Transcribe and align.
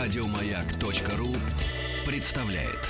Радиомаяк.ру 0.00 1.36
представляет. 2.06 2.88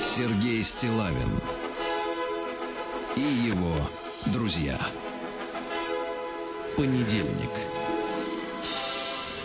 Сергей 0.00 0.62
Стилавин 0.62 1.40
и 3.16 3.20
его 3.20 3.74
друзья. 4.32 4.78
Понедельник. 6.76 7.50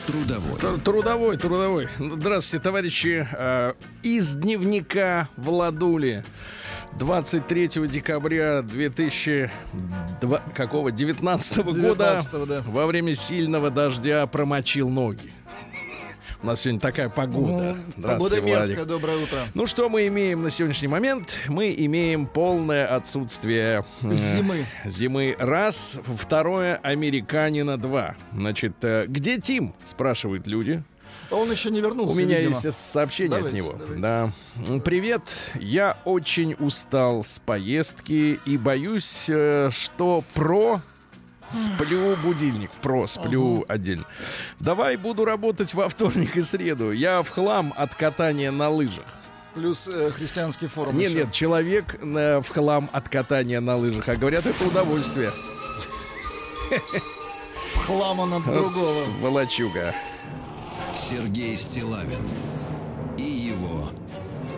Трудовой. 0.05 0.60
Тр- 0.60 0.82
Трудовой, 0.82 1.38
трудовой. 1.38 1.88
Здравствуйте, 1.98 2.62
товарищи. 2.64 3.28
Э, 3.32 3.74
Из 4.04 4.36
дневника 4.36 5.29
Владули. 5.37 6.24
23 7.00 7.88
декабря 7.88 8.61
2000 8.61 9.52
какого 10.54 10.92
19 10.92 11.57
года 11.57 12.21
19-го, 12.21 12.46
да. 12.46 12.64
во 12.66 12.86
время 12.86 13.16
сильного 13.16 13.71
дождя 13.71 14.25
промочил 14.28 14.89
ноги. 14.89 15.32
У 16.43 16.46
нас 16.46 16.60
сегодня 16.60 16.82
такая 16.82 17.07
погода. 17.07 17.78
Ну, 17.96 18.04
Погода 18.06 18.42
мерзкая, 18.42 18.83
доброе 18.83 19.24
утро. 19.24 19.38
Ну 19.54 19.66
что 19.66 19.88
мы 19.88 20.07
имеем 20.07 20.43
на 20.43 20.50
сегодняшний 20.50 20.89
момент? 20.89 21.33
Мы 21.47 21.74
имеем 21.78 22.28
полное 22.28 22.86
отсутствие 22.86 23.86
э, 24.02 24.11
Зимы. 24.11 24.66
Зимы 24.83 25.38
раз, 25.39 26.00
второе 26.18 26.75
американина 26.83 27.78
два. 27.78 28.16
Значит, 28.33 28.74
э, 28.82 29.05
где 29.07 29.39
Тим? 29.39 29.74
Спрашивают 29.86 30.46
люди. 30.46 30.83
Он 31.33 31.51
еще 31.51 31.71
не 31.71 31.82
вернулся, 31.82 32.16
У 32.16 32.19
меня 32.19 32.39
видимо. 32.39 32.59
есть 32.64 32.92
сообщение 32.92 33.38
Давайте, 33.38 33.50
от 33.50 33.53
него. 33.64 33.75
давайте. 33.78 34.02
Да. 34.02 34.31
Привет. 34.86 35.22
Я 35.55 35.97
очень 36.05 36.55
устал 36.59 37.23
с 37.23 37.39
поездки 37.39 38.39
и 38.45 38.58
боюсь, 38.58 39.25
э, 39.30 39.69
что 39.71 40.23
про 40.33 40.81
Сплю 41.49 42.16
будильник, 42.23 42.71
про 42.81 43.05
сплю 43.05 43.63
отдельно. 43.67 44.05
Давай 44.59 44.95
буду 44.97 45.23
работать 45.23 45.73
во 45.75 45.88
вторник 45.88 46.35
и 46.35 46.41
среду. 46.41 46.91
Я 46.91 47.21
в 47.21 47.30
хлам 47.30 47.73
от 47.77 47.93
катания 47.93 48.49
на 48.52 48.69
лыжах. 48.69 49.05
Плюс 49.53 49.88
э, 49.88 50.09
христианский 50.11 50.65
форум 50.65 50.97
Нет, 50.97 51.11
еще. 51.11 51.19
нет, 51.25 51.31
человек 51.31 51.99
э, 52.02 52.41
в 52.41 52.49
хлам 52.49 52.89
от 52.91 53.08
катания 53.08 53.61
на 53.61 53.77
лыжах. 53.77 54.09
А 54.09 54.15
говорят, 54.15 54.47
это 54.47 54.63
удовольствие. 54.65 55.31
В 57.75 57.86
хлам 57.86 58.19
он 58.19 58.33
от 58.33 58.45
другого. 58.45 59.03
Сволочуга. 59.19 59.93
Сергей 60.95 61.55
Стилавин 61.55 62.22
и 63.17 63.23
его 63.23 63.89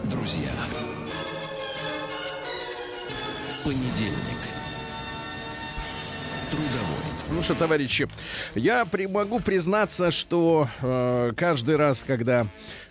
друзья. 0.06 0.52
Понедельник. 3.64 4.40
Трудовой. 6.52 7.32
Ну 7.32 7.42
что, 7.44 7.56
товарищи, 7.56 8.08
я 8.54 8.86
при- 8.86 9.08
могу 9.08 9.40
признаться, 9.40 10.12
что 10.12 10.68
э, 10.82 11.34
каждый 11.36 11.76
раз, 11.76 12.04
когда 12.06 12.46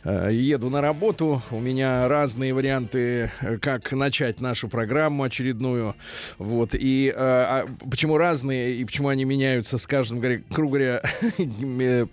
еду 0.04 0.68
на 0.68 0.80
работу, 0.80 1.42
у 1.50 1.60
меня 1.60 2.06
разные 2.08 2.52
варианты, 2.52 3.30
э, 3.40 3.58
как 3.58 3.92
начать 3.92 4.40
нашу 4.40 4.68
программу 4.68 5.22
очередную. 5.22 5.94
Вот. 6.38 6.74
И 6.74 7.08
э, 7.08 7.14
а 7.16 7.66
почему 7.90 8.18
разные, 8.18 8.74
и 8.74 8.84
почему 8.84 9.08
они 9.08 9.24
меняются 9.24 9.78
с 9.78 9.86
каждым, 9.86 10.20
грубо 10.50 10.72
говоря, 10.72 11.02
э, 11.38 12.06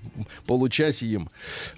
получасием. 0.46 1.30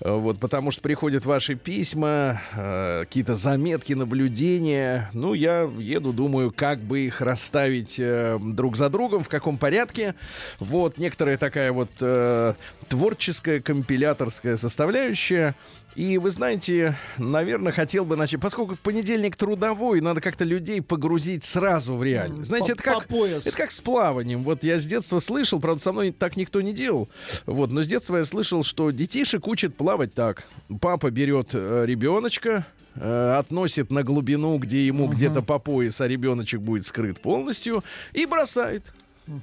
Э, 0.02 0.12
Вот, 0.12 0.40
потому 0.40 0.72
что 0.72 0.82
приходят 0.82 1.26
ваши 1.26 1.56
письма, 1.56 2.42
э, 2.54 3.06
какие-то 3.06 3.36
заметки, 3.36 3.94
наблюдения. 3.94 5.10
Ну, 5.14 5.34
я 5.34 5.62
еду, 5.80 6.14
думаю, 6.14 6.52
как 6.52 6.80
бы 6.80 7.02
их 7.02 7.22
расставить 7.22 7.96
э, 8.00 8.38
друг 8.40 8.78
за 8.78 8.90
другом, 8.90 9.24
в 9.24 9.30
каком 9.30 9.58
порядке. 9.58 10.16
Вот, 10.60 10.98
некоторая 10.98 11.38
такая 11.38 11.72
вот 11.72 11.90
э, 12.02 12.54
творческая, 12.88 13.62
компиляторская 13.62 14.58
составляющая. 14.58 15.56
И 15.96 16.18
вы 16.18 16.32
знаете, 16.32 16.96
наверное, 17.18 17.72
хотел 17.72 18.04
бы 18.06 18.16
начать, 18.16 18.42
поскольку 18.42 18.76
понедельник 18.76 19.36
трудовой, 19.36 20.02
надо 20.02 20.22
как-то 20.22 20.44
людей 20.44 20.82
погрузить 20.82 21.44
сразу 21.44 21.96
в 21.96 22.04
реальность. 22.04 22.48
Знаете, 22.48 22.76
По- 22.76 22.80
это 22.80 22.84
как, 22.84 23.12
это 23.12 23.52
как 23.58 23.72
с 23.72 23.82
плаванием. 23.82 24.42
Вот 24.42 24.64
я 24.64 24.80
с 24.80 24.86
детства 24.86 25.20
слышал, 25.20 25.60
правда, 25.60 25.82
со 25.82 25.92
мной 25.92 26.12
так 26.12 26.36
никто 26.36 26.62
не 26.62 26.74
делал. 26.74 27.10
Вот, 27.46 27.72
но 27.72 27.84
с 27.84 27.88
детства 27.88 28.18
я 28.18 28.26
слышал, 28.26 28.64
что 28.64 28.90
детишек 28.92 29.48
учат 29.48 29.76
плавать 29.76 30.14
так. 30.14 30.44
Папа 30.82 31.12
берет 31.12 31.50
э, 31.54 31.84
ребеночка, 31.86 32.66
э, 32.96 33.36
относит 33.38 33.92
на 33.92 34.04
глубину, 34.04 34.58
где 34.58 34.86
ему 34.86 35.08
где-то 35.08 35.42
по 35.42 35.60
пояс, 35.60 36.02
а 36.02 36.08
ребеночек 36.08 36.62
будет 36.62 36.86
скрыт 36.88 37.20
полностью, 37.22 37.84
и 38.14 38.26
бросает. 38.26 38.84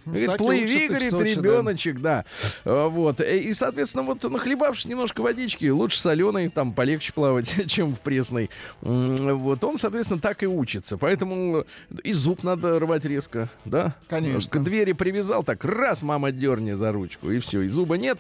Говорит, 0.04 0.26
Так 0.28 0.38
плыви, 0.38 0.88
говорит, 0.88 1.10
Сочи, 1.10 1.34
да. 1.34 1.40
ребеночек, 1.40 2.00
да. 2.00 2.24
А, 2.64 2.88
Вот. 2.88 3.20
Э, 3.20 3.38
И, 3.38 3.52
соответственно, 3.54 4.02
вот 4.04 4.22
нахлебавшись 4.22 4.84
немножко 4.86 5.20
водички, 5.22 5.66
лучше 5.68 5.98
соленой, 6.00 6.48
там 6.50 6.72
полегче 6.72 7.12
плавать, 7.12 7.54
чем 7.66 7.94
в 7.94 8.00
пресной. 8.00 8.50
Вот. 8.82 9.64
Он, 9.64 9.78
соответственно, 9.78 10.20
так 10.20 10.42
и 10.42 10.46
учится. 10.46 10.98
Поэтому 10.98 11.64
и 12.04 12.12
зуб 12.12 12.42
надо 12.42 12.78
рвать 12.78 13.04
резко, 13.04 13.48
да? 13.64 13.94
Конечно. 14.08 14.50
К 14.50 14.62
двери 14.62 14.92
привязал, 14.92 15.42
так 15.44 15.64
раз, 15.64 16.02
мама, 16.02 16.30
дерни 16.30 16.72
за 16.72 16.92
ручку, 16.92 17.30
и 17.30 17.38
все, 17.38 17.62
и 17.62 17.68
зуба 17.68 17.96
нет. 17.96 18.18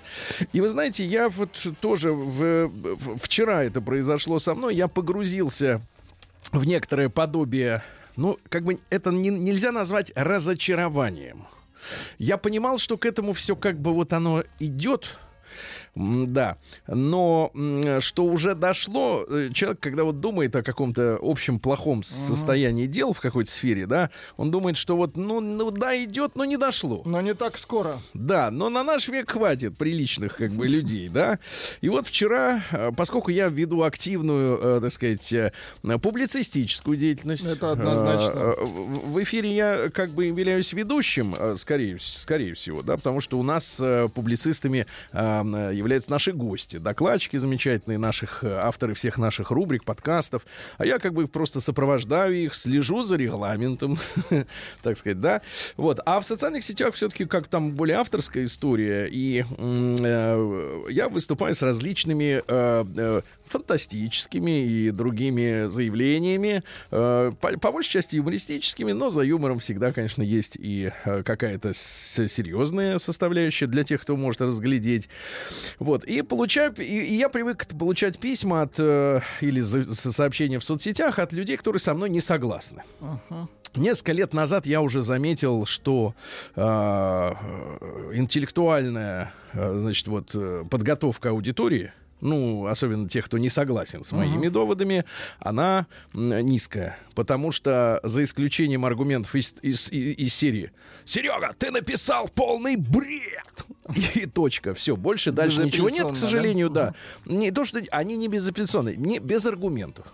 И 0.52 0.60
вы 0.60 0.68
знаете, 0.68 1.04
я 1.04 1.28
вот 1.28 1.50
тоже 1.80 2.12
в- 2.12 2.70
вчера 3.22 3.64
это 3.64 3.80
произошло 3.80 4.38
со 4.38 4.54
мной, 4.54 4.74
я 4.74 4.88
погрузился 4.88 5.80
в 6.52 6.64
некоторое 6.64 7.08
подобие, 7.10 7.82
ну, 8.20 8.38
как 8.50 8.64
бы 8.64 8.78
это 8.90 9.10
не- 9.10 9.30
нельзя 9.30 9.72
назвать 9.72 10.12
разочарованием. 10.14 11.46
Я 12.18 12.36
понимал, 12.36 12.76
что 12.78 12.98
к 12.98 13.06
этому 13.06 13.32
все 13.32 13.56
как 13.56 13.80
бы 13.80 13.92
вот 13.94 14.12
оно 14.12 14.44
идет, 14.58 15.18
Да, 15.96 16.56
но 16.86 17.52
что 18.00 18.24
уже 18.24 18.54
дошло, 18.54 19.24
э, 19.28 19.50
человек, 19.52 19.80
когда 19.80 20.04
вот 20.04 20.20
думает 20.20 20.54
о 20.54 20.62
каком-то 20.62 21.18
общем 21.20 21.58
плохом 21.58 22.04
состоянии 22.04 22.86
дел 22.86 23.12
в 23.12 23.20
какой-то 23.20 23.50
сфере, 23.50 23.86
да, 23.86 24.10
он 24.36 24.52
думает, 24.52 24.76
что 24.76 24.96
вот, 24.96 25.16
ну, 25.16 25.40
ну 25.40 25.70
да, 25.72 26.00
идет, 26.02 26.36
но 26.36 26.44
не 26.44 26.56
дошло. 26.56 27.02
Но 27.04 27.20
не 27.20 27.34
так 27.34 27.58
скоро. 27.58 27.96
Да, 28.14 28.50
но 28.52 28.70
на 28.70 28.84
наш 28.84 29.08
век 29.08 29.32
хватит 29.32 29.76
приличных 29.76 30.36
как 30.36 30.52
бы 30.52 30.68
людей, 30.68 31.08
да. 31.08 31.40
И 31.80 31.88
вот 31.88 32.06
вчера, 32.06 32.62
э, 32.70 32.92
поскольку 32.96 33.32
я 33.32 33.48
веду 33.48 33.82
активную, 33.82 34.58
э, 34.62 34.80
так 34.80 34.92
сказать, 34.92 35.52
публицистическую 35.82 36.96
деятельность. 36.96 37.44
Это 37.44 37.72
однозначно. 37.72 38.54
В 38.60 39.20
эфире 39.24 39.54
я 39.54 39.90
как 39.92 40.10
бы 40.10 40.26
являюсь 40.26 40.72
ведущим, 40.72 41.34
скорее, 41.56 41.98
скорее 42.00 42.54
всего, 42.54 42.82
да, 42.82 42.96
потому 42.96 43.20
что 43.20 43.38
у 43.38 43.42
нас 43.42 43.80
публицистами 44.14 44.86
являются 45.80 46.10
наши 46.10 46.32
гости, 46.32 46.78
докладчики 46.78 47.36
замечательные, 47.36 47.98
наших 47.98 48.44
э, 48.44 48.60
авторы 48.62 48.94
всех 48.94 49.18
наших 49.18 49.50
рубрик, 49.50 49.84
подкастов. 49.84 50.46
А 50.78 50.86
я 50.86 50.98
как 50.98 51.12
бы 51.12 51.26
просто 51.26 51.60
сопровождаю 51.60 52.34
их, 52.34 52.54
слежу 52.54 53.02
за 53.02 53.16
регламентом, 53.16 53.98
так 54.82 54.96
сказать, 54.96 55.20
да. 55.20 55.42
Вот. 55.76 56.00
А 56.06 56.20
в 56.20 56.24
социальных 56.24 56.62
сетях 56.62 56.94
все-таки 56.94 57.24
как 57.24 57.48
там 57.48 57.74
более 57.74 57.96
авторская 57.96 58.44
история, 58.44 59.08
и 59.10 59.44
э, 59.58 60.82
я 60.90 61.08
выступаю 61.08 61.54
с 61.54 61.62
различными 61.62 62.42
э, 62.46 63.22
фантастическими 63.50 64.64
и 64.64 64.90
другими 64.90 65.66
заявлениями, 65.66 66.62
э, 66.90 67.32
по, 67.40 67.58
по 67.58 67.72
большей 67.72 67.90
части 67.90 68.16
юмористическими, 68.16 68.92
но 68.92 69.10
за 69.10 69.22
юмором 69.22 69.58
всегда, 69.58 69.92
конечно, 69.92 70.22
есть 70.22 70.56
и 70.56 70.92
э, 71.04 71.22
какая-то 71.22 71.74
серьезная 71.74 72.98
составляющая 72.98 73.66
для 73.66 73.84
тех, 73.84 74.00
кто 74.00 74.16
может 74.16 74.40
разглядеть. 74.40 75.08
Вот. 75.78 76.04
И 76.04 76.22
получаю, 76.22 76.72
и, 76.78 76.82
и 76.82 77.14
я 77.16 77.28
привык 77.28 77.66
получать 77.78 78.18
письма 78.18 78.62
от 78.62 78.74
э, 78.78 79.20
или 79.40 79.60
за- 79.60 79.92
сообщения 79.94 80.58
в 80.58 80.64
соцсетях 80.64 81.18
от 81.18 81.32
людей, 81.32 81.56
которые 81.56 81.80
со 81.80 81.94
мной 81.94 82.10
не 82.10 82.20
согласны. 82.20 82.82
Несколько 83.76 84.12
лет 84.12 84.34
назад 84.34 84.66
я 84.66 84.80
уже 84.80 85.00
заметил, 85.02 85.64
что 85.66 86.14
э, 86.56 86.62
интеллектуальная, 88.14 89.32
э, 89.52 89.78
значит, 89.78 90.08
вот 90.08 90.34
подготовка 90.70 91.30
аудитории, 91.30 91.92
ну, 92.20 92.66
особенно 92.66 93.08
тех, 93.08 93.26
кто 93.26 93.38
не 93.38 93.50
согласен 93.50 94.04
с 94.04 94.12
моими 94.12 94.48
доводами, 94.48 95.04
она 95.38 95.86
низкая. 96.12 96.98
Потому 97.14 97.52
что, 97.52 98.00
за 98.02 98.22
исключением 98.22 98.84
аргументов 98.84 99.34
из, 99.34 99.54
из- 99.62 99.88
из- 99.90 100.18
из 100.18 100.34
серии 100.34 100.72
«Серега, 101.04 101.54
ты 101.58 101.70
написал 101.70 102.28
полный 102.28 102.76
бред!» 102.76 103.64
И 104.14 104.26
точка. 104.26 104.74
Все, 104.74 104.96
больше 104.96 105.32
дальше 105.32 105.64
ничего 105.64 105.90
нет, 105.90 106.12
к 106.12 106.16
сожалению, 106.16 106.70
да? 106.70 106.94
да. 107.24 107.32
Не 107.34 107.50
то, 107.50 107.64
что 107.64 107.82
они 107.90 108.16
не 108.16 108.28
безапелляционные, 108.28 108.96
не 108.96 109.18
без 109.18 109.44
аргументов. 109.46 110.06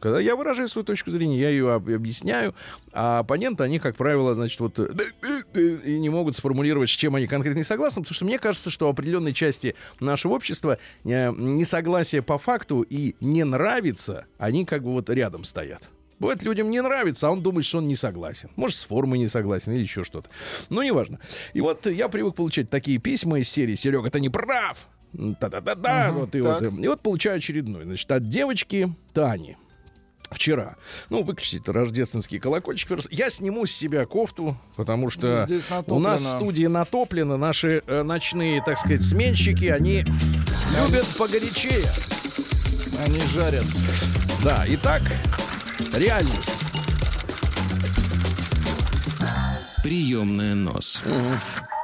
Когда 0.00 0.20
я 0.20 0.36
выражаю 0.36 0.68
свою 0.68 0.84
точку 0.84 1.10
зрения, 1.10 1.38
я 1.38 1.50
ее 1.50 1.72
об- 1.72 1.88
объясняю, 1.88 2.54
а 2.92 3.20
оппоненты, 3.20 3.64
они, 3.64 3.78
как 3.78 3.96
правило, 3.96 4.34
значит, 4.34 4.60
вот 4.60 4.78
и 4.78 5.98
не 5.98 6.08
могут 6.10 6.36
сформулировать, 6.36 6.90
с 6.90 6.92
чем 6.92 7.14
они 7.14 7.26
конкретно 7.26 7.58
не 7.58 7.64
согласны, 7.64 8.02
потому 8.02 8.14
что 8.14 8.24
мне 8.24 8.38
кажется, 8.38 8.70
что 8.70 8.86
у 8.86 8.90
определенной 8.90 9.32
части 9.32 9.74
нашего 10.00 10.32
общества 10.34 10.78
э, 11.04 11.32
несогласие 11.32 12.22
по 12.22 12.38
факту 12.38 12.82
и 12.82 13.14
не 13.20 13.44
нравится, 13.44 14.26
они 14.38 14.64
как 14.64 14.82
бы 14.82 14.92
вот 14.92 15.10
рядом 15.10 15.44
стоят. 15.44 15.88
Бывает, 16.18 16.42
людям 16.42 16.70
не 16.70 16.80
нравится, 16.80 17.28
а 17.28 17.30
он 17.30 17.42
думает, 17.42 17.66
что 17.66 17.78
он 17.78 17.88
не 17.88 17.96
согласен. 17.96 18.48
Может, 18.56 18.78
с 18.78 18.84
формой 18.84 19.18
не 19.18 19.28
согласен 19.28 19.72
или 19.72 19.82
еще 19.82 20.04
что-то. 20.04 20.30
Но 20.70 20.82
неважно. 20.82 21.18
И 21.52 21.60
вот 21.60 21.86
я 21.86 22.08
привык 22.08 22.34
получать 22.36 22.70
такие 22.70 22.98
письма 22.98 23.40
из 23.40 23.48
серии 23.48 23.74
«Серега, 23.74 24.10
ты 24.10 24.20
не 24.20 24.28
прав!» 24.28 24.78
Та-да-да-да. 25.40 26.08
Ага, 26.08 26.18
вот, 26.18 26.34
и, 26.34 26.42
так. 26.42 26.62
вот, 26.62 26.72
и 26.80 26.88
вот 26.88 27.00
получаю 27.00 27.36
очередной. 27.38 27.84
Значит, 27.84 28.10
от 28.10 28.28
девочки 28.28 28.92
Тани. 29.12 29.56
Вчера. 30.30 30.76
Ну, 31.10 31.22
выключите 31.22 31.70
рождественский 31.70 32.38
колокольчик. 32.38 32.98
Я 33.10 33.30
сниму 33.30 33.66
с 33.66 33.72
себя 33.72 34.04
кофту, 34.06 34.56
потому 34.76 35.10
что 35.10 35.44
Здесь 35.46 35.64
у 35.86 35.98
нас 35.98 36.22
в 36.22 36.30
студии 36.30 36.66
натоплено. 36.66 37.36
Наши 37.36 37.82
э, 37.86 38.02
ночные, 38.02 38.62
так 38.64 38.78
сказать, 38.78 39.02
сменщики, 39.02 39.66
они 39.66 40.00
любят 40.02 41.06
погорячее. 41.18 41.84
Они 43.04 43.20
жарят. 43.20 43.64
Да, 44.42 44.64
итак, 44.66 45.02
реальность. 45.94 46.63
Приемная 49.84 50.54
нос. 50.54 51.04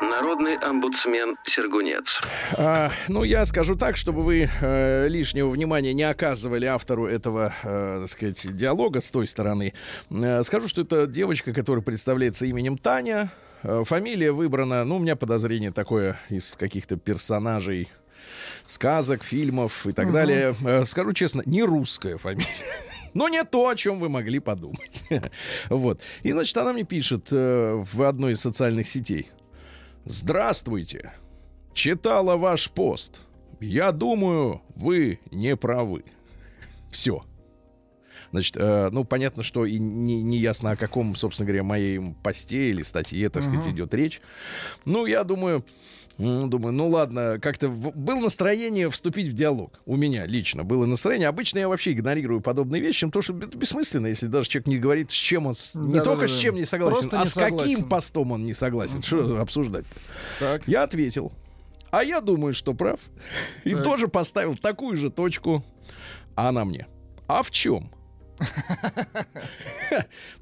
Народный 0.00 0.56
омбудсмен 0.56 1.36
Сергунец. 1.44 2.22
А, 2.56 2.90
ну, 3.08 3.24
я 3.24 3.44
скажу 3.44 3.76
так, 3.76 3.98
чтобы 3.98 4.22
вы 4.22 4.48
э, 4.62 5.06
лишнего 5.06 5.50
внимания 5.50 5.92
не 5.92 6.04
оказывали 6.04 6.64
автору 6.64 7.06
этого, 7.06 7.52
э, 7.62 7.98
так 8.00 8.10
сказать, 8.10 8.56
диалога 8.56 9.00
с 9.00 9.10
той 9.10 9.26
стороны. 9.26 9.74
Э, 10.08 10.42
скажу, 10.44 10.66
что 10.68 10.80
это 10.80 11.06
девочка, 11.06 11.52
которая 11.52 11.82
представляется 11.84 12.46
именем 12.46 12.78
Таня. 12.78 13.30
Э, 13.64 13.82
фамилия 13.84 14.32
выбрана, 14.32 14.82
ну, 14.84 14.96
у 14.96 14.98
меня 14.98 15.14
подозрение 15.14 15.70
такое 15.70 16.18
из 16.30 16.56
каких-то 16.56 16.96
персонажей 16.96 17.90
сказок, 18.64 19.24
фильмов 19.24 19.86
и 19.86 19.92
так 19.92 20.10
далее. 20.10 20.54
Э, 20.64 20.86
скажу 20.86 21.12
честно, 21.12 21.42
не 21.44 21.62
русская 21.62 22.16
фамилия. 22.16 22.46
Но 23.14 23.28
не 23.28 23.44
то, 23.44 23.68
о 23.68 23.76
чем 23.76 23.98
вы 23.98 24.08
могли 24.08 24.38
подумать. 24.38 25.04
вот. 25.68 26.00
И, 26.22 26.32
значит, 26.32 26.56
она 26.56 26.72
мне 26.72 26.84
пишет 26.84 27.28
э, 27.30 27.84
в 27.92 28.02
одной 28.02 28.32
из 28.32 28.40
социальных 28.40 28.86
сетей. 28.86 29.30
Здравствуйте. 30.04 31.12
Читала 31.74 32.36
ваш 32.36 32.70
пост. 32.70 33.20
Я 33.60 33.92
думаю, 33.92 34.62
вы 34.74 35.20
не 35.30 35.56
правы. 35.56 36.04
Все. 36.90 37.22
Значит, 38.32 38.56
э, 38.56 38.90
ну, 38.92 39.04
понятно, 39.04 39.42
что 39.42 39.66
и 39.66 39.78
не, 39.78 40.22
не 40.22 40.38
ясно, 40.38 40.72
о 40.72 40.76
каком, 40.76 41.16
собственно 41.16 41.46
говоря, 41.46 41.62
моей 41.62 42.00
посте 42.22 42.70
или 42.70 42.82
статье, 42.82 43.28
так 43.28 43.42
сказать, 43.42 43.68
идет 43.68 43.92
речь. 43.92 44.20
Ну, 44.84 45.06
я 45.06 45.24
думаю, 45.24 45.64
думаю, 46.20 46.72
ну 46.72 46.88
ладно, 46.88 47.38
как-то 47.40 47.68
было 47.70 48.16
настроение 48.20 48.90
вступить 48.90 49.28
в 49.28 49.32
диалог. 49.32 49.80
У 49.86 49.96
меня 49.96 50.26
лично 50.26 50.64
было 50.64 50.84
настроение. 50.84 51.28
Обычно 51.28 51.60
я 51.60 51.68
вообще 51.68 51.92
игнорирую 51.92 52.42
подобные 52.42 52.82
вещи, 52.82 53.06
потому 53.06 53.22
что 53.22 53.38
это 53.38 53.56
бессмысленно, 53.56 54.08
если 54.08 54.26
даже 54.26 54.48
человек 54.48 54.66
не 54.66 54.78
говорит, 54.78 55.10
с 55.10 55.14
чем 55.14 55.46
он... 55.46 55.54
с- 55.54 55.74
не 55.74 55.94
Да-да-да-да. 55.94 56.04
только 56.10 56.28
с 56.28 56.36
чем 56.38 56.56
не 56.56 56.66
согласен, 56.66 57.08
Просто 57.08 57.20
а 57.20 57.24
не 57.24 57.30
с 57.30 57.34
каким 57.34 57.58
согласен. 57.58 57.88
постом 57.88 58.32
он 58.32 58.44
не 58.44 58.52
согласен. 58.54 59.02
Что 59.02 59.40
обсуждать 59.40 59.86
Так. 60.38 60.62
я 60.68 60.82
ответил. 60.82 61.32
А 61.90 62.04
я 62.04 62.20
думаю, 62.20 62.54
что 62.54 62.74
прав. 62.74 63.00
И 63.64 63.72
Так. 63.74 63.82
тоже 63.82 64.06
поставил 64.08 64.56
такую 64.56 64.96
же 64.96 65.10
точку. 65.10 65.64
А 66.36 66.50
она 66.50 66.64
мне. 66.64 66.86
А 67.26 67.42
в 67.42 67.50
чем? 67.50 67.90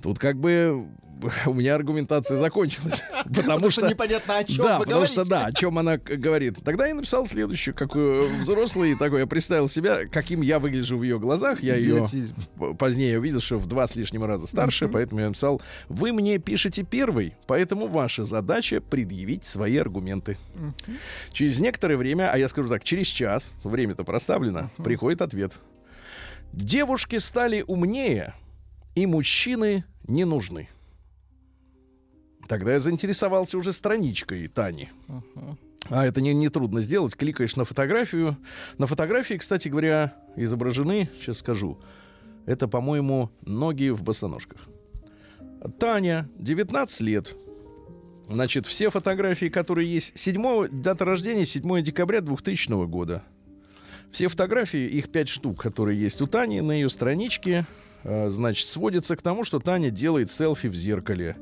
Тут 0.02 0.18
как 0.18 0.38
бы 0.38 0.86
у 1.46 1.54
меня 1.54 1.74
аргументация 1.74 2.36
закончилась. 2.36 3.02
Потому 3.24 3.70
что... 3.70 3.88
непонятно, 3.88 4.38
о 4.38 4.44
чем 4.44 4.64
Да, 4.64 4.78
потому 4.78 5.06
что 5.06 5.24
да, 5.24 5.46
о 5.46 5.52
чем 5.52 5.78
она 5.78 5.96
говорит. 5.96 6.58
Тогда 6.64 6.86
я 6.86 6.94
написал 6.94 7.26
следующее, 7.26 7.74
как 7.74 7.94
э, 7.94 8.28
взрослый 8.40 8.96
такой, 8.96 9.20
я 9.20 9.26
представил 9.26 9.68
себя, 9.68 10.06
каким 10.06 10.40
я 10.40 10.58
выгляжу 10.58 10.98
в 10.98 11.02
ее 11.02 11.18
глазах. 11.18 11.62
Я 11.62 11.76
ее 11.76 12.06
позднее 12.78 13.18
увидел, 13.18 13.40
что 13.40 13.58
в 13.58 13.66
два 13.66 13.86
с 13.86 13.96
лишним 13.96 14.24
раза 14.24 14.46
старше, 14.46 14.88
поэтому 14.88 15.20
я 15.20 15.28
написал, 15.28 15.60
вы 15.88 16.12
мне 16.12 16.38
пишете 16.38 16.82
первый, 16.82 17.34
поэтому 17.46 17.88
ваша 17.88 18.24
задача 18.24 18.80
предъявить 18.80 19.44
свои 19.44 19.76
аргументы. 19.76 20.38
Через 21.32 21.58
некоторое 21.58 21.96
время, 21.96 22.30
а 22.32 22.38
я 22.38 22.48
скажу 22.48 22.68
так, 22.68 22.84
через 22.84 23.06
час, 23.06 23.52
время-то 23.64 24.04
проставлено, 24.04 24.70
приходит 24.82 25.22
ответ. 25.22 25.54
Девушки 26.52 27.16
стали 27.16 27.62
умнее, 27.66 28.34
и 28.94 29.06
мужчины 29.06 29.84
не 30.06 30.24
нужны. 30.24 30.68
Тогда 32.48 32.72
я 32.72 32.80
заинтересовался 32.80 33.58
уже 33.58 33.72
страничкой 33.74 34.48
Тани. 34.48 34.88
А 35.90 36.06
это 36.06 36.20
не, 36.20 36.32
не 36.32 36.48
трудно 36.48 36.80
сделать. 36.80 37.14
Кликаешь 37.14 37.56
на 37.56 37.64
фотографию. 37.66 38.36
На 38.78 38.86
фотографии, 38.86 39.34
кстати 39.34 39.68
говоря, 39.68 40.14
изображены, 40.34 41.10
сейчас 41.20 41.38
скажу, 41.38 41.78
это, 42.46 42.66
по-моему, 42.66 43.30
ноги 43.44 43.90
в 43.90 44.02
босоножках. 44.02 44.62
Таня, 45.78 46.28
19 46.38 47.00
лет. 47.02 47.36
Значит, 48.28 48.66
все 48.66 48.90
фотографии, 48.90 49.46
которые 49.46 49.92
есть, 49.92 50.18
7, 50.18 50.68
дата 50.70 51.04
рождения 51.04 51.44
7 51.44 51.82
декабря 51.82 52.20
2000 52.20 52.86
года. 52.86 53.22
Все 54.10 54.28
фотографии, 54.28 54.86
их 54.86 55.10
5 55.10 55.28
штук, 55.28 55.62
которые 55.62 56.00
есть 56.00 56.20
у 56.22 56.26
Тани 56.26 56.62
на 56.62 56.72
ее 56.72 56.88
страничке, 56.88 57.66
э, 58.04 58.30
значит, 58.30 58.66
сводятся 58.68 59.16
к 59.16 59.22
тому, 59.22 59.44
что 59.44 59.60
Таня 59.60 59.90
делает 59.90 60.30
селфи 60.30 60.68
в 60.68 60.74
зеркале. 60.74 61.36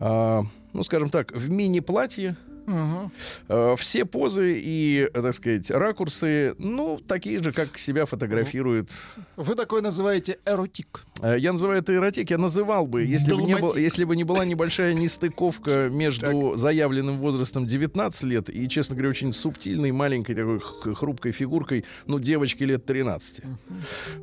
А, 0.00 0.42
ну, 0.72 0.82
скажем 0.82 1.10
так, 1.10 1.32
в 1.32 1.50
мини-платье, 1.50 2.36
Мгм. 2.66 3.10
Э, 3.48 3.74
Все 3.78 4.04
позы 4.04 4.60
и, 4.64 5.08
э, 5.12 5.22
так 5.22 5.34
сказать, 5.34 5.70
ракурсы, 5.70 6.54
ну, 6.58 6.98
такие 6.98 7.42
же, 7.42 7.50
как 7.52 7.78
себя 7.78 8.06
фотографирует. 8.06 8.90
Вы 9.36 9.54
такой 9.56 9.82
называете 9.82 10.38
эротик. 10.46 11.04
Э, 11.22 11.36
Я 11.38 11.52
называю 11.52 11.80
это 11.80 11.92
эротик, 11.94 12.30
я 12.30 12.38
называл 12.38 12.86
бы, 12.86 13.02
если 13.02 13.34
бы, 13.34 13.42
не 13.42 13.56
был, 13.56 13.74
если 13.74 14.04
бы 14.04 14.14
не 14.14 14.24
была 14.24 14.44
небольшая 14.44 14.94
нестыковка 14.94 15.88
между 15.90 16.56
заявленным 16.56 17.18
возрастом 17.18 17.66
19 17.66 18.22
лет 18.24 18.50
и, 18.50 18.68
честно 18.68 18.94
говоря, 18.94 19.10
очень 19.10 19.32
субтильной, 19.32 19.90
маленькой 19.90 20.34
такой 20.34 20.60
хрупкой 20.94 21.32
фигуркой, 21.32 21.84
ну, 22.06 22.20
девочки 22.20 22.62
лет 22.62 22.86
13. 22.86 23.40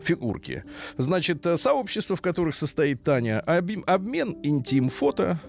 Фигурки. 0.04 0.64
Значит, 0.98 1.46
э, 1.46 1.58
сообщества, 1.58 2.16
в 2.16 2.22
которых 2.22 2.56
состоит 2.56 3.04
Таня, 3.04 3.42
обмен 3.42 4.38
интим-фото, 4.44 5.40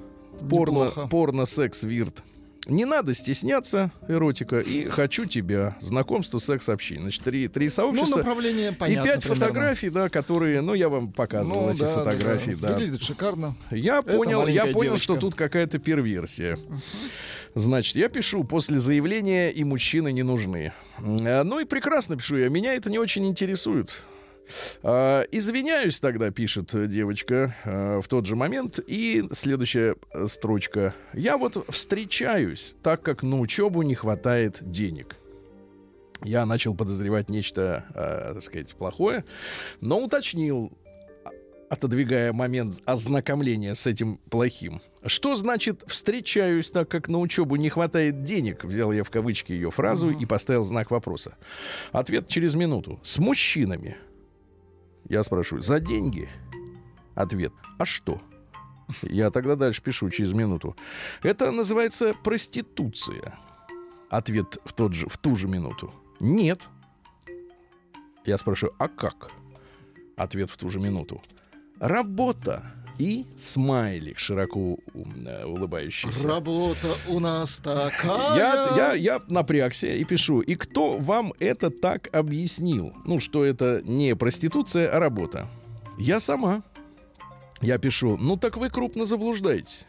порно, 0.51 0.91
порно, 1.11 1.47
секс, 1.47 1.83
вирт. 1.83 2.23
Не 2.67 2.85
надо 2.85 3.15
стесняться, 3.15 3.91
эротика, 4.09 4.59
и 4.61 4.85
хочу 4.87 5.25
тебя. 5.25 5.79
Знакомство, 5.81 6.39
секс, 6.39 6.69
общение. 6.69 7.05
Значит, 7.05 7.23
три, 7.25 7.49
три 7.49 7.67
Ну, 7.67 7.71
сообщества. 7.71 8.17
направление 8.19 8.73
понятно. 8.73 9.09
и 9.09 9.11
пять 9.11 9.23
примерно. 9.23 9.45
фотографий, 9.47 9.89
да, 9.89 10.09
которые, 10.11 10.61
ну, 10.61 10.75
я 10.75 10.91
вам 10.91 11.11
показывал 11.13 11.63
Ну, 11.63 11.71
эти 11.71 11.81
да, 11.81 11.95
да, 11.95 12.05
фотографии, 12.05 12.57
да. 12.61 12.75
Выглядит 12.75 13.03
шикарно. 13.03 13.55
Я 13.71 14.01
Это 14.01 14.13
понял, 14.15 14.47
я 14.47 14.65
понял, 14.67 14.81
девочка. 14.83 15.03
что 15.03 15.17
тут 15.17 15.35
какая-то 15.35 15.79
перверсия. 15.79 16.59
Значит, 17.55 17.97
я 17.97 18.11
пишу 18.11 18.45
после 18.45 18.79
заявления, 18.79 19.49
и 19.49 19.65
мужчины 19.65 20.13
не 20.13 20.23
нужны. 20.23 20.73
А, 20.99 21.45
Ну 21.45 21.61
и 21.61 21.65
прекрасно 21.65 22.17
пишу 22.17 22.37
я. 22.37 22.51
Меня 22.51 22.75
это 22.75 22.91
не 22.91 22.99
очень 22.99 23.27
интересует. 23.27 23.93
А, 24.83 25.23
Извиняюсь 25.31 26.01
тогда, 26.01 26.31
пишет 26.31 26.89
девочка 26.89 27.55
э, 27.65 28.01
в 28.03 28.09
тот 28.09 28.27
же 28.27 28.37
момент. 28.37 28.79
И 28.87 29.25
следующая 29.33 29.97
э, 30.13 30.27
строчка. 30.27 30.95
Я 31.13 31.37
вот 31.37 31.65
встречаюсь, 31.69 32.75
так 32.83 33.03
как 33.03 33.23
на 33.23 33.41
учебу 33.41 33.83
не 33.83 33.95
хватает 33.95 34.59
денег. 34.61 35.17
Я 36.25 36.47
начал 36.47 36.75
подозревать 36.75 37.29
нечто, 37.29 37.85
э, 37.95 38.35
так 38.35 38.43
сказать, 38.43 38.75
плохое, 38.75 39.25
но 39.81 40.01
уточнил, 40.01 40.73
а- 41.25 41.31
отодвигая 41.71 42.33
момент 42.33 42.81
ознакомления 42.85 43.75
с 43.75 43.87
этим 43.87 44.19
плохим. 44.29 44.81
Что 45.07 45.37
значит 45.37 45.85
«встречаюсь, 45.87 46.71
так 46.71 46.89
как 46.89 47.09
на 47.09 47.21
учебу 47.21 47.55
не 47.55 47.69
хватает 47.69 48.25
денег»? 48.25 48.65
Взял 48.65 48.91
я 48.91 49.05
в 49.05 49.11
кавычки 49.11 49.53
ее 49.53 49.71
фразу 49.71 50.11
и 50.11 50.27
поставил 50.27 50.65
знак 50.65 50.91
вопроса. 50.91 51.37
Ответ 51.93 52.27
через 52.29 52.55
минуту. 52.55 52.99
С 53.05 53.19
мужчинами. 53.19 53.97
Я 55.09 55.23
спрашиваю, 55.23 55.63
за 55.63 55.81
деньги? 55.81 56.29
Ответ. 57.15 57.53
А 57.79 57.85
что? 57.85 58.21
Я 59.03 59.31
тогда 59.31 59.57
дальше 59.57 59.83
пишу 59.83 60.11
через 60.11 60.33
минуту. 60.33 60.77
Это 61.23 61.51
называется 61.51 62.15
проституция. 62.25 63.39
Ответ 64.11 64.59
в, 64.65 64.73
тот 64.73 64.95
же, 64.95 65.07
в 65.09 65.19
ту 65.19 65.37
же 65.37 65.49
минуту. 65.49 65.93
Нет. 66.21 66.61
Я 68.25 68.39
спрашиваю, 68.39 68.75
а 68.79 68.89
как? 68.89 69.31
Ответ 70.17 70.51
в 70.51 70.57
ту 70.57 70.71
же 70.71 70.79
минуту. 70.79 71.23
Работа. 71.79 72.73
И 72.99 73.27
смайлик 73.39 74.19
широко 74.19 74.79
э, 74.95 75.45
улыбающийся. 75.45 76.27
Работа 76.27 76.97
у 77.07 77.21
нас 77.21 77.59
такая. 77.59 78.37
Я, 78.37 78.77
я, 78.77 78.93
я 78.95 79.21
напрягся 79.29 79.87
и 79.87 80.05
пишу. 80.05 80.41
И 80.41 80.57
кто 80.57 80.97
вам 80.97 81.33
это 81.39 81.71
так 81.71 82.09
объяснил? 82.13 82.93
Ну, 83.05 83.21
что 83.21 83.45
это 83.45 83.83
не 83.85 84.17
проституция, 84.17 84.91
а 84.91 84.99
работа. 84.99 85.47
Я 85.97 86.19
сама. 86.19 86.63
Я 87.61 87.79
пишу, 87.79 88.17
ну 88.17 88.37
так 88.37 88.57
вы 88.57 88.71
крупно 88.71 89.05
заблуждаетесь. 89.05 89.85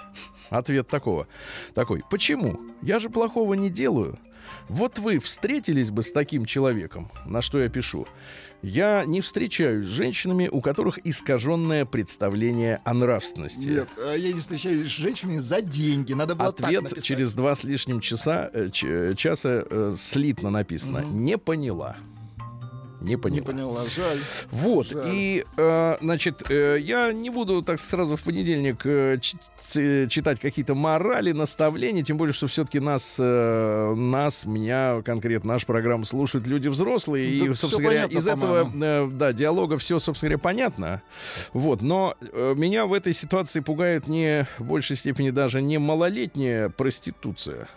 Ответ 0.49 0.87
такого. 0.87 1.27
Такой, 1.75 2.03
почему? 2.09 2.59
Я 2.81 2.99
же 2.99 3.09
плохого 3.09 3.53
не 3.53 3.69
делаю. 3.69 4.17
Вот 4.67 4.99
вы 4.99 5.19
встретились 5.19 5.91
бы 5.91 6.03
с 6.03 6.11
таким 6.11 6.45
человеком, 6.45 7.11
на 7.25 7.41
что 7.41 7.59
я 7.59 7.69
пишу. 7.69 8.07
Я 8.61 9.05
не 9.05 9.21
встречаюсь 9.21 9.87
с 9.87 9.89
женщинами, 9.89 10.49
у 10.51 10.59
которых 10.59 10.99
искаженное 11.05 11.85
представление 11.85 12.81
о 12.83 12.93
нравственности. 12.93 13.69
Нет, 13.69 13.87
а 13.97 14.15
я 14.15 14.33
не 14.33 14.39
встречаюсь 14.41 14.81
с 14.81 14.89
женщинами 14.89 15.37
за 15.37 15.61
деньги. 15.61 16.11
Надо 16.11 16.35
было 16.35 16.51
так 16.51 16.65
Ответ 16.65 16.83
написать. 16.83 17.05
через 17.05 17.31
два 17.33 17.55
с 17.55 17.63
лишним 17.63 18.01
часа, 18.01 18.49
э, 18.53 18.67
ч- 18.69 19.15
часа 19.15 19.63
э, 19.69 19.93
слитно 19.97 20.49
написано. 20.49 21.05
Не 21.05 21.37
поняла. 21.37 21.95
Не 23.01 23.17
поняла. 23.17 23.39
Не 23.39 23.45
поняла, 23.45 23.85
жаль. 23.85 24.19
Вот, 24.51 24.87
Жаль. 24.87 25.09
и, 25.13 25.45
э, 25.57 25.97
значит, 26.01 26.49
э, 26.49 26.77
я 26.81 27.11
не 27.13 27.29
буду 27.29 27.61
так 27.61 27.79
сразу 27.79 28.15
в 28.17 28.21
понедельник 28.23 28.85
э, 28.85 29.19
читать 30.07 30.39
какие-то 30.39 30.75
морали, 30.75 31.31
наставления, 31.31 32.03
тем 32.03 32.17
более, 32.17 32.33
что 32.33 32.47
все-таки 32.47 32.79
нас, 32.79 33.17
э, 33.19 33.93
нас, 33.95 34.45
меня, 34.45 35.01
конкретно 35.03 35.53
нашу 35.53 35.65
программу 35.67 36.05
слушают 36.05 36.47
люди 36.47 36.67
взрослые, 36.67 37.39
Да 37.39 37.45
и, 37.45 37.55
собственно 37.55 37.83
говоря, 37.83 38.07
понятно, 38.07 38.17
из 38.17 38.27
этого, 38.27 38.71
э, 38.83 39.09
да, 39.13 39.31
диалога 39.33 39.77
все, 39.77 39.99
собственно 39.99 40.29
говоря, 40.29 40.41
понятно. 40.41 41.01
Вот, 41.53 41.81
но 41.81 42.15
э, 42.19 42.53
меня 42.57 42.85
в 42.85 42.93
этой 42.93 43.13
ситуации 43.13 43.59
пугает 43.59 44.07
не 44.07 44.47
в 44.57 44.63
большей 44.65 44.95
степени 44.95 45.29
даже 45.29 45.61
не 45.61 45.77
малолетняя 45.77 46.69
проституция, 46.69 47.67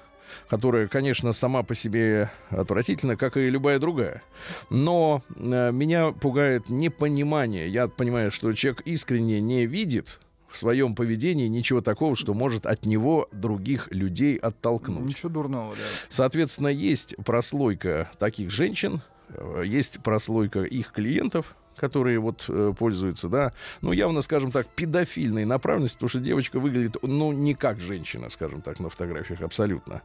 которая, 0.49 0.89
конечно, 0.89 1.33
сама 1.33 1.63
по 1.63 1.75
себе 1.75 2.31
отвратительна, 2.51 3.17
как 3.17 3.37
и 3.37 3.51
любая 3.51 3.79
другая. 3.79 4.23
Но 4.71 5.23
э, 5.37 5.71
меня 5.73 6.13
пугает 6.13 6.69
непонимание. 6.69 7.69
Я 7.69 7.89
понимаю, 7.89 8.31
что 8.31 8.53
человек 8.53 8.83
искренне 8.85 9.41
не 9.41 9.67
видит 9.67 10.21
в 10.53 10.59
своем 10.59 10.95
поведении 10.95 11.49
ничего 11.49 11.81
такого, 11.81 12.15
что 12.15 12.35
может 12.35 12.67
от 12.67 12.85
него 12.85 13.29
других 13.33 13.89
людей 13.91 14.37
оттолкнуть. 14.37 15.05
Ничего 15.05 15.31
дурного, 15.31 15.75
да. 15.75 15.83
Соответственно, 16.09 16.69
есть 16.69 17.17
прослойка 17.25 18.11
таких 18.19 18.51
женщин, 18.51 19.01
э, 19.29 19.63
есть 19.65 20.03
прослойка 20.03 20.63
их 20.63 20.93
клиентов, 20.93 21.57
которые 21.77 22.19
вот 22.19 22.45
э, 22.49 22.73
пользуются, 22.79 23.29
да, 23.29 23.53
ну, 23.81 23.93
явно, 23.93 24.23
скажем 24.23 24.53
так, 24.53 24.69
педофильной 24.69 25.45
направленностью, 25.45 25.99
потому 25.99 26.11
что 26.11 26.21
девочка 26.21 26.61
выглядит, 26.61 26.97
ну, 27.03 27.33
не 27.33 27.55
как 27.55 27.81
женщина, 27.81 28.31
скажем 28.31 28.63
так, 28.63 28.79
на 28.81 28.89
фотографиях, 28.89 29.43
абсолютно. 29.43 30.03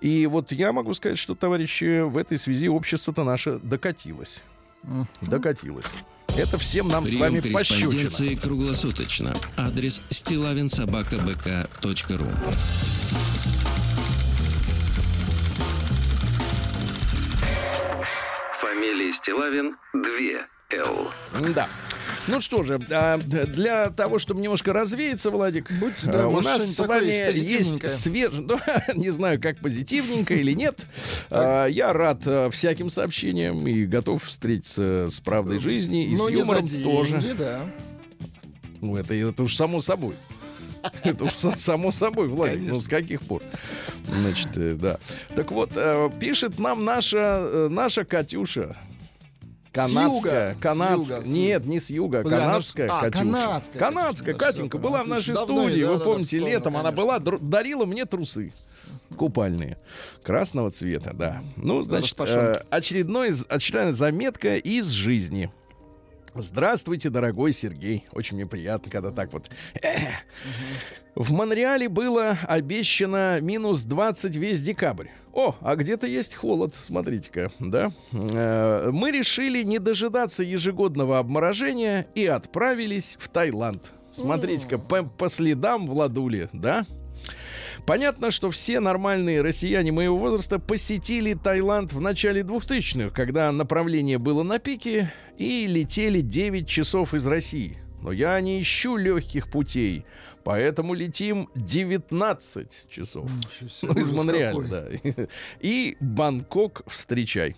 И 0.00 0.26
вот 0.26 0.52
я 0.52 0.72
могу 0.72 0.94
сказать, 0.94 1.18
что, 1.18 1.34
товарищи, 1.34 2.02
в 2.02 2.16
этой 2.16 2.38
связи 2.38 2.68
общество-то 2.68 3.24
наше 3.24 3.58
докатилось. 3.58 4.40
Докатилось. 5.20 5.86
Это 6.36 6.58
всем 6.58 6.88
нам 6.88 7.04
с 7.06 7.08
Прием 7.08 7.22
вами 7.22 7.40
пощечина. 7.40 7.90
корреспонденции 7.90 8.34
круглосуточно. 8.34 9.34
Адрес 9.56 10.02
стилавинсобакабк.ру 10.10 12.26
Фамилия 18.60 19.12
Стилавин 19.12 19.76
2 19.94 20.46
Л. 20.70 21.10
Да. 21.54 21.68
Ну 22.28 22.40
что 22.40 22.64
же, 22.64 22.80
а, 22.90 23.18
для 23.18 23.86
того, 23.90 24.18
чтобы 24.18 24.40
немножко 24.40 24.72
развеяться, 24.72 25.30
Владик, 25.30 25.70
Будьте, 25.78 26.06
да, 26.10 26.26
у 26.26 26.40
нас 26.40 26.74
с 26.74 26.78
вами 26.80 27.06
есть 27.06 27.88
свежий, 27.88 28.40
ну, 28.40 28.58
не 28.94 29.10
знаю, 29.10 29.40
как 29.40 29.60
позитивненько 29.60 30.34
или 30.34 30.52
нет. 30.52 30.86
А, 31.30 31.66
Я 31.66 31.92
рад 31.92 32.22
а, 32.26 32.50
всяким 32.50 32.90
сообщениям 32.90 33.66
и 33.68 33.84
готов 33.86 34.24
встретиться 34.24 35.06
с 35.08 35.20
правдой 35.20 35.58
жизни 35.60 36.06
и 36.06 36.16
Ну, 36.16 36.26
с 36.26 36.30
юмором 36.30 36.66
деньги, 36.66 36.82
тоже. 36.84 37.34
да. 37.38 37.60
Ну, 38.80 38.96
это, 38.96 39.14
это 39.14 39.44
уж 39.44 39.54
само 39.54 39.80
собой. 39.80 40.14
Это 41.02 41.24
уж 41.24 41.32
са- 41.32 41.58
само 41.58 41.90
собой, 41.90 42.28
Владик. 42.28 42.68
Ну, 42.68 42.78
с 42.78 42.86
каких 42.88 43.20
пор? 43.22 43.42
Значит, 44.08 44.48
э, 44.56 44.74
да. 44.74 44.98
Так 45.34 45.50
вот, 45.50 45.70
э, 45.74 46.10
пишет 46.20 46.58
нам 46.60 46.84
наша, 46.84 47.18
э, 47.50 47.68
наша 47.70 48.04
Катюша. 48.04 48.76
Канадская, 49.76 50.48
юга, 50.50 50.58
с 50.58 50.62
канадская. 50.62 51.18
юга, 51.18 51.28
с 51.28 51.30
Нет, 51.32 51.64
не 51.66 51.80
с 51.80 51.90
юга, 51.90 52.24
ж- 52.24 52.28
канадская 52.28 52.88
а, 52.90 53.00
Катюша. 53.02 53.24
канадская 53.24 53.78
Канадская, 53.80 54.34
Катюша, 54.34 54.38
да, 54.38 54.52
Катенька 54.52 54.78
всё, 54.78 54.82
была 54.88 55.04
в 55.04 55.08
нашей 55.08 55.34
Давно, 55.34 55.62
студии, 55.62 55.82
да, 55.82 55.90
вы 55.92 55.98
да, 55.98 56.04
помните, 56.04 56.36
вспомнил, 56.36 56.46
летом 56.46 56.76
она 56.76 56.92
была, 56.92 57.18
дарила 57.18 57.84
мне 57.84 58.04
трусы. 58.04 58.52
Купальные. 59.16 59.78
Красного 60.22 60.70
цвета, 60.70 61.12
да. 61.14 61.42
Ну, 61.56 61.82
значит, 61.82 62.18
э, 62.20 62.62
очередной, 62.70 63.32
очередная 63.48 63.92
заметка 63.92 64.56
из 64.56 64.88
жизни. 64.88 65.50
Здравствуйте, 66.34 67.08
дорогой 67.08 67.52
Сергей. 67.52 68.04
Очень 68.12 68.36
мне 68.36 68.46
приятно, 68.46 68.90
когда 68.90 69.10
так 69.10 69.32
вот. 69.32 69.48
Эх. 69.80 70.10
В 71.16 71.32
Монреале 71.32 71.88
было 71.88 72.36
обещано 72.42 73.40
минус 73.40 73.84
20 73.84 74.36
весь 74.36 74.60
декабрь. 74.60 75.06
О, 75.32 75.56
а 75.62 75.74
где-то 75.74 76.06
есть 76.06 76.34
холод, 76.34 76.74
смотрите-ка, 76.78 77.50
да? 77.58 77.90
Э, 78.12 78.90
Мы 78.92 79.12
решили 79.12 79.62
не 79.62 79.78
дожидаться 79.78 80.44
ежегодного 80.44 81.18
обморожения 81.18 82.06
и 82.14 82.26
отправились 82.26 83.16
в 83.18 83.30
Таиланд. 83.30 83.92
Смотрите-ка, 84.12 84.76
по, 84.76 85.04
по 85.04 85.30
следам 85.30 85.86
Владули, 85.86 86.50
да? 86.52 86.84
Понятно, 87.86 88.30
что 88.30 88.50
все 88.50 88.78
нормальные 88.80 89.40
россияне 89.40 89.92
моего 89.92 90.18
возраста 90.18 90.58
посетили 90.58 91.32
Таиланд 91.32 91.94
в 91.94 92.00
начале 92.00 92.42
2000-х, 92.42 93.08
когда 93.14 93.50
направление 93.52 94.18
было 94.18 94.42
на 94.42 94.58
пике, 94.58 95.10
и 95.38 95.66
летели 95.66 96.20
9 96.20 96.68
часов 96.68 97.14
из 97.14 97.26
России. 97.26 97.78
Но 98.02 98.12
я 98.12 98.38
не 98.40 98.60
ищу 98.60 98.96
легких 98.96 99.48
путей, 99.48 100.04
поэтому 100.46 100.94
летим 100.94 101.48
19 101.56 102.88
часов. 102.88 103.28
Ну, 103.82 103.92
из 103.94 104.10
Монреаля, 104.10 104.48
какой. 104.48 104.68
да. 104.68 105.26
И 105.60 105.96
Бангкок 106.00 106.82
встречай. 106.86 107.56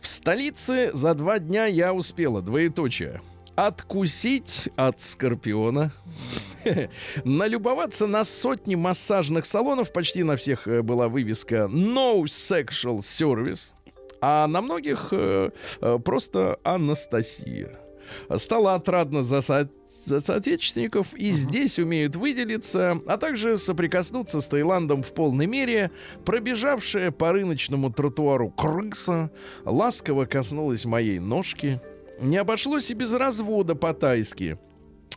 В 0.00 0.06
столице 0.06 0.90
за 0.92 1.14
два 1.14 1.38
дня 1.38 1.66
я 1.66 1.94
успела, 1.94 2.42
двоеточие. 2.42 3.20
Откусить 3.54 4.68
от 4.76 5.00
скорпиона. 5.00 5.92
Налюбоваться 7.24 8.06
на 8.08 8.24
сотни 8.24 8.74
массажных 8.74 9.46
салонов. 9.46 9.92
Почти 9.92 10.24
на 10.24 10.36
всех 10.36 10.66
э, 10.66 10.82
была 10.82 11.08
вывеска 11.08 11.68
No 11.70 12.22
Sexual 12.24 12.98
Service. 12.98 13.70
А 14.20 14.46
на 14.48 14.60
многих 14.60 15.08
э, 15.12 15.50
э, 15.80 15.98
просто 16.04 16.58
Анастасия. 16.64 17.78
Стало 18.36 18.74
отрадно 18.74 19.22
за, 19.22 19.40
со- 19.40 19.68
за 19.83 19.83
соотечественников, 20.06 21.14
и 21.14 21.32
здесь 21.32 21.78
умеют 21.78 22.16
выделиться, 22.16 23.00
а 23.06 23.16
также 23.16 23.56
соприкоснуться 23.56 24.40
с 24.40 24.48
Таиландом 24.48 25.02
в 25.02 25.12
полной 25.12 25.46
мере. 25.46 25.90
Пробежавшая 26.24 27.10
по 27.10 27.32
рыночному 27.32 27.92
тротуару 27.92 28.50
крыса 28.50 29.30
ласково 29.64 30.24
коснулась 30.26 30.84
моей 30.84 31.18
ножки. 31.18 31.80
Не 32.20 32.36
обошлось 32.36 32.90
и 32.90 32.94
без 32.94 33.12
развода 33.12 33.74
по-тайски. 33.74 34.58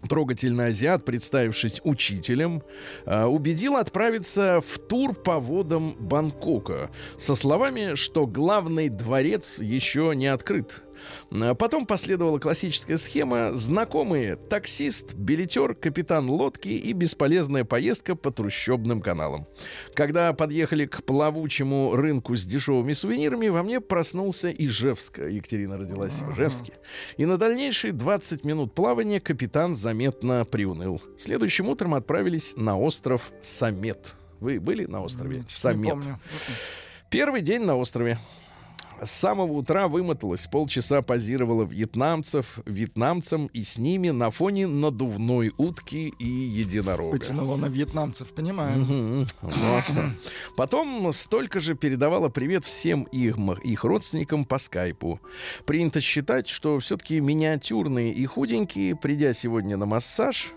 Трогательный 0.07 0.67
азиат, 0.67 1.05
представившись 1.05 1.81
учителем, 1.83 2.61
э, 3.05 3.23
убедил 3.23 3.77
отправиться 3.77 4.61
в 4.65 4.77
тур 4.77 5.15
по 5.15 5.39
водам 5.39 5.95
Бангкока 5.99 6.91
со 7.17 7.33
словами, 7.33 7.95
что 7.95 8.27
главный 8.27 8.89
дворец 8.89 9.57
еще 9.59 10.13
не 10.15 10.27
открыт. 10.27 10.83
Э, 11.31 11.55
Потом 11.55 11.85
последовала 11.85 12.39
классическая 12.39 12.97
схема. 12.97 13.53
Знакомые 13.53 14.35
таксист, 14.35 15.13
билетер, 15.13 15.73
капитан 15.75 16.29
лодки 16.29 16.69
и 16.69 16.93
бесполезная 16.93 17.63
поездка 17.63 18.15
по 18.15 18.31
трущобным 18.31 19.01
каналам. 19.01 19.47
Когда 19.93 20.33
подъехали 20.33 20.85
к 20.85 21.03
плавучему 21.03 21.95
рынку 21.95 22.35
с 22.35 22.45
дешевыми 22.45 22.93
сувенирами, 22.93 23.47
во 23.47 23.63
мне 23.63 23.81
проснулся 23.81 24.49
Ижевск. 24.49 25.19
Екатерина 25.19 25.77
родилась 25.77 26.21
в 26.21 26.33
Ижевске. 26.33 26.73
И 27.17 27.25
на 27.25 27.37
дальнейшие 27.37 27.93
20 27.93 28.45
минут 28.45 28.73
плавания 28.73 29.19
капитан 29.19 29.75
заметно 29.75 30.45
приуныл. 30.45 31.01
Следующим 31.17 31.67
утром 31.69 31.93
отправились 31.93 32.53
на 32.55 32.77
остров 32.77 33.31
Самет. 33.41 34.13
Вы 34.39 34.59
были 34.59 34.85
на 34.85 35.01
острове 35.03 35.43
Самет? 35.47 35.89
помню. 35.91 36.19
Первый 37.09 37.41
день 37.41 37.61
на 37.63 37.75
острове. 37.75 38.17
С 39.01 39.11
самого 39.11 39.51
утра 39.53 39.87
вымоталась, 39.87 40.47
полчаса 40.47 41.01
позировала 41.01 41.63
вьетнамцев, 41.63 42.59
вьетнамцам 42.65 43.47
и 43.47 43.61
с 43.61 43.77
ними 43.77 44.09
на 44.09 44.31
фоне 44.31 44.65
надувной 44.67 45.53
утки 45.57 46.13
и 46.17 46.27
единорога. 46.27 47.17
Потянуло 47.17 47.57
на 47.57 47.67
вьетнамцев, 47.67 48.33
понимаю. 48.33 49.27
Вот. 49.41 49.83
Потом 50.55 51.11
столько 51.13 51.59
же 51.59 51.75
передавала 51.75 52.29
привет 52.29 52.65
всем 52.65 53.03
их, 53.03 53.37
их 53.63 53.83
родственникам 53.83 54.45
по 54.45 54.57
скайпу. 54.57 55.19
Принято 55.65 56.01
считать, 56.01 56.47
что 56.47 56.79
все-таки 56.79 57.19
миниатюрные 57.19 58.13
и 58.13 58.25
худенькие, 58.25 58.95
придя 58.95 59.33
сегодня 59.33 59.77
на 59.77 59.85
массаж, 59.85 60.51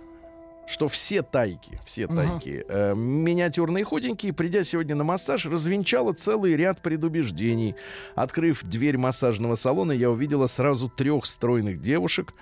что 0.71 0.89
все 0.89 1.23
тайки, 1.23 1.81
все 1.85 2.05
Ага. 2.05 2.15
тайки, 2.15 2.65
э, 2.69 2.95
миниатюрные 2.95 3.85
худенькие, 3.85 4.33
придя 4.33 4.63
сегодня 4.63 4.95
на 4.95 5.05
массаж, 5.05 5.47
развенчала 5.47 6.13
целый 6.13 6.55
ряд 6.57 6.81
предубеждений. 6.81 7.75
Открыв 8.15 8.63
дверь 8.65 8.97
массажного 8.97 9.57
салона, 9.57 9.93
я 9.93 10.11
увидела 10.11 10.47
сразу 10.47 10.89
трех 10.89 11.27
стройных 11.27 11.81
девушек. 11.81 12.33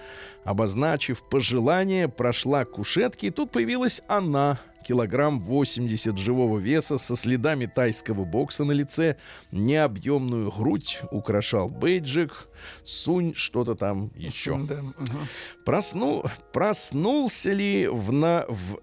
Обозначив 0.44 1.22
пожелание, 1.28 2.08
прошла 2.08 2.64
к 2.64 2.72
кушетке, 2.72 3.28
и 3.28 3.30
тут 3.30 3.50
появилась 3.50 4.02
она, 4.08 4.58
килограмм 4.84 5.40
80 5.40 6.16
живого 6.18 6.58
веса, 6.58 6.98
со 6.98 7.16
следами 7.16 7.66
тайского 7.66 8.24
бокса 8.24 8.64
на 8.64 8.72
лице, 8.72 9.16
необъемную 9.52 10.50
грудь, 10.50 11.00
украшал 11.10 11.68
бейджик, 11.68 12.48
сунь 12.84 13.34
что-то 13.34 13.74
там 13.74 14.10
еще. 14.14 14.58
Да. 14.58 14.82
Просну... 15.64 16.24
Проснулся 16.52 17.52
ли 17.52 17.86
в, 17.88 18.12
на... 18.12 18.46
в 18.48 18.80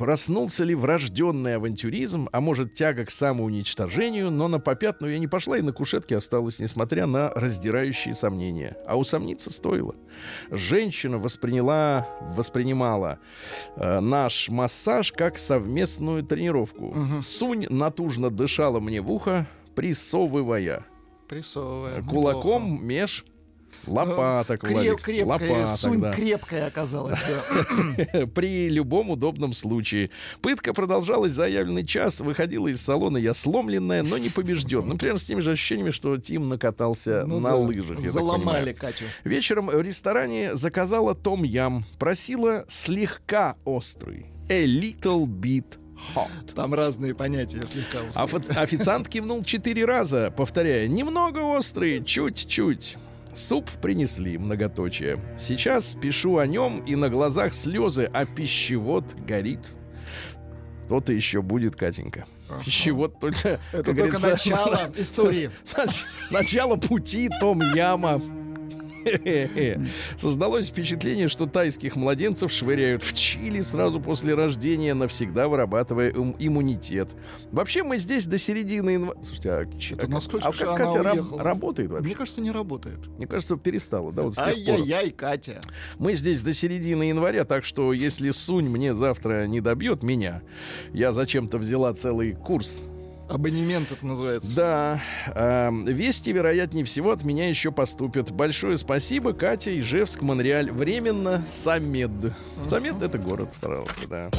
Проснулся 0.00 0.64
ли 0.64 0.74
врожденный 0.74 1.56
авантюризм, 1.56 2.30
а 2.32 2.40
может 2.40 2.72
тяга 2.72 3.04
к 3.04 3.10
самоуничтожению, 3.10 4.30
но 4.30 4.48
на 4.48 4.58
попятную 4.58 5.12
я 5.12 5.18
не 5.18 5.26
пошла 5.26 5.58
и 5.58 5.60
на 5.60 5.74
кушетке 5.74 6.16
осталась, 6.16 6.58
несмотря 6.58 7.04
на 7.04 7.28
раздирающие 7.34 8.14
сомнения. 8.14 8.78
А 8.86 8.96
усомниться 8.96 9.52
стоило. 9.52 9.94
Женщина 10.50 11.18
восприняла, 11.18 12.08
воспринимала 12.34 13.18
э, 13.76 14.00
наш 14.00 14.48
массаж 14.48 15.12
как 15.12 15.36
совместную 15.36 16.22
тренировку. 16.22 16.86
Угу. 16.86 17.22
Сунь 17.22 17.66
натужно 17.68 18.30
дышала 18.30 18.80
мне 18.80 19.02
в 19.02 19.12
ухо, 19.12 19.46
присовывая 19.74 20.86
Прессовывая. 21.28 22.00
кулаком 22.04 22.64
Неплохо. 22.64 22.84
меж 22.86 23.24
лопаток, 23.86 24.62
Креп- 24.64 24.72
Владик. 24.72 25.00
крепкая, 25.02 25.24
Лопаток, 25.26 25.76
сунь 25.76 26.00
да. 26.00 26.12
крепкая 26.12 26.66
оказалась. 26.66 27.18
да. 28.12 28.26
при 28.34 28.68
любом 28.68 29.10
удобном 29.10 29.52
случае. 29.54 30.10
Пытка 30.42 30.72
продолжалась 30.74 31.32
заявленный 31.32 31.84
час. 31.86 32.20
Выходила 32.20 32.68
из 32.68 32.80
салона 32.80 33.16
я 33.18 33.34
сломленная, 33.34 34.02
но 34.02 34.18
не 34.18 34.28
побежден. 34.28 34.86
Ну, 34.86 34.96
примерно 34.96 35.18
с 35.18 35.24
теми 35.24 35.40
же 35.40 35.52
ощущениями, 35.52 35.90
что 35.90 36.16
Тим 36.18 36.48
накатался 36.48 37.24
Ну 37.26 37.40
на 37.40 37.50
да, 37.50 37.56
лыжах. 37.56 38.00
Заломали. 38.00 38.72
Катю. 38.72 39.04
Вечером 39.24 39.66
в 39.66 39.80
ресторане 39.80 40.54
заказала 40.56 41.14
том 41.14 41.42
ям. 41.44 41.84
Просила 41.98 42.64
слегка 42.68 43.56
острый. 43.64 44.26
A 44.48 44.64
little 44.64 45.24
bit 45.26 45.64
hot. 46.14 46.28
Там 46.54 46.74
разные 46.74 47.14
понятия 47.14 47.60
слегка 47.62 47.98
устроены. 48.08 48.42
фа- 48.52 48.60
официант 48.62 49.08
кивнул 49.08 49.44
четыре 49.44 49.84
раза, 49.84 50.32
повторяя, 50.36 50.88
немного 50.88 51.38
острый, 51.38 52.02
чуть-чуть. 52.04 52.96
Суп 53.32 53.70
принесли, 53.82 54.38
многоточие. 54.38 55.20
Сейчас 55.38 55.94
пишу 55.94 56.38
о 56.38 56.46
нем, 56.46 56.80
и 56.80 56.96
на 56.96 57.08
глазах 57.08 57.52
слезы, 57.54 58.10
а 58.12 58.24
пищевод 58.26 59.04
горит. 59.26 59.60
То-то 60.88 61.12
еще 61.12 61.40
будет, 61.40 61.76
Катенька. 61.76 62.26
Пищевод 62.64 63.20
только, 63.20 63.60
Это 63.72 63.94
только 63.94 64.18
начало 64.18 64.90
истории. 64.96 65.50
нач- 65.76 66.04
начало 66.32 66.76
пути 66.76 67.30
Том 67.38 67.60
Яма. 67.74 68.20
Создалось 70.16 70.68
впечатление, 70.68 71.28
что 71.28 71.46
тайских 71.46 71.96
младенцев 71.96 72.50
швыряют 72.52 73.02
в 73.02 73.12
Чили 73.14 73.60
сразу 73.60 74.00
после 74.00 74.34
рождения, 74.34 74.94
навсегда 74.94 75.48
вырабатывая 75.48 76.10
им- 76.10 76.34
иммунитет. 76.38 77.10
Вообще 77.52 77.82
мы 77.82 77.98
здесь 77.98 78.26
до 78.26 78.38
середины 78.38 78.90
января... 78.90 79.20
Слушайте, 79.22 79.50
а, 79.50 79.66
Это 79.94 80.06
а 80.06 80.08
насколько 80.08 80.44
как 80.46 80.54
же 80.54 80.66
она 80.66 80.76
Катя 80.76 81.02
раб- 81.02 81.36
работает 81.38 81.90
вообще? 81.90 82.06
Мне 82.06 82.14
кажется, 82.14 82.40
не 82.40 82.50
работает. 82.50 83.06
Мне 83.16 83.26
кажется, 83.26 83.56
перестала, 83.56 84.12
да, 84.12 84.22
вот 84.22 84.34
с 84.34 84.36
тех 84.36 84.44
пор. 84.46 84.54
Ай-яй-яй, 84.54 85.10
Катя. 85.10 85.60
Мы 85.98 86.14
здесь 86.14 86.40
до 86.40 86.52
середины 86.54 87.04
января, 87.04 87.44
так 87.44 87.64
что 87.64 87.92
если 87.92 88.30
Сунь 88.30 88.68
мне 88.68 88.94
завтра 88.94 89.46
не 89.46 89.60
добьет 89.60 90.02
меня, 90.02 90.42
я 90.92 91.12
зачем-то 91.12 91.58
взяла 91.58 91.92
целый 91.94 92.32
курс 92.32 92.82
Абонемент 93.30 93.92
это 93.92 94.04
называется. 94.04 94.56
Да, 94.56 95.00
эм, 95.34 95.84
вести, 95.86 96.32
вероятнее 96.32 96.84
всего, 96.84 97.12
от 97.12 97.22
меня 97.22 97.48
еще 97.48 97.70
поступят. 97.70 98.32
Большое 98.32 98.76
спасибо, 98.76 99.32
Катя, 99.32 99.78
Ижевск, 99.78 100.22
Монреаль. 100.22 100.72
Временно 100.72 101.44
Самед. 101.48 102.10
Самед— 102.68 103.00
это 103.04 103.18
город, 103.18 103.50
пожалуйста, 103.60 104.08
да. 104.08 104.30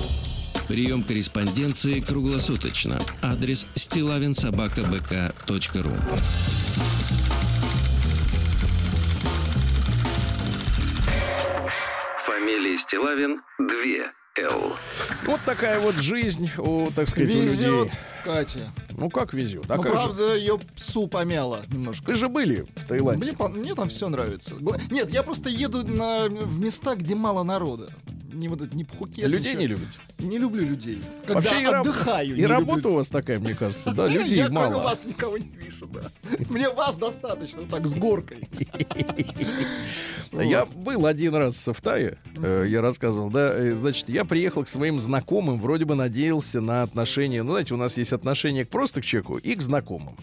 Прием 0.68 1.04
корреспонденции 1.04 2.02
круглосуточно. 2.02 3.00
Адрес 3.22 3.66
стилавинсобакабк.ру 3.76 5.92
Фамилия 12.26 12.78
Стилавин 12.78 13.42
2 13.58 14.12
Вот 15.26 15.40
такая 15.46 15.80
вот 15.80 15.96
жизнь 15.96 16.50
у, 16.58 16.90
так 16.92 17.08
сказать, 17.10 17.30
у 17.30 17.34
Везет 17.34 17.60
людей. 17.60 17.92
Катя. 18.24 18.72
Ну, 18.92 19.10
как 19.10 19.34
везет? 19.34 19.66
А 19.70 19.76
Ну, 19.76 19.84
как 19.84 19.92
же? 19.92 19.98
правда, 19.98 20.36
ее 20.36 20.58
псу 20.76 21.08
помяло 21.08 21.64
немножко. 21.68 22.06
Вы 22.06 22.16
же 22.16 22.30
были 22.30 22.66
в 22.76 22.86
Таиланде. 22.88 23.34
Мне, 23.38 23.48
мне 23.50 23.76
там 23.76 23.90
все 23.90 24.08
нравится. 24.10 24.56
Нет, 24.90 25.12
я 25.12 25.24
просто 25.24 25.50
еду 25.50 25.86
на, 25.86 26.28
в 26.28 26.62
места, 26.62 26.96
где 26.96 27.14
мало 27.16 27.44
народа. 27.44 27.90
Не 28.34 28.48
вот 28.48 28.62
это, 28.62 28.76
не 28.76 28.84
Пхукет. 28.84 29.28
Людей 29.28 29.50
ничего. 29.56 29.62
не 29.62 29.68
любите? 29.68 29.92
Не 30.20 30.38
люблю 30.38 30.66
людей. 30.66 31.02
Когда 31.26 31.34
Вообще 31.34 31.62
и, 31.62 31.66
отдыхаю, 31.66 32.36
и 32.36 32.44
работа 32.44 32.78
люблю. 32.78 32.92
у 32.92 32.96
вас 32.96 33.10
такая, 33.10 33.40
мне 33.40 33.54
кажется, 33.54 33.92
да? 33.92 34.08
Людей 34.08 34.38
я 34.38 34.50
мало. 34.50 34.82
вас 34.82 35.06
никого 35.06 35.38
не 35.38 35.50
вижу, 35.50 35.88
да. 35.88 36.02
Мне 36.50 36.70
вас 36.70 36.98
достаточно, 36.98 37.64
так, 37.64 37.86
с 37.88 37.94
горкой. 37.94 38.48
Я 40.32 40.66
был 40.66 41.06
один 41.06 41.36
раз 41.36 41.68
в 41.68 41.82
Тае, 41.82 42.18
э, 42.42 42.66
я 42.68 42.82
рассказывал, 42.82 43.30
да, 43.30 43.54
э, 43.54 43.76
значит, 43.76 44.08
я 44.08 44.24
приехал 44.24 44.64
к 44.64 44.70
своим 44.70 45.02
знакомым, 45.02 45.60
вроде 45.60 45.84
бы 45.84 45.96
надеялся 45.96 46.62
на 46.62 46.84
отношения, 46.84 47.44
ну, 47.44 47.52
знаете, 47.52 47.74
у 47.74 47.78
нас 47.78 47.98
есть 47.98 48.14
отношения 48.14 48.66
просто 48.66 49.02
к 49.02 49.06
человеку 49.06 49.38
и 49.38 49.56
к 49.56 49.62
знакомым. 49.62 50.16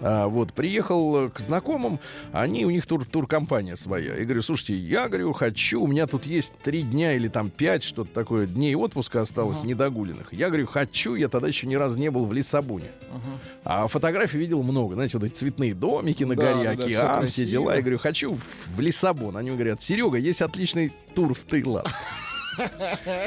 А, 0.00 0.26
вот, 0.26 0.52
приехал 0.52 1.26
э, 1.26 1.30
к 1.30 1.38
знакомым, 1.38 2.00
они, 2.32 2.66
у 2.66 2.70
них 2.70 2.84
тур, 2.84 3.04
туркомпания 3.04 3.76
своя. 3.76 4.16
И 4.16 4.24
говорю, 4.24 4.42
слушайте, 4.42 4.74
я, 4.74 5.08
говорю, 5.08 5.32
хочу, 5.32 5.80
у 5.80 5.86
меня 5.86 6.06
тут 6.08 6.26
есть 6.26 6.52
три 6.64 6.82
дня 6.82 7.14
или 7.14 7.28
там 7.28 7.48
пять, 7.48 7.84
что-то 7.84 8.12
такое, 8.12 8.46
дней 8.46 8.74
отпуска 8.74 9.20
осталось 9.20 9.58
Ага. 9.60 9.68
недогуленных. 9.68 10.32
Я, 10.32 10.48
говорю, 10.48 10.66
хочу, 10.66 11.14
я 11.14 11.28
тогда 11.28 11.46
еще 11.48 11.66
ни 11.68 11.76
разу 11.76 11.96
не 11.98 12.10
был 12.10 12.26
в 12.26 12.32
Лиссабоне. 12.32 12.88
Ага. 13.12 13.38
А 13.64 13.86
фотографий 13.86 14.38
видел 14.38 14.62
много. 14.64 14.94
Знаете, 14.94 15.16
вот 15.16 15.26
эти 15.26 15.34
цветные 15.34 15.74
домики 15.74 16.24
на 16.24 16.34
Да, 16.34 16.54
горе, 16.54 16.64
да, 16.64 16.70
океан, 16.84 16.86
все 16.88 17.18
красиво. 17.42 17.50
дела. 17.50 17.74
Я 17.76 17.80
говорю, 17.80 17.98
хочу 17.98 18.36
в 18.76 18.80
Лиссабон. 18.80 19.36
Они 19.36 19.50
говорят, 19.52 19.80
Серега, 19.80 20.16
есть 20.18 20.42
отличный 20.42 20.92
тур 21.14 21.34
в 21.34 21.44
Таиланд. 21.44 21.88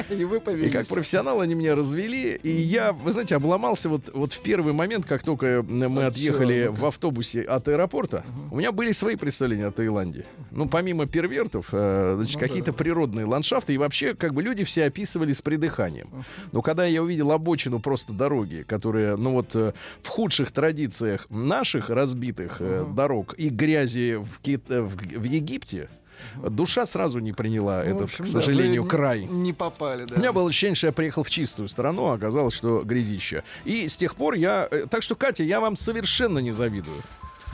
И 0.09 0.23
вы 0.23 0.37
И 0.37 0.39
повелись. 0.39 0.71
как 0.73 0.87
профессионал 0.87 1.41
они 1.41 1.55
меня 1.55 1.75
развели. 1.75 2.39
И 2.43 2.49
я, 2.49 2.93
вы 2.93 3.11
знаете, 3.11 3.35
обломался 3.35 3.89
вот, 3.89 4.09
вот 4.13 4.33
в 4.33 4.41
первый 4.41 4.73
момент, 4.73 5.05
как 5.05 5.23
только 5.23 5.63
мы 5.67 6.03
А 6.03 6.07
отъехали 6.07 6.65
чё, 6.65 6.71
в 6.71 6.85
автобусе 6.85 7.41
от 7.41 7.67
аэропорта. 7.67 8.23
У 8.51 8.57
меня 8.57 8.71
были 8.71 8.91
свои 8.91 9.15
представления 9.15 9.65
о 9.67 9.71
Таиланде. 9.71 10.25
Ну, 10.51 10.67
помимо 10.67 11.05
первертов, 11.05 11.67
э, 11.71 12.13
значит, 12.17 12.35
Ну 12.35 12.39
какие-то 12.39 12.71
да. 12.71 12.77
природные 12.77 13.25
ландшафты. 13.25 13.73
И 13.73 13.77
вообще, 13.77 14.13
как 14.13 14.33
бы 14.33 14.41
люди 14.41 14.63
все 14.63 14.85
описывали 14.85 15.33
с 15.33 15.41
придыханием. 15.41 16.25
Но 16.51 16.61
когда 16.61 16.85
я 16.85 17.01
увидел 17.03 17.31
обочину 17.31 17.79
просто 17.79 18.13
дороги, 18.13 18.63
которые, 18.67 19.15
ну 19.15 19.31
вот, 19.33 19.55
э, 19.55 19.73
в 20.01 20.07
худших 20.07 20.51
традициях 20.51 21.27
наших 21.29 21.89
разбитых 21.89 22.57
Ага. 22.59 22.85
дорог 22.93 23.33
и 23.37 23.49
грязи 23.49 24.15
в, 24.15 24.39
Кит- 24.41 24.69
в, 24.69 24.95
в 24.95 25.23
Египте, 25.23 25.89
душа 26.35 26.85
сразу 26.85 27.19
не 27.19 27.33
приняла 27.33 27.83
Ну, 27.83 27.89
этот, 27.89 28.01
общем, 28.03 28.25
к 28.25 28.27
да, 28.27 28.33
сожалению, 28.33 28.83
вы 28.83 28.89
край. 28.89 29.25
Не 29.25 29.53
попали, 29.53 30.05
да. 30.05 30.15
У 30.15 30.19
меня 30.19 30.33
было 30.33 30.49
ощущение, 30.49 30.75
что 30.75 30.87
я 30.87 30.93
приехал 30.93 31.23
в 31.23 31.29
чистую 31.29 31.67
страну, 31.69 32.07
а 32.07 32.13
оказалось, 32.15 32.53
что 32.53 32.83
грязища. 32.83 33.43
И 33.65 33.87
с 33.87 33.97
тех 33.97 34.15
пор 34.15 34.33
я... 34.35 34.67
э, 34.69 34.85
Так 34.89 35.03
что, 35.03 35.15
Катя, 35.15 35.43
я 35.43 35.59
вам 35.59 35.75
совершенно 35.75 36.39
не 36.39 36.51
завидую. 36.51 37.01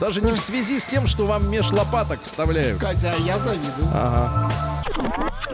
Даже 0.00 0.20
не 0.20 0.32
в 0.32 0.38
связи 0.38 0.78
с 0.80 0.86
тем, 0.86 1.06
что 1.06 1.26
вам 1.26 1.48
меж 1.50 1.70
лопаток 1.70 2.20
вставляют. 2.22 2.80
Катя, 2.80 3.14
а 3.16 3.20
я 3.22 3.38
завидую. 3.38 3.88
Ага. 3.92 4.50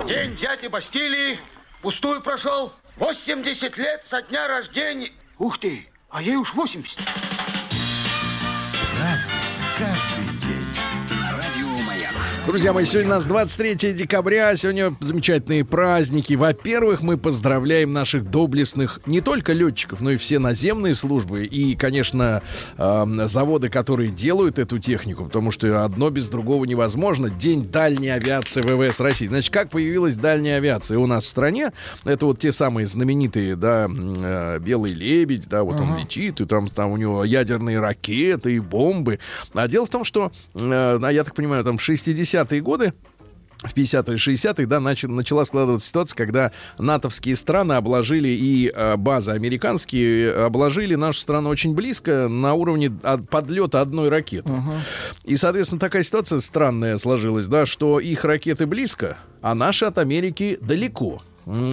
День 0.09 0.35
дяди 0.37 0.67
Бастилии 0.69 1.39
пустую 1.83 2.23
прошел. 2.23 2.73
80 2.97 3.77
лет 3.79 4.03
со 4.07 4.23
дня 4.23 4.49
рождения. 4.49 5.11
Ух 5.39 5.59
ты, 5.59 5.87
а 6.11 6.23
ей 6.23 6.37
уж 6.37 6.55
80. 6.55 6.99
Друзья 12.51 12.73
мои, 12.73 12.85
сегодня 12.85 13.13
у 13.13 13.15
нас 13.15 13.27
23 13.27 13.93
декабря, 13.93 14.57
сегодня 14.57 14.93
замечательные 14.99 15.65
праздники. 15.65 16.35
Во-первых, 16.35 17.01
мы 17.01 17.17
поздравляем 17.17 17.93
наших 17.93 18.29
доблестных 18.29 18.99
не 19.07 19.21
только 19.21 19.53
летчиков, 19.53 20.01
но 20.01 20.11
и 20.11 20.17
все 20.17 20.41
наземные 20.41 20.95
службы 20.95 21.45
и, 21.45 21.77
конечно, 21.77 22.43
эм, 22.77 23.29
заводы, 23.29 23.69
которые 23.69 24.11
делают 24.11 24.59
эту 24.59 24.81
технику, 24.81 25.27
потому 25.27 25.53
что 25.53 25.85
одно 25.85 26.11
без 26.11 26.29
другого 26.29 26.65
невозможно. 26.65 27.31
День 27.31 27.69
дальней 27.69 28.09
авиации 28.09 28.63
ВВС 28.63 28.99
России. 28.99 29.29
Значит, 29.29 29.55
как 29.55 29.71
появилась 29.71 30.17
дальняя 30.17 30.57
авиация 30.57 30.99
у 30.99 31.07
нас 31.07 31.27
в 31.27 31.29
стране? 31.29 31.71
Это 32.03 32.27
вот 32.27 32.41
те 32.41 32.51
самые 32.51 32.89
знаменитые, 32.89 33.55
да, 33.55 33.89
э, 33.89 34.59
белый 34.59 34.93
лебедь, 34.93 35.47
да, 35.49 35.63
вот 35.63 35.77
uh-huh. 35.77 35.93
он 35.93 35.99
летит, 36.01 36.41
и 36.41 36.47
там, 36.47 36.67
там 36.67 36.91
у 36.91 36.97
него 36.97 37.23
ядерные 37.23 37.79
ракеты 37.79 38.57
и 38.57 38.59
бомбы. 38.59 39.21
А 39.55 39.69
дело 39.69 39.87
в 39.87 39.91
том, 39.91 40.05
что, 40.05 40.33
э, 40.55 40.99
я 41.13 41.23
так 41.23 41.37
понимаю, 41.37 41.63
там 41.63 41.79
60 41.79 42.40
50-е 42.41 42.61
годы 42.61 42.93
в 43.63 43.75
50-е, 43.75 44.17
60-е, 44.17 44.67
да, 44.67 44.81
начал, 44.81 45.11
начала 45.11 45.45
складываться 45.45 45.87
ситуация, 45.87 46.17
когда 46.17 46.51
натовские 46.79 47.37
страны 47.37 47.75
обложили 47.75 48.29
и 48.29 48.73
э, 48.75 48.97
базы 48.97 49.33
американские 49.33 50.29
э, 50.29 50.45
обложили 50.47 50.95
нашу 50.95 51.21
страну 51.21 51.51
очень 51.51 51.75
близко 51.75 52.29
на 52.29 52.55
уровне 52.55 52.91
от, 53.03 53.29
подлета 53.29 53.83
одной 53.83 54.09
ракеты. 54.09 54.49
Uh-huh. 54.49 54.79
И, 55.25 55.37
соответственно, 55.37 55.79
такая 55.79 56.03
ситуация 56.03 56.41
странная 56.41 56.97
сложилась, 56.97 57.49
да, 57.49 57.67
что 57.67 58.01
их 58.01 58.25
ракеты 58.25 58.65
близко, 58.65 59.19
а 59.43 59.55
наши 59.55 59.85
от 59.85 59.99
Америки 59.99 60.57
далеко. 60.63 61.21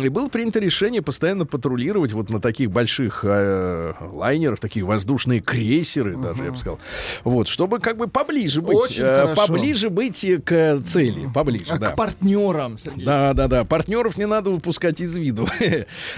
И 0.03 0.09
было 0.09 0.27
принято 0.27 0.59
решение 0.59 1.01
постоянно 1.01 1.45
патрулировать 1.45 2.11
вот 2.11 2.29
на 2.29 2.41
таких 2.41 2.71
больших 2.71 3.21
э, 3.23 3.93
лайнерах, 3.99 4.59
такие 4.59 4.85
воздушные 4.85 5.39
крейсеры, 5.39 6.17
даже 6.17 6.43
я 6.43 6.51
бы 6.51 6.57
сказал. 6.57 6.79
Вот, 7.23 7.47
чтобы 7.47 7.79
как 7.79 7.97
бы 7.97 8.07
поближе 8.07 8.61
быть, 8.61 8.77
Очень 8.77 9.03
э, 9.03 9.35
поближе 9.35 9.89
быть 9.89 10.23
э, 10.23 10.39
к 10.39 10.81
цели, 10.83 11.29
поближе, 11.33 11.65
А 11.69 11.77
да. 11.77 11.87
к 11.87 11.95
партнерам, 11.95 12.77
Сергей. 12.77 13.05
Да, 13.05 13.33
да, 13.33 13.47
да. 13.47 13.63
Партнеров 13.65 14.17
не 14.17 14.25
надо 14.25 14.49
выпускать 14.49 14.99
из 15.01 15.15
виду. 15.17 15.47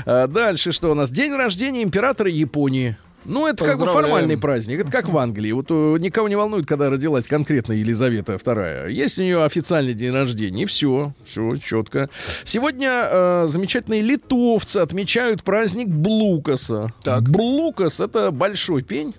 А 0.06 0.28
Дальше 0.39 0.72
что 0.72 0.91
у 0.91 0.93
нас? 0.93 1.12
День 1.12 1.34
рождения 1.34 1.84
императора 1.84 2.30
Японии. 2.30 2.98
Ну, 3.25 3.47
это 3.47 3.65
как 3.65 3.79
бы 3.79 3.86
формальный 3.86 4.38
праздник. 4.38 4.79
Это 4.79 4.91
как 4.91 5.10
в 5.10 5.17
Англии. 5.17 5.51
Вот 5.51 5.67
э, 5.69 5.97
никого 5.99 6.27
не 6.27 6.36
волнует, 6.36 6.65
когда 6.65 6.89
родилась 6.89 7.27
конкретно 7.27 7.73
Елизавета 7.73 8.34
II. 8.34 8.91
Есть 8.91 9.19
у 9.19 9.21
нее 9.21 9.43
официальный 9.43 9.93
день 9.93 10.12
рождения, 10.12 10.63
и 10.63 10.65
все. 10.65 11.13
Все 11.25 11.55
четко. 11.58 12.10
Сегодня 12.43 13.08
э, 13.10 13.45
замечательные 13.47 14.01
литовцы 14.01 14.77
отмечают 14.77 15.43
праздник 15.43 15.88
Блукаса. 15.88 16.93
Так. 17.03 17.23
Блукас— 17.23 17.99
это 18.01 18.32
большой 18.32 18.84
пень 18.84 19.13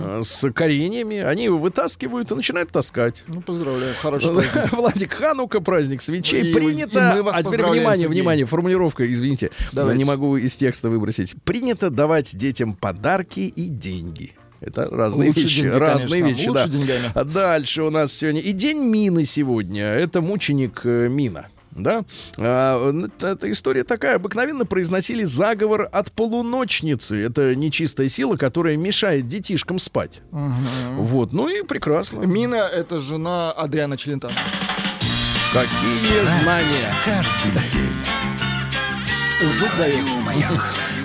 э, 0.00 0.22
с 0.24 0.50
кореньями. 0.52 1.18
Они 1.18 1.44
его 1.44 1.58
вытаскивают 1.58 2.30
и 2.30 2.34
начинают 2.34 2.70
таскать. 2.70 3.22
Ну, 3.26 3.40
поздравляю, 3.40 3.94
хороший 4.00 4.32
праздник. 4.34 4.72
Владик 4.72 5.12
Ханука, 5.12 5.60
праздник 5.60 6.02
свечей. 6.02 6.50
И- 6.50 6.52
Принято. 6.52 7.12
и 7.12 7.16
мы 7.16 7.22
вас 7.22 7.36
а 7.36 7.42
теперь 7.42 7.62
внимание, 7.64 7.96
Сергей. 7.96 8.08
внимание, 8.20 8.46
формулировка, 8.46 9.10
извините, 9.10 9.50
Давайте. 9.72 9.98
не 9.98 10.04
могу 10.04 10.36
из 10.36 10.56
текста 10.56 10.88
выбросить. 10.88 11.34
Принято 11.44 11.90
давать 11.90 12.36
детям 12.36 12.74
подарки 12.74 13.40
и 13.40 13.66
деньги. 13.68 14.32
Это 14.60 14.88
разные 14.90 15.28
Лучше 15.28 15.42
вещи. 15.42 15.62
деньги, 15.62 15.74
разные 15.76 16.22
конечно, 16.22 16.38
вещи, 16.38 16.48
лучше 16.48 16.66
да. 16.66 16.72
деньгами. 16.78 17.10
А 17.14 17.24
дальше 17.24 17.82
у 17.82 17.90
нас 17.90 18.12
сегодня 18.12 18.40
и 18.40 18.52
день 18.52 18.78
мины 18.90 19.24
сегодня. 19.24 19.84
Это 19.84 20.20
мученик 20.22 20.80
э, 20.84 21.08
Мина. 21.10 21.48
Да? 21.76 22.04
Н- 22.38 23.10
эта 23.20 23.50
история 23.50 23.84
такая. 23.84 24.16
Обыкновенно 24.16 24.64
произносили 24.66 25.24
заговор 25.24 25.88
от 25.92 26.10
полуночницы. 26.12 27.16
Это 27.22 27.54
нечистая 27.54 28.08
сила, 28.08 28.36
которая 28.36 28.76
мешает 28.76 29.28
детишкам 29.28 29.78
спать. 29.78 30.20
Вот. 30.30 31.32
Ну 31.32 31.48
и 31.48 31.62
прекрасно. 31.62 32.22
Мина— 32.22 32.56
это 32.72 33.00
жена 33.00 33.52
Адриана 33.52 33.96
Челентана. 33.96 34.34
Какие 35.52 36.26
знания. 36.42 36.92
Каждый 37.04 37.70
день. 37.70 37.90
Зуб 39.58 39.68
дает. 39.78 39.94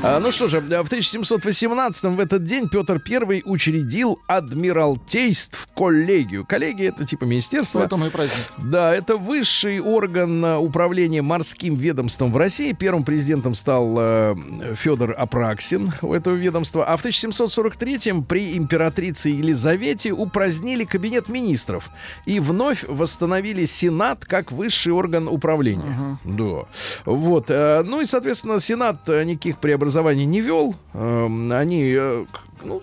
А, 0.04 0.20
ну 0.20 0.32
что 0.32 0.48
же, 0.48 0.60
в 0.60 0.64
1718 0.66 2.04
в 2.06 2.20
этот 2.20 2.44
день 2.44 2.68
Петр 2.70 3.00
I 3.08 3.44
учредил 3.46 4.20
адмиралтейств 4.28 5.68
коллегию. 5.76 6.44
Коллегия 6.44 6.88
это 6.88 7.06
типа 7.06 7.26
министерство. 7.26 7.80
Поэтому 7.80 8.08
и 8.08 8.10
праздник. 8.10 8.52
Да, 8.58 8.96
это 8.96 9.18
высший 9.18 9.80
орган 9.80 10.44
а, 10.44 10.58
управления 10.58 11.22
морским 11.22 11.76
ведомством 11.76 12.32
в 12.32 12.38
России. 12.38 12.72
Первым 12.74 13.04
президентом 13.04 13.54
стал 13.54 13.96
э, 14.00 14.36
Федор 14.76 15.14
Апраксин 15.16 15.94
у 16.02 16.14
этого 16.14 16.34
ведомства. 16.34 16.84
А 16.86 16.98
в 16.98 17.06
1743-м 17.06 18.24
при 18.24 18.58
императрице 18.58 19.30
Елизавете 19.30 20.14
упразднили 20.14 20.84
кабинет 20.84 21.30
министров 21.30 21.90
и 22.26 22.40
вновь 22.40 22.86
восстановили 22.88 23.66
Сенат 23.66 24.26
как 24.26 24.52
высший 24.52 24.94
орган 24.94 25.28
управления. 25.28 26.18
Да. 26.24 26.66
Вот. 27.06 27.50
ну 27.50 28.02
и, 28.02 28.06
соответственно, 28.06 28.60
Сенат 28.60 29.08
никаких 29.08 29.60
преобразований 29.60 29.91
не 30.26 30.42
вел. 30.42 30.76
Эм, 30.94 31.52
Они, 31.52 31.94
э, 31.98 32.26
ну, 32.64 32.82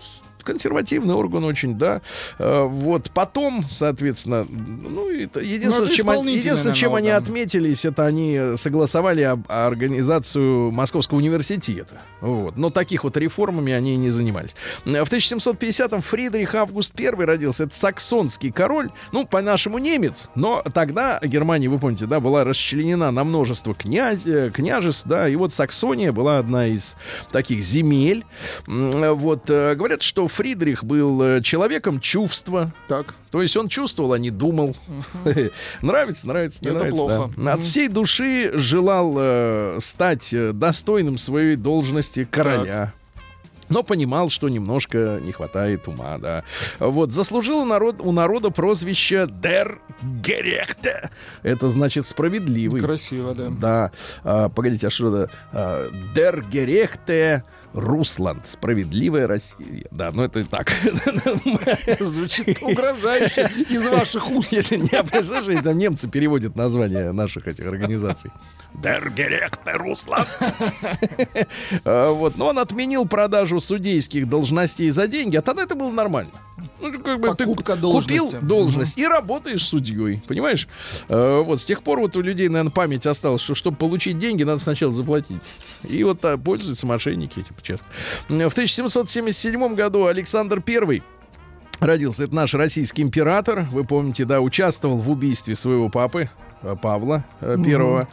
консервативный 0.52 1.14
орган 1.14 1.44
очень, 1.44 1.74
да. 1.78 2.00
Э, 2.38 2.62
Вот 2.68 3.10
потом, 3.12 3.64
соответственно, 3.70 4.46
ну, 4.50 5.08
это 5.10 5.40
единственное, 5.40 5.78
Ну, 5.80 5.86
это 5.86 5.94
чем, 5.94 6.10
они, 6.10 6.34
единственное, 6.34 6.74
чем 6.74 6.94
они 6.94 7.10
отметились, 7.10 7.84
это 7.84 8.06
они 8.06 8.40
согласовали 8.56 9.22
об- 9.22 9.44
организацию 9.50 10.70
Московского 10.70 11.18
университета. 11.18 12.00
Вот. 12.20 12.56
Но 12.56 12.70
таких 12.70 13.04
вот 13.04 13.16
реформами 13.16 13.72
они 13.72 13.96
не 13.96 14.10
занимались. 14.10 14.56
Э, 14.84 15.04
В 15.04 15.08
1750-м 15.12 16.00
Фридрих 16.00 16.54
Август 16.54 16.98
I 16.98 17.08
родился. 17.10 17.64
Это 17.64 17.76
саксонский 17.76 18.50
король, 18.50 18.90
ну, 19.12 19.26
по-нашему 19.26 19.78
немец, 19.78 20.28
но 20.34 20.62
тогда 20.74 21.20
Германия, 21.22 21.68
вы 21.68 21.78
помните, 21.78 22.06
да, 22.06 22.20
была 22.20 22.44
расчленена 22.44 23.10
на 23.10 23.24
множество 23.24 23.74
князь, 23.74 24.26
э, 24.26 24.50
княжеств, 24.52 25.02
да, 25.06 25.28
и 25.28 25.36
вот 25.36 25.52
Саксония 25.52 26.12
была 26.12 26.38
одна 26.38 26.66
из 26.66 26.96
таких 27.32 27.62
земель. 27.62 28.24
Вот, 28.66 29.46
говорят, 29.48 30.02
что 30.02 30.26
Фридрих 30.38 30.84
был 30.84 31.20
э, 31.20 31.42
человеком 31.42 31.98
чувства, 32.00 32.72
Так. 32.86 33.12
то 33.32 33.42
есть 33.42 33.56
он 33.56 33.66
чувствовал, 33.68 34.12
а 34.12 34.18
не 34.20 34.30
думал. 34.30 34.76
Нравится, 35.82 36.28
нравится, 36.28 36.60
не 36.62 36.68
Это 36.70 36.78
нравится. 36.78 37.00
плохо. 37.00 37.30
да. 37.36 37.52
От 37.54 37.62
всей 37.64 37.88
души 37.88 38.52
желал 38.54 39.14
э, 39.16 39.78
стать 39.80 40.32
э, 40.32 40.52
достойным 40.52 41.18
своей 41.18 41.56
должности 41.56 42.22
короля. 42.22 42.92
Но 43.68 43.82
понимал, 43.82 44.30
что 44.30 44.48
немножко 44.48 45.18
не 45.22 45.32
хватает 45.32 45.88
ума, 45.88 46.16
да. 46.18 46.42
Вот, 46.78 47.12
заслужил 47.12 47.58
у, 47.58 47.64
народ, 47.66 47.96
у 48.00 48.12
народа 48.12 48.48
прозвище 48.48 49.28
«Дер 49.30 49.80
Герехте». 50.02 51.10
Это 51.42 51.68
значит 51.68 52.06
«справедливый». 52.06 52.80
Красиво, 52.80 53.34
да. 53.34 53.48
Да. 53.50 53.92
А, 54.24 54.48
погодите, 54.48 54.86
а 54.86 54.90
что 54.90 55.14
это? 55.14 55.32
А, 55.52 55.90
«Дер 56.14 56.46
Герехте 56.48 57.44
Русланд». 57.74 58.46
Справедливая 58.46 59.26
Россия. 59.26 59.86
Да, 59.90 60.10
ну 60.12 60.22
это 60.22 60.40
и 60.40 60.44
так. 60.44 60.72
Звучит 62.00 62.62
угрожающе 62.62 63.50
из 63.70 63.86
ваших 63.88 64.30
уст. 64.30 64.52
Если 64.52 64.76
не 64.76 64.90
обижаешь, 64.96 65.62
там 65.62 65.76
немцы 65.78 66.08
переводят 66.08 66.56
название 66.56 67.12
наших 67.12 67.46
этих 67.48 67.66
организаций. 67.66 68.30
Der 68.82 69.02
Gerechte 69.14 69.72
Руслан. 69.76 70.24
А, 71.84 72.10
Вот, 72.12 72.36
но 72.36 72.48
он 72.48 72.58
отменил 72.58 73.06
продажу 73.06 73.60
судейских 73.60 74.28
должностей 74.28 74.90
за 74.90 75.06
деньги, 75.06 75.36
а 75.36 75.42
тогда 75.42 75.62
это 75.62 75.74
было 75.74 75.90
нормально. 75.90 76.30
Ну, 76.80 76.92
как 77.02 77.20
бы 77.20 77.28
ты 77.34 77.44
Покупка 77.44 77.74
ку- 77.74 77.80
должности. 77.80 78.18
купил 78.34 78.40
должность 78.48 78.98
и 78.98 79.06
работаешь 79.06 79.64
судьей, 79.66 80.20
понимаешь? 80.26 80.68
А, 81.08 81.42
Вот 81.42 81.60
с 81.60 81.64
тех 81.64 81.82
пор 81.82 82.00
вот 82.00 82.16
у 82.16 82.20
людей, 82.20 82.48
наверное, 82.48 82.70
память 82.72 83.06
осталась, 83.06 83.40
что 83.42 83.54
чтобы 83.54 83.76
получить 83.76 84.18
деньги, 84.18 84.42
надо 84.42 84.60
сначала 84.60 84.92
заплатить. 84.92 85.40
И 85.88 86.02
вот 86.04 86.24
а, 86.24 86.36
пользуются 86.36 86.86
мошенники 86.86 87.40
этим 87.40 87.54
часто. 87.62 87.86
В 88.28 88.52
1777 88.52 89.74
году 89.74 90.06
Александр 90.06 90.62
I 90.66 91.02
родился. 91.80 92.24
Это 92.24 92.34
наш 92.34 92.54
российский 92.54 93.02
император. 93.02 93.66
Вы 93.70 93.84
помните, 93.84 94.24
да, 94.24 94.40
участвовал 94.40 94.96
в 94.96 95.10
убийстве 95.10 95.54
своего 95.54 95.88
папы. 95.88 96.30
Э, 96.62 96.76
Павла 96.80 97.24
э, 97.40 97.56
первого. 97.64 98.08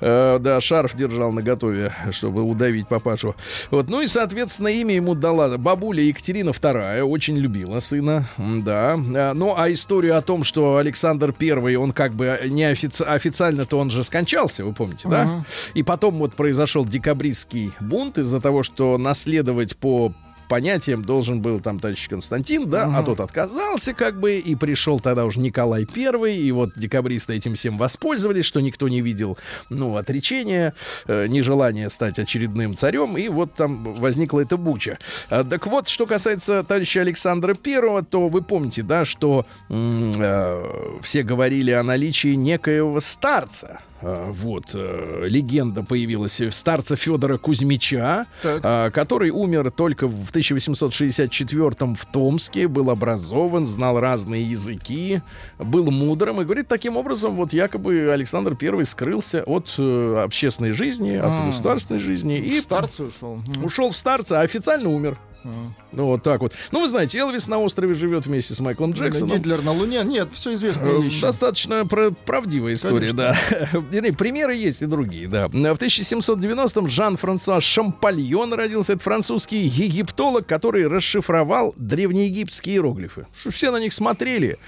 Э, 0.00 0.38
да, 0.40 0.60
шарф 0.60 0.94
держал 0.96 1.32
на 1.32 1.42
готове, 1.42 1.92
чтобы 2.10 2.42
удавить 2.42 2.88
папашу. 2.88 3.34
Вот, 3.70 3.88
ну 3.88 4.00
и, 4.00 4.06
соответственно, 4.06 4.68
имя 4.68 4.94
ему 4.94 5.14
дала 5.14 5.56
бабуля 5.58 6.02
Екатерина 6.02 6.50
II, 6.50 7.02
очень 7.02 7.36
любила 7.36 7.80
сына, 7.80 8.26
да. 8.38 8.96
Ну, 8.96 9.54
а 9.56 9.72
историю 9.72 10.16
о 10.16 10.22
том, 10.22 10.44
что 10.44 10.76
Александр 10.76 11.34
I, 11.38 11.76
он 11.76 11.92
как 11.92 12.14
бы 12.14 12.38
не 12.48 12.64
офици- 12.70 13.04
официально-то 13.04 13.78
он 13.78 13.90
же 13.90 14.04
скончался, 14.04 14.64
вы 14.64 14.72
помните, 14.72 15.08
да? 15.08 15.44
И 15.74 15.82
потом 15.82 16.14
вот 16.14 16.34
произошел 16.34 16.84
декабристский 16.84 17.72
бунт 17.80 18.18
из-за 18.18 18.40
того, 18.40 18.62
что 18.62 18.98
наследовать 18.98 19.76
по 19.76 20.12
понятием 20.48 21.04
должен 21.04 21.40
был 21.40 21.60
там 21.60 21.78
товарищ 21.78 22.08
Константин, 22.08 22.68
да, 22.68 22.90
а 22.94 23.02
тот 23.02 23.20
отказался 23.20 23.94
как 23.94 24.18
бы, 24.18 24.36
и 24.36 24.54
пришел 24.54 25.00
тогда 25.00 25.24
уже 25.24 25.40
Николай 25.40 25.84
Первый, 25.84 26.36
и 26.36 26.50
вот 26.52 26.72
декабристы 26.76 27.34
этим 27.34 27.54
всем 27.54 27.76
воспользовались, 27.76 28.44
что 28.44 28.60
никто 28.60 28.88
не 28.88 29.00
видел, 29.00 29.38
ну, 29.68 29.96
отречения, 29.96 30.74
э, 31.06 31.26
нежелания 31.26 31.88
стать 31.88 32.18
очередным 32.18 32.76
царем, 32.76 33.16
и 33.16 33.28
вот 33.28 33.54
там 33.54 33.94
возникла 33.94 34.40
эта 34.40 34.56
буча. 34.56 34.98
А, 35.30 35.44
так 35.44 35.66
вот, 35.66 35.88
что 35.88 36.06
касается 36.06 36.62
товарища 36.62 37.00
Александра 37.00 37.54
Первого, 37.54 38.02
то 38.02 38.28
вы 38.28 38.42
помните, 38.42 38.82
да, 38.82 39.04
что 39.04 39.46
э, 39.68 40.98
все 41.02 41.22
говорили 41.22 41.70
о 41.70 41.82
наличии 41.82 42.34
некоего 42.34 43.00
старца, 43.00 43.80
Вот, 44.02 44.70
э, 44.74 45.26
легенда 45.28 45.82
появилась 45.82 46.40
э, 46.40 46.50
старца 46.50 46.96
Федора 46.96 47.38
Кузьмича, 47.38 48.26
Так. 48.42 48.60
а, 48.64 48.90
который 48.90 49.30
умер 49.30 49.70
только 49.70 50.08
в 50.08 50.30
1864 50.30 51.94
в 51.94 52.06
Томске, 52.06 52.66
был 52.68 52.90
образован, 52.90 53.66
знал 53.66 54.00
разные 54.00 54.42
языки, 54.42 55.22
был 55.58 55.90
мудрым. 55.90 56.40
И 56.40 56.44
говорит, 56.44 56.68
таким 56.68 56.96
образом, 56.96 57.36
вот 57.36 57.52
якобы 57.52 58.10
Александр 58.12 58.56
I 58.60 58.84
скрылся 58.84 59.42
от 59.44 59.74
э, 59.78 60.22
общественной 60.24 60.72
жизни, 60.72 61.14
от 61.14 61.24
А. 61.26 61.46
государственной 61.46 62.00
жизни. 62.00 62.38
И 62.38 62.60
Старцы 62.60 63.04
ушел. 63.04 63.40
Ушел 63.62 63.90
в 63.90 63.96
старца, 63.96 64.40
а 64.40 64.42
официально 64.42 64.88
умер. 64.88 65.18
Ну, 65.44 66.06
вот 66.06 66.22
так 66.22 66.40
вот. 66.40 66.52
Ну, 66.70 66.80
вы 66.80 66.88
знаете, 66.88 67.18
Элвис 67.18 67.48
на 67.48 67.58
острове 67.58 67.94
живет 67.94 68.26
вместе 68.26 68.54
с 68.54 68.60
Майклом 68.60 68.92
Джексоном. 68.92 69.36
Гитлер 69.38 69.62
на 69.62 69.72
Луне. 69.72 70.02
Нет, 70.04 70.28
все 70.32 70.54
известные 70.54 70.98
Э, 70.98 71.02
вещи. 71.02 71.20
Достаточно 71.20 71.84
про- 71.86 72.10
правдивая 72.12 72.72
история, 72.72 73.12
да. 73.12 73.36
Вернее, 73.90 74.12
примеры 74.12 74.54
есть 74.54 74.82
и 74.82 74.86
другие, 74.86 75.28
да. 75.28 75.48
В 75.48 75.52
1790-м 75.54 76.88
Жан-Франсуа 76.88 77.60
Шампальон 77.60 78.52
родился. 78.54 78.94
Это 78.94 79.02
французский 79.02 79.58
египтолог, 79.66 80.46
который 80.46 80.86
расшифровал 80.86 81.74
древнеегипетские 81.76 82.76
иероглифы. 82.76 83.26
Что 83.34 83.50
все 83.50 83.70
на 83.70 83.78
них 83.78 83.92
смотрели, 83.92 84.58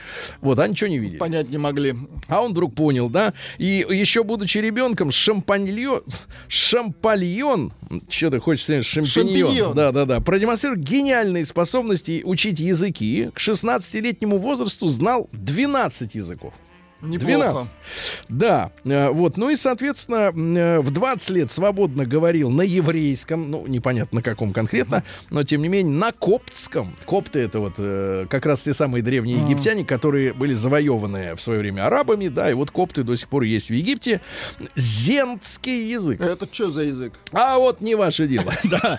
вот, 0.40 0.58
а 0.58 0.68
ничего 0.68 0.88
не 0.90 0.98
видели. 0.98 1.18
Понять 1.18 1.48
не 1.50 1.58
могли. 1.58 1.94
А 2.28 2.42
он 2.42 2.50
вдруг 2.52 2.74
понял, 2.74 3.08
да? 3.08 3.32
И 3.58 3.86
еще 3.88 4.24
будучи 4.24 4.58
ребенком, 4.58 5.10
шампаньон, 5.12 6.02
шампальон, 6.48 7.72
что 8.08 8.30
ты 8.30 8.40
хочешь 8.40 8.64
сказать, 8.64 8.84
шампиньон, 8.84 9.08
Шампиньон. 9.52 9.74
да, 9.74 9.92
да, 9.92 10.20
продемонстрировал 10.64 10.76
гениальные 10.76 11.44
способности 11.44 12.22
учить 12.24 12.60
языки. 12.60 13.30
К 13.34 13.38
16-летнему 13.38 14.38
возрасту 14.38 14.88
знал 14.88 15.28
12 15.32 16.14
языков. 16.14 16.54
Неплохо. 17.04 17.50
12. 17.50 17.70
Да, 18.28 18.70
э, 18.84 19.08
вот. 19.10 19.36
Ну 19.36 19.50
и, 19.50 19.56
соответственно, 19.56 20.32
э, 20.34 20.78
в 20.80 20.90
20 20.90 21.30
лет 21.30 21.50
свободно 21.50 22.06
говорил 22.06 22.50
на 22.50 22.62
еврейском, 22.62 23.50
ну, 23.50 23.66
непонятно 23.66 24.16
на 24.16 24.22
каком 24.22 24.52
конкретно, 24.52 25.04
но, 25.30 25.42
тем 25.44 25.62
не 25.62 25.68
менее, 25.68 25.94
на 25.94 26.12
коптском. 26.12 26.94
Копты— 27.04 27.38
это 27.40 27.60
вот 27.60 27.74
э, 27.78 28.26
как 28.28 28.46
раз 28.46 28.62
те 28.62 28.72
самые 28.74 29.02
древние 29.02 29.38
египтяне, 29.38 29.84
которые 29.84 30.32
были 30.32 30.54
завоеваны 30.54 31.34
в 31.34 31.40
свое 31.40 31.60
время 31.60 31.86
арабами, 31.86 32.28
да, 32.28 32.50
и 32.50 32.54
вот 32.54 32.70
копты 32.70 33.02
до 33.02 33.16
сих 33.16 33.28
пор 33.28 33.42
есть 33.42 33.68
в 33.68 33.72
Египте. 33.72 34.20
Зендский 34.74 35.90
язык. 35.90 36.20
Это 36.20 36.48
что 36.50 36.70
за 36.70 36.82
язык? 36.82 37.12
А 37.32 37.58
вот 37.58 37.80
не 37.80 37.94
ваше 37.94 38.26
дело. 38.26 38.52
Да. 38.64 38.98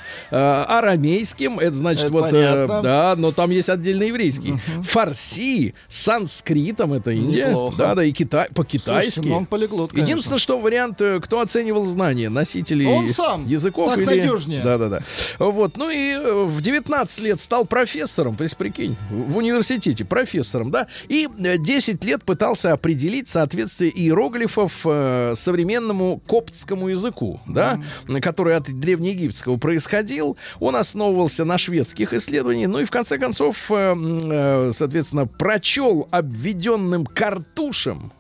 Арамейским, 0.66 1.60
это 1.60 1.74
значит 1.74 2.10
вот... 2.10 2.32
Да, 2.32 3.16
но 3.18 3.32
там 3.32 3.50
есть 3.50 3.70
отдельно 3.70 4.04
еврейский. 4.04 4.56
Фарси, 4.84 5.74
санскритом 5.90 6.94
это 6.94 7.12
Индия. 7.12 7.56
Да, 7.78 7.95
да, 7.96 8.04
и 8.04 8.12
Китай, 8.12 8.48
Слушайте, 8.54 8.56
по-китайски. 8.56 9.28
ну 9.28 9.38
он 9.38 9.46
полиглот, 9.46 9.92
конечно. 9.92 10.10
Единственное, 10.10 10.40
что 10.40 10.60
вариант, 10.60 11.02
э, 11.02 11.20
кто 11.22 11.40
оценивал 11.40 11.86
знания, 11.86 12.30
носителей 12.30 12.86
Он 12.86 13.08
сам. 13.08 13.48
языков 13.48 13.90
Так 13.90 14.00
или... 14.00 14.06
надежнее. 14.22 14.62
Да, 14.64 14.78
да, 14.78 14.90
да. 14.90 15.00
Вот, 15.40 15.78
ну 15.78 15.90
и 15.90 16.14
э, 16.14 16.44
в 16.46 16.62
19 16.62 17.20
лет 17.22 17.40
стал 17.40 17.66
профессором, 17.66 18.36
прикинь, 18.36 18.96
в 19.10 19.38
университете 19.38 20.06
профессором, 20.06 20.72
да, 20.72 20.88
и 21.08 21.28
э, 21.40 21.58
10 21.58 22.04
лет 22.06 22.24
пытался 22.24 22.74
определить 22.74 23.30
соответствие 23.30 23.92
иероглифов 23.92 24.82
э, 24.86 25.34
современному 25.36 26.22
коптскому 26.28 26.90
языку, 26.90 27.40
да, 27.48 27.80
который 28.22 28.56
от 28.56 28.66
древнеегипетского 28.66 29.58
происходил. 29.58 30.38
Он 30.60 30.76
основывался 30.76 31.46
на 31.46 31.58
шведских 31.58 32.14
исследованиях, 32.14 32.70
ну 32.70 32.80
и 32.80 32.86
в 32.86 32.92
конце 32.92 33.18
концов, 33.18 33.72
э, 33.72 33.96
э, 33.96 34.72
соответственно, 34.74 35.28
прочел 35.28 36.08
обведенным 36.12 37.06
картушем 37.86 38.12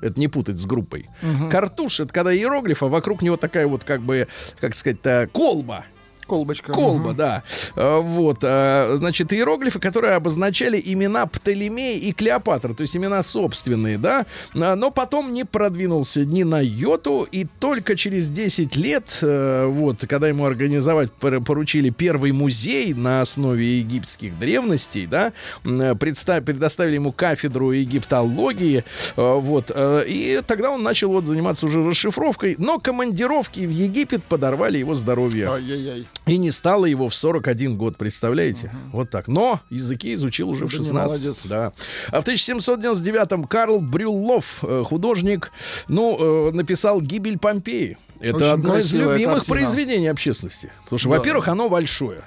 это 0.00 0.18
не 0.18 0.26
путать 0.26 0.58
с 0.58 0.66
группой. 0.66 1.08
Картуш 1.48 2.00
это 2.00 2.12
когда 2.12 2.34
иероглиф, 2.34 2.82
а 2.82 2.88
вокруг 2.88 3.22
него 3.22 3.36
такая 3.36 3.68
вот 3.68 3.84
как 3.84 4.02
бы, 4.02 4.26
как 4.60 4.74
сказать-то, 4.74 5.28
колба. 5.32 5.84
Колбочка. 6.26 6.72
Колба, 6.72 7.08
Мгм. 7.08 7.16
да. 7.16 7.42
А, 7.76 8.00
Вот, 8.00 8.38
а, 8.42 8.96
значит, 8.98 9.32
иероглифы, 9.32 9.78
которые 9.78 10.14
обозначали 10.14 10.80
имена 10.84 11.26
Птолемея 11.26 11.98
и 11.98 12.12
Клеопатра, 12.12 12.74
то 12.74 12.82
есть 12.82 12.96
имена 12.96 13.22
собственные, 13.22 13.98
да. 13.98 14.26
А, 14.54 14.76
Но 14.76 14.90
потом 14.90 15.32
не 15.32 15.44
продвинулся 15.44 16.24
ни 16.24 16.42
на 16.42 16.60
йоту, 16.60 17.26
и 17.30 17.46
только 17.60 17.96
через 17.96 18.28
10 18.28 18.76
лет, 18.76 19.18
э, 19.22 19.66
вот, 19.66 20.04
когда 20.08 20.28
ему 20.28 20.44
организовать 20.46 21.12
пор- 21.12 21.40
поручили 21.40 21.90
первый 21.90 22.32
музей 22.32 22.94
на 22.94 23.20
основе 23.20 23.78
египетских 23.80 24.38
древностей, 24.38 25.06
да, 25.06 25.32
предоставили 25.62 26.94
ему 26.94 27.12
кафедру 27.12 27.72
египтологии, 27.72 28.84
э, 29.16 29.34
вот, 29.40 29.70
э, 29.74 30.04
и 30.06 30.40
тогда 30.46 30.70
он 30.70 30.82
начал 30.82 31.10
вот 31.10 31.26
заниматься 31.26 31.66
уже 31.66 31.82
расшифровкой, 31.82 32.56
но 32.58 32.78
командировки 32.78 33.60
в 33.60 33.70
Египет 33.70 34.22
подорвали 34.24 34.78
его 34.78 34.94
здоровье. 34.94 35.48
Ай-яй-яй. 35.50 36.06
И 36.26 36.38
не 36.38 36.52
стало 36.52 36.84
его 36.86 37.08
в 37.08 37.14
41 37.16 37.76
год, 37.76 37.96
представляете? 37.96 38.70
Вот 38.92 39.10
так. 39.10 39.26
Но 39.26 39.60
языки 39.70 40.14
изучил 40.14 40.50
уже 40.50 40.66
в 40.66 40.70
Да 40.70 40.78
не 40.78 40.84
16. 40.84 40.94
молодец. 40.94 41.42
Да. 41.46 41.72
А 42.12 42.20
в 42.20 42.24
1799-м 42.26 43.44
Карл 43.44 43.80
Брюллов, 43.80 44.60
э, 44.62 44.84
художник, 44.86 45.50
ну, 45.88 46.48
э, 46.48 46.52
написал 46.52 47.00
«Гибель 47.00 47.38
Помпеи». 47.38 47.98
Это 48.20 48.36
Очень 48.36 48.46
одно 48.46 48.78
из 48.78 48.94
любимых 48.94 49.34
картина. 49.38 49.54
произведений 49.56 50.06
общественности. 50.06 50.70
Потому 50.84 50.98
что, 51.00 51.08
Да. 51.10 51.16
во-первых, 51.18 51.48
оно 51.48 51.68
большое. 51.68 52.22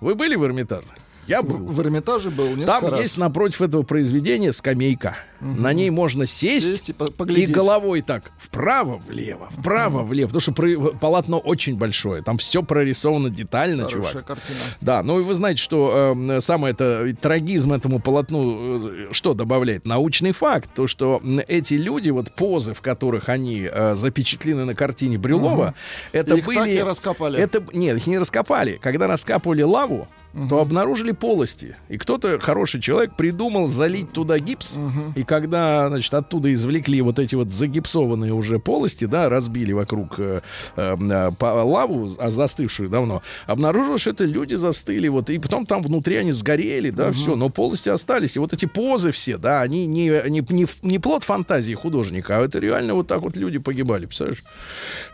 Вы 0.00 0.14
были 0.14 0.36
в 0.36 0.44
Эрмитаже? 0.44 0.86
Я 1.28 1.42
был. 1.42 1.58
В 1.58 1.80
Эрмитаже 1.80 2.30
был 2.30 2.48
несколько 2.56 2.66
Там 2.80 2.86
раз. 2.90 3.00
есть 3.00 3.18
напротив 3.18 3.62
этого 3.62 3.82
произведения 3.82 4.52
скамейка. 4.52 5.16
На 5.40 5.72
ней 5.72 5.90
можно 5.90 6.26
сесть, 6.26 6.66
Сесть 6.66 6.88
и 6.88 6.92
по- 6.92 7.04
и 7.04 7.10
поглядеть. 7.12 7.52
головой 7.52 8.00
так 8.02 8.32
вправо-влево, 8.38 9.48
вправо-влево. 9.56 10.26
Потому 10.28 10.40
что 10.40 10.52
про- 10.52 10.76
полотно 10.98 11.38
очень 11.38 11.76
большое. 11.76 12.22
Там 12.22 12.38
все 12.38 12.62
прорисовано 12.62 13.30
детально, 13.30 13.84
Хорошая 13.84 14.10
чувак. 14.12 14.26
картина. 14.26 14.58
Да, 14.80 15.02
ну 15.02 15.20
и 15.20 15.22
вы 15.22 15.34
знаете, 15.34 15.60
что 15.62 16.16
э, 16.28 16.40
самое 16.40 16.72
это 16.74 17.14
трагизм 17.20 17.72
этому 17.72 18.00
полотну 18.00 18.88
э, 18.88 19.08
что 19.12 19.34
добавляет? 19.34 19.86
Научный 19.86 20.32
факт, 20.32 20.70
то 20.74 20.86
что 20.86 21.22
эти 21.46 21.74
люди, 21.74 22.10
вот 22.10 22.32
позы, 22.32 22.74
в 22.74 22.80
которых 22.80 23.28
они 23.28 23.68
э, 23.70 23.94
запечатлены 23.94 24.64
на 24.64 24.74
картине 24.74 25.18
Брюлова, 25.18 25.74
это 26.12 26.34
Их 26.36 26.44
были... 26.46 26.58
так 26.58 26.68
и 26.68 26.82
раскопали. 26.82 27.38
Это, 27.38 27.62
нет, 27.72 27.96
их 27.98 28.06
не 28.06 28.18
раскопали. 28.18 28.78
Когда 28.82 29.06
раскапывали 29.06 29.62
лаву, 29.62 30.08
то 30.48 30.60
обнаружили 30.60 31.12
полости. 31.18 31.76
И 31.88 31.98
кто-то, 31.98 32.38
хороший 32.38 32.80
человек, 32.80 33.14
придумал 33.16 33.66
залить 33.66 34.12
туда 34.12 34.38
гипс. 34.38 34.74
И 35.16 35.24
когда, 35.24 35.88
значит, 35.88 36.12
оттуда 36.14 36.52
извлекли 36.52 37.00
вот 37.02 37.18
эти 37.18 37.34
вот 37.34 37.52
загипсованные 37.52 38.32
уже 38.32 38.58
полости, 38.58 39.04
да, 39.04 39.28
разбили 39.28 39.72
вокруг 39.72 40.18
э, 40.18 40.40
э, 40.76 40.96
э, 40.98 41.30
по- 41.38 41.64
лаву, 41.64 42.14
а 42.18 42.30
застывшую 42.30 42.88
давно, 42.88 43.22
обнаружилось, 43.46 44.00
что 44.02 44.10
это 44.10 44.24
люди 44.24 44.54
застыли. 44.54 45.08
Вот, 45.08 45.30
и 45.30 45.38
потом 45.38 45.66
там 45.66 45.82
внутри 45.82 46.16
они 46.16 46.32
сгорели, 46.32 46.90
да, 46.90 47.10
все, 47.10 47.36
но 47.36 47.48
полости 47.48 47.88
остались. 47.88 48.36
И 48.36 48.38
вот 48.38 48.52
эти 48.52 48.66
позы 48.66 49.10
все, 49.12 49.38
да, 49.38 49.60
они 49.60 49.86
не, 49.86 50.08
не, 50.28 50.44
не, 50.48 50.66
не 50.82 50.98
плод 50.98 51.24
фантазии 51.24 51.74
художника, 51.74 52.38
а 52.38 52.44
это 52.44 52.58
реально 52.58 52.94
вот 52.94 53.06
так 53.08 53.20
вот 53.20 53.36
люди 53.36 53.58
погибали, 53.58 54.06
представляешь? 54.06 54.42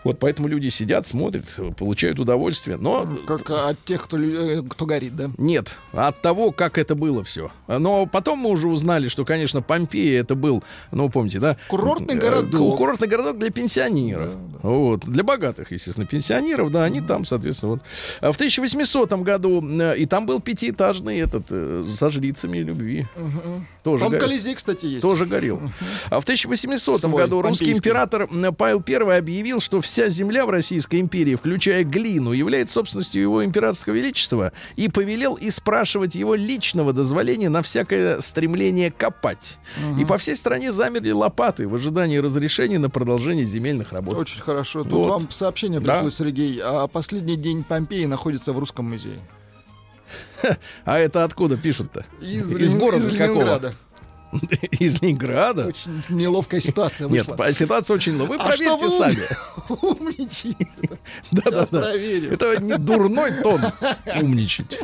Вот 0.04 0.18
поэтому 0.18 0.48
люди 0.48 0.68
сидят, 0.68 1.06
смотрят, 1.06 1.44
получают 1.76 2.18
удовольствие. 2.20 2.76
Но 2.76 3.06
Как 3.26 3.50
от 3.50 3.84
тех, 3.84 4.02
кто, 4.04 4.18
э, 4.18 4.62
кто 4.68 4.86
горит, 4.86 5.16
да? 5.16 5.30
нет, 5.38 5.68
от 5.96 6.20
того, 6.22 6.52
как 6.52 6.78
это 6.78 6.94
было 6.94 7.22
все. 7.24 7.50
Но 7.68 8.06
потом 8.06 8.40
мы 8.40 8.50
уже 8.50 8.68
узнали, 8.68 9.08
что, 9.08 9.24
конечно, 9.24 9.62
Помпея 9.62 10.20
это 10.20 10.34
был, 10.34 10.62
ну, 10.90 11.08
помните, 11.08 11.38
да? 11.40 11.56
Курортный 11.68 12.16
Э, 12.16 12.18
городок. 12.18 12.76
Курортный 12.78 13.08
городок 13.08 13.38
для 13.38 13.50
пенсионеров. 13.50 14.30
Вот. 14.62 15.00
Для 15.06 15.22
богатых, 15.22 15.72
естественно, 15.72 16.06
пенсионеров, 16.06 16.70
да, 16.70 16.84
они 16.84 17.00
там, 17.00 17.24
соответственно, 17.24 17.72
вот. 17.72 17.80
А 18.20 18.32
в 18.32 18.36
1800 18.36 19.12
году, 19.22 19.62
э, 19.62 19.96
и 19.98 20.06
там 20.06 20.26
был 20.26 20.40
пятиэтажный 20.40 21.18
этот, 21.18 21.46
э, 21.50 21.84
со 21.96 22.10
жрицами 22.10 22.58
любви. 22.58 23.06
Тоже 23.84 24.00
Там 24.00 24.12
горел. 24.12 24.26
Колизей, 24.26 24.54
кстати, 24.54 24.86
есть. 24.86 25.02
Тоже 25.02 25.26
горел. 25.26 25.60
А 26.08 26.18
в 26.20 26.24
1800 26.24 27.00
Свой, 27.02 27.22
году 27.22 27.42
русский 27.42 27.66
помпейский. 27.66 27.78
император 27.90 28.28
Павел 28.56 28.82
I 28.88 29.18
объявил, 29.18 29.60
что 29.60 29.80
вся 29.82 30.08
земля 30.08 30.46
в 30.46 30.50
Российской 30.50 31.00
империи, 31.00 31.34
включая 31.34 31.84
глину, 31.84 32.32
является 32.32 32.74
собственностью 32.74 33.20
его 33.20 33.44
императорского 33.44 33.92
величества 33.94 34.52
и 34.76 34.88
повелел 34.88 35.34
и 35.34 35.50
спрашивать 35.50 36.14
его 36.14 36.34
личного 36.34 36.92
дозволения 36.94 37.50
на 37.50 37.62
всякое 37.62 38.20
стремление 38.20 38.90
копать. 38.90 39.58
И 40.00 40.04
по 40.06 40.16
всей 40.18 40.34
стране 40.36 40.72
замерли 40.72 41.10
лопаты 41.12 41.68
в 41.68 41.74
ожидании 41.74 42.16
разрешения 42.16 42.78
на 42.78 42.88
продолжение 42.88 43.44
земельных 43.44 43.92
работ. 43.92 44.16
Очень 44.18 44.40
хорошо. 44.40 44.82
Тут 44.82 44.92
Вот. 44.92 45.08
вам 45.08 45.30
сообщение 45.30 45.80
Да. 45.80 45.94
пришло, 45.94 46.10
Сергей. 46.10 46.58
А 46.62 46.86
последний 46.88 47.36
день 47.36 47.62
Помпеи 47.62 48.06
находится 48.06 48.52
в 48.54 48.58
Русском 48.58 48.88
музее. 48.88 49.18
А 50.84 50.98
это 50.98 51.24
откуда 51.24 51.56
пишут-то? 51.56 52.04
Из, 52.20 52.52
Из 52.54 52.74
города 52.74 53.06
из 53.06 53.16
какого? 53.16 53.72
Из 54.78 55.00
Ленинграда? 55.02 55.66
Очень 55.66 56.02
неловкая 56.08 56.60
ситуация 56.60 57.08
Нет, 57.08 57.22
вышла. 57.26 57.36
по- 57.36 57.52
ситуация 57.52 57.94
очень... 57.94 58.16
Вы 58.16 58.36
А 58.36 58.52
что 58.52 58.76
проверьте 58.78 58.86
вы 58.86 58.90
сами. 58.90 59.22
умничаете? 59.68 60.98
Да-да-да. 61.30 61.80
проверю. 61.80 62.32
Это 62.32 62.60
не 62.62 62.76
дурной 62.78 63.32
тон 63.42 63.60
умничать. 64.20 64.78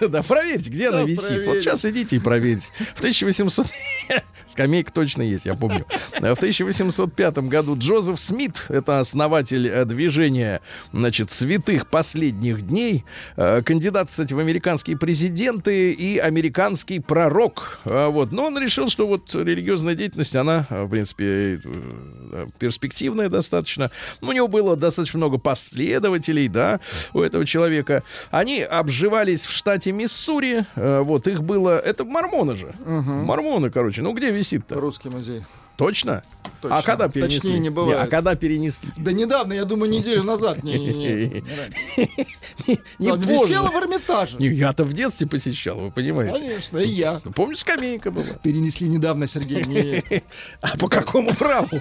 Да, 0.00 0.22
проверьте, 0.22 0.70
где 0.70 0.88
она 0.88 1.02
висит. 1.02 1.46
Вот 1.46 1.58
сейчас 1.58 1.84
идите 1.84 2.16
и 2.16 2.18
проверьте. 2.18 2.66
В 2.94 2.98
1800... 2.98 3.66
Скамейка 4.46 4.90
точно 4.92 5.22
есть, 5.22 5.44
я 5.44 5.54
помню. 5.54 5.84
В 6.12 6.34
В 6.34 6.38
1805 6.38 7.38
году 7.40 7.76
Джозеф 7.76 8.18
Смит, 8.18 8.64
это 8.68 9.00
основатель 9.00 9.68
э, 9.68 9.84
движения, 9.84 10.62
значит, 10.92 11.30
святых 11.30 11.86
последних 11.88 12.66
дней, 12.66 13.04
э, 13.36 13.60
кандидат, 13.62 14.08
кстати, 14.08 14.32
в 14.32 14.38
американские 14.38 14.96
президенты 14.96 15.92
и 15.92 16.16
американский 16.18 17.00
пророк. 17.00 17.80
А 17.84 18.08
Вот. 18.08 18.32
Но 18.32 18.46
он 18.46 18.58
решил, 18.58 18.87
что 18.90 19.06
вот 19.06 19.34
религиозная 19.34 19.94
деятельность, 19.94 20.34
она, 20.36 20.66
э, 20.70 20.84
в 20.84 20.90
принципе, 20.90 21.60
э, 21.64 22.46
перспективная 22.58 23.28
достаточно. 23.28 23.90
У 24.20 24.32
него 24.32 24.48
было 24.48 24.76
достаточно 24.76 25.18
много 25.18 25.38
последователей, 25.38 26.48
да, 26.48 26.80
у 27.12 27.20
этого 27.20 27.46
человека. 27.46 28.02
Они 28.30 28.60
обживались 28.62 29.44
в 29.44 29.52
штате 29.52 29.92
Миссури. 29.92 30.64
Э, 30.76 31.00
Вот, 31.00 31.26
их 31.28 31.42
было... 31.42 31.78
Это 31.78 32.04
мормоны 32.04 32.56
же. 32.56 32.74
Мормоны, 32.84 33.70
короче. 33.70 34.02
Ну, 34.02 34.12
где 34.12 34.30
висит-то? 34.30 34.74
Русский 34.80 35.08
музей. 35.08 35.42
Точно? 35.78 36.22
Точно. 36.60 36.76
А 36.76 36.82
когда 36.82 37.08
перенесли? 37.08 37.38
Точнее 37.38 37.58
не 37.60 37.70
бывает. 37.70 38.00
а 38.02 38.06
когда 38.08 38.34
перенесли? 38.34 38.90
Да 38.96 39.12
недавно, 39.12 39.52
я 39.52 39.64
думаю, 39.64 39.92
неделю 39.92 40.24
назад. 40.24 40.64
Не-не-не. 40.64 41.44
Не 42.98 43.10
Он 43.12 43.20
позже. 43.20 43.32
висела 43.44 43.68
в 43.70 43.76
Эрмитаже. 43.76 44.38
Не, 44.40 44.48
Я-то 44.48 44.82
в 44.82 44.92
детстве 44.92 45.28
посещал, 45.28 45.78
вы 45.78 45.90
понимаете. 45.92 46.36
Конечно, 46.36 46.78
и 46.78 46.88
я. 46.88 47.20
Ну, 47.24 47.30
Помню, 47.30 47.56
скамейка 47.56 48.10
была. 48.10 48.24
Перенесли 48.42 48.88
недавно, 48.88 49.28
Сергей. 49.28 49.62
Не- 49.64 50.02
А 50.60 50.76
по 50.76 50.88
какому 50.88 51.32
праву? 51.34 51.68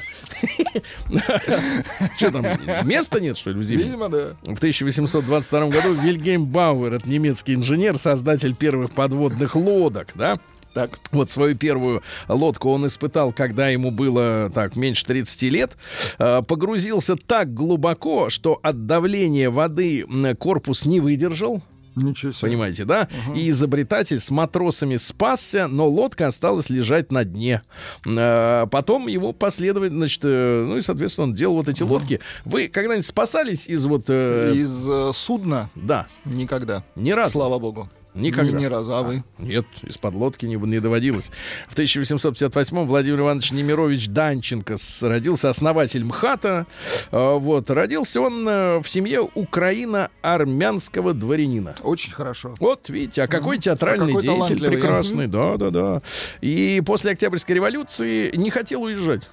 Что 2.17 2.31
там, 2.31 2.45
места 2.83 3.19
нет, 3.19 3.37
что 3.37 3.49
ли, 3.51 3.59
в 3.59 3.63
зиме? 3.63 3.83
Видимо, 3.83 4.09
да. 4.09 4.33
В 4.43 4.57
1822 4.57 5.69
году 5.69 5.93
Вильгельм 5.93 6.45
Бауэр, 6.45 6.93
это 6.93 7.09
немецкий 7.09 7.55
инженер, 7.55 7.97
создатель 7.97 8.55
первых 8.55 8.91
подводных 8.91 9.55
лодок, 9.55 10.09
да? 10.13 10.35
Так. 10.77 10.99
Вот 11.11 11.31
свою 11.31 11.55
первую 11.55 12.03
лодку 12.27 12.69
он 12.69 12.85
испытал, 12.85 13.31
когда 13.33 13.69
ему 13.69 13.89
было 13.89 14.51
так 14.53 14.75
меньше 14.75 15.03
30 15.05 15.41
лет. 15.43 15.75
Э, 16.19 16.43
Погрузился 16.47 17.15
так 17.15 17.51
глубоко, 17.53 18.29
что 18.29 18.59
от 18.61 18.85
давления 18.85 19.49
воды 19.49 20.05
корпус 20.37 20.85
не 20.85 20.99
выдержал. 20.99 21.63
Ничего 21.95 22.31
себе. 22.31 22.49
Понимаете, 22.49 22.85
да? 22.85 23.07
И 23.35 23.49
изобретатель 23.49 24.19
с 24.19 24.29
матросами 24.29 24.97
спасся, 24.97 25.67
но 25.67 25.89
лодка 25.89 26.27
осталась 26.27 26.69
лежать 26.69 27.11
на 27.11 27.23
дне. 27.23 27.63
Э, 28.05 28.67
Потом 28.69 29.07
его 29.07 29.33
последовательно, 29.33 30.01
значит, 30.01 30.21
э, 30.25 30.65
ну 30.67 30.77
и, 30.77 30.81
соответственно, 30.81 31.29
он 31.29 31.33
делал 31.33 31.55
вот 31.55 31.67
эти 31.69 31.81
лодки. 31.81 32.19
Вы 32.45 32.67
когда-нибудь 32.67 33.03
спасались 33.07 33.67
из 33.67 33.83
вот... 33.87 34.05
э, 34.09 34.53
Из 34.53 34.87
э, 34.87 35.11
судна 35.15 35.71
Да, 35.73 36.05
никогда. 36.23 36.83
ни 36.95 37.09
разу. 37.09 37.31
Слава 37.31 37.57
богу. 37.57 37.89
Никогда. 38.17 38.51
Ни, 38.51 38.63
ни 38.63 38.65
разу. 38.65 38.93
А 38.93 39.03
вы? 39.03 39.23
Нет, 39.37 39.65
из-под 39.83 40.13
лодки 40.15 40.45
не, 40.45 40.55
не 40.55 40.79
доводилось. 40.79 41.31
В 41.67 41.77
1858-м 41.77 42.87
Владимир 42.87 43.19
Иванович 43.19 43.51
Немирович 43.51 44.07
Данченко 44.07 44.75
родился 45.01 45.49
основатель 45.49 46.03
МХАТа. 46.03 46.65
Э, 47.11 47.37
Вот. 47.37 47.69
Родился 47.69 48.21
он 48.21 48.47
э, 48.47 48.79
в 48.79 48.87
семье 48.87 49.21
украино-армянского 49.33 51.13
дворянина. 51.13 51.75
Очень 51.83 52.11
хорошо. 52.13 52.55
Вот, 52.59 52.89
видите, 52.89 53.23
а 53.23 53.27
какой 53.27 53.59
театральный 53.59 54.13
А 54.13 54.21
какой 54.21 54.21
деятель 54.23 54.65
прекрасный. 54.67 55.27
Да, 55.27 55.57
да, 55.57 55.69
да. 55.69 56.01
И 56.41 56.81
после 56.85 57.11
Октябрьской 57.11 57.55
революции 57.55 58.35
не 58.35 58.49
хотел 58.49 58.83
уезжать. 58.83 59.29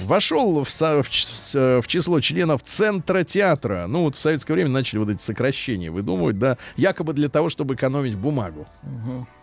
Вошел 0.00 0.64
в, 0.64 0.68
в 0.68 1.82
в 1.82 1.86
число 1.86 2.20
членов 2.20 2.62
Центра 2.62 3.24
театра. 3.24 3.86
Ну, 3.86 4.02
вот 4.04 4.14
в 4.14 4.20
советское 4.20 4.54
время 4.54 4.70
начали 4.70 4.98
вот 4.98 5.08
эти 5.08 5.22
сокращения 5.22 5.90
выдумывать, 5.90 6.38
да, 6.38 6.58
якобы 6.76 7.12
для 7.12 7.28
того, 7.28 7.50
чтобы 7.50 7.74
экономить 7.74 8.14
бумагу. 8.16 8.66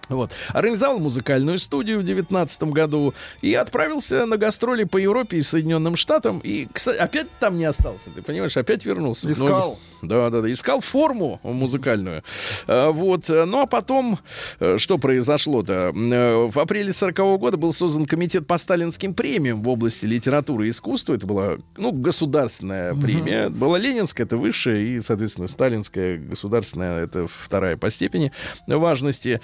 Вот. 0.10 0.32
Организовал 0.54 1.00
музыкальную 1.00 1.60
студию 1.60 2.00
в 2.00 2.04
19 2.04 2.64
году 2.64 3.14
и 3.42 3.54
отправился 3.54 4.26
на 4.26 4.38
гастроли 4.38 4.84
по 4.84 4.98
Европе 4.98 5.38
и 5.38 5.42
Соединенным 5.42 5.96
Штатам. 5.96 6.40
И, 6.40 6.68
кстати, 6.72 6.98
опять 6.98 7.28
там 7.40 7.58
не 7.58 7.66
остался, 7.66 8.10
ты 8.10 8.22
понимаешь, 8.22 8.58
опять 8.58 8.86
вернулся. 8.86 9.32
Искал. 9.32 9.80
Да, 10.02 10.30
да, 10.30 10.42
да. 10.42 10.52
Искал 10.52 10.82
форму 10.82 11.40
музыкальную. 11.44 12.24
А, 12.68 12.92
Вот. 12.92 13.30
Ну, 13.30 13.62
а 13.62 13.66
потом, 13.66 14.20
э, 14.60 14.78
что 14.78 14.98
произошло-то? 14.98 15.94
Э, 15.96 16.50
В 16.50 16.60
апреле 16.60 16.94
40 16.94 17.38
года 17.38 17.58
был 17.58 17.74
создан 17.74 18.06
комитет 18.06 18.48
по 18.48 18.58
сталинским 18.58 19.14
премиям 19.14 19.62
в 19.62 19.70
области 19.70 20.06
литературы 20.06 20.68
и 20.68 20.70
искусства. 20.70 21.14
Это 21.16 21.28
была, 21.28 21.58
ну, 21.78 21.92
государственная 21.92 22.94
премия. 22.96 23.50
Была 23.50 23.78
ленинская, 23.78 24.26
это 24.26 24.38
высшая, 24.38 24.78
и, 24.82 25.00
соответственно, 25.02 25.48
сталинская 25.48 26.18
государственная, 26.18 27.04
это 27.04 27.28
вторая 27.28 27.78
по 27.78 27.90
степени 27.92 28.32
важности. 28.68 29.42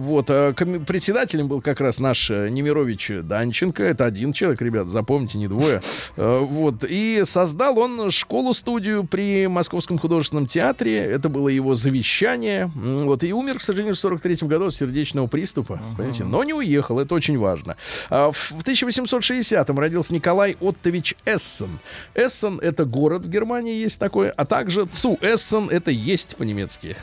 Э, 0.00 0.02
Вот. 0.02 0.28
Коми- 0.56 0.84
Председателем 0.84 1.48
был 1.48 1.60
как 1.60 1.80
раз 1.80 1.98
наш 1.98 2.30
э, 2.30 2.48
Немирович 2.48 3.10
Данченко. 3.22 3.82
Это 3.82 4.04
один 4.04 4.32
человек, 4.32 4.60
ребят, 4.62 4.88
запомните, 4.88 5.38
не 5.38 5.48
двое. 5.48 5.80
Э, 6.16 6.38
Вот. 6.40 6.84
И 6.88 7.22
создал 7.24 7.78
он 7.78 8.10
школу-студию 8.10 9.04
при 9.04 9.46
Московском 9.46 9.98
художественном 9.98 10.46
театре. 10.46 10.96
Это 10.98 11.28
было 11.28 11.48
его 11.48 11.74
завещание. 11.74 12.70
Вот. 12.74 13.22
И 13.24 13.32
умер, 13.32 13.58
к 13.58 13.62
сожалению, 13.62 13.94
в 13.94 13.98
43 13.98 14.46
году 14.48 14.66
от 14.66 14.74
сердечного 14.74 15.26
приступа. 15.26 15.80
Понимаете? 15.96 16.24
Но 16.24 16.42
не 16.44 16.54
уехал, 16.54 16.98
это 16.98 17.14
очень 17.14 17.38
важно. 17.38 17.76
А 18.08 18.30
В 18.32 18.50
в 18.50 18.62
1860-м 18.64 19.78
родился 19.78 20.12
Николай 20.14 20.56
Оттович 20.60 21.14
Эссен. 21.24 21.78
Эссен— 22.14 22.58
это 22.62 22.84
город 22.84 23.24
в 23.24 23.28
Германии, 23.30 23.74
есть 23.74 23.98
такой. 23.98 24.30
А 24.30 24.44
также 24.44 24.84
Цу 24.86 25.18
Эссен— 25.20 25.68
это 25.70 25.90
есть 25.90 26.36
по-немецки. 26.36 26.96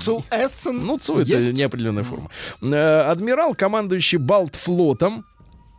Цу 0.00 0.24
Эссен 0.30 0.78
Ну, 0.78 0.98
ЦУ 0.98 1.18
это 1.18 1.30
есть? 1.32 1.52
неопределенная 1.56 2.04
форма. 2.12 2.30
Э, 2.74 3.10
Адмирал, 3.10 3.54
командующий 3.54 4.18
Балтфлотом, 4.18 5.24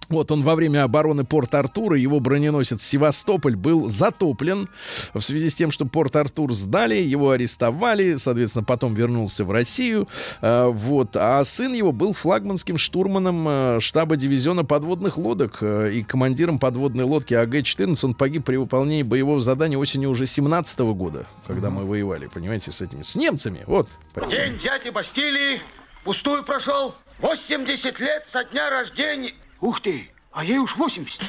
вот 0.10 0.32
он 0.32 0.44
во 0.44 0.56
время 0.56 0.84
обороны 0.84 1.24
Порт-Артура, 1.24 1.98
его 1.98 2.20
броненосец 2.20 2.84
Севастополь 2.84 3.56
был 3.56 3.88
затоплен 3.88 4.70
в 5.14 5.22
связи 5.22 5.50
с 5.50 5.56
тем, 5.56 5.72
что 5.72 5.86
Порт-Артур 5.86 6.54
сдали, 6.54 6.96
его 6.96 7.32
арестовали, 7.32 8.16
соответственно, 8.16 8.64
потом 8.64 8.94
вернулся 8.94 9.46
в 9.46 9.52
Россию. 9.52 10.08
Э, 10.42 10.68
Вот. 10.68 11.16
А 11.16 11.44
сын 11.44 11.74
его 11.74 11.92
был 11.92 12.14
флагманским 12.14 12.78
штурманом 12.78 13.46
э, 13.48 13.80
штаба 13.80 14.16
дивизиона 14.16 14.66
подводных 14.66 15.18
лодок 15.18 15.64
и 15.64 16.04
командиром 16.04 16.60
подводной 16.60 17.06
лодки 17.06 17.34
АГ-14. 17.34 17.98
Он 18.04 18.14
погиб 18.14 18.46
при 18.46 18.58
выполнении 18.58 19.04
боевого 19.04 19.42
задания 19.42 19.78
осенью 19.78 20.10
уже 20.10 20.26
17 20.26 20.80
года, 20.80 21.26
когда 21.48 21.70
мы 21.70 21.86
воевали, 21.86 22.28
понимаете, 22.28 22.72
с 22.72 22.82
этими, 22.82 23.04
с 23.04 23.16
немцами. 23.16 23.64
Вот. 23.66 23.88
День 24.30 24.58
дяди 24.58 24.90
Бастилии 24.90 25.60
пустую 26.04 26.44
прошел. 26.44 26.96
80 27.20 28.00
лет 28.00 28.26
со 28.28 28.44
дня 28.44 28.70
рождения. 28.70 29.34
Ух 29.62 29.80
ты, 29.82 30.10
а 30.32 30.44
ей 30.44 30.58
уж 30.58 30.76
80. 30.76 31.22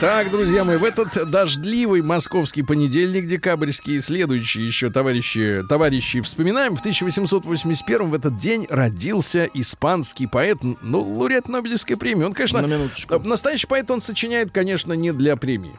Так, 0.00 0.30
друзья 0.30 0.64
мои, 0.64 0.76
в 0.76 0.84
этот 0.84 1.30
дождливый 1.30 2.02
московский 2.02 2.62
понедельник, 2.62 3.26
декабрьский, 3.26 4.00
следующий 4.00 4.60
еще, 4.62 4.90
товарищи, 4.90 5.64
товарищи, 5.68 6.20
вспоминаем, 6.20 6.76
в 6.76 6.80
1881 6.80 8.10
в 8.10 8.14
этот 8.14 8.36
день 8.36 8.66
родился 8.68 9.48
испанский 9.54 10.26
поэт, 10.26 10.58
ну, 10.82 11.00
лауреат 11.00 11.48
Нобелевской 11.48 11.96
премии. 11.96 12.24
Он, 12.24 12.32
конечно, 12.32 12.60
На 12.60 12.66
минуточку. 12.66 13.14
э, 13.14 13.18
настоящий 13.20 13.66
поэт, 13.66 13.90
он 13.90 14.00
сочиняет, 14.00 14.50
конечно, 14.50 14.92
не 14.92 15.12
для 15.12 15.36
премии. 15.36 15.74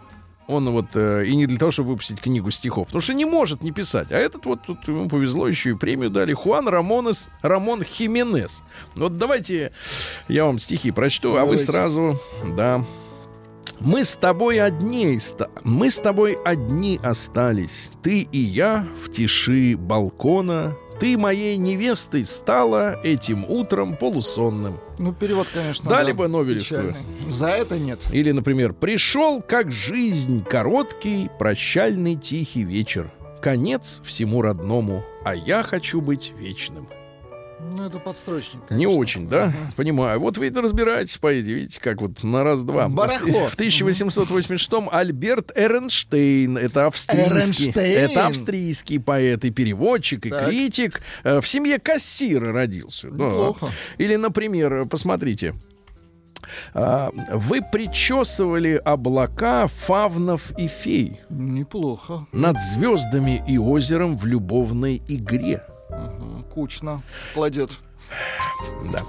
Он 0.47 0.69
вот 0.69 0.95
э, 0.95 1.25
и 1.25 1.35
не 1.35 1.47
для 1.47 1.57
того, 1.57 1.71
чтобы 1.71 1.89
выпустить 1.89 2.21
книгу 2.21 2.51
стихов, 2.51 2.87
потому 2.87 3.01
что 3.01 3.13
не 3.13 3.25
может 3.25 3.63
не 3.63 3.71
писать. 3.71 4.11
А 4.11 4.17
этот 4.17 4.45
вот 4.45 4.61
тут 4.65 4.87
ему 4.87 5.09
повезло, 5.09 5.47
еще 5.47 5.71
и 5.71 5.73
премию 5.73 6.11
дали. 6.11 6.33
Хуан 6.33 6.67
Рамонес, 6.67 7.29
Рамон 7.41 7.83
Хименес. 7.83 8.63
Вот 8.95 9.17
давайте 9.17 9.71
я 10.27 10.45
вам 10.45 10.59
стихи 10.59 10.91
прочту, 10.91 11.29
а 11.29 11.41
вы 11.45 11.57
Давайте. 11.57 11.63
сразу, 11.63 12.21
да. 12.55 12.85
Мы 13.79 14.05
с 14.05 14.15
тобой 14.15 14.59
одни, 14.59 15.19
мы 15.63 15.89
с 15.89 15.97
тобой 15.97 16.37
одни 16.45 16.99
остались. 17.03 17.89
Ты 18.01 18.21
и 18.21 18.39
я 18.39 18.87
в 19.03 19.11
тиши 19.11 19.75
балкона. 19.75 20.75
Ты 20.99 21.17
моей 21.17 21.57
невестой 21.57 22.25
стала 22.25 22.99
этим 23.03 23.43
утром 23.45 23.97
полусонным. 23.97 24.79
Ну, 24.97 25.13
перевод, 25.13 25.47
конечно. 25.53 25.89
Дали 25.89 26.11
бы 26.11 26.27
Нобелевскую. 26.27 26.93
печальный. 26.93 27.31
За 27.33 27.47
это 27.49 27.77
нет. 27.77 28.05
Или, 28.11 28.31
например, 28.31 28.73
«Пришел, 28.73 29.41
как 29.41 29.71
жизнь, 29.71 30.43
короткий, 30.43 31.29
прощальный 31.37 32.15
тихий 32.15 32.63
вечер. 32.63 33.11
Конец 33.41 34.01
всему 34.03 34.41
родному, 34.41 35.03
а 35.23 35.35
я 35.35 35.63
хочу 35.63 36.01
быть 36.01 36.33
вечным». 36.37 36.87
Ну, 37.59 37.85
это 37.85 37.99
подстрочник. 37.99 38.61
Не 38.69 38.85
конечно. 38.85 38.89
очень, 38.99 39.27
да? 39.29 39.51
Понимаю. 39.75 40.19
Вот 40.19 40.37
вы 40.37 40.47
это 40.47 40.61
разбираетесь, 40.61 41.17
поэзии, 41.17 41.53
видите, 41.53 41.79
как 41.79 42.01
вот 42.01 42.21
на 42.23 42.43
раз-два. 42.43 42.87
Барахло. 42.89 43.47
В 43.47 43.55
1886-м 43.57 44.89
Альберт 44.91 45.51
Эренштейн, 45.55 46.57
это 46.57 46.87
австрийский, 46.87 47.31
Эренштейн. 47.31 47.97
это 48.11 48.27
австрийский 48.27 48.99
поэт 48.99 49.45
и 49.45 49.51
переводчик, 49.51 50.25
и 50.25 50.29
Так. 50.29 50.47
критик. 50.47 51.01
Э, 51.23 51.39
В 51.41 51.47
семье 51.47 51.79
кассира 51.79 52.51
родился. 52.51 53.09
да. 53.09 53.25
Неплохо. 53.25 53.67
Или, 53.97 54.15
например, 54.17 54.85
посмотрите. 54.85 55.55
А, 56.75 57.09
Вы 57.33 57.61
причесывали 57.71 58.79
облака 58.85 59.67
фавнов 59.67 60.51
и 60.59 60.67
фей 60.67 61.19
Неплохо. 61.29 62.27
над 62.33 62.61
звездами 62.61 63.43
и 63.47 63.57
озером 63.57 64.15
в 64.15 64.25
любовной 64.27 65.01
игре. 65.07 65.63
Ага, 65.97 66.43
Кучно. 66.53 67.01
Кладет. 67.33 67.71
Да. 68.91 69.01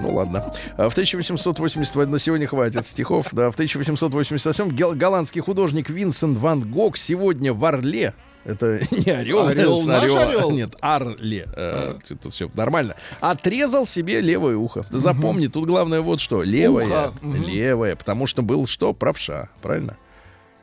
Ну 0.00 0.14
ладно. 0.14 0.52
А 0.76 0.88
В 0.88 0.92
1888 0.92 2.06
на 2.10 2.18
сегодня 2.18 2.46
хватит 2.46 2.84
стихов. 2.84 3.26
Да, 3.32 3.50
в 3.50 3.54
1888 3.54 4.70
гел- 4.70 4.94
голландский 4.94 5.40
художник 5.40 5.88
Винсент 5.88 6.38
Ван 6.38 6.70
Гог 6.70 6.96
сегодня 6.96 7.52
в 7.54 7.64
Орле. 7.64 8.14
Это 8.44 8.80
не 8.90 9.10
орел, 9.10 9.46
Орел 9.46 9.82
наш 9.84 10.02
орела. 10.04 10.22
орел? 10.22 10.50
Нет, 10.50 10.74
Орле. 10.80 11.46
Э, 11.56 11.94
Тут 12.22 12.32
все 12.34 12.50
нормально. 12.54 12.96
Отрезал 13.20 13.86
себе 13.86 14.20
левое 14.20 14.56
ухо. 14.56 14.84
Ты 14.90 14.98
запомни, 14.98 15.46
тут 15.48 15.66
главное 15.66 16.00
вот 16.02 16.20
что. 16.20 16.42
Левое. 16.42 16.86
Ухо. 16.86 17.14
Левое. 17.22 17.96
Потому 17.96 18.26
что 18.26 18.42
был 18.42 18.66
что? 18.66 18.92
Правша. 18.92 19.48
Правильно? 19.62 19.96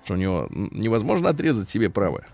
Что 0.04 0.14
у 0.14 0.18
него 0.18 0.48
невозможно 0.52 1.30
отрезать 1.30 1.70
себе 1.70 1.90
правое. 1.90 2.26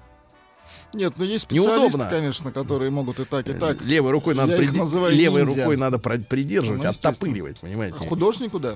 Нет, 0.94 1.14
ну 1.18 1.26
есть 1.26 1.44
специалисты, 1.46 1.80
Неудобно. 1.98 2.10
конечно, 2.10 2.52
которые 2.52 2.92
могут 2.92 3.20
и 3.20 3.26
так, 3.26 3.48
и 3.48 3.54
так. 3.54 3.82
Левой 3.82 4.12
рукой 4.12 4.36
надо, 4.36 4.54
Я 4.56 4.62
их 4.62 4.70
приди- 4.72 5.16
левой 5.16 5.42
ниндзя. 5.42 5.62
рукой 5.64 5.78
надо 5.78 5.98
придерживать, 6.00 6.84
Ну, 6.84 6.90
оттопыривать, 6.90 7.60
понимаете? 7.60 7.98
А 8.02 8.08
художнику, 8.08 8.60
да. 8.60 8.76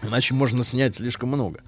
Иначе 0.00 0.32
можно 0.32 0.62
снять 0.62 0.94
слишком 0.94 1.30
много. 1.30 1.60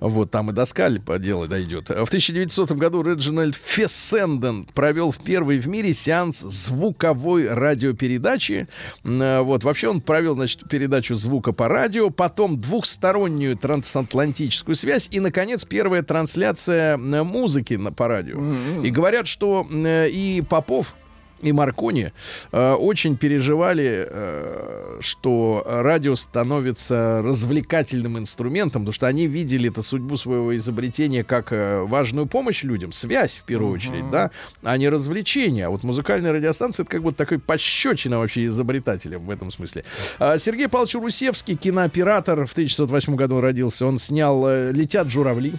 Вот 0.00 0.30
там 0.30 0.50
и 0.50 0.54
до 0.54 0.64
скальпа 0.64 1.18
дело 1.18 1.46
дойдет. 1.46 1.88
В 1.90 1.92
1900 1.92 2.72
году 2.72 3.02
Реджинальд 3.02 3.54
Фессенден 3.54 4.64
провел 4.74 5.10
в 5.10 5.18
первый 5.18 5.58
в 5.58 5.68
мире 5.68 5.92
сеанс 5.92 6.40
звуковой 6.40 7.48
радиопередачи. 7.52 8.66
А, 9.04 9.42
Вот. 9.42 9.62
Вообще 9.64 9.88
он 9.88 10.00
провел, 10.00 10.34
значит, 10.36 10.68
передачу 10.70 11.14
звука 11.16 11.52
по 11.52 11.68
радио, 11.68 12.08
потом 12.08 12.58
двухстороннюю 12.58 13.56
трансатлантическую 13.56 14.74
связь 14.74 15.08
и, 15.10 15.20
наконец, 15.20 15.64
первая 15.66 16.02
трансляция 16.02 16.96
музыки 16.96 17.74
на, 17.74 17.92
по 17.92 18.08
радио. 18.08 18.40
И 18.82 18.90
говорят, 18.90 19.26
что 19.26 19.66
м, 19.70 19.86
и 19.86 20.42
Попов, 20.48 20.94
и 21.42 21.52
Маркони 21.52 22.12
э, 22.52 22.72
очень 22.72 23.16
переживали, 23.16 24.06
э, 24.08 24.98
что 25.00 25.62
радио 25.66 26.14
становится 26.14 27.20
развлекательным 27.22 28.18
инструментом, 28.18 28.82
потому 28.82 28.92
что 28.92 29.06
они 29.06 29.26
видели 29.26 29.70
это 29.70 29.82
судьбу 29.82 30.16
своего 30.16 30.56
изобретения 30.56 31.24
как 31.24 31.52
э, 31.52 31.82
важную 31.82 32.26
помощь 32.26 32.62
людям, 32.62 32.92
связь 32.92 33.34
в 33.34 33.42
первую 33.42 33.72
очередь, 33.72 34.10
да, 34.10 34.30
а 34.62 34.76
не 34.76 34.88
развлечение. 34.88 35.66
А 35.66 35.70
вот 35.70 35.82
музыкальная 35.82 36.32
радиостанция 36.32 36.84
это 36.84 36.90
как 36.90 37.02
будто 37.02 37.18
такой 37.18 37.38
пощечина 37.38 38.18
вообще 38.18 38.46
изобретателям 38.46 39.26
в 39.26 39.30
этом 39.30 39.50
смысле. 39.50 39.84
А 40.18 40.38
Сергей 40.38 40.68
Павлович 40.68 40.94
Русевский, 40.94 41.56
кинооператор, 41.56 42.46
в 42.46 42.52
1908 42.52 43.14
году 43.14 43.40
родился, 43.40 43.86
он 43.86 43.98
снял 43.98 44.46
э, 44.46 44.72
«Летят 44.72 45.10
журавли». 45.10 45.54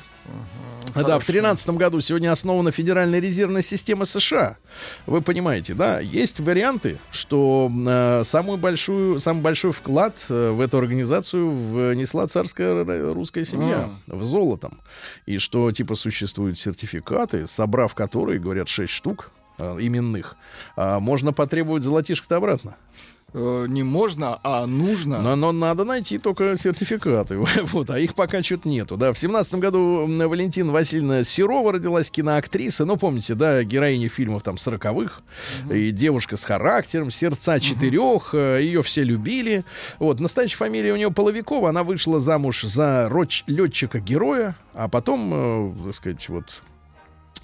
Да, 1.03 1.19
в 1.19 1.25
2013 1.25 1.69
году 1.71 2.01
сегодня 2.01 2.31
основана 2.31 2.71
Федеральная 2.71 3.19
резервная 3.19 3.61
система 3.61 4.05
США. 4.05 4.57
Вы 5.05 5.21
понимаете, 5.21 5.73
да? 5.73 5.99
Есть 5.99 6.39
варианты, 6.39 6.97
что 7.11 7.71
э, 7.71 8.21
самую 8.23 8.57
большую, 8.57 9.19
самый 9.19 9.41
большой 9.41 9.71
вклад 9.71 10.15
э, 10.29 10.51
в 10.51 10.61
эту 10.61 10.77
организацию 10.77 11.51
внесла 11.51 12.27
царская 12.27 12.83
русская 13.13 13.45
семья 13.45 13.89
в 14.07 14.23
золотом. 14.23 14.79
И 15.25 15.37
что, 15.37 15.71
типа, 15.71 15.95
существуют 15.95 16.59
сертификаты, 16.59 17.47
собрав 17.47 17.93
которые, 17.93 18.39
говорят, 18.39 18.67
6 18.67 18.91
штук 18.91 19.31
э, 19.57 19.77
именных, 19.79 20.35
а 20.75 20.99
можно 20.99 21.33
потребовать 21.33 21.83
золотишко-то 21.83 22.37
обратно. 22.37 22.75
Э, 23.33 23.65
Не 23.67 23.83
можно, 23.83 24.39
а 24.43 24.65
нужно. 24.65 25.21
Но, 25.21 25.35
но 25.35 25.51
надо 25.51 25.83
найти 25.83 26.17
только 26.17 26.55
сертификаты. 26.55 27.37
вот, 27.73 27.89
а 27.89 27.99
их 27.99 28.15
пока 28.15 28.41
что-то 28.41 28.69
нету. 28.69 28.95
Да. 28.95 29.11
В 29.11 29.19
семнадцатом 29.19 29.59
году 29.59 30.05
Валентина 30.07 30.71
Васильевна 30.71 31.23
Серова 31.23 31.73
родилась 31.73 32.09
киноактриса. 32.09 32.85
Ну, 32.85 32.95
помните, 32.95 33.35
да, 33.35 33.63
героиня 33.63 34.07
фильмов 34.07 34.43
там 34.43 34.57
сороковых. 34.57 35.21
И 35.69 35.91
девушка 35.91 36.37
с 36.37 36.45
характером, 36.45 37.11
сердца 37.11 37.59
четырех. 37.59 38.33
э, 38.33 38.59
Ее 38.61 38.81
все 38.81 39.03
любили. 39.03 39.65
Вот, 39.99 40.19
настоящая 40.21 40.57
фамилия 40.57 40.93
у 40.93 40.97
нее 40.97 41.11
Половикова. 41.11 41.69
Она 41.69 41.83
вышла 41.83 42.19
замуж 42.19 42.63
за 42.63 43.09
летчика-героя. 43.47 44.55
А 44.73 44.87
потом, 44.87 45.31
э, 45.33 45.73
так 45.85 45.95
сказать, 45.95 46.29
вот 46.29 46.61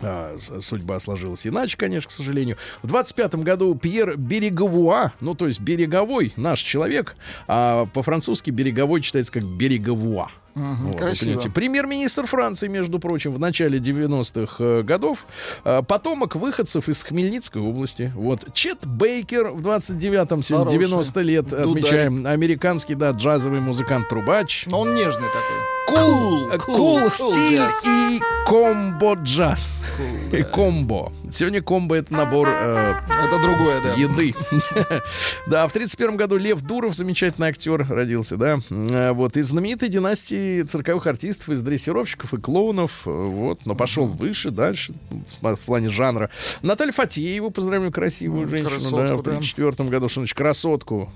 а, 0.03 0.37
судьба 0.59 0.99
сложилась 0.99 1.45
иначе, 1.47 1.77
конечно, 1.77 2.09
к 2.09 2.11
сожалению. 2.11 2.57
В 2.81 2.87
25 2.87 3.35
году 3.35 3.75
Пьер 3.75 4.17
Береговуа, 4.17 5.13
ну, 5.19 5.35
то 5.35 5.47
есть 5.47 5.59
береговой, 5.59 6.33
наш 6.35 6.59
человек, 6.59 7.15
а 7.47 7.85
по-французски 7.87 8.51
береговой 8.51 9.01
читается 9.01 9.31
как 9.31 9.43
береговуа. 9.43 10.29
Мгм, 10.55 10.87
Вот, 10.87 10.97
красиво. 10.99 11.41
Премьер-министр 11.53 12.25
Франции, 12.27 12.67
между 12.67 12.99
прочим, 12.99 13.31
в 13.31 13.39
начале 13.39 13.79
90-х 13.79 14.55
э, 14.63 14.81
годов. 14.83 15.25
Э, 15.65 15.81
потомок 15.87 16.35
выходцев 16.35 16.87
из 16.89 17.03
Хмельницкой 17.03 17.61
области. 17.61 18.11
Вот. 18.15 18.53
Чет 18.53 18.85
Бейкер 18.85 19.47
в 19.49 19.67
29-м, 19.67 20.43
сегодня 20.43 20.65
Хороший. 20.65 20.79
90 20.79 21.21
лет 21.21 21.45
Дударь. 21.49 21.65
отмечаем. 21.67 22.27
Американский, 22.27 22.95
да, 22.95 23.11
джазовый 23.11 23.61
музыкант-трубач. 23.61 24.65
Но 24.69 24.81
он 24.81 24.93
нежный 24.95 25.27
такой. 25.27 25.73
Кул, 25.85 26.49
кул 26.59 26.99
cool 26.99 27.09
стиль 27.09 27.67
и 27.85 28.21
комбо 28.47 29.15
джаз. 29.15 29.59
Cool, 29.99 30.37
И 30.39 30.43
да. 30.43 30.49
комбо. 30.49 31.11
Сегодня 31.29 31.61
комбо 31.61 31.95
это 31.95 32.13
набор 32.13 32.47
э, 32.49 32.95
Это 33.27 33.41
другое, 33.41 33.81
да. 33.81 33.93
еды. 33.93 34.33
да, 35.47 35.67
в 35.67 35.73
31 35.73 36.15
году 36.15 36.37
Лев 36.37 36.61
Дуров, 36.61 36.95
замечательный 36.95 37.47
актер, 37.49 37.85
родился, 37.87 38.37
да. 38.37 38.59
Э, 38.69 39.11
Вот, 39.11 39.35
из 39.35 39.47
знаменитой 39.47 39.89
династии 39.89 40.42
цирковых 40.63 41.07
артистов, 41.07 41.49
из 41.49 41.61
дрессировщиков 41.61 42.33
и 42.33 42.37
клоунов. 42.37 43.01
э, 43.05 43.09
Вот, 43.09 43.65
но 43.65 43.75
пошел 43.75 44.05
выше, 44.07 44.51
дальше, 44.51 44.93
в, 45.41 45.55
в 45.55 45.59
плане 45.59 45.89
жанра. 45.89 46.29
Наталья 46.61 46.91
Фатеева, 46.91 47.49
поздравляю, 47.49 47.91
красивую 47.91 48.47
женщину, 48.47 48.69
красотку, 48.69 48.97
да, 48.97 49.15
в 49.15 49.23
да. 49.23 49.31
34 49.37 49.89
году, 49.89 50.09
что 50.09 50.19
значит, 50.21 50.37
красотку. 50.37 51.11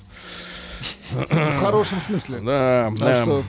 В 1.11 1.59
хорошем 1.59 1.99
смысле. 1.99 2.39
Да, 2.41 2.88
А 2.88 2.91
да. 2.97 3.15
что? 3.23 3.43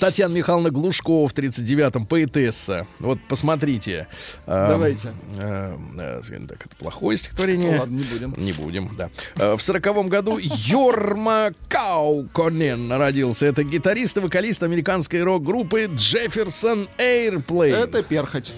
Татьяна 0.00 0.34
Михайловна 0.34 0.70
Глушкова 0.70 1.28
в 1.28 1.32
39-м, 1.34 2.06
поэтесса. 2.06 2.86
Вот 2.98 3.18
посмотрите. 3.28 4.08
Эм, 4.46 4.68
Давайте. 4.68 5.12
э, 5.38 5.76
э, 5.98 6.20
скажем 6.24 6.46
так, 6.46 6.66
это 6.66 6.76
плохое 6.76 7.14
Ну 7.14 7.16
стихотворение. 7.18 7.78
ладно, 7.80 7.96
не 7.96 8.04
будем. 8.04 8.34
Не 8.36 8.52
будем, 8.52 8.96
да. 8.96 9.10
Э, 9.36 9.54
В 9.56 9.62
сороковом 9.62 10.08
году 10.08 10.38
Йорма 10.40 11.52
Кауконен 11.68 12.92
родился. 12.92 13.46
Это 13.46 13.62
гитарист 13.62 14.16
и 14.16 14.20
вокалист 14.20 14.62
американской 14.62 15.22
рок-группы 15.22 15.88
Джефферсон 15.94 16.88
Airplane. 16.98 17.74
Это 17.74 18.02
перхоть. 18.02 18.52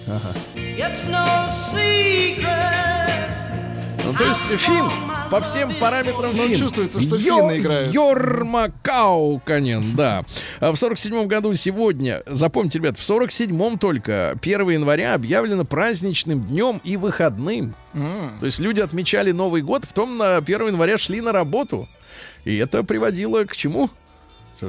It's 0.55 1.05
no 1.09 1.49
secret. 1.73 2.88
Ну, 4.11 4.17
то 4.17 4.23
есть 4.23 4.41
фин. 4.61 4.85
По 5.29 5.41
всем 5.41 5.73
параметрам 5.79 6.31
Ну, 6.35 6.47
фин. 6.47 6.57
чувствуется, 6.57 6.99
что 7.01 7.15
Йо- 7.15 7.37
финны 7.49 7.59
играют. 7.59 7.93
Йорма 7.93 8.71
Кауканен, 8.81 9.95
да. 9.95 10.25
А 10.59 10.71
В 10.71 10.75
47 10.77 11.27
году 11.27 11.53
сегодня, 11.53 12.23
запомните, 12.25 12.79
ребят, 12.79 12.97
в 12.97 13.01
47-м 13.07 13.77
только 13.77 14.35
1 14.41 14.69
января 14.71 15.13
объявлено 15.13 15.65
праздничным 15.65 16.41
днем 16.41 16.81
и 16.83 16.97
выходным. 16.97 17.75
М. 17.93 18.31
То 18.39 18.45
есть 18.47 18.59
люди 18.59 18.81
отмечали 18.81 19.31
Новый 19.31 19.61
год, 19.61 19.87
потом 19.87 20.17
на 20.17 20.37
1 20.41 20.67
января 20.67 20.97
шли 20.97 21.21
на 21.21 21.31
работу. 21.31 21.87
И 22.45 22.55
это 22.57 22.83
приводило 22.83 23.43
к 23.43 23.55
чему? 23.55 23.89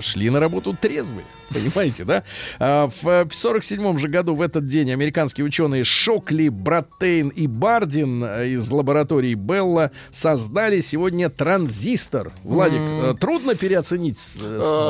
Шли 0.00 0.30
на 0.30 0.40
работу 0.40 0.76
трезвые. 0.80 1.24
Понимаете, 1.50 2.04
да? 2.04 2.22
А, 2.58 2.90
в 3.02 3.28
47 3.32 3.98
же 3.98 4.08
году 4.08 4.34
в 4.34 4.40
этот 4.42 4.66
день 4.68 4.92
американские 4.92 5.44
ученые 5.44 5.82
Шокли, 5.84 6.48
Браттейн 6.48 7.28
и 7.28 7.46
Бардин 7.48 8.22
э, 8.22 8.48
из 8.50 8.70
лаборатории 8.70 9.34
Белла 9.34 9.90
создали 10.10 10.80
сегодня 10.80 11.28
транзистор. 11.28 12.32
Владик, 12.44 12.78
э, 12.80 13.14
трудно 13.18 13.54
переоценить 13.54 14.18
с- 14.18 14.36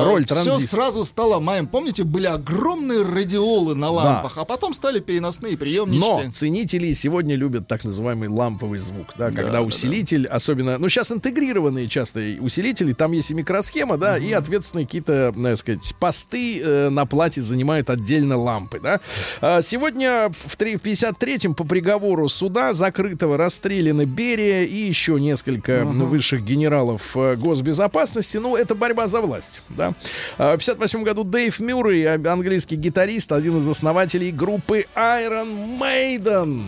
роль 0.04 0.24
Все 0.26 0.34
транзистора. 0.34 0.66
сразу 0.68 1.04
стало 1.04 1.40
маем. 1.40 1.66
Помните, 1.66 2.04
были 2.04 2.26
огромные 2.26 3.02
радиолы 3.02 3.74
на 3.74 3.90
лампах, 3.90 4.36
а 4.38 4.44
потом 4.44 4.74
стали 4.74 5.00
переносные 5.00 5.52
Но 5.52 5.58
приемнички. 5.58 6.30
ценители 6.32 6.92
сегодня 6.92 7.34
любят 7.36 7.66
так 7.68 7.84
называемый 7.84 8.28
ламповый 8.28 8.78
звук, 8.78 9.14
да, 9.16 9.30
когда 9.30 9.52
да, 9.52 9.62
усилитель, 9.62 10.26
особенно, 10.26 10.76
ну 10.78 10.88
сейчас 10.88 11.10
интегрированные 11.12 11.88
часто 11.88 12.20
усилители, 12.40 12.92
там 12.92 13.12
есть 13.12 13.30
и 13.30 13.34
микросхема, 13.34 13.96
да, 13.96 14.18
и 14.18 14.32
ответственные 14.32 14.86
какие-то, 14.94 15.32
так 15.40 15.56
сказать, 15.56 15.94
посты 16.00 16.60
э, 16.60 16.88
на 16.88 17.06
плате 17.06 17.42
занимают 17.42 17.90
отдельно 17.90 18.36
лампы, 18.36 18.80
да. 18.80 18.98
А, 19.40 19.62
сегодня 19.62 20.30
в 20.46 20.56
три- 20.56 20.76
в 20.76 20.82
53-м 20.82 21.54
по 21.54 21.62
приговору 21.62 22.28
суда 22.28 22.74
закрытого 22.74 23.36
расстреляны 23.36 24.04
Берия 24.04 24.64
и 24.64 24.74
еще 24.76 25.20
несколько 25.20 25.84
высших 25.84 26.42
генералов 26.44 27.16
э, 27.16 27.36
госбезопасности. 27.36 28.38
Ну, 28.38 28.56
это 28.56 28.74
борьба 28.74 29.06
за 29.06 29.20
власть, 29.20 29.62
да. 29.68 29.92
А, 30.38 30.56
В 30.56 30.58
58 30.58 31.04
году 31.04 31.22
Дэйв 31.22 31.60
Мюррей, 31.60 32.04
а- 32.12 32.32
английский 32.32 32.74
гитарист, 32.74 33.30
один 33.30 33.58
из 33.58 33.68
основателей 33.68 34.32
группы 34.32 34.86
Iron 34.96 35.78
Maiden. 35.78 36.62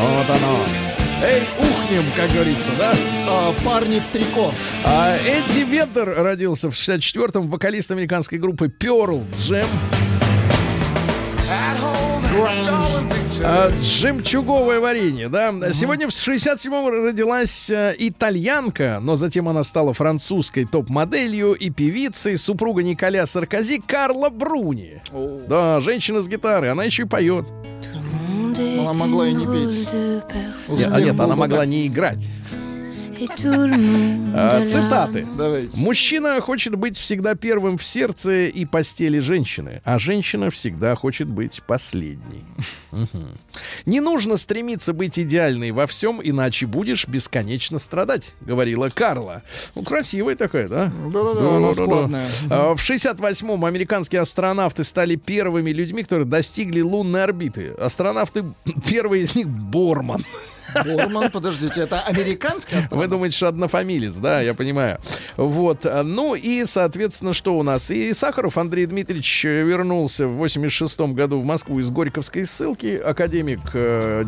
Вот 0.00 0.30
оно. 0.30 0.95
Эй, 1.22 1.42
ухнем, 1.58 2.04
как 2.14 2.30
говорится, 2.30 2.70
да? 2.78 2.92
А, 3.26 3.54
парни 3.64 4.00
в 4.00 4.06
трико. 4.08 4.52
А 4.84 5.16
Эдди 5.16 5.60
Веддер 5.60 6.14
родился 6.14 6.70
в 6.70 6.74
64-м, 6.74 7.48
вокалист 7.48 7.90
американской 7.90 8.38
группы 8.38 8.66
Pearl 8.66 9.24
Jam. 9.32 9.66
А, 13.42 13.68
жемчуговое 13.82 14.78
варенье, 14.78 15.30
да. 15.30 15.52
Сегодня 15.72 16.06
в 16.06 16.10
67-м 16.10 17.06
родилась 17.06 17.70
э, 17.70 17.94
итальянка, 17.98 18.98
но 19.00 19.16
затем 19.16 19.48
она 19.48 19.62
стала 19.64 19.94
французской 19.94 20.66
топ-моделью 20.66 21.52
и 21.52 21.70
певицей, 21.70 22.36
супруга 22.36 22.82
Николя 22.82 23.24
Саркози 23.24 23.80
Карла 23.80 24.28
Бруни. 24.28 25.00
Да, 25.48 25.80
женщина 25.80 26.20
с 26.20 26.28
гитарой, 26.28 26.70
она 26.70 26.84
еще 26.84 27.04
и 27.04 27.06
поет. 27.06 27.46
Она 28.58 28.92
могла 28.94 29.28
и 29.28 29.34
не 29.34 29.46
петь. 29.46 29.92
Нет, 29.92 30.88
а 30.90 31.00
нет, 31.00 31.18
она 31.20 31.36
могла 31.36 31.66
не 31.66 31.86
играть. 31.86 32.28
А, 34.34 34.64
цитаты. 34.66 35.26
Давайте. 35.36 35.78
Мужчина 35.80 36.40
хочет 36.40 36.74
быть 36.74 36.96
всегда 36.98 37.34
первым 37.34 37.78
в 37.78 37.84
сердце 37.84 38.46
и 38.46 38.64
постели 38.64 39.18
женщины, 39.18 39.80
а 39.84 39.98
женщина 39.98 40.50
всегда 40.50 40.94
хочет 40.94 41.28
быть 41.28 41.62
последней. 41.66 42.44
Не 43.84 44.00
нужно 44.00 44.36
стремиться 44.36 44.92
быть 44.92 45.18
идеальной 45.18 45.70
во 45.70 45.86
всем, 45.86 46.20
иначе 46.22 46.66
будешь 46.66 47.06
бесконечно 47.06 47.78
страдать, 47.78 48.34
говорила 48.40 48.88
Карла. 48.88 49.42
Ну, 49.74 49.82
красивая 49.82 50.36
такая, 50.36 50.68
да? 50.68 50.92
Да-да-да, 51.12 51.56
она 51.56 51.72
складная. 51.72 52.26
А, 52.50 52.74
В 52.74 52.80
68-м 52.80 53.64
американские 53.64 54.20
астронавты 54.20 54.84
стали 54.84 55.16
первыми 55.16 55.70
людьми, 55.70 56.02
которые 56.02 56.26
достигли 56.26 56.80
лунной 56.80 57.24
орбиты. 57.24 57.70
Астронавты, 57.78 58.44
первый 58.86 59.22
из 59.22 59.34
них 59.34 59.48
Борман. 59.48 60.24
Борман, 60.84 61.30
подождите, 61.30 61.80
это 61.82 62.00
американский 62.00 62.74
Вы 62.76 62.80
астронавт? 62.82 63.10
думаете, 63.10 63.36
что 63.36 63.48
однофамилец, 63.48 64.14
да, 64.14 64.40
я 64.40 64.54
понимаю. 64.54 64.98
Вот. 65.36 65.84
а, 65.86 66.02
Ну 66.02 66.34
и, 66.34 66.64
соответственно, 66.64 67.32
что 67.34 67.58
у 67.58 67.62
нас? 67.62 67.90
И 67.90 68.12
Сахаров 68.12 68.58
Андрей 68.58 68.86
Дмитриевич 68.86 69.44
э, 69.44 69.62
вернулся 69.62 70.26
в 70.26 70.36
86 70.36 71.00
году 71.12 71.40
в 71.40 71.44
Москву 71.44 71.80
из 71.80 71.90
Горьковской 71.90 72.46
ссылки. 72.46 72.96
Академик, 72.96 73.60
э, 73.74 74.24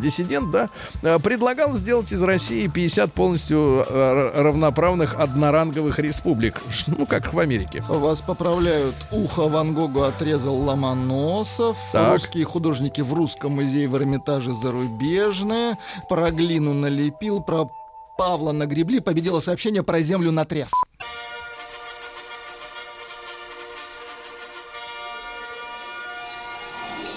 да, 0.53 0.68
э, 1.03 1.18
предлагал 1.18 1.74
сделать 1.74 2.12
из 2.12 2.22
России 2.22 2.66
50 2.66 3.12
полностью 3.12 3.84
э, 3.89 4.32
равноправных 4.36 5.14
одноранговых 5.18 5.99
республик. 5.99 6.61
Ну, 6.86 7.07
как 7.07 7.32
в 7.32 7.39
Америке. 7.39 7.82
Вас 7.89 8.20
поправляют. 8.20 8.95
Ухо 9.11 9.49
Ван 9.49 9.74
Гогу 9.74 10.03
отрезал 10.03 10.57
Ломоносов. 10.57 11.76
Так. 11.93 12.12
Русские 12.12 12.45
художники 12.45 13.01
в 13.01 13.12
Русском 13.14 13.53
музее 13.53 13.89
в 13.89 13.97
Эрмитаже 13.97 14.53
зарубежные. 14.53 15.76
Про 16.09 16.28
глину 16.31 16.74
налепил, 16.74 17.43
про 17.43 17.70
Павла 18.16 18.53
нагребли. 18.53 19.01
Победило 19.01 19.41
сообщение 19.41 19.83
про 19.83 20.01
землю 20.01 20.33
натряс. 20.33 20.72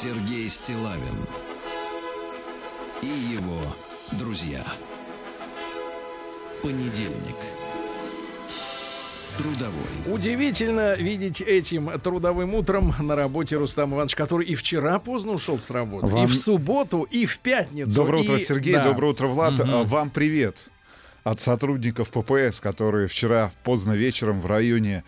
Сергей 0.02 0.50
Стилавин 0.50 1.28
и 3.02 3.08
его 3.08 3.60
друзья. 4.20 4.64
Понедельник. 6.64 7.36
Трудовой. 9.38 9.74
Удивительно 10.14 10.96
видеть 10.96 11.42
этим 11.42 11.90
трудовым 12.00 12.54
утром 12.54 12.94
на 13.00 13.16
работе 13.16 13.58
Рустам 13.58 13.94
Иванович, 13.94 14.16
который 14.16 14.46
и 14.46 14.56
вчера 14.56 15.00
поздно 15.00 15.32
ушел 15.34 15.58
с 15.58 15.70
работы, 15.70 16.08
и 16.08 16.10
Вам- 16.10 16.28
в 16.28 16.36
субботу, 16.36 17.04
и 17.10 17.26
в 17.26 17.40
пятницу. 17.40 17.92
Доброе 17.92 18.24
и- 18.24 18.28
утро, 18.28 18.40
Сергей. 18.40 18.74
да. 18.76 18.84
Доброе 18.84 19.12
утро, 19.12 19.28
Влад. 19.28 19.60
А, 19.60 19.84
Вам 19.84 20.10
привет 20.10 20.66
от 21.24 21.40
сотрудников 21.42 22.10
ППС, 22.10 22.60
которые 22.60 23.08
вчера 23.08 23.52
поздно 23.64 23.94
вечером 23.94 24.42
в 24.42 24.46
районе 24.48 25.04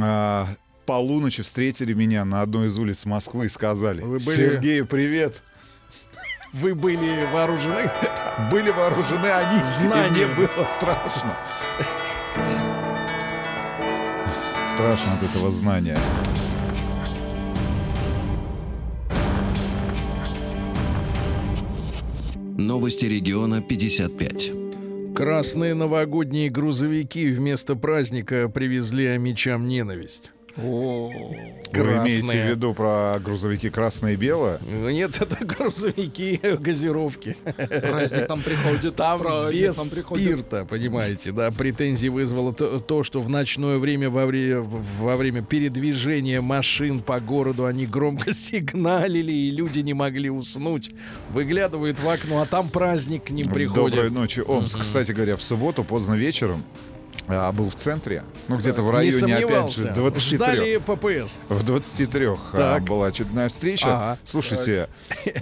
а, 0.00 0.46
полуночи 0.86 1.42
встретили 1.42 1.94
меня 1.94 2.24
на 2.24 2.42
одной 2.42 2.66
из 2.68 2.78
улиц 2.78 3.06
Москвы 3.06 3.46
и 3.46 3.48
сказали: 3.48 4.02
Вы 4.02 4.18
были- 4.18 4.36
Сергей, 4.36 4.84
привет. 4.84 5.42
Вы 6.52 6.74
были 6.76 7.26
вооружены? 7.32 7.90
Были 8.50 8.70
вооружены 8.70 9.26
они, 9.26 9.60
и 9.60 9.64
Знанием. 9.64 10.12
мне 10.12 10.26
было 10.46 10.68
страшно. 10.76 11.36
Страшно 14.74 15.12
от 15.12 15.22
этого 15.22 15.52
знания. 15.52 15.96
Новости 22.58 23.06
региона 23.06 23.62
55. 23.62 24.52
Красные 25.14 25.74
новогодние 25.74 26.50
грузовики 26.50 27.26
вместо 27.28 27.76
праздника 27.76 28.48
привезли 28.48 29.16
мечам 29.16 29.68
ненависть. 29.68 30.33
О, 30.56 31.10
Вы 31.10 31.80
имеете 31.80 32.22
в 32.42 32.50
виду 32.50 32.74
про 32.74 33.16
грузовики 33.18 33.70
красное 33.70 34.12
и 34.12 34.16
белое? 34.16 34.60
Нет, 34.62 35.16
это 35.20 35.44
грузовики 35.44 36.38
газировки. 36.60 37.36
праздник 37.56 38.26
там 38.28 38.40
приходит. 38.40 38.94
Там 38.94 39.18
праздник 39.18 39.60
без 39.62 39.74
там 39.74 39.88
приходит. 39.88 40.28
спирта, 40.28 40.64
понимаете, 40.64 41.32
да. 41.32 41.50
Претензии 41.50 42.06
вызвало 42.08 42.54
то, 42.54 42.78
то, 42.78 43.02
что 43.02 43.20
в 43.20 43.28
ночное 43.28 43.78
время 43.78 44.10
во, 44.10 44.26
вре- 44.26 44.60
во 44.60 45.16
время 45.16 45.42
передвижения 45.42 46.40
машин 46.40 47.00
по 47.00 47.18
городу 47.18 47.66
они 47.66 47.86
громко 47.86 48.32
сигналили, 48.74 49.32
и 49.32 49.50
люди 49.50 49.80
не 49.80 49.94
могли 49.94 50.30
уснуть. 50.30 50.90
Выглядывают 51.32 51.98
в 51.98 52.08
окно, 52.08 52.40
а 52.40 52.46
там 52.46 52.68
праздник 52.68 53.24
к 53.24 53.30
ним 53.30 53.48
приходит. 53.48 53.96
Доброй 53.96 54.10
ночи, 54.10 54.40
Омск. 54.40 54.78
Кстати 54.80 55.10
говоря, 55.10 55.36
в 55.36 55.42
субботу 55.42 55.82
поздно 55.82 56.14
вечером 56.14 56.62
а, 57.28 57.52
был 57.52 57.70
в 57.70 57.74
центре, 57.76 58.24
ну 58.48 58.56
где-то 58.58 58.82
в 58.82 58.90
районе, 58.90 59.22
не 59.26 59.32
опять 59.32 59.72
же, 59.72 59.88
23. 59.94 60.36
Ждали 60.36 60.76
ППС. 60.78 61.38
В 61.48 61.62
23 61.64 62.26
а, 62.26 62.36
Так. 62.52 62.84
была 62.84 63.06
очередная 63.06 63.48
встреча. 63.48 63.86
Ага. 63.88 64.18
Слушайте, 64.24 64.88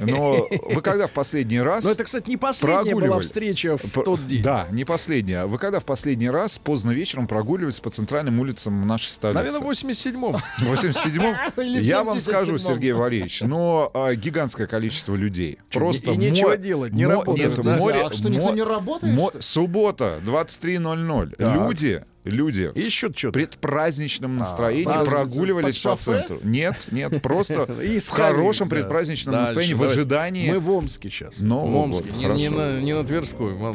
но 0.00 0.46
вы 0.70 0.80
когда 0.82 1.06
в 1.06 1.12
последний 1.12 1.60
раз... 1.60 1.84
Но 1.84 1.90
это, 1.90 2.04
кстати, 2.04 2.28
не 2.28 2.36
последняя 2.36 2.94
была 2.94 3.20
встреча 3.20 3.76
в 3.76 3.82
П- 3.82 4.02
тот 4.04 4.26
день. 4.26 4.42
Да, 4.42 4.66
не 4.70 4.84
последняя. 4.84 5.46
Вы 5.46 5.58
когда 5.58 5.80
в 5.80 5.84
последний 5.84 6.30
раз 6.30 6.58
поздно 6.58 6.90
вечером 6.92 7.26
прогуливались 7.26 7.80
по 7.80 7.90
центральным 7.90 8.38
улицам 8.40 8.86
нашей 8.86 9.10
столицы? 9.10 9.38
Наверное, 9.38 9.60
в 9.60 9.70
87-м. 9.70 10.32
В 10.58 10.72
87-м? 10.72 11.36
Или 11.64 11.80
в 11.80 11.82
Я 11.82 12.04
вам 12.04 12.16
77-м. 12.18 12.22
скажу, 12.22 12.58
Сергей 12.58 12.92
Валерьевич, 12.92 13.40
но 13.42 13.90
а, 13.94 14.14
гигантское 14.14 14.66
количество 14.66 15.14
людей. 15.14 15.58
Чё, 15.70 15.80
Просто 15.80 16.12
и 16.12 16.16
нечего 16.16 16.56
делать, 16.56 16.92
не 16.92 17.06
работают, 17.06 17.56
Нет, 17.56 17.64
да? 17.64 17.76
море... 17.76 18.02
А 18.06 18.12
что, 18.12 18.28
никто 18.28 18.52
не 18.52 18.62
работает, 18.62 19.14
мо- 19.14 19.30
что? 19.30 19.42
Суббота, 19.42 20.20
23.00. 20.24 21.36
Так. 21.36 21.54
Люди, 21.54 21.71
люди 21.72 22.04
И 22.24 22.80
еще 22.80 23.08
в 23.08 23.18
что-то. 23.18 23.32
предпраздничном 23.32 24.36
настроении 24.36 24.94
а, 24.94 25.04
прогуливались 25.04 25.80
под 25.82 25.98
по 25.98 26.04
центру. 26.04 26.38
Нет, 26.42 26.86
нет, 26.90 27.20
просто 27.22 27.66
в 27.66 28.08
хорошем 28.08 28.68
предпраздничном 28.68 29.34
настроении, 29.34 29.74
в 29.74 29.82
ожидании... 29.82 30.50
Мы 30.50 30.60
в 30.60 30.70
Омске 30.70 31.10
сейчас. 31.10 31.38
Нового 31.38 31.70
в 31.70 31.76
Омске, 31.76 32.10
не, 32.12 32.48
на, 32.48 32.80
не 32.80 32.94
на 32.94 33.02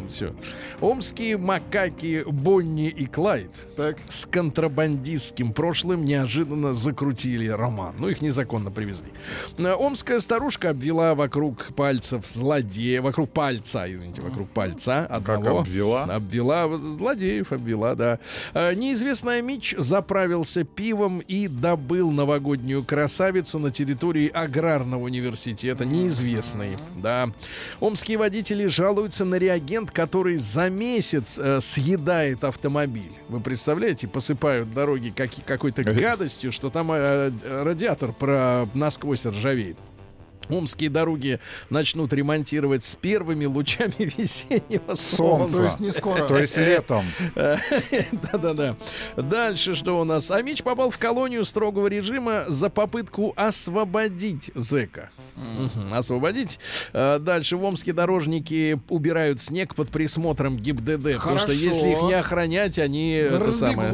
все. 0.09 0.33
Омские 0.79 1.37
макаки 1.37 2.23
Бонни 2.25 2.89
и 2.89 3.05
Клайд 3.05 3.51
Так. 3.75 3.97
с 4.09 4.25
контрабандистским 4.25 5.53
прошлым 5.53 6.05
неожиданно 6.05 6.73
закрутили 6.73 7.47
роман. 7.47 7.95
Ну, 7.99 8.09
их 8.09 8.21
незаконно 8.21 8.71
привезли. 8.71 9.11
Э, 9.57 9.73
Омская 9.73 10.19
старушка 10.19 10.69
обвела 10.69 11.15
вокруг 11.15 11.73
пальцев 11.75 12.25
злодея, 12.27 13.01
вокруг 13.01 13.31
пальца, 13.31 13.91
извините, 13.91 14.21
вокруг 14.21 14.49
пальца 14.49 15.05
одного. 15.05 15.59
обвела? 15.59 16.03
Обвела, 16.03 16.77
злодеев 16.77 17.51
обвела, 17.51 17.95
да. 17.95 18.19
Э, 18.53 18.73
Неизвестная 18.73 19.41
Мич 19.41 19.75
заправился 19.77 20.63
пивом 20.63 21.19
и 21.19 21.47
добыл 21.47 22.11
новогоднюю 22.11 22.83
красавицу 22.83 23.59
на 23.59 23.71
территории 23.71 24.29
аграрного 24.29 25.03
университета, 25.03 25.85
неизвестной, 25.85 26.77
да. 26.95 27.29
Омские 27.79 28.17
водители 28.17 28.67
жалуются 28.67 29.25
на 29.25 29.35
реагент, 29.35 29.91
который 29.91 30.37
за 30.37 30.69
месяц 30.69 31.37
э, 31.37 31.59
съедает 31.61 32.43
автомобиль. 32.43 33.11
Вы 33.29 33.39
представляете, 33.39 34.07
посыпают 34.07 34.73
дороги 34.73 35.09
каки- 35.15 35.41
какой-то 35.41 35.83
гадостью, 35.83 36.51
что 36.51 36.69
там 36.69 36.91
э, 36.91 37.31
э, 37.43 37.63
радиатор 37.63 38.11
про 38.13 38.67
насквозь 38.73 39.25
ржавеет. 39.25 39.77
Омские 40.49 40.89
дороги 40.89 41.39
начнут 41.69 42.13
ремонтировать 42.13 42.85
с 42.85 42.95
первыми 42.95 43.45
лучами 43.45 43.93
весеннего 44.17 44.95
Солнце. 44.95 45.57
То 45.57 45.63
есть 45.63 45.79
не 45.79 45.91
скоро. 45.91 46.27
То 46.27 46.37
есть 46.37 46.57
летом. 46.57 47.05
Да-да-да. 47.35 48.75
Дальше 49.15 49.75
что 49.75 49.99
у 49.99 50.03
нас? 50.03 50.31
Амич 50.31 50.63
попал 50.63 50.89
в 50.89 50.97
колонию 50.97 51.45
строгого 51.45 51.87
режима 51.87 52.45
за 52.47 52.69
попытку 52.69 53.33
освободить 53.35 54.51
зэка. 54.55 55.09
Освободить. 55.91 56.59
А, 56.93 57.19
Дальше 57.19 57.57
в 57.57 57.63
Омске 57.63 57.93
дорожники 57.93 58.79
убирают 58.89 59.41
снег 59.41 59.75
под 59.75 59.89
присмотром 59.89 60.57
ГИБДД. 60.57 61.15
Потому 61.15 61.39
что 61.39 61.51
если 61.51 61.89
их 61.89 62.01
не 62.03 62.13
охранять, 62.13 62.79
они 62.79 63.11
это 63.11 63.51
самое, 63.51 63.93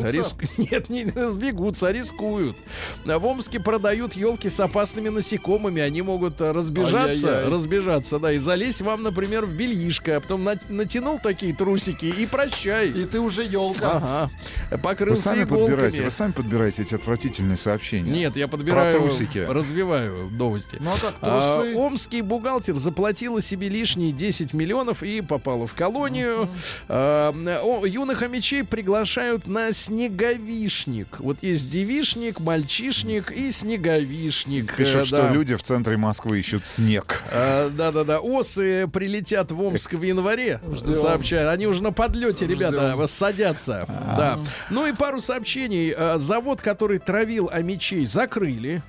Нет, 0.58 0.90
не 0.90 1.06
разбегутся, 1.06 1.88
а 1.88 1.92
рискуют. 1.92 2.58
А 3.06 3.20
В 3.20 3.26
Омске 3.26 3.60
продают 3.60 4.14
елки 4.14 4.50
с 4.50 4.60
опасными 4.60 5.10
насекомыми. 5.10 5.82
Они 5.82 6.02
могут 6.02 6.42
разбежаться, 6.52 7.28
Ай-яй-яй. 7.30 7.50
разбежаться, 7.54 8.20
да, 8.20 8.32
и 8.34 8.38
залезть 8.38 8.82
вам, 8.82 9.04
например, 9.04 9.46
в 9.46 9.54
бельишко, 9.54 10.18
а 10.18 10.20
потом 10.20 10.44
нат- 10.44 10.70
натянул 10.70 11.20
такие 11.20 11.54
трусики 11.54 12.06
и 12.06 12.26
прощай. 12.26 12.90
И 12.90 13.06
ты 13.06 13.20
уже 13.20 13.44
елка. 13.44 13.92
Ага. 13.94 14.32
Вы 14.72 14.78
Покрылся 14.80 15.22
сами 15.30 15.44
подбираете, 15.46 15.76
иголками. 15.84 16.04
вы 16.06 16.12
сами 16.12 16.32
подбираете 16.32 16.82
эти 16.82 16.96
отвратительные 16.96 17.58
сообщения. 17.58 18.12
Нет, 18.12 18.36
я 18.36 18.48
подбираю, 18.48 18.92
трусики. 18.94 19.38
развиваю 19.48 20.30
новости. 20.32 20.78
Ну 20.82 20.90
а 20.90 21.00
как, 21.00 21.16
А, 21.22 21.56
трусы? 21.62 21.76
омский 21.76 22.22
бухгалтер 22.22 22.76
заплатила 22.76 23.42
себе 23.42 23.70
лишние 23.70 24.12
10 24.12 24.54
миллионов 24.54 25.04
и 25.04 25.22
попала 25.22 25.68
в 25.68 25.74
колонию. 25.74 26.50
А, 26.90 27.32
о, 27.64 27.86
юных 27.86 28.18
хомячей 28.20 28.64
приглашают 28.64 29.48
на 29.48 29.72
снеговишник. 29.72 31.20
Вот 31.20 31.38
есть 31.44 31.70
девишник, 31.70 32.40
мальчишник 32.40 33.32
и 33.32 33.52
снеговишник. 33.52 34.76
Пишут, 34.76 34.96
Э, 35.02 35.04
что 35.06 35.18
да. 35.18 35.30
люди 35.30 35.56
в 35.56 35.64
центре 35.64 35.98
Москвы 35.98 36.33
ищут 36.34 36.66
снег. 36.66 37.24
А, 37.32 37.70
Да-да-да, 37.70 38.20
осы 38.20 38.88
прилетят 38.88 39.52
в 39.52 39.62
Омск 39.62 39.94
в 39.94 40.02
январе, 40.02 40.60
Ждем. 40.74 40.96
сообщают. 40.96 41.50
Они 41.50 41.68
уже 41.68 41.82
на 41.84 41.92
подлете, 41.92 42.46
ребята, 42.48 42.94
Ждем. 42.94 43.08
садятся. 43.08 43.86
Да. 44.18 44.40
Ну 44.70 44.88
и 44.88 44.94
пару 44.94 45.20
сообщений. 45.20 45.92
А, 45.96 46.18
Завод, 46.20 46.62
который 46.62 47.00
травил 47.00 47.50
амичей, 47.52 48.06
закрыли. 48.06 48.82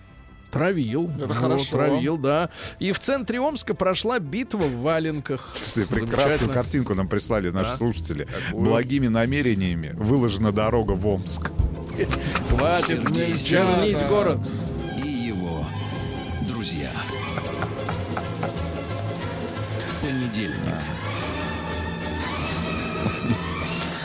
Травил. 0.51 1.11
Это 1.17 1.27
Вот, 1.27 1.37
хорошо. 1.37 1.71
Травил, 1.73 2.17
да. 2.17 2.49
И 2.79 2.93
в 2.93 3.01
центре 3.01 3.41
Омска 3.41 3.75
прошла 3.75 4.21
битва 4.21 4.59
в 4.63 4.83
валенках. 4.83 5.51
Слушайте, 5.53 5.93
прекрасную 5.93 6.53
картинку 6.53 6.95
нам 6.95 7.09
прислали 7.09 7.51
наши 7.51 7.71
Да. 7.73 7.77
слушатели. 7.77 8.29
Какую? 8.47 8.65
Благими 8.65 9.09
намерениями 9.09 9.91
выложена 9.95 10.53
дорога 10.53 10.93
в 10.93 11.05
Омск. 11.09 11.51
Хватит 12.51 13.01
чернить 13.45 13.99
город. 14.07 14.39
И 15.05 15.09
его 15.09 15.65
друзья. 16.49 16.91
Понедельник. 20.35 21.14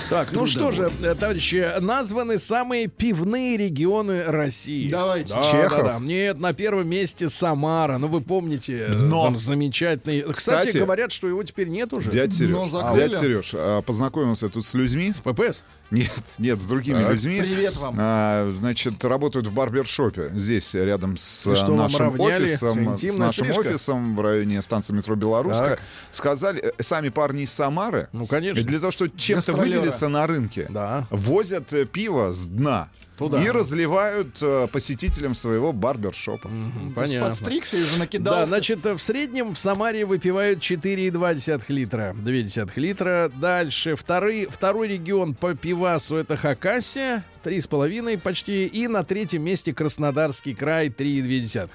Так, 0.10 0.32
ну 0.32 0.48
что 0.48 0.72
же, 0.72 0.92
э, 1.04 1.14
товарищи, 1.14 1.80
названы 1.80 2.40
самые 2.40 2.88
пивные 2.88 3.58
регионы 3.58 4.24
России. 4.24 4.90
Давайте. 4.90 5.36
Да, 5.36 5.42
Чехов? 5.44 5.84
да, 5.84 5.94
да. 5.94 6.00
Нет, 6.00 6.40
на 6.40 6.54
первом 6.54 6.90
месте 6.90 7.30
Самара. 7.30 8.00
Ну, 8.00 8.08
вы 8.08 8.22
помните, 8.22 8.88
э, 8.90 8.94
Но. 8.96 9.26
там 9.26 9.38
замечательный. 9.38 10.22
Кстати, 10.22 10.68
Кстати, 10.68 10.78
говорят, 10.82 11.12
что 11.12 11.28
его 11.28 11.44
теперь 11.44 11.68
нет 11.68 11.94
уже. 11.94 12.10
Дядь 12.10 12.32
Но 12.40 12.66
Сереж, 12.66 12.72
закрыли. 12.72 13.08
дядь 13.10 13.20
Сереж, 13.20 13.52
а, 13.54 13.82
познакомился 13.84 14.50
тут 14.50 14.66
с 14.66 14.74
людьми. 14.74 15.14
ППС. 15.24 15.64
Нет, 15.92 16.12
нет, 16.38 16.62
с 16.62 16.66
другими 16.66 17.02
Так. 17.02 17.12
людьми. 17.12 17.40
Привет 17.42 17.78
вам. 17.78 17.96
А, 18.00 18.52
значит, 18.54 19.04
работают 19.04 19.48
в 19.48 19.54
барбершопе. 19.54 20.30
Здесь, 20.34 20.74
рядом 20.76 21.18
с 21.18 21.48
а, 21.48 21.56
что, 21.56 21.74
нашим 21.76 22.20
офисом. 22.20 22.98
С 22.98 23.18
нашим 23.18 23.52
стрижка? 23.52 23.60
офисом 23.70 24.16
в 24.16 24.22
районе 24.22 24.62
станции 24.62 24.94
метро 24.94 25.16
Белорусская. 25.16 25.70
Так. 25.78 25.80
Сказали, 26.12 26.74
э, 26.78 26.84
сами 26.84 27.10
парни 27.10 27.44
из 27.44 27.52
Самары. 27.52 28.08
Ну, 28.12 28.28
конечно. 28.28 28.64
Для 28.64 28.80
того, 28.80 28.92
чтобы 28.92 29.12
чем-то 29.18 29.54
Гастролеры. 29.54 29.90
Выделиться 30.00 30.10
на 30.10 30.28
рынке, 30.28 30.68
Да. 30.70 31.06
возят 31.10 31.74
э, 31.74 31.86
пиво 31.86 32.32
с 32.32 32.46
дна. 32.46 32.90
Туда. 33.18 33.44
И 33.44 33.50
разливают 33.50 34.38
э, 34.42 34.70
посетителям 34.72 35.36
своего 35.36 35.74
барбершопа. 35.74 36.50
Понятно. 36.96 37.28
Подстригся 37.28 37.76
и 37.76 37.82
уже 37.84 38.00
накидался. 38.00 38.40
Да, 38.40 38.46
значит, 38.48 38.86
э, 38.86 38.94
в 38.94 39.02
среднем 39.02 39.56
в 39.56 39.60
Самаре 39.60 40.06
выпивают 40.06 40.60
4,2 40.60 41.64
литра. 41.68 42.16
0,2 42.18 42.72
литра. 42.78 43.30
Дальше 43.36 43.98
второй, 43.98 44.48
второй 44.50 44.88
регион 44.88 45.36
по 45.36 45.54
пивасу 45.54 46.16
это 46.16 46.38
Хакасия. 46.38 47.26
3,5 47.44 48.22
почти. 48.22 48.66
И 48.68 48.88
на 48.88 49.04
третьем 49.04 49.44
месте 49.44 49.74
Краснодарский 49.74 50.56
край 50.56 50.88
3,2. 50.88 51.70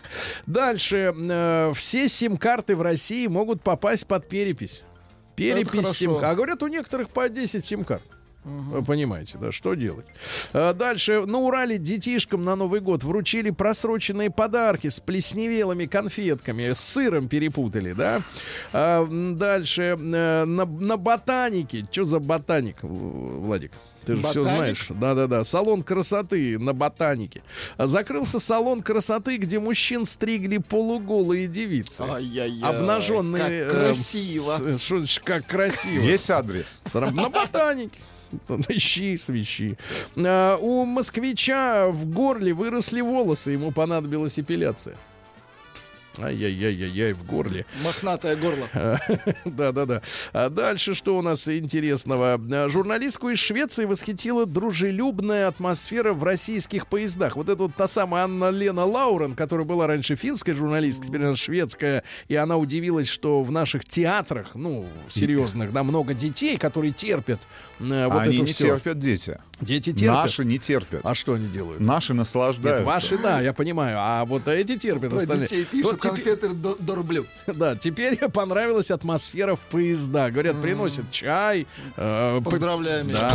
Дальше. 0.46 1.14
э, 1.14 1.72
все 1.76 2.08
сим-карты 2.08 2.74
в 2.74 2.80
России 2.80 3.26
могут 3.26 3.60
попасть 3.60 4.06
под 4.06 4.26
перепись. 4.30 4.82
Перепись 5.36 5.68
хорошо. 5.70 5.92
сим 5.92 6.16
А 6.22 6.34
говорят, 6.34 6.62
у 6.62 6.68
некоторых 6.68 7.10
по 7.10 7.28
10 7.28 7.64
сим-карт. 7.66 8.02
Вы 8.44 8.82
понимаете, 8.82 9.38
да, 9.38 9.52
что 9.52 9.74
делать? 9.74 10.06
А, 10.52 10.74
Дальше. 10.74 11.24
На 11.26 11.38
Урале 11.38 11.78
детишкам 11.78 12.44
на 12.44 12.56
Новый 12.56 12.80
год 12.80 13.02
вручили 13.02 13.50
просроченные 13.50 14.30
подарки 14.30 14.88
с 14.88 15.00
плесневелыми 15.00 15.86
конфетками, 15.86 16.72
с 16.72 16.80
сыром 16.80 17.28
перепутали, 17.28 17.92
да? 17.94 18.20
А, 18.72 19.06
Дальше. 19.06 19.96
э, 19.98 20.44
На, 20.44 20.64
на 20.66 20.96
ботанике. 20.96 21.84
Что 21.90 22.04
за 22.04 22.18
ботаник, 22.20 22.76
Владик? 22.82 23.72
Ты 24.04 24.16
же 24.16 24.20
все 24.20 24.40
Ботаник? 24.42 24.56
знаешь. 24.58 24.86
Да-да-да. 24.90 25.44
Салон 25.44 25.82
красоты 25.82 26.58
на 26.58 26.74
ботанике. 26.74 27.42
А 27.78 27.86
Закрылся 27.86 28.38
салон 28.38 28.82
красоты, 28.82 29.38
где 29.38 29.58
мужчин 29.58 30.04
стригли 30.04 30.58
полуголые 30.58 31.46
девицы. 31.46 32.02
Ай-яй-яй. 32.02 32.68
Обнаженные. 32.68 33.42
Как 33.42 33.50
э, 33.50 33.70
красиво. 33.70 34.42
с- 34.76 34.82
что 34.82 35.06
ж, 35.06 35.20
как 35.24 35.46
красиво. 35.46 36.02
Есть 36.02 36.30
адрес. 36.30 36.82
Срам- 36.84 37.14
На 37.16 37.30
ботанике. 37.30 37.98
Ищи, 38.68 39.16
свищи. 39.16 39.76
А, 40.16 40.56
у 40.56 40.84
москвича 40.84 41.88
в 41.88 42.06
горле 42.06 42.52
выросли 42.52 43.00
волосы, 43.00 43.52
ему 43.52 43.72
понадобилась 43.72 44.38
эпиляция. 44.38 44.96
Ай-яй-яй-яй-яй, 46.18 47.12
в 47.12 47.24
горле. 47.24 47.66
Мохнатое 47.82 48.36
горло. 48.36 48.68
Да-да-да. 49.44 50.02
А 50.32 50.48
дальше 50.48 50.94
что 50.94 51.16
у 51.16 51.22
нас 51.22 51.48
интересного? 51.48 52.40
А, 52.52 52.68
Журналистку 52.68 53.30
из 53.30 53.38
Швеции 53.38 53.84
восхитила 53.84 54.46
дружелюбная 54.46 55.48
атмосфера 55.48 56.12
в 56.12 56.22
российских 56.22 56.86
поездах. 56.86 57.36
Вот 57.36 57.48
это 57.48 57.64
вот 57.64 57.74
та 57.74 57.88
самая 57.88 58.24
Анна 58.24 58.50
Лена 58.50 58.84
Лаурен, 58.84 59.34
которая 59.34 59.66
была 59.66 59.86
раньше 59.86 60.14
финская 60.16 60.54
журналистка, 60.54 61.06
теперь 61.06 61.24
она 61.24 61.36
шведская, 61.36 62.04
и 62.28 62.36
она 62.36 62.56
удивилась, 62.56 63.08
что 63.08 63.42
в 63.42 63.50
наших 63.50 63.84
театрах, 63.84 64.54
ну, 64.54 64.86
серьезных, 65.10 65.72
да, 65.72 65.82
много 65.82 66.14
детей, 66.14 66.56
которые 66.56 66.92
терпят 66.92 67.40
э, 67.80 68.06
вот 68.08 68.20
Они 68.22 68.36
это 68.36 68.44
не 68.44 68.52
все. 68.52 68.66
терпят, 68.68 68.98
дети. 68.98 69.38
Дети 69.64 69.92
терпят. 69.92 70.14
Наши 70.24 70.44
не 70.44 70.58
терпят. 70.58 71.00
А 71.04 71.14
что 71.14 71.34
они 71.34 71.48
делают? 71.48 71.80
Наши 71.80 72.12
Нет, 72.12 72.18
наслаждаются. 72.20 72.84
ваши, 72.84 73.18
да, 73.18 73.40
я 73.40 73.52
понимаю. 73.52 73.96
А 73.98 74.24
вот 74.24 74.46
эти 74.48 74.76
терпят 74.78 75.10
Про 75.10 75.18
остальные. 75.20 75.46
детей 75.48 75.62
Вот 75.64 75.70
пишут, 75.70 76.00
теперь- 76.00 76.10
конфеты 76.12 76.48
до, 76.50 76.76
до 76.76 76.94
рублю. 76.94 77.26
да, 77.46 77.76
теперь 77.76 78.16
понравилась 78.32 78.90
атмосфера 78.90 79.56
в 79.56 79.60
поездах. 79.60 80.32
Говорят, 80.32 80.60
приносят 80.60 81.10
чай. 81.10 81.66
э, 81.96 82.40
Поздравляем. 82.44 83.08
Да. 83.10 83.30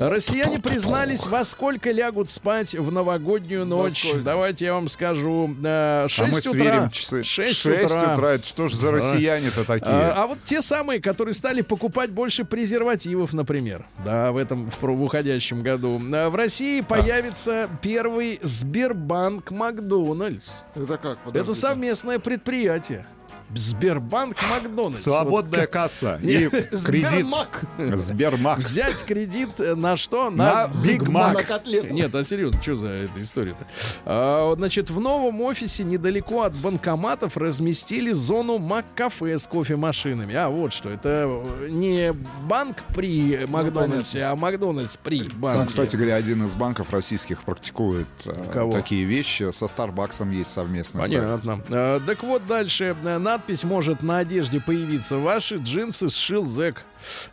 Россияне 0.00 0.58
признались, 0.60 1.26
во 1.26 1.44
сколько 1.44 1.90
лягут 1.90 2.30
спать 2.30 2.74
в 2.74 2.90
новогоднюю 2.92 3.64
ночь. 3.64 4.06
Давайте 4.24 4.66
я 4.66 4.74
вам 4.74 4.88
скажу. 4.88 5.54
э, 5.64 6.06
6 6.08 6.20
А 6.20 6.32
мы 6.32 6.38
утра. 6.38 6.50
сверим 6.50 6.90
часы. 6.90 7.22
6, 7.24 7.54
6 7.60 7.84
утра. 7.84 8.12
утра. 8.14 8.30
Это 8.32 8.46
что 8.46 8.68
ж 8.68 8.74
за 8.74 8.86
Да. 8.86 8.92
россияне-то 8.92 9.64
такие? 9.64 9.90
А, 9.90 10.24
а 10.24 10.26
вот 10.26 10.38
те 10.44 10.62
самые, 10.62 11.00
которые 11.00 11.34
стали 11.34 11.62
покупать 11.62 12.10
больше 12.10 12.44
презервативов, 12.44 13.32
например, 13.32 13.86
да, 14.04 14.32
в 14.32 14.36
этом 14.36 14.70
в, 14.70 14.76
про- 14.78 14.94
в 14.94 15.02
уходящем 15.02 15.55
году. 15.62 16.00
А, 16.14 16.28
В 16.30 16.34
России 16.34 16.80
появится 16.80 17.68
первый 17.82 18.38
Сбербанк 18.42 19.50
Макдональдс. 19.50 20.62
Это 20.74 20.98
как? 20.98 21.12
Это 21.12 21.20
Подождите. 21.24 21.58
совместное 21.60 22.18
предприятие. 22.18 23.06
Сбербанк 23.54 24.36
Макдональдс. 24.50 25.04
Свободная 25.04 25.66
касса 25.66 26.18
и 26.22 26.48
кредит. 26.48 26.68
Сбермак. 26.72 27.62
Сбермак. 27.94 28.58
Взять 28.58 29.04
кредит 29.04 29.50
на 29.58 29.96
что? 29.96 30.30
На 30.30 30.68
Биг 30.68 31.02
На 31.02 31.10
Мак. 31.10 31.46
котлету. 31.46 31.94
Нет, 31.94 32.14
а 32.14 32.24
серьезно, 32.24 32.60
что 32.62 32.74
за 32.74 32.88
эта 32.88 33.22
история-то? 33.22 33.66
А, 34.04 34.46
вот, 34.46 34.58
значит, 34.58 34.90
в 34.90 35.00
новом 35.00 35.40
офисе 35.40 35.84
недалеко 35.84 36.42
от 36.42 36.52
банкоматов 36.54 37.36
разместили 37.36 38.12
зону 38.12 38.58
Мак-кафе 38.58 39.38
с 39.38 39.46
кофемашинами. 39.46 40.34
А 40.34 40.48
вот 40.48 40.72
что, 40.72 40.90
это 40.90 41.42
не 41.68 42.12
банк 42.12 42.78
при 42.94 43.46
Макдональдсе, 43.46 44.24
а 44.24 44.36
Макдональдс 44.36 44.96
при 44.96 45.22
банке. 45.28 45.58
Там, 45.58 45.66
кстати 45.68 45.96
говоря, 45.96 46.16
один 46.16 46.44
из 46.44 46.54
банков 46.56 46.90
российских 46.90 47.42
практикует 47.42 48.06
э, 48.26 48.32
Кого? 48.52 48.72
такие 48.72 49.04
вещи. 49.04 49.50
Со 49.52 49.68
Старбаксом 49.68 50.30
есть 50.30 50.52
совместный 50.52 51.00
проект. 51.00 51.22
Понятно. 51.22 51.64
А, 51.70 52.00
так 52.00 52.22
вот 52.22 52.46
дальше. 52.46 52.96
Э, 53.04 53.18
Надпись 53.36 53.64
может 53.64 54.02
на 54.02 54.16
одежде 54.16 54.62
появиться. 54.62 55.18
Ваши 55.18 55.56
джинсы 55.56 56.08
сшил 56.08 56.46
зэк. 56.46 56.76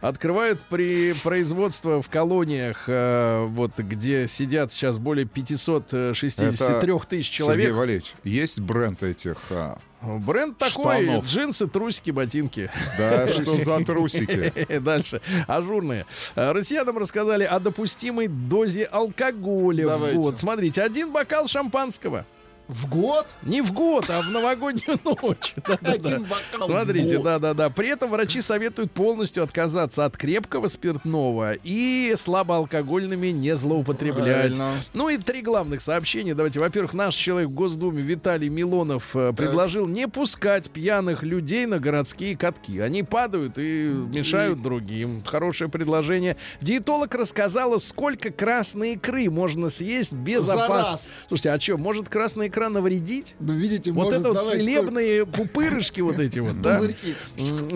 Открывают 0.02 0.60
при 0.70 1.14
производство 1.14 2.02
в 2.02 2.10
колониях, 2.10 2.84
э, 2.88 3.46
вот 3.48 3.78
где 3.78 4.28
сидят 4.28 4.74
сейчас 4.74 4.98
более 4.98 5.26
563 5.26 7.00
тысяч 7.08 7.28
Сергей 7.28 7.38
человек. 7.38 7.74
Валерьевич, 7.74 8.16
есть 8.26 8.60
бренд 8.60 9.02
этих... 9.02 9.38
а, 9.50 9.78
Бренд 10.02 10.58
такой, 10.58 11.06
Штанов. 11.06 11.26
джинсы, 11.26 11.68
трусики, 11.68 12.12
ботинки. 12.12 12.70
Да, 12.98 13.26
что 13.30 13.46
за 13.54 13.80
трусики? 13.86 14.52
Дальше. 14.80 15.22
Ажурные. 15.48 16.06
Э, 16.36 16.52
Россиянам 16.52 16.98
рассказали 16.98 17.46
о 17.46 17.62
допустимой 17.62 18.28
дозе 18.28 18.84
алкоголя 18.84 19.88
Давайте. 19.88 20.18
в 20.18 20.22
год. 20.22 20.38
Смотрите, 20.38 20.82
один 20.82 21.14
бокал 21.14 21.48
шампанского. 21.48 22.26
В 22.74 22.90
год? 22.90 23.28
Не 23.44 23.62
в 23.62 23.72
год, 23.72 24.10
а 24.10 24.24
в 24.24 24.32
новогоднюю 24.32 25.00
ночь. 25.04 25.54
Да-да-да. 25.68 25.92
Один 25.92 26.24
бокал 26.24 26.68
Смотрите, 26.68 27.20
да-да-да. 27.20 27.70
При 27.70 27.90
этом 27.90 28.10
врачи 28.10 28.42
советуют 28.42 28.92
полностью 28.92 29.44
отказаться 29.44 30.06
от 30.06 30.18
крепкого 30.18 30.68
спиртного 30.68 31.54
и 31.54 32.16
слабоалкогольными 32.18 33.28
не 33.28 33.56
злоупотреблять. 33.56 34.58
Правильно. 34.58 34.72
Ну 34.94 35.10
и 35.10 35.18
три 35.18 35.44
главных 35.44 35.82
сообщения. 35.82 36.34
Давайте, 36.34 36.60
во-первых, 36.60 36.96
наш 36.96 37.14
человек 37.14 37.52
в 37.52 37.54
Госдуме 37.54 38.02
Виталий 38.02 38.50
Милонов 38.50 39.16
э, 39.16 39.34
предложил 39.34 39.88
не 39.88 40.08
пускать 40.08 40.72
пьяных 40.72 41.22
людей 41.22 41.68
на 41.68 41.80
городские 41.80 42.36
катки. 42.36 42.80
Они 42.80 43.04
падают 43.04 43.60
и 43.60 43.94
мешают 44.14 44.64
другим. 44.64 45.22
Хорошее 45.24 45.70
предложение. 45.70 46.38
Диетолог 46.60 47.14
рассказала, 47.14 47.78
сколько 47.78 48.32
красной 48.32 48.94
икры 48.94 49.30
можно 49.30 49.70
съесть 49.70 50.12
без 50.12 50.50
опасности. 50.50 51.20
Слушайте, 51.28 51.52
а 51.52 51.60
что, 51.60 51.78
может 51.78 52.10
красная 52.10 52.48
икра 52.48 52.63
навредить? 52.70 53.36
Ну, 53.40 53.54
видите, 53.54 53.92
Вот 53.92 54.06
может, 54.06 54.20
это 54.20 54.34
вот 54.34 54.46
целебные 54.46 55.26
пупырышки 55.26 56.02
вот 56.02 56.20
эти 56.20 56.40
вот, 56.40 56.62
да? 56.62 56.82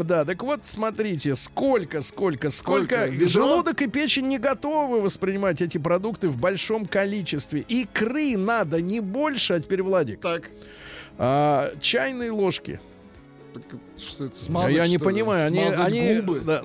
Да, 0.03 0.25
так 0.25 0.43
вот, 0.43 0.61
смотрите, 0.65 1.35
сколько, 1.35 2.01
сколько, 2.01 2.51
сколько. 2.51 3.11
Желудок 3.11 3.81
и 3.81 3.87
печень 3.87 4.27
не 4.27 4.37
готовы 4.37 5.01
воспринимать 5.01 5.61
эти 5.61 5.77
продукты 5.77 6.29
в 6.29 6.37
большом 6.37 6.85
количестве. 6.85 7.61
Икры 7.67 8.37
надо 8.37 8.81
не 8.81 8.99
больше, 8.99 9.53
а 9.53 9.59
теперь, 9.59 9.83
Владик, 9.83 10.21
Так, 10.21 10.49
а, 11.17 11.73
чайные 11.81 12.31
ложки. 12.31 12.79
Что 13.97 14.25
это 14.25 14.37
смазать, 14.37 14.75
я 14.75 14.87
не 14.87 14.97
понимаю, 14.97 15.47
они, 15.47 15.59
они 15.59 16.21
губы? 16.21 16.41
да, 16.41 16.63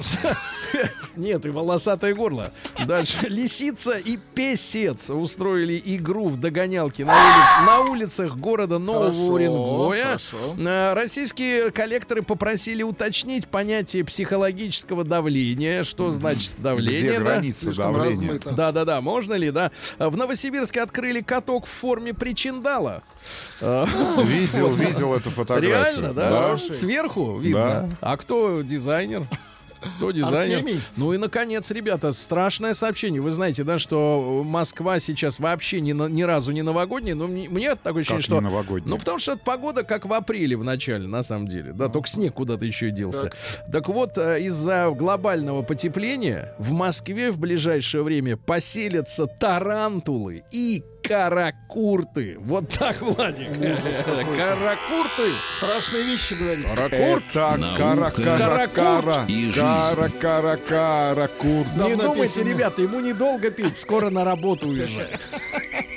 нет, 1.16 1.44
и 1.46 1.50
волосатое 1.50 2.14
горло. 2.14 2.52
Дальше 2.86 3.16
лисица 3.28 3.92
и 3.92 4.18
песец 4.34 5.10
устроили 5.10 5.80
игру 5.84 6.28
в 6.28 6.38
догонялки 6.38 7.02
на, 7.02 7.12
ули- 7.12 7.66
на 7.66 7.80
улицах 7.90 8.36
города 8.36 8.78
Нового 8.78 9.32
Уренгоя. 9.32 10.18
Э, 10.58 10.92
Российские 10.94 11.70
коллекторы 11.70 12.22
попросили 12.22 12.82
уточнить 12.82 13.48
понятие 13.48 14.04
психологического 14.04 15.04
давления. 15.04 15.84
Что 15.84 16.10
значит 16.10 16.52
давление? 16.58 17.00
Где 17.00 17.18
да? 17.18 17.24
граница 17.24 17.74
давления? 17.74 18.10
размыто. 18.10 18.50
Да, 18.52 18.72
да, 18.72 18.84
да, 18.84 19.00
можно 19.00 19.34
ли, 19.34 19.50
да? 19.50 19.70
В 19.98 20.16
Новосибирске 20.16 20.82
открыли 20.82 21.20
каток 21.20 21.66
в 21.66 21.70
форме 21.70 22.14
причиндала. 22.14 23.02
Видел, 23.60 24.74
видел 24.74 25.14
эту 25.14 25.30
фотографию. 25.30 25.72
Реально, 25.72 26.12
да? 26.12 26.30
Да. 26.30 26.58
Сверху 26.82 27.38
видно. 27.38 27.88
А 28.00 28.16
кто 28.16 28.62
дизайнер? 28.62 29.24
Кто 29.96 30.12
дизайнер? 30.12 30.58
Артемий? 30.58 30.80
Ну 30.96 31.12
и, 31.12 31.18
наконец, 31.18 31.68
ребята, 31.72 32.12
страшное 32.12 32.72
сообщение. 32.72 33.20
Вы 33.20 33.32
знаете, 33.32 33.64
да, 33.64 33.80
что 33.80 34.42
Москва 34.46 35.00
сейчас 35.00 35.40
вообще 35.40 35.80
ни, 35.80 35.92
на- 35.92 36.06
ни 36.08 36.22
разу 36.22 36.52
не 36.52 36.62
новогодняя. 36.62 37.16
Но 37.16 37.26
мне, 37.26 37.48
мне 37.48 37.74
такое 37.74 38.02
ощущение, 38.02 38.18
Как 38.22 38.24
что... 38.26 38.34
не 38.36 38.40
новогодняя? 38.42 38.88
Ну, 38.90 38.98
потому 38.98 39.18
что 39.18 39.32
это 39.32 39.42
погода, 39.44 39.82
как 39.82 40.06
в 40.06 40.12
апреле 40.12 40.56
в 40.56 40.62
начале, 40.62 41.08
на 41.08 41.24
самом 41.24 41.48
деле. 41.48 41.72
Да, 41.72 41.88
только 41.88 42.08
снег 42.08 42.34
куда-то 42.34 42.64
еще 42.64 42.88
и 42.88 42.90
делся. 42.92 43.32
Так, 43.72 43.88
вот, 43.88 44.16
э, 44.18 44.42
из-за 44.42 44.88
глобального 44.96 45.62
потепления 45.62 46.54
в 46.58 46.70
Москве 46.70 47.32
в 47.32 47.38
ближайшее 47.38 48.04
время 48.04 48.36
поселятся 48.36 49.26
тарантулы 49.26 50.44
и 50.52 50.84
каракурты. 51.02 52.36
Вот 52.38 52.68
так, 52.68 53.00
Владик. 53.00 53.48
Каракурты. 54.36 55.32
Страшные 55.56 56.04
вещи 56.04 56.34
говорите. 56.34 56.68
Это 56.96 57.56
Наука. 57.56 58.12
кара-кара-кара. 58.16 59.24
И 59.28 59.46
жизнь. 59.46 59.60
Кара-кара-кара. 59.60 61.28
Курт. 61.38 61.68
Не 61.76 61.96
думайте, 61.96 62.42
ребята, 62.42 62.82
ему 62.82 63.00
недолго 63.00 63.50
пить, 63.50 63.78
скоро 63.78 64.10
на 64.10 64.24
работу 64.24 64.68
уезжать. 64.68 65.10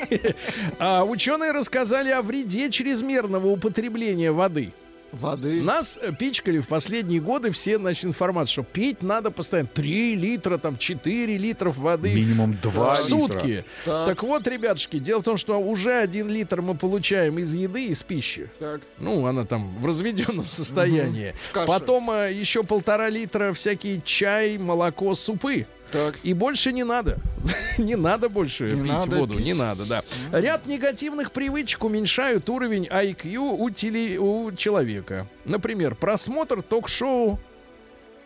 А 0.77 1.03
ученые 1.03 1.51
рассказали 1.51 2.11
о 2.11 2.21
вреде 2.21 2.69
чрезмерного 2.69 3.47
употребления 3.47 4.31
воды. 4.31 4.71
Воды. 5.19 5.61
Нас 5.61 5.99
э, 6.01 6.11
пичкали 6.17 6.59
в 6.59 6.67
последние 6.67 7.19
годы 7.21 7.51
все, 7.51 7.77
значит, 7.77 8.05
информацию, 8.05 8.51
что 8.51 8.63
пить 8.63 9.01
надо 9.01 9.31
постоянно 9.31 9.69
3 9.73 10.15
литра, 10.15 10.57
там 10.57 10.77
4 10.77 11.37
литров 11.37 11.77
воды 11.77 12.13
Минимум 12.13 12.57
2 12.61 12.71
в 12.71 12.75
литра. 12.75 12.95
сутки. 13.03 13.65
Так. 13.85 14.05
Так 14.07 14.23
вот, 14.23 14.47
ребятушки, 14.47 14.99
дело 14.99 15.21
в 15.21 15.23
том, 15.23 15.37
что 15.37 15.59
уже 15.59 15.93
1 15.99 16.29
литр 16.29 16.61
мы 16.61 16.75
получаем 16.75 17.39
из 17.39 17.53
еды, 17.53 17.85
из 17.87 18.03
пищи. 18.03 18.49
Так. 18.59 18.81
Ну, 18.99 19.25
она 19.25 19.45
там 19.45 19.75
в 19.79 19.85
разведенном 19.85 20.45
состоянии. 20.45 21.33
Каше. 21.51 21.67
Потом 21.67 22.11
э, 22.11 22.31
еще 22.33 22.63
полтора 22.63 23.09
литра 23.09 23.53
всякий 23.53 24.01
чай, 24.03 24.57
молоко, 24.57 25.13
супы. 25.15 25.65
Так. 25.91 26.15
И 26.23 26.33
больше 26.33 26.71
не 26.73 26.83
надо. 26.83 27.17
не 27.77 27.95
надо 27.95 28.27
больше 28.29 28.71
Не 28.71 28.81
пить 28.83 28.91
надо 28.91 29.15
воду. 29.17 29.35
пить. 29.35 29.45
Не 29.45 29.53
надо, 29.53 29.85
да. 29.85 30.03
Ряд 30.31 30.65
негативных 30.65 31.31
привычек 31.31 31.83
уменьшают 31.83 32.49
уровень 32.49 32.87
IQ 32.87 33.37
у, 33.37 33.69
теле- 33.69 34.17
у 34.17 34.51
человека. 34.51 35.27
Например, 35.45 35.95
просмотр 35.95 36.61
ток-шоу. 36.61 37.39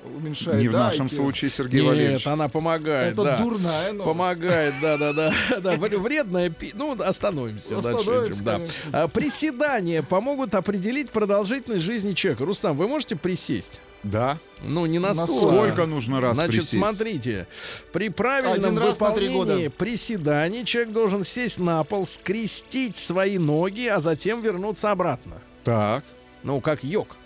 Уменьшает. 0.03 0.59
Не 0.61 0.69
в 0.69 0.71
да, 0.71 0.85
нашем 0.87 1.07
IQ. 1.07 1.09
случае, 1.15 1.49
Сергей 1.51 1.81
Нет, 1.81 1.89
Валерьевич. 1.89 2.27
она 2.27 2.47
помогает. 2.47 3.13
Это 3.13 3.23
да. 3.23 3.37
дурная 3.37 3.91
новость. 3.91 4.05
Помогает, 4.05 4.73
да, 4.81 4.97
да, 4.97 5.11
да, 5.13 5.33
да. 5.59 5.75
Вр- 5.75 5.97
Вредная 5.97 6.49
пи- 6.49 6.71
Ну, 6.73 6.95
остановимся. 7.01 7.75
дальше 7.75 7.89
Остановимся, 7.89 8.41
идем, 8.41 8.45
да. 8.45 9.03
А, 9.03 9.07
Приседания 9.09 10.01
помогут 10.01 10.55
определить 10.55 11.09
продолжительность 11.09 11.83
жизни 11.83 12.13
человека. 12.13 12.45
Рустам, 12.45 12.77
вы 12.77 12.87
можете 12.87 13.17
присесть? 13.17 13.81
Да? 14.03 14.37
Ну, 14.63 14.85
не 14.85 14.99
на 14.99 15.09
На 15.13 15.27
стул. 15.27 15.37
а- 15.37 15.41
Сколько 15.41 15.85
нужно 15.85 16.21
раз 16.21 16.35
Значит, 16.37 16.55
присесть? 16.61 16.77
смотрите, 16.77 17.45
при 17.91 18.07
правильном 18.07 18.53
Один 18.53 18.77
раз 18.77 18.97
выполнении 18.97 19.67
приседаний 19.67 20.63
человек 20.65 20.93
должен 20.93 21.25
сесть 21.25 21.59
на 21.59 21.83
пол, 21.83 22.05
скрестить 22.05 22.95
свои 22.95 23.37
ноги, 23.37 23.87
а 23.87 23.99
затем 23.99 24.41
вернуться 24.41 24.91
обратно. 24.91 25.41
Так, 25.65 26.05
Ну, 26.43 26.61
как 26.61 26.85
йог. 26.85 27.17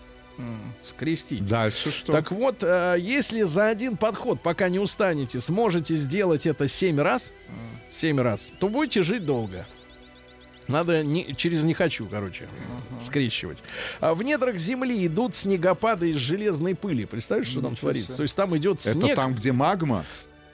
Скрестить. 0.82 1.46
дальше 1.46 1.92
что? 1.92 2.12
Так 2.12 2.32
вот, 2.32 2.58
э, 2.62 2.98
если 3.00 3.44
за 3.44 3.68
один 3.68 3.98
подход, 3.98 4.42
пока 4.42 4.70
не 4.70 4.80
устанете, 4.80 5.40
сможете 5.40 5.96
сделать 5.96 6.46
это 6.46 6.68
7 6.68 7.00
раз, 7.00 7.34
7 7.90 8.20
раз, 8.20 8.52
то 8.60 8.70
будете 8.70 9.04
жить 9.04 9.26
долго. 9.26 9.66
Надо 10.68 11.04
не, 11.04 11.36
через 11.36 11.64
не 11.64 11.74
хочу, 11.74 12.06
короче, 12.06 12.48
скрещивать. 13.00 13.58
А 14.00 14.14
в 14.14 14.24
недрах 14.24 14.56
земли 14.58 15.06
идут 15.06 15.36
снегопады 15.36 16.12
из 16.12 16.18
железной 16.18 16.74
пыли. 16.74 17.06
Представляешь, 17.06 17.50
что 17.50 17.62
там 17.62 17.72
Ничего 17.74 17.90
творится? 17.90 18.08
себе. 18.08 18.18
То 18.18 18.24
есть 18.24 18.36
там 18.36 18.58
идет 18.58 18.80
Это 18.86 18.94
снег. 18.94 19.16
там, 19.16 19.36
где 19.36 19.52
магма? 19.52 20.06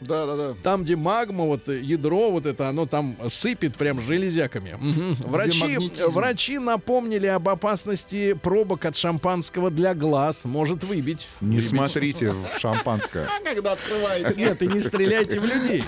Да, 0.02 0.26
да, 0.26 0.36
да. 0.36 0.56
Там, 0.64 0.84
где 0.84 0.96
магма, 0.96 1.46
вот 1.46 1.68
э, 1.70 1.80
ядро, 1.82 2.32
вот 2.32 2.46
это, 2.46 2.70
оно 2.70 2.86
там 2.86 3.16
сыпет 3.28 3.76
прям 3.76 4.02
железяками. 4.02 4.76
Мгм. 4.80 5.16
Врачи, 5.20 5.78
врачи 6.08 6.58
напомнили 6.60 7.28
об 7.28 7.50
опасности 7.50 8.34
пробок 8.34 8.86
от 8.86 8.96
шампанского 8.98 9.70
для 9.72 9.94
глаз. 9.94 10.46
Может 10.46 10.84
выбить. 10.84 11.28
Не 11.42 11.58
Ребят- 11.58 11.70
смотрите 11.70 12.32
в 12.32 12.46
шампанское. 12.60 13.28
Когда 13.44 13.74
открываете. 13.74 14.40
Нет, 14.40 14.62
и 14.62 14.68
не 14.68 14.82
стреляйте 14.82 15.40
в 15.40 15.46
людей. 15.46 15.84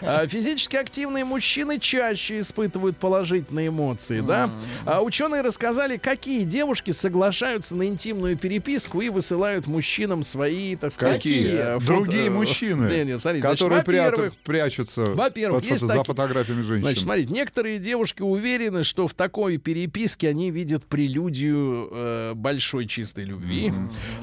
А, 0.00 0.26
Физически 0.26 0.76
активные 0.76 1.24
мужчины 1.24 1.78
чаще 1.78 2.40
испытывают 2.40 2.96
положительные 2.98 3.68
эмоции, 3.68 4.20
да? 4.20 4.50
А 4.84 5.02
ученые 5.02 5.42
рассказали, 5.42 5.96
какие 5.96 6.44
девушки 6.44 6.90
соглашаются 6.92 7.74
на 7.74 7.84
интимную 7.86 8.36
переписку 8.36 9.00
и 9.00 9.08
высылают 9.08 9.66
мужчинам 9.66 10.22
свои, 10.22 10.76
так 10.76 10.92
сказать, 10.92 11.16
Какие? 11.16 11.78
Другие 11.84 12.30
мужчины, 12.30 12.86
Не, 12.88 13.04
не, 13.04 13.18
смотрите, 13.18 13.46
которые 13.56 13.78
во-первых, 13.78 14.34
прячутся 14.44 15.04
во-первых, 15.04 15.62
под 15.62 15.70
фото- 15.70 15.86
за 15.86 16.04
фотографиями 16.04 16.62
женщин. 16.62 16.82
Значит, 16.82 17.02
смотрите, 17.02 17.32
некоторые 17.32 17.78
девушки 17.78 18.22
уверены, 18.22 18.84
что 18.84 19.08
в 19.08 19.14
такой 19.14 19.58
переписке 19.58 20.28
они 20.28 20.50
видят 20.50 20.84
прелюдию 20.84 21.88
э, 21.90 22.32
большой 22.34 22.86
чистой 22.86 23.24
любви. 23.24 23.72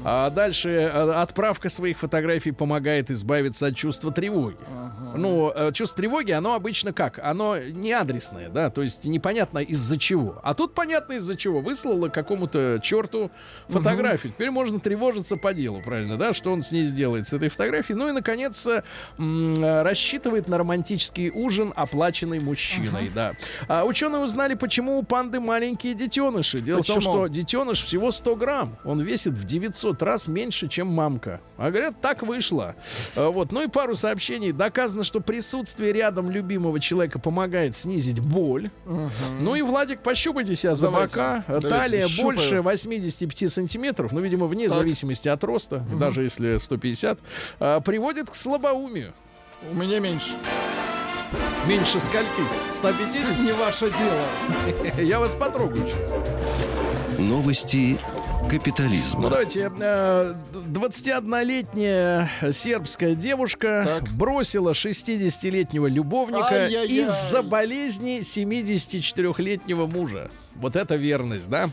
А 0.04 0.30
дальше 0.30 0.70
э, 0.70 0.88
отправка 0.88 1.68
своих 1.68 1.98
фотографий 1.98 2.52
помогает 2.52 3.10
избавиться 3.10 3.66
от 3.66 3.76
чувства 3.76 4.12
тревоги. 4.12 4.56
Ну, 5.16 5.52
э, 5.54 5.72
чувство 5.72 5.98
тревоги, 6.02 6.32
оно 6.32 6.54
обычно 6.54 6.92
как? 6.92 7.18
Оно 7.18 7.58
не 7.58 7.92
адресное, 7.92 8.48
да, 8.48 8.70
то 8.70 8.82
есть 8.82 9.04
непонятно 9.04 9.58
из-за 9.58 9.98
чего. 9.98 10.40
А 10.42 10.54
тут 10.54 10.74
понятно 10.74 11.14
из-за 11.14 11.36
чего. 11.36 11.60
Выслала 11.60 12.08
какому-то 12.08 12.80
черту 12.82 13.30
фотографию. 13.68 14.32
Теперь 14.32 14.50
можно 14.50 14.80
тревожиться 14.80 15.36
по 15.36 15.54
делу, 15.54 15.82
правильно, 15.84 16.16
да, 16.16 16.34
что 16.34 16.52
он 16.52 16.62
с 16.62 16.72
ней 16.72 16.84
сделает 16.84 17.26
с 17.28 17.32
этой 17.32 17.48
фотографией. 17.48 17.96
Ну 17.96 18.08
и, 18.08 18.12
наконец, 18.12 18.66
э, 18.66 18.82
рассчитывает 19.82 20.48
на 20.48 20.58
романтический 20.58 21.30
ужин, 21.30 21.72
оплаченный 21.74 22.40
мужчиной, 22.40 23.10
да. 23.14 23.32
А 23.68 23.84
ученые 23.84 24.22
узнали, 24.22 24.54
почему 24.54 24.98
у 24.98 25.02
панды 25.02 25.40
маленькие 25.40 25.94
детеныши. 25.94 26.60
Дело 26.60 26.82
в 26.82 26.86
том, 26.86 26.96
Почему? 26.96 27.14
что 27.14 27.26
детеныш 27.28 27.82
всего 27.84 28.10
100 28.10 28.36
грамм. 28.36 28.76
Он 28.84 29.00
весит 29.00 29.34
в 29.34 29.44
900 29.44 30.02
раз 30.02 30.28
меньше, 30.28 30.68
чем 30.68 30.88
мамка. 30.88 31.40
А 31.56 31.70
говорят, 31.70 32.00
так 32.00 32.22
вышло. 32.22 32.74
А, 33.16 33.30
Вот. 33.30 33.52
Ну 33.52 33.62
и 33.62 33.68
пару 33.68 33.94
сообщений. 33.94 34.52
Доказано, 34.52 35.04
что 35.04 35.20
присутствие 35.20 35.92
рядом 35.92 36.30
любимого 36.30 36.80
человека 36.80 37.18
помогает 37.18 37.74
снизить 37.76 38.20
боль. 38.20 38.70
Ну 39.40 39.54
и, 39.54 39.62
Владик, 39.62 40.00
пощупайте 40.00 40.54
себя 40.56 40.74
за 40.74 40.88
Давайте. 40.88 41.16
бока. 41.16 41.44
Давайте, 41.48 41.68
Талия 41.68 42.06
щупаю. 42.08 42.36
больше 42.36 42.62
85 42.62 43.52
сантиметров, 43.52 44.12
ну, 44.12 44.20
видимо, 44.20 44.46
вне 44.46 44.68
Так. 44.68 44.78
зависимости 44.78 45.28
от 45.28 45.42
роста, 45.44 45.84
даже 45.98 46.22
если 46.22 46.58
150, 46.58 47.18
а, 47.60 47.80
приводит 47.80 48.30
к 48.30 48.34
слабоумию. 48.34 49.13
У 49.70 49.74
меня 49.74 50.00
меньше. 50.00 50.34
Меньше 51.66 51.98
скольки? 52.00 52.28
150? 52.76 53.40
Не 53.44 53.52
ваше 53.52 53.90
дело. 53.90 54.96
Я 55.02 55.18
вас 55.18 55.34
потрогаю 55.34 55.86
сейчас. 55.88 56.14
Новости 57.18 57.98
Ну, 58.42 58.48
капитализма. 58.48 59.30
давайте. 59.30 59.72
э, 59.80 60.34
21-летняя 60.52 62.30
сербская 62.52 63.14
девушка 63.14 63.82
Так. 64.02 64.12
бросила 64.12 64.72
60-летнего 64.72 65.86
любовника 65.86 66.66
из-за 66.66 67.42
болезни 67.42 68.20
74-летнего 68.20 69.86
мужа. 69.86 70.30
Вот 70.56 70.76
это 70.76 70.96
верность, 70.96 71.48
да? 71.48 71.70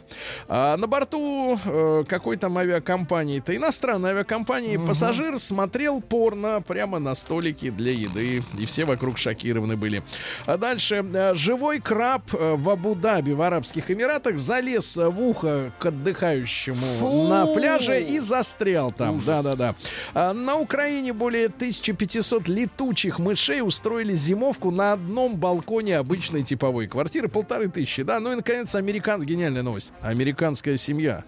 А 0.48 0.78
на 0.78 0.88
борту 0.88 1.60
э, 1.64 2.04
какой 2.08 2.38
там 2.38 2.58
авиакомпании-то, 2.58 3.56
иностранной 3.56 4.12
авиакомпании, 4.12 4.78
пассажир 4.78 5.40
смотрел 5.40 6.02
порно 6.02 6.62
прямо 6.62 7.00
на 7.00 7.16
столике 7.16 7.72
для 7.72 7.92
еды. 7.92 8.42
И 8.58 8.66
все 8.66 8.86
вокруг 8.86 9.18
шокированы 9.18 9.78
были. 9.78 10.04
А 10.46 10.58
дальше. 10.58 11.06
э, 11.14 11.34
живой 11.36 11.80
краб 11.80 12.34
э, 12.34 12.56
в 12.56 12.70
Абу-Даби, 12.70 13.34
в 13.34 13.42
Арабских 13.42 13.92
Эмиратах, 13.92 14.38
залез 14.38 14.98
в 14.98 15.22
ухо 15.22 15.72
к 15.80 15.86
отдыхающему 15.86 16.86
Фу! 17.00 17.28
на 17.28 17.46
пляже 17.48 18.02
и 18.02 18.20
застрял 18.20 18.92
там. 18.92 19.22
Да-да-да. 19.26 19.76
А 20.14 20.34
на 20.34 20.58
Украине 20.58 21.14
более 21.14 21.48
1500 21.48 22.48
летучих 22.48 23.20
мышей 23.20 23.62
устроили 23.62 24.16
зимовку 24.16 24.72
на 24.72 24.94
одном 24.94 25.38
балконе 25.38 25.98
обычной 25.98 26.44
типовой 26.44 26.88
квартиры. 26.88 27.28
Полторы 27.28 27.68
тысячи, 27.70 28.04
да. 28.04 28.20
Ну 28.20 28.34
и, 28.34 28.36
наконец, 28.36 28.71
американ... 28.76 29.24
Гениальная 29.24 29.64
новость. 29.64 29.92
Американская 30.02 30.78
семья 30.78 31.24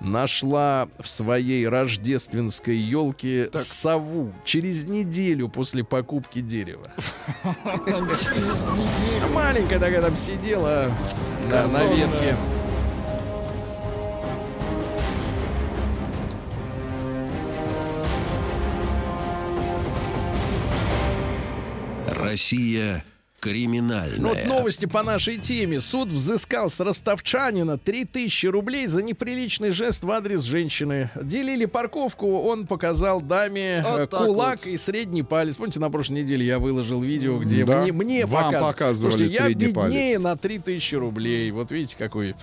нашла 0.00 0.88
в 0.98 1.08
своей 1.08 1.66
рождественской 1.68 2.76
елке 2.76 3.50
сову 3.54 4.32
через 4.44 4.84
неделю 4.84 5.48
после 5.48 5.84
покупки 5.84 6.40
дерева. 6.40 6.90
Через 7.74 8.66
неделю. 8.66 9.28
Маленькая 9.32 9.78
такая 9.78 10.02
там 10.02 10.16
сидела 10.16 10.92
на 11.50 11.84
ветке. 11.88 12.36
Россия 22.08 23.02
Ну, 23.42 24.28
вот 24.28 24.44
новости 24.44 24.84
по 24.84 25.02
нашей 25.02 25.38
теме. 25.38 25.80
Суд 25.80 26.08
взыскал 26.12 26.68
с 26.68 26.78
ростовчанина 26.78 27.78
3000 27.78 28.46
рублей 28.48 28.86
за 28.86 29.02
неприличный 29.02 29.70
жест 29.70 30.04
в 30.04 30.10
адрес 30.10 30.42
женщины. 30.42 31.08
Делили 31.20 31.64
парковку, 31.64 32.40
он 32.42 32.66
показал 32.66 33.22
даме 33.22 33.82
Вот 33.82 33.98
э, 34.00 34.06
так 34.08 34.26
кулак 34.26 34.58
вот. 34.58 34.66
и 34.66 34.76
средний 34.76 35.22
палец. 35.22 35.56
Помните, 35.56 35.80
на 35.80 35.88
прошлой 35.90 36.22
неделе 36.22 36.44
я 36.44 36.58
выложил 36.58 37.00
видео, 37.00 37.38
где 37.38 37.64
Да. 37.64 37.80
мне, 37.80 37.92
мне 37.92 38.26
Вам 38.26 38.52
показ- 38.52 38.62
показывали 38.62 39.10
Слушайте, 39.12 39.34
я 39.36 39.44
средний 39.46 39.66
беднее 39.68 40.18
палец. 40.18 40.20
на 40.20 40.36
3000 40.36 40.94
рублей. 40.96 41.50
Вот 41.50 41.70
видите, 41.70 41.96
какой... 41.98 42.34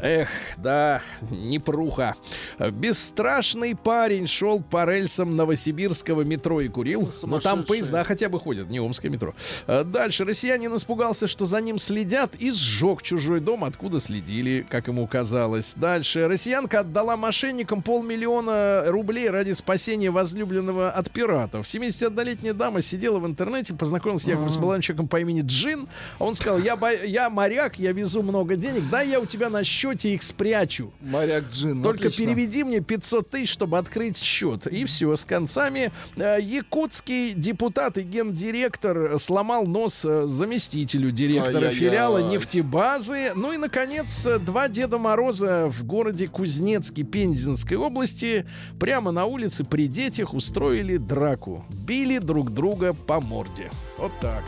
Эх, 0.00 0.28
да, 0.58 1.02
непруха. 1.28 2.14
Бесстрашный 2.60 3.74
парень 3.74 4.28
шел 4.28 4.60
по 4.62 4.84
рельсам 4.88 5.34
новосибирского 5.34 6.22
метро 6.22 6.60
и 6.60 6.68
курил. 6.68 7.00
Но 7.02 7.40
там 7.40 7.64
Сумасшедший. 7.64 7.66
поезда 7.66 8.04
хотя 8.04 8.28
бы 8.28 8.38
ходят, 8.38 8.70
не 8.70 8.78
омское 8.78 9.10
метро. 9.10 9.34
А 9.66 9.82
Дальше. 9.82 10.24
Россиянин 10.36 10.76
испугался, 10.76 11.28
что 11.28 11.46
за 11.46 11.62
ним 11.62 11.78
следят 11.78 12.36
и 12.38 12.52
сжег 12.52 13.00
чужой 13.00 13.40
дом, 13.40 13.64
откуда 13.64 14.00
следили, 14.00 14.66
как 14.68 14.86
ему 14.86 15.06
казалось. 15.06 15.72
Дальше. 15.76 16.28
Россиянка 16.28 16.80
отдала 16.80 17.16
мошенникам 17.16 17.80
полмиллиона 17.80 18.84
рублей 18.88 19.30
ради 19.30 19.52
спасения 19.52 20.10
возлюбленного 20.10 20.90
от 20.90 21.10
пиратов. 21.10 21.64
71-летняя 21.64 22.52
дама 22.52 22.82
сидела 22.82 23.18
в 23.18 23.26
интернете, 23.26 23.72
познакомилась 23.72 24.24
с 24.24 24.26
якобы 24.26 24.50
с 24.50 24.58
молодым 24.58 24.82
человеком 24.82 25.08
по 25.08 25.18
имени 25.18 25.40
Джин. 25.40 25.88
Он 26.18 26.34
сказал, 26.34 26.58
я, 26.58 26.76
бо- 26.76 26.92
я 26.92 27.30
моряк, 27.30 27.78
я 27.78 27.92
везу 27.92 28.20
много 28.20 28.56
денег, 28.56 28.90
дай 28.90 29.08
я 29.08 29.20
у 29.20 29.24
тебя 29.24 29.48
на 29.48 29.64
счете 29.64 30.10
их 30.12 30.22
спрячу. 30.22 30.92
Моряк 31.00 31.44
Джин. 31.50 31.82
Только 31.82 32.08
отлично. 32.08 32.26
переведи 32.26 32.62
мне 32.62 32.80
500 32.80 33.30
тысяч, 33.30 33.52
чтобы 33.52 33.78
открыть 33.78 34.18
счет. 34.18 34.66
И 34.66 34.84
все, 34.84 35.16
с 35.16 35.24
концами. 35.24 35.90
Э, 36.16 36.36
Якутский 36.38 37.32
депутат 37.32 37.96
и 37.96 38.02
гендиректор 38.02 39.18
сломал 39.18 39.64
нос 39.64 40.02
э, 40.04 40.25
заместителю 40.26 41.10
директора 41.10 41.70
филиала 41.70 42.18
нефтебазы. 42.18 43.32
Ну 43.34 43.52
и, 43.52 43.56
наконец, 43.56 44.26
два 44.40 44.68
Деда 44.68 44.98
Мороза 44.98 45.68
в 45.68 45.84
городе 45.84 46.28
Кузнецке 46.28 47.02
Пензенской 47.02 47.76
области 47.76 48.46
прямо 48.78 49.10
на 49.10 49.26
улице 49.26 49.64
при 49.64 49.86
детях 49.86 50.34
устроили 50.34 50.96
драку. 50.96 51.64
Били 51.70 52.18
друг 52.18 52.50
друга 52.50 52.92
по 52.92 53.20
морде. 53.20 53.70
Вот 53.98 54.12
так. 54.20 54.42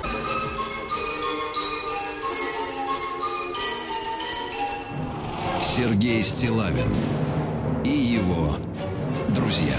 Сергей 5.60 6.22
Стилавин 6.22 6.92
и 7.84 7.90
его 7.90 8.56
друзья. 9.28 9.76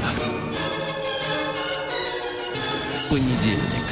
Понедельник. 3.09 3.88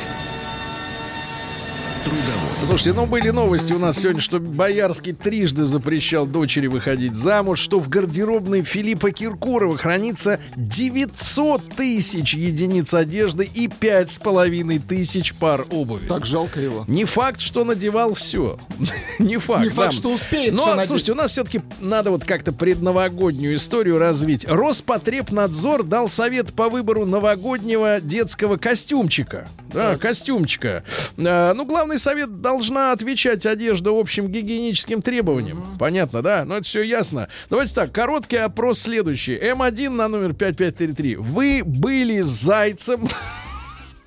Трудовой. 2.08 2.48
Слушайте, 2.66 2.94
ну 2.94 3.06
были 3.06 3.30
новости 3.32 3.74
у 3.74 3.80
нас 3.80 3.98
сегодня, 4.00 4.22
что 4.22 4.40
Боярский 4.40 5.14
трижды 5.14 5.66
запрещал 5.66 6.26
дочери 6.26 6.68
выходить 6.68 7.16
замуж, 7.16 7.60
что 7.60 7.80
в 7.80 7.90
гардеробной 7.90 8.62
Филиппа 8.62 9.12
Киркорова 9.12 9.78
хранится 9.78 10.40
900 10.56 11.76
тысяч 11.76 12.34
единиц 12.34 12.94
одежды 12.94 13.44
и 13.54 13.68
пять 13.68 14.12
с 14.12 14.20
половиной 14.20 14.80
тысяч 14.80 15.34
пар 15.34 15.66
обуви. 15.70 16.08
Так 16.08 16.26
жалко 16.26 16.60
его. 16.62 16.86
Не 16.88 17.06
факт, 17.06 17.42
что 17.42 17.64
надевал 17.64 18.14
все. 18.16 18.58
Не 19.20 19.38
факт. 19.38 19.64
Не 19.66 19.70
факт, 19.70 19.94
что 19.94 20.14
успеет 20.14 20.54
Но, 20.54 20.64
всё 20.64 20.76
надеть. 20.76 20.88
слушайте, 20.88 21.12
у 21.12 21.16
нас 21.16 21.32
все-таки 21.32 21.62
надо 21.82 22.12
вот 22.12 22.24
как-то 22.24 22.54
предновогоднюю 22.54 23.56
историю 23.58 23.98
развить. 24.00 24.48
Роспотребнадзор 24.48 25.84
дал 25.84 26.10
совет 26.10 26.54
по 26.54 26.70
выбору 26.70 27.06
новогоднего 27.06 28.00
детского 28.00 28.58
костюмчика. 28.58 29.46
Да, 29.78 29.98
костюмчика. 29.98 30.84
А, 31.18 31.54
ну, 31.54 31.66
главный 31.66 32.00
совет 32.00 32.42
должна 32.42 32.92
отвечать 32.92 33.46
одежда 33.46 33.92
общим 33.92 34.28
гигиеническим 34.28 35.02
требованиям. 35.02 35.78
Понятно, 35.80 36.22
да? 36.22 36.46
Ну, 36.46 36.56
это 36.56 36.64
все 36.64 36.82
ясно. 36.82 37.28
Давайте 37.50 37.74
так, 37.74 37.92
короткий 37.92 38.38
опрос 38.38 38.80
следующий. 38.80 39.36
М1 39.36 39.90
на 39.90 40.08
номер 40.08 40.34
5533. 40.34 41.16
Вы 41.16 41.62
были 41.64 42.22
зайцем 42.22 43.08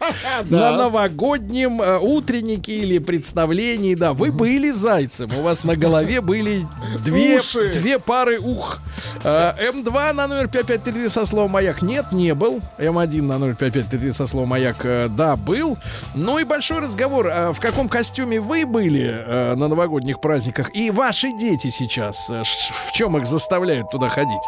на 0.50 0.76
новогоднем 0.76 1.80
э, 1.82 1.98
утреннике 1.98 2.72
или 2.72 2.98
представлении, 2.98 3.94
да, 3.94 4.14
вы 4.14 4.32
были 4.32 4.70
зайцем, 4.70 5.30
у 5.38 5.42
вас 5.42 5.64
на 5.64 5.76
голове 5.76 6.20
были 6.20 6.66
две, 7.04 7.40
две 7.72 7.98
пары 7.98 8.38
ух. 8.38 8.80
Э, 9.24 9.52
М2 9.70 10.12
на 10.12 10.26
номер 10.26 10.48
5533 10.48 11.08
со 11.08 11.26
словом 11.26 11.50
«Маяк» 11.50 11.82
нет, 11.82 12.12
не 12.12 12.34
был. 12.34 12.60
М1 12.78 13.22
на 13.22 13.38
номер 13.38 13.56
5533 13.56 14.12
со 14.12 14.26
словом 14.26 14.48
«Маяк» 14.48 14.84
э, 14.84 15.08
да, 15.10 15.36
был. 15.36 15.76
Ну 16.14 16.38
и 16.38 16.44
большой 16.44 16.78
разговор, 16.78 17.26
в 17.52 17.60
каком 17.60 17.88
костюме 17.88 18.40
вы 18.40 18.64
были 18.64 19.24
на 19.54 19.68
новогодних 19.68 20.20
праздниках 20.20 20.74
и 20.74 20.90
ваши 20.90 21.28
дети 21.38 21.70
сейчас, 21.70 22.28
в 22.28 22.92
чем 22.94 23.18
их 23.18 23.26
заставляют 23.26 23.90
туда 23.90 24.08
ходить? 24.08 24.42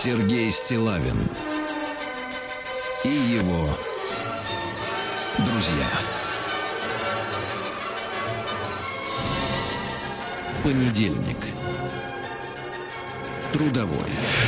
Сергей 0.00 0.48
Стилавин 0.52 1.16
и 3.02 3.08
его 3.08 3.66
друзья. 5.38 5.88
Понедельник. 10.62 11.36
Трудовой. 13.52 13.96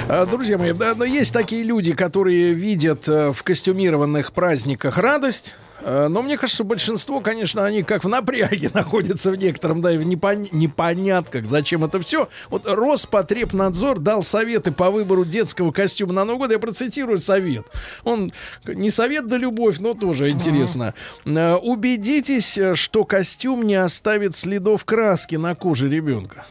А, 0.09 0.25
Друзья 0.25 0.57
мои, 0.57 0.73
да, 0.73 0.95
но 0.95 1.05
есть 1.05 1.33
такие 1.33 1.65
люди, 1.65 1.95
которые 1.95 2.53
видят 2.53 3.09
э, 3.09 3.33
в 3.33 3.43
костюмированных 3.43 4.33
праздниках 4.33 4.99
радость. 4.99 5.55
Э, 5.83 6.09
Но 6.09 6.23
мне 6.23 6.37
кажется, 6.37 6.65
большинство, 6.65 7.21
конечно, 7.21 7.65
они 7.65 7.83
как 7.83 8.05
в 8.05 8.09
напряге 8.09 8.71
находятся 8.75 9.31
в 9.31 9.37
некотором, 9.37 9.83
да, 9.83 9.93
и 9.93 9.99
в 9.99 10.07
непон- 10.07 10.49
непонятках, 10.53 11.47
зачем 11.47 11.85
это 11.85 12.01
все. 12.01 12.29
Вот 12.49 12.63
Роспотребнадзор 12.67 13.99
дал 13.99 14.23
советы 14.23 14.73
по 14.73 14.91
выбору 14.91 15.25
детского 15.25 15.73
костюма 15.73 16.13
на 16.13 16.25
Новый 16.25 16.41
год. 16.41 16.53
Я 16.53 16.59
процитирую 16.59 17.19
совет. 17.19 17.67
Он 18.05 18.33
не 18.67 18.91
совет 18.91 19.27
да 19.27 19.37
любовь, 19.37 19.79
но 19.79 19.95
тоже 19.95 20.31
интересно. 20.31 20.95
Э, 21.25 21.55
Убедитесь, 21.57 22.57
э, 22.59 22.75
что 22.75 23.05
костюм 23.05 23.63
не 23.67 23.75
оставит 23.77 24.37
следов 24.37 24.85
краски 24.85 25.37
на 25.37 25.55
коже 25.55 25.89
ребенка. 25.89 26.47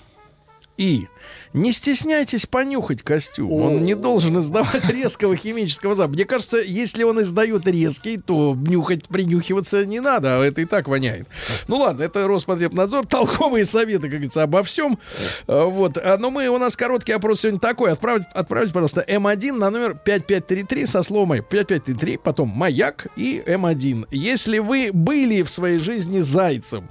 И 0.78 1.08
не 1.54 1.72
стесняйтесь 1.72 2.46
понюхать 2.46 3.02
костюм. 3.02 3.52
Он 3.52 3.84
не 3.84 3.96
должен 3.96 4.40
издавать 4.40 4.90
резкого 4.90 5.36
химического 5.36 5.96
запаха. 5.96 6.14
Мне 6.14 6.26
кажется, 6.26 6.58
если 6.58 7.04
он 7.04 7.22
издает 7.22 7.66
резкий, 7.66 8.18
то 8.18 8.56
нюхать, 8.56 9.08
принюхиваться 9.08 9.86
не 9.86 10.00
надо, 10.00 10.40
а 10.40 10.46
это 10.46 10.62
и 10.62 10.66
так 10.66 10.88
воняет. 10.88 11.28
Ну 11.68 11.78
ладно, 11.78 12.04
это 12.04 12.28
Роспотребнадзор. 12.28 13.08
Толковые 13.08 13.66
советы, 13.66 14.04
как 14.04 14.12
говорится, 14.12 14.44
обо 14.44 14.64
всем. 14.64 15.00
А, 15.48 15.66
Вот. 15.66 15.98
А, 15.98 16.18
Но 16.18 16.30
мы, 16.30 16.48
у 16.50 16.58
нас 16.58 16.76
короткий 16.76 17.14
опрос 17.14 17.42
сегодня 17.42 17.60
такой. 17.60 17.92
Отправить, 17.92 18.28
отправить 18.34 18.74
пожалуйста, 18.74 19.04
М1 19.08 19.54
на 19.54 19.70
номер 19.70 19.96
5533 19.96 20.86
со 20.86 21.04
словом 21.04 21.30
5533, 21.30 22.18
потом 22.18 22.50
маяк 22.50 23.08
и 23.16 23.42
М1. 23.46 24.08
Если 24.12 24.60
вы 24.60 24.92
были 24.94 25.42
в 25.42 25.50
своей 25.50 25.80
жизни 25.80 26.20
зайцем, 26.20 26.88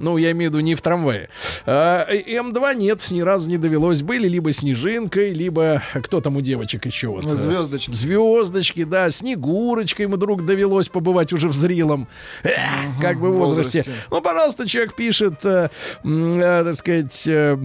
ну, 0.00 0.16
я 0.16 0.32
имею 0.32 0.50
в 0.50 0.54
виду 0.54 0.60
не 0.64 0.74
в 0.74 0.82
трамвае. 0.82 1.28
А, 1.66 2.04
и 2.10 2.34
М2 2.34 2.74
нет, 2.76 3.10
ни 3.10 3.20
разу 3.20 3.48
не 3.48 3.58
довелось. 3.58 4.02
Были 4.02 4.28
либо 4.28 4.52
снежинкой, 4.52 5.30
либо 5.32 5.82
кто 6.02 6.20
там 6.20 6.36
у 6.36 6.40
девочек 6.40 6.86
еще 6.86 7.08
вот. 7.08 7.24
э, 7.24 7.36
Звездочки. 7.36 7.92
Звездочки, 7.92 8.84
да, 8.84 9.10
Снегурочкой 9.10 10.06
ему 10.06 10.16
вдруг 10.16 10.44
довелось 10.44 10.88
побывать 10.88 11.32
уже 11.32 11.48
в 11.48 11.54
зрелом, 11.54 12.08
эх, 12.42 12.54
как 13.00 13.20
бы 13.20 13.30
в 13.30 13.36
возрасте. 13.36 13.78
возрасте. 13.78 13.92
Ну, 14.10 14.20
пожалуйста, 14.20 14.66
человек 14.68 14.94
пишет, 14.94 15.44
э, 15.44 15.68
э, 16.04 16.62
так 16.64 16.74
сказать, 16.74 17.22
э, 17.26 17.56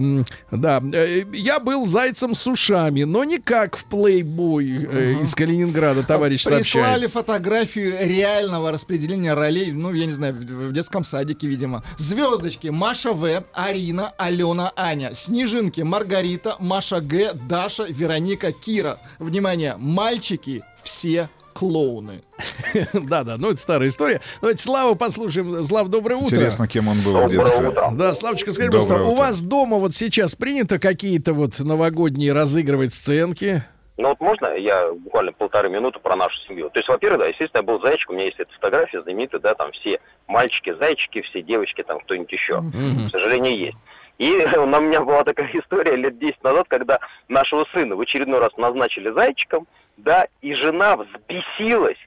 да, 0.50 0.82
э, 0.92 1.22
я 1.32 1.58
был 1.60 1.86
зайцем 1.86 2.34
с 2.34 2.46
ушами, 2.46 3.04
но 3.04 3.24
не 3.24 3.38
как 3.38 3.76
в 3.76 3.84
плейбой 3.84 4.86
э, 4.90 5.12
из 5.22 5.34
Калининграда, 5.34 6.02
товарищ 6.02 6.44
Прислали 6.44 6.62
сообщает. 6.62 7.12
фотографию 7.12 7.94
реального 8.00 8.70
распределения 8.70 9.34
ролей, 9.34 9.72
ну, 9.72 9.92
я 9.92 10.06
не 10.06 10.12
знаю, 10.12 10.34
в, 10.34 10.68
в 10.68 10.72
детском 10.72 11.04
садике, 11.04 11.46
видимо. 11.46 11.82
Звездочки 12.26 12.68
Маша 12.68 13.12
В, 13.12 13.44
Арина, 13.52 14.12
Алена, 14.18 14.72
Аня. 14.74 15.14
Снежинки 15.14 15.82
Маргарита, 15.82 16.56
Маша 16.58 17.00
Г, 17.00 17.32
Даша, 17.48 17.84
Вероника, 17.84 18.50
Кира. 18.50 18.98
Внимание, 19.20 19.76
мальчики 19.78 20.64
все 20.82 21.28
клоуны. 21.54 22.22
Да-да, 22.92 23.36
ну 23.38 23.50
это 23.50 23.60
старая 23.60 23.88
история. 23.88 24.20
Давайте 24.40 24.62
Славу 24.62 24.96
послушаем. 24.96 25.62
Слав, 25.62 25.88
доброе 25.88 26.16
утро. 26.16 26.36
Интересно, 26.36 26.66
кем 26.66 26.88
он 26.88 27.00
был 27.00 27.16
в 27.16 27.30
детстве. 27.30 27.72
Да, 27.92 28.12
Славочка, 28.12 28.52
скажи, 28.52 28.70
Доброе 28.70 28.82
пожалуйста, 28.82 29.12
у 29.12 29.14
вас 29.14 29.40
дома 29.40 29.76
вот 29.78 29.94
сейчас 29.94 30.34
принято 30.34 30.80
какие-то 30.80 31.32
вот 31.32 31.60
новогодние 31.60 32.32
разыгрывать 32.32 32.92
сценки? 32.92 33.64
Ну 33.98 34.08
вот 34.08 34.20
можно 34.20 34.54
я 34.56 34.92
буквально 34.92 35.32
полторы 35.32 35.70
минуты 35.70 35.98
про 36.00 36.16
нашу 36.16 36.38
семью? 36.42 36.68
То 36.70 36.78
есть, 36.78 36.88
во-первых, 36.88 37.20
да, 37.20 37.26
естественно, 37.26 37.60
я 37.60 37.66
был 37.66 37.80
зайчик, 37.80 38.10
у 38.10 38.12
меня 38.12 38.26
есть 38.26 38.38
эта 38.38 38.52
фотография 38.52 39.00
знаменитая, 39.02 39.40
да, 39.40 39.54
там 39.54 39.72
все 39.72 40.00
мальчики 40.26 40.74
зайчики, 40.74 41.22
все 41.22 41.42
девочки, 41.42 41.82
там 41.82 42.00
кто-нибудь 42.00 42.32
еще. 42.32 42.62
К 43.08 43.10
сожалению, 43.10 43.56
есть. 43.56 43.76
И 44.18 44.30
у 44.56 44.66
меня 44.66 45.02
была 45.02 45.24
такая 45.24 45.50
история 45.52 45.96
лет 45.96 46.18
10 46.18 46.42
назад, 46.44 46.66
когда 46.68 47.00
нашего 47.28 47.66
сына 47.72 47.96
в 47.96 48.00
очередной 48.00 48.38
раз 48.38 48.56
назначили 48.56 49.10
зайчиком, 49.10 49.66
да, 49.96 50.26
и 50.42 50.54
жена 50.54 50.96
взбесилась, 50.96 51.98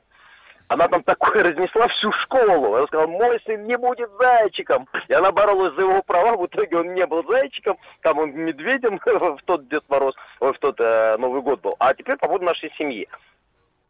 она 0.70 0.88
там 0.88 1.03
такое 1.03 1.43
разнесла 1.43 1.88
всю 1.89 2.11
школу. 2.11 2.76
Она 2.76 2.86
сказала, 2.86 3.07
мой 3.07 3.41
сын 3.45 3.65
не 3.65 3.76
будет 3.76 4.09
зайчиком. 4.20 4.88
И 5.07 5.13
она 5.13 5.32
боролась 5.32 5.74
за 5.74 5.82
его 5.82 6.01
права. 6.03 6.38
В 6.38 6.45
итоге 6.45 6.78
он 6.78 6.93
не 6.93 7.05
был 7.07 7.26
зайчиком. 7.28 7.78
Там 8.01 8.20
он 8.20 8.32
медведем 8.34 8.99
в 9.05 9.39
тот 9.45 9.67
Дед 9.67 9.84
Мороз, 9.89 10.15
в 10.39 10.53
тот 10.53 10.80
э, 10.80 11.17
Новый 11.17 11.41
год 11.41 11.61
был. 11.61 11.76
А 11.80 11.93
теперь 11.95 12.17
по 12.17 12.28
поводу 12.28 12.45
нашей 12.45 12.72
семьи. 12.78 13.07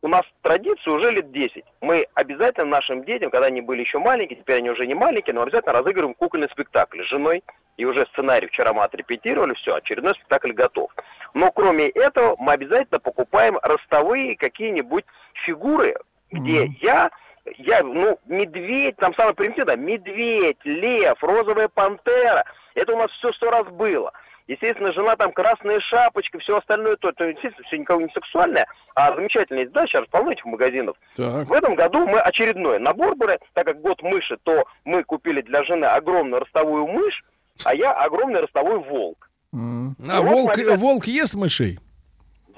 У 0.02 0.08
нас 0.08 0.24
традиция 0.42 0.94
уже 0.94 1.12
лет 1.12 1.34
10. 1.34 1.66
Мы 1.82 2.08
обязательно 2.14 2.68
нашим 2.68 3.04
детям, 3.04 3.30
когда 3.30 3.48
они 3.48 3.60
были 3.60 3.82
еще 3.82 4.00
маленькие, 4.00 4.40
теперь 4.40 4.60
они 4.60 4.70
уже 4.70 4.88
не 4.88 4.96
маленькие, 4.96 5.34
но 5.34 5.42
обязательно 5.42 5.74
разыгрываем 5.74 6.14
кукольный 6.14 6.48
спектакль 6.50 7.04
с 7.04 7.10
женой. 7.10 7.44
И 7.76 7.84
уже 7.84 8.06
сценарий 8.14 8.48
вчера 8.48 8.74
мы 8.74 8.84
отрепетировали, 8.84 9.54
все, 9.56 9.76
очередной 9.76 10.14
спектакль 10.14 10.54
готов. 10.54 10.92
Но 11.34 11.52
кроме 11.52 11.90
этого 11.90 12.38
мы 12.40 12.54
обязательно 12.54 13.00
покупаем 13.00 13.58
ростовые 13.62 14.38
какие-нибудь 14.38 15.06
фигуры, 15.46 15.96
где 16.32 16.66
я, 16.82 17.10
я, 17.58 17.84
ну, 17.84 18.20
медведь, 18.26 18.98
там 18.98 19.14
самое 19.16 19.36
примитивное, 19.36 19.76
медведь, 19.76 20.58
лев, 20.64 21.18
розовая 21.22 21.68
пантера. 21.68 22.44
Это 22.76 22.94
у 22.94 22.98
нас 22.98 23.12
все 23.12 23.32
сто 23.34 23.50
раз 23.50 23.68
было. 23.68 24.12
Естественно, 24.48 24.92
жена 24.92 25.16
там 25.16 25.32
красная 25.32 25.80
шапочка, 25.80 26.40
все 26.40 26.58
остальное, 26.58 26.96
то, 26.96 27.12
то 27.12 27.24
естественно, 27.24 27.68
все 27.68 27.78
никого 27.78 28.02
не 28.02 28.10
сексуальное, 28.10 28.66
а 28.96 29.14
замечательно 29.14 29.60
есть, 29.60 29.72
да, 29.74 29.86
сейчас 29.86 30.08
полно 30.10 30.32
этих 30.32 30.46
магазинов. 30.46 30.98
Так. 31.16 31.48
В 31.48 31.54
этом 31.54 31.76
году 31.76 32.08
мы 32.08 32.20
очередной 32.20 32.80
набор 32.80 33.16
брали, 33.16 33.40
так 33.54 33.68
как 33.68 33.80
год 33.80 34.02
мыши, 34.02 34.38
то 34.42 34.66
мы 34.86 35.04
купили 35.04 35.42
для 35.42 35.64
жены 35.66 35.86
огромную 35.86 36.42
ростовую 36.42 36.88
мышь, 36.88 37.24
а 37.64 37.76
я 37.76 37.92
огромный 37.92 38.42
ростовой 38.42 38.80
волк. 38.80 39.30
М. 39.54 39.96
А 40.10 40.22
волк, 40.22 40.58
волк 40.58 41.06
ест 41.06 41.36
мышей? 41.36 41.78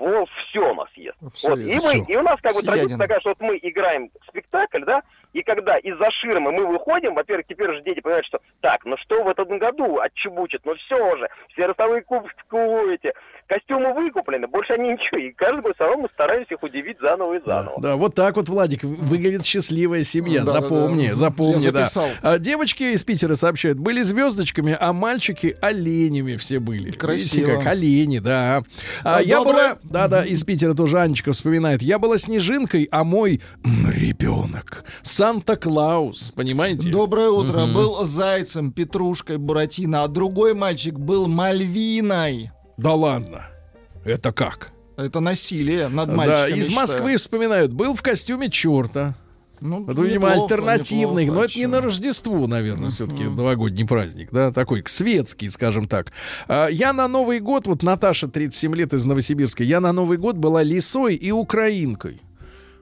Волк 0.01 0.29
все 0.49 0.73
нас 0.73 0.89
ест. 0.95 1.17
Всё 1.33 1.49
вот, 1.49 1.59
и, 1.59 1.79
мы, 1.79 2.05
и 2.07 2.15
у 2.15 2.23
нас 2.23 2.39
как 2.41 2.55
бы 2.55 2.63
традиция 2.63 2.97
такая, 2.97 3.19
что 3.19 3.29
вот 3.29 3.39
мы 3.39 3.59
играем 3.61 4.09
спектакль, 4.27 4.83
да, 4.83 5.03
и 5.33 5.43
когда 5.43 5.77
из-за 5.77 6.09
ширмы 6.11 6.51
мы 6.51 6.65
выходим, 6.67 7.13
во-первых, 7.15 7.45
теперь 7.47 7.73
же 7.73 7.81
дети 7.83 7.99
понимают, 8.01 8.25
что 8.25 8.39
так, 8.61 8.85
ну 8.85 8.95
что 8.97 9.23
в 9.23 9.27
этом 9.27 9.57
году 9.57 9.99
отчебучат, 9.99 10.61
ну 10.65 10.75
все 10.75 11.17
же, 11.17 11.27
все 11.53 11.67
ростовые 11.67 12.01
кубки 12.03 12.31
эти, 12.93 13.13
костюмы 13.47 13.93
выкуплены, 13.93 14.47
больше 14.47 14.73
они 14.73 14.89
ничего, 14.93 15.17
и 15.19 15.31
каждый 15.31 15.61
год 15.61 15.75
все 15.75 15.85
равно 15.85 16.03
мы 16.03 16.09
стараемся 16.13 16.53
их 16.53 16.63
удивить 16.63 16.97
заново 17.01 17.35
и 17.37 17.41
заново. 17.45 17.81
Да, 17.81 17.95
вот 17.95 18.15
так 18.15 18.35
вот, 18.35 18.49
Владик, 18.49 18.83
выглядит 18.83 19.45
счастливая 19.45 20.03
семья. 20.03 20.43
Да, 20.43 20.53
да, 20.53 20.61
запомни, 20.61 21.09
да. 21.09 21.15
запомни, 21.15 21.63
Я 21.63 21.71
да. 21.71 21.87
А 22.21 22.37
девочки 22.39 22.83
из 22.83 23.03
Питера 23.03 23.35
сообщают, 23.35 23.77
были 23.77 24.01
звездочками, 24.01 24.75
а 24.79 24.93
мальчики 24.93 25.57
оленями 25.61 26.37
все 26.37 26.59
были. 26.59 26.91
Красиво. 26.91 27.45
Видите, 27.47 27.57
как 27.57 27.67
олени, 27.67 28.19
да. 28.19 28.63
А, 29.03 29.17
А 29.17 29.21
я 29.21 29.37
доброе- 29.37 29.53
была, 29.53 29.77
да, 29.83 30.07
да, 30.07 30.23
из 30.25 30.43
Питера 30.43 30.73
тоже 30.73 30.99
Анечка 30.99 31.33
вспоминает. 31.33 31.81
Я 31.81 31.99
была 31.99 32.17
снежинкой, 32.17 32.87
а 32.91 33.03
мой 33.03 33.41
ребенок 33.93 34.83
Санта-Клаус, 35.21 36.31
понимаете? 36.35 36.89
Доброе 36.89 37.29
утро. 37.29 37.67
Был 37.67 38.03
зайцем, 38.05 38.71
петрушкой, 38.71 39.37
буратино, 39.37 40.03
а 40.03 40.07
другой 40.07 40.55
мальчик 40.55 40.97
был 40.97 41.27
мальвиной. 41.27 42.49
Да 42.77 42.95
ладно. 42.95 43.45
Это 44.03 44.31
как? 44.31 44.71
Это 44.97 45.19
насилие 45.19 45.89
над 45.89 46.09
Да, 46.09 46.15
мальчиками. 46.15 46.59
из 46.59 46.69
я 46.69 46.75
Москвы 46.75 47.17
вспоминают. 47.17 47.71
Был 47.71 47.93
в 47.93 48.01
костюме 48.01 48.49
черта. 48.49 49.13
Ну, 49.59 49.83
Это, 49.87 50.01
видимо, 50.01 50.29
неплохо, 50.29 50.41
альтернативный. 50.55 51.25
неплохо, 51.25 51.39
но 51.41 51.45
это 51.45 51.59
не 51.59 51.67
на 51.67 51.81
Рождество, 51.81 52.47
наверное, 52.47 52.89
все-таки 52.89 53.25
новогодний 53.25 53.85
праздник, 53.85 54.29
да, 54.31 54.51
такой 54.51 54.81
светский, 54.87 55.49
скажем 55.49 55.87
так. 55.87 56.11
А, 56.47 56.65
Я 56.65 56.93
на 56.93 57.07
Новый 57.07 57.39
год, 57.39 57.67
вот 57.67 57.83
Наташа, 57.83 58.27
37 58.27 58.75
лет 58.75 58.95
из 58.95 59.05
Новосибирска, 59.05 59.63
я 59.63 59.81
на 59.81 59.91
Новый 59.93 60.17
год 60.17 60.37
была 60.37 60.63
лисой 60.63 61.13
и 61.13 61.29
украинкой. 61.31 62.21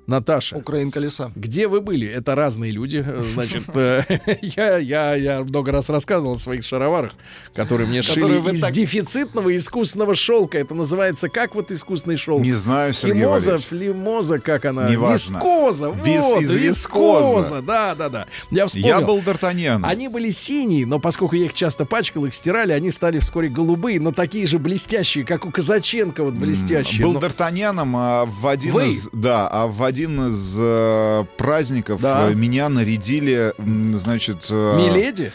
Наташа, 0.10 0.58
Украинка 0.58 1.00
леса. 1.00 1.32
где 1.36 1.68
вы 1.68 1.82
были? 1.82 2.08
Это 2.08 2.36
разные 2.36 2.72
люди. 2.72 3.04
э, 3.06 3.24
Значит, 3.34 3.64
э, 3.76 4.04
я, 4.42 4.78
я, 4.78 5.16
я 5.16 5.44
много 5.44 5.72
раз 5.72 5.90
рассказывал 5.90 6.34
о 6.34 6.38
своих 6.40 6.66
шароварах, 6.66 7.14
которые 7.54 7.88
мне 7.88 8.02
Которые 8.02 8.42
шили 8.42 8.56
из 8.56 8.62
так- 8.62 8.72
дефицитного 8.74 9.56
искусственного 9.56 10.16
шелка. 10.16 10.58
Это 10.58 10.74
называется 10.74 11.30
как 11.30 11.54
вот 11.56 11.72
искусственный 11.72 12.18
шелк? 12.18 12.42
Не 12.42 12.54
знаю, 12.54 12.94
Сергей 12.94 13.22
Химоза, 13.24 13.58
флемоза, 13.60 14.40
как 14.40 14.66
она? 14.66 14.90
Неважно. 14.90 15.36
Вискоза. 15.36 15.86
Вис- 15.90 16.22
вот, 16.22 16.42
из 16.42 16.52
вискоза. 16.56 17.40
вискоза. 17.40 17.62
Да, 17.62 17.94
да, 17.96 18.10
да. 18.10 18.26
Я 18.50 18.66
вспомнил. 18.68 18.88
Я 18.90 19.02
был 19.02 19.20
Д'Артаньян. 19.20 19.82
Они 19.86 20.08
были 20.08 20.32
синие, 20.32 20.86
но 20.88 21.00
поскольку 21.00 21.36
я 21.36 21.46
их 21.46 21.54
часто 21.54 21.86
пачкал, 21.86 22.26
их 22.26 22.34
стирали, 22.34 22.72
они 22.72 22.90
стали 22.90 23.20
вскоре 23.20 23.50
голубые, 23.50 24.00
но 24.00 24.12
такие 24.12 24.48
же 24.48 24.58
блестящие, 24.58 25.24
как 25.26 25.46
у 25.46 25.52
Казаченко, 25.52 26.24
вот 26.24 26.34
блестящие. 26.34 27.04
Был 27.04 27.14
Но- 27.14 27.20
Д'Артаньяном, 27.20 27.92
а 27.96 28.26
в 28.26 28.48
один 28.48 28.74
Вы? 28.74 28.94
из 28.94 29.10
да, 29.14 29.48
а 29.48 29.68
в 29.68 29.84
один 29.84 29.99
из 30.08 30.56
э, 30.58 31.26
праздников 31.38 32.02
Да. 32.02 32.30
э, 32.30 32.34
меня 32.36 32.70
нарядили, 32.70 33.54
значит, 33.98 34.48
э, 34.52 34.78
Миледи? 34.78 35.32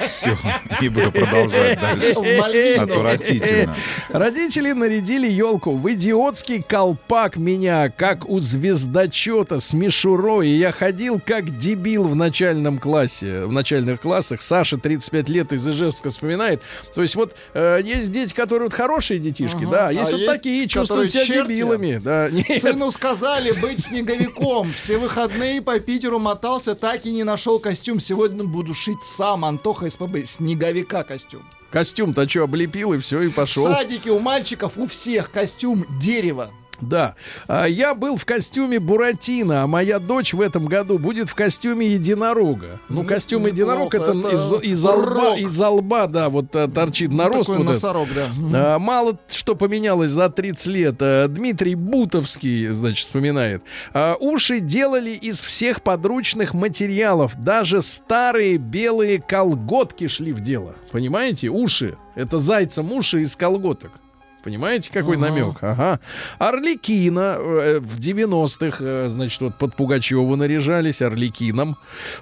Все, 0.00 0.36
не 0.80 0.88
буду 0.88 1.10
продолжать 1.12 1.80
дальше. 1.80 2.12
Отвратительно. 2.78 3.74
Родители 4.10 4.72
нарядили 4.72 5.28
елку 5.28 5.76
в 5.76 5.92
идиотский 5.92 6.62
колпак 6.62 7.36
меня, 7.36 7.90
как 7.90 8.28
у 8.28 8.38
звездочета 8.38 9.60
с 9.60 9.72
мишурой. 9.72 10.48
И 10.48 10.56
я 10.56 10.72
ходил 10.72 11.20
как 11.24 11.58
дебил 11.58 12.04
в 12.04 12.14
начальном 12.14 12.78
классе, 12.78 13.44
в 13.44 13.52
начальных 13.52 14.00
классах. 14.00 14.42
Саша, 14.42 14.76
35 14.78 15.28
лет, 15.28 15.52
из 15.52 15.66
Ижевска 15.68 16.10
вспоминает. 16.10 16.62
То 16.94 17.02
есть 17.02 17.14
вот 17.14 17.34
э, 17.54 17.80
есть 17.84 18.10
дети, 18.12 18.32
которые 18.34 18.66
вот 18.68 18.74
хорошие 18.74 19.18
детишки, 19.20 19.64
Ага. 19.64 19.70
да, 19.70 19.90
есть 19.90 20.08
А 20.08 20.12
вот 20.12 20.20
есть, 20.20 20.32
такие, 20.32 20.68
чувствуют 20.68 21.10
себя 21.10 21.24
черти. 21.24 21.48
дебилами. 21.52 22.00
Да, 22.02 22.28
нет. 22.30 22.46
Сыну 22.62 22.90
сказали 22.90 23.52
быть 23.60 23.80
снеговиком. 23.84 24.72
Все 24.72 24.98
выходные 24.98 25.60
по 25.62 25.78
Питеру 25.80 26.18
мотался, 26.18 26.74
так 26.74 27.06
и 27.06 27.10
не 27.12 27.24
нашел 27.24 27.58
костюм. 27.58 28.00
Сегодня 28.00 28.44
буду 28.44 28.74
шить 28.74 28.97
сам. 29.02 29.44
Антоха 29.44 29.90
СПБ. 29.90 30.24
Снеговика 30.24 31.02
костюм. 31.04 31.42
Костюм-то 31.70 32.28
что, 32.28 32.44
облепил 32.44 32.94
и 32.94 32.98
все, 32.98 33.20
и 33.20 33.28
В 33.28 33.34
пошел. 33.34 33.64
садике 33.64 34.10
у 34.10 34.18
мальчиков 34.20 34.78
у 34.78 34.86
всех 34.86 35.30
костюм 35.30 35.84
дерево. 36.00 36.50
Да. 36.80 37.14
А, 37.46 37.66
Я 37.66 37.94
был 37.94 38.16
в 38.16 38.24
костюме 38.24 38.78
Буратино, 38.78 39.62
а 39.62 39.66
моя 39.66 39.98
дочь 39.98 40.32
в 40.32 40.40
этом 40.40 40.66
году 40.66 40.98
будет 40.98 41.28
в 41.28 41.34
костюме 41.34 41.86
единорога. 41.88 42.80
Ну, 42.88 43.04
костюм 43.04 43.46
единорог 43.46 43.94
это, 43.94 44.12
это 44.12 44.28
из, 44.28 44.52
из, 44.62 44.84
лба, 44.84 45.36
из 45.36 45.58
лба, 45.58 46.06
да, 46.06 46.28
вот 46.28 46.54
а, 46.54 46.68
торчит 46.68 47.12
нарост. 47.12 47.50
Такой 47.50 47.64
вот 47.64 47.70
этот. 47.70 47.74
носорог, 47.74 48.08
да. 48.14 48.74
А, 48.74 48.78
Мало 48.78 49.18
что 49.28 49.54
поменялось 49.54 50.10
за 50.10 50.28
30 50.30 50.66
лет. 50.68 50.96
А, 51.00 51.28
Дмитрий 51.28 51.74
Бутовский, 51.74 52.68
значит, 52.68 53.06
вспоминает. 53.06 53.62
А, 53.92 54.16
Уши 54.20 54.60
делали 54.60 55.10
из 55.10 55.42
всех 55.42 55.82
подручных 55.82 56.54
материалов. 56.54 57.32
Даже 57.36 57.82
старые 57.82 58.56
белые 58.56 59.20
колготки 59.20 60.06
шли 60.08 60.32
в 60.32 60.40
дело. 60.40 60.74
Понимаете? 60.92 61.48
Уши. 61.48 61.96
Это 62.14 62.38
зайцам 62.38 62.92
уши 62.92 63.22
из 63.22 63.36
колготок. 63.36 63.92
Понимаете, 64.48 64.90
какой 64.90 65.18
намек? 65.18 65.58
Ага. 65.60 66.00
Орликина 66.38 67.36
э, 67.38 67.80
в 67.80 67.98
90-х, 67.98 68.78
э, 68.80 69.08
значит, 69.10 69.42
вот 69.42 69.56
под 69.56 69.76
Пугачева 69.76 70.36
наряжались 70.36 71.02
Орликином. 71.02 71.76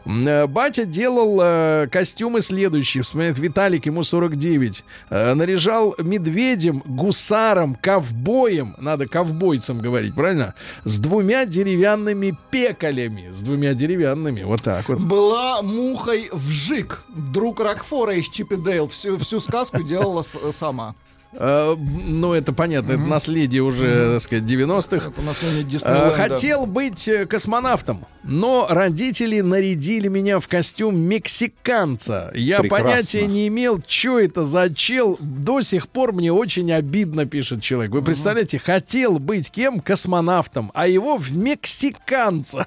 Э, 0.05 0.49
Батя 0.49 0.85
делал 0.85 1.89
костюмы 1.89 2.41
следующие. 2.41 3.05
Вспоминает 3.05 3.39
Виталик, 3.39 3.87
ему 3.87 4.03
49. 4.03 4.85
Э, 5.11 5.35
наряжал 5.35 5.95
медведем, 5.99 6.83
гусаром, 6.85 7.77
ковбоем. 7.77 8.75
Надо 8.81 9.07
ковбойцам 9.07 9.79
говорить, 9.79 10.17
правильно? 10.17 10.55
С 10.83 10.99
двумя 10.99 11.47
деревянными 11.47 12.37
пекалями. 12.51 13.31
С 13.31 13.41
двумя 13.41 13.73
деревянными. 13.75 14.43
Вот 14.43 14.63
так 14.63 14.89
вот. 14.89 14.99
Была 14.99 15.63
мухой 15.63 16.29
вжик. 16.33 17.05
Друг 17.09 17.61
Рокфора 17.61 18.15
из 18.15 18.29
Чип 18.29 18.51
и 18.51 18.57
Дейл. 18.57 18.89
Всю, 18.89 19.17
всю 19.19 19.39
сказку 19.39 19.85
делала 19.85 20.23
сама. 20.23 20.97
Э, 21.39 21.77
ну, 21.77 22.33
это 22.33 22.53
понятно, 22.53 22.93
это 22.93 23.03
наследие 23.03 23.63
уже, 23.63 24.15
так 24.15 24.23
сказать, 24.23 24.45
90-х. 24.45 25.09
Это 25.09 25.23
наследие 25.23 25.81
Э. 25.85 26.13
Хотел 26.13 26.67
быть 26.67 27.07
э, 27.09 27.27
космонавтом, 27.27 28.07
но 28.23 28.67
родители 28.69 29.41
нарядили 29.41 30.09
меня 30.09 30.41
в 30.41 30.49
костюм 30.49 30.97
мексиканца. 30.99 32.31
Я 32.35 32.61
Прекрасно. 32.61 32.85
понятия 32.89 33.27
не 33.27 33.49
имел, 33.49 33.83
что 33.87 34.19
это 34.19 34.45
за 34.45 34.73
чел. 34.75 35.17
До 35.21 35.61
сих 35.61 35.89
пор 35.89 36.13
мне 36.13 36.33
очень 36.33 36.73
обидно, 36.73 37.27
пишет 37.27 37.63
человек. 37.63 37.93
Вы 37.93 38.03
представляете, 38.03 38.59
хотел 38.59 39.19
быть 39.19 39.51
кем? 39.51 39.81
Космонавтом, 39.81 40.71
а 40.75 40.89
его 40.89 41.17
в 41.19 41.33
мексиканца. 41.37 42.67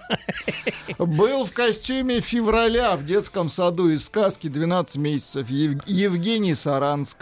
Был 0.98 1.46
в 1.46 1.52
костюме 1.54 2.20
февраля 2.20 2.96
в 2.96 3.06
детском 3.06 3.50
саду 3.50 3.90
из 3.90 4.06
сказки 4.06 4.48
«12 4.48 4.98
месяцев». 5.00 5.50
Ев- 5.50 5.82
Евгений 5.86 6.54
Саранск. 6.56 7.18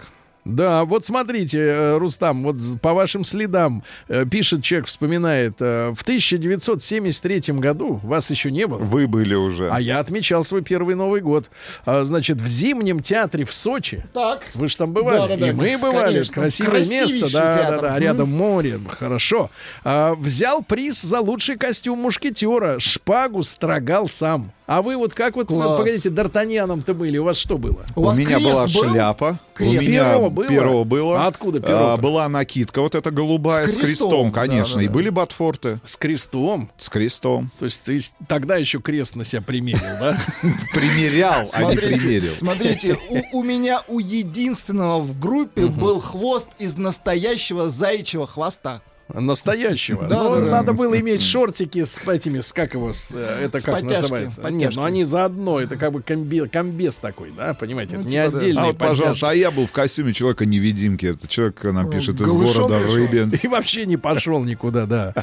Да, 0.48 0.86
вот 0.86 1.04
смотрите, 1.04 1.58
э, 1.58 1.98
Рустам, 1.98 2.42
вот 2.42 2.56
по 2.80 2.94
вашим 2.94 3.24
следам 3.24 3.82
э, 4.08 4.24
пишет 4.24 4.64
человек, 4.64 4.88
вспоминает, 4.88 5.56
э, 5.60 5.92
в 5.94 6.00
1973 6.02 7.54
году 7.58 8.00
вас 8.02 8.30
еще 8.30 8.50
не 8.50 8.66
было. 8.66 8.78
Вы 8.78 9.06
были 9.06 9.34
уже. 9.34 9.68
А 9.70 9.78
я 9.78 9.98
отмечал 9.98 10.44
свой 10.44 10.62
первый 10.62 10.94
Новый 10.94 11.20
год. 11.20 11.50
А, 11.84 12.04
значит, 12.04 12.40
в 12.40 12.46
зимнем 12.46 13.00
театре 13.00 13.44
в 13.44 13.52
Сочи. 13.52 14.04
Так. 14.14 14.42
Вы 14.54 14.68
же 14.68 14.76
там 14.78 14.94
бывали. 14.94 15.18
Да-да-да, 15.18 15.48
и 15.50 15.52
мы 15.52 15.76
бывали. 15.76 16.14
конечно. 16.14 16.32
Красивое 16.32 16.84
место. 16.88 17.32
Да, 17.32 17.46
да, 17.46 17.58
театр. 17.58 17.80
да. 17.82 17.90
Мгм. 17.90 17.98
Рядом 17.98 18.30
море. 18.30 18.80
Хорошо. 18.88 19.50
А, 19.84 20.14
взял 20.14 20.62
приз 20.62 21.02
за 21.02 21.20
лучший 21.20 21.58
костюм 21.58 21.98
мушкетера. 21.98 22.78
Шпагу 22.78 23.42
строгал 23.42 24.08
сам. 24.08 24.52
А 24.68 24.82
вы 24.82 24.98
вот 24.98 25.14
как 25.14 25.34
вот, 25.34 25.46
Класс. 25.46 25.78
погодите, 25.78 26.10
Д'Артаньяном-то 26.10 26.92
были? 26.92 27.16
У 27.16 27.24
вас 27.24 27.38
что 27.38 27.56
было? 27.56 27.86
У 27.96 28.02
У 28.02 28.04
вас 28.04 28.18
меня 28.18 28.38
была 28.38 28.64
был? 28.66 28.68
шляпа, 28.84 29.38
Крест. 29.54 29.86
у 29.86 29.88
меня 29.90 30.04
Перо 30.12 30.28
было? 30.30 30.46
перо 30.46 30.84
было. 30.84 31.20
А 31.22 31.26
откуда 31.28 31.60
перо-то? 31.60 31.94
А, 31.94 31.96
была 31.96 32.28
накидка, 32.28 32.82
вот 32.82 32.94
эта 32.94 33.10
голубая 33.10 33.66
С 33.66 33.70
с, 33.72 33.74
крестом, 33.78 33.86
крестом, 34.10 34.30
да, 34.30 34.40
конечно. 34.42 34.74
да, 34.76 34.82
И 34.82 34.86
да. 34.88 34.92
были 34.92 35.08
ботфорты 35.08 35.80
С 35.84 35.96
крестом. 35.96 36.70
с 36.76 36.90
крестом. 36.90 37.50
То 37.58 37.64
есть 37.64 37.82
ты 37.84 37.98
тогда 38.28 38.56
еще 38.56 38.78
крест 38.78 39.16
на 39.16 39.24
себя 39.24 39.40
примерил, 39.40 39.80
да? 39.98 40.18
Примерял, 40.74 41.48
а 41.54 41.64
не 41.64 41.74
примерил. 41.76 42.34
смотрите, 42.36 42.98
у, 43.08 43.38
у 43.38 43.42
меня 43.42 43.82
у 43.88 44.00
единственного 44.00 45.00
в 45.00 45.18
группе 45.18 45.64
был 45.64 45.98
хвост 46.00 46.48
из 46.58 46.76
настоящего 46.76 47.70
заячьего 47.70 48.26
хвоста. 48.26 48.82
Настоящего. 49.12 50.06
Да, 50.06 50.22
Ну, 50.22 50.34
да, 50.36 50.40
да. 50.40 50.50
надо 50.50 50.72
было 50.72 50.98
иметь 51.00 51.22
шортики 51.22 51.84
с 51.84 51.98
этими, 52.06 52.40
с 52.40 52.52
как 52.52 52.74
его, 52.74 52.92
с, 52.92 53.10
э, 53.12 53.44
это 53.44 53.58
С 53.58 53.62
как 53.62 53.74
подтяжкой, 53.76 54.00
называется? 54.02 54.40
Нет, 54.42 54.50
подтяжкой. 54.52 54.76
ну 54.76 54.84
они 54.84 55.04
заодно, 55.04 55.60
это 55.60 55.76
как 55.76 55.92
бы 55.92 56.00
комби- 56.00 56.48
комбез 56.48 56.96
такой, 56.96 57.32
да, 57.36 57.54
понимаете? 57.54 57.96
Ну, 57.96 58.02
это 58.02 58.10
типа, 58.10 58.22
не 58.24 58.30
да. 58.30 58.38
отдельный 58.38 58.62
А 58.62 58.66
вот, 58.66 58.78
пожалуйста, 58.78 59.30
а 59.30 59.34
я 59.34 59.50
был 59.50 59.66
в 59.66 59.72
костюме 59.72 60.12
человека-невидимки. 60.12 61.06
Это 61.06 61.26
человек 61.26 61.62
нам 61.64 61.90
пишет 61.90 62.20
из 62.20 62.26
города? 62.30 62.78
Рыбинск. 62.78 63.44
И 63.44 63.48
вообще 63.48 63.86
не 63.86 63.96
пошел 63.96 64.44
никуда, 64.44 64.86
да. 64.86 65.14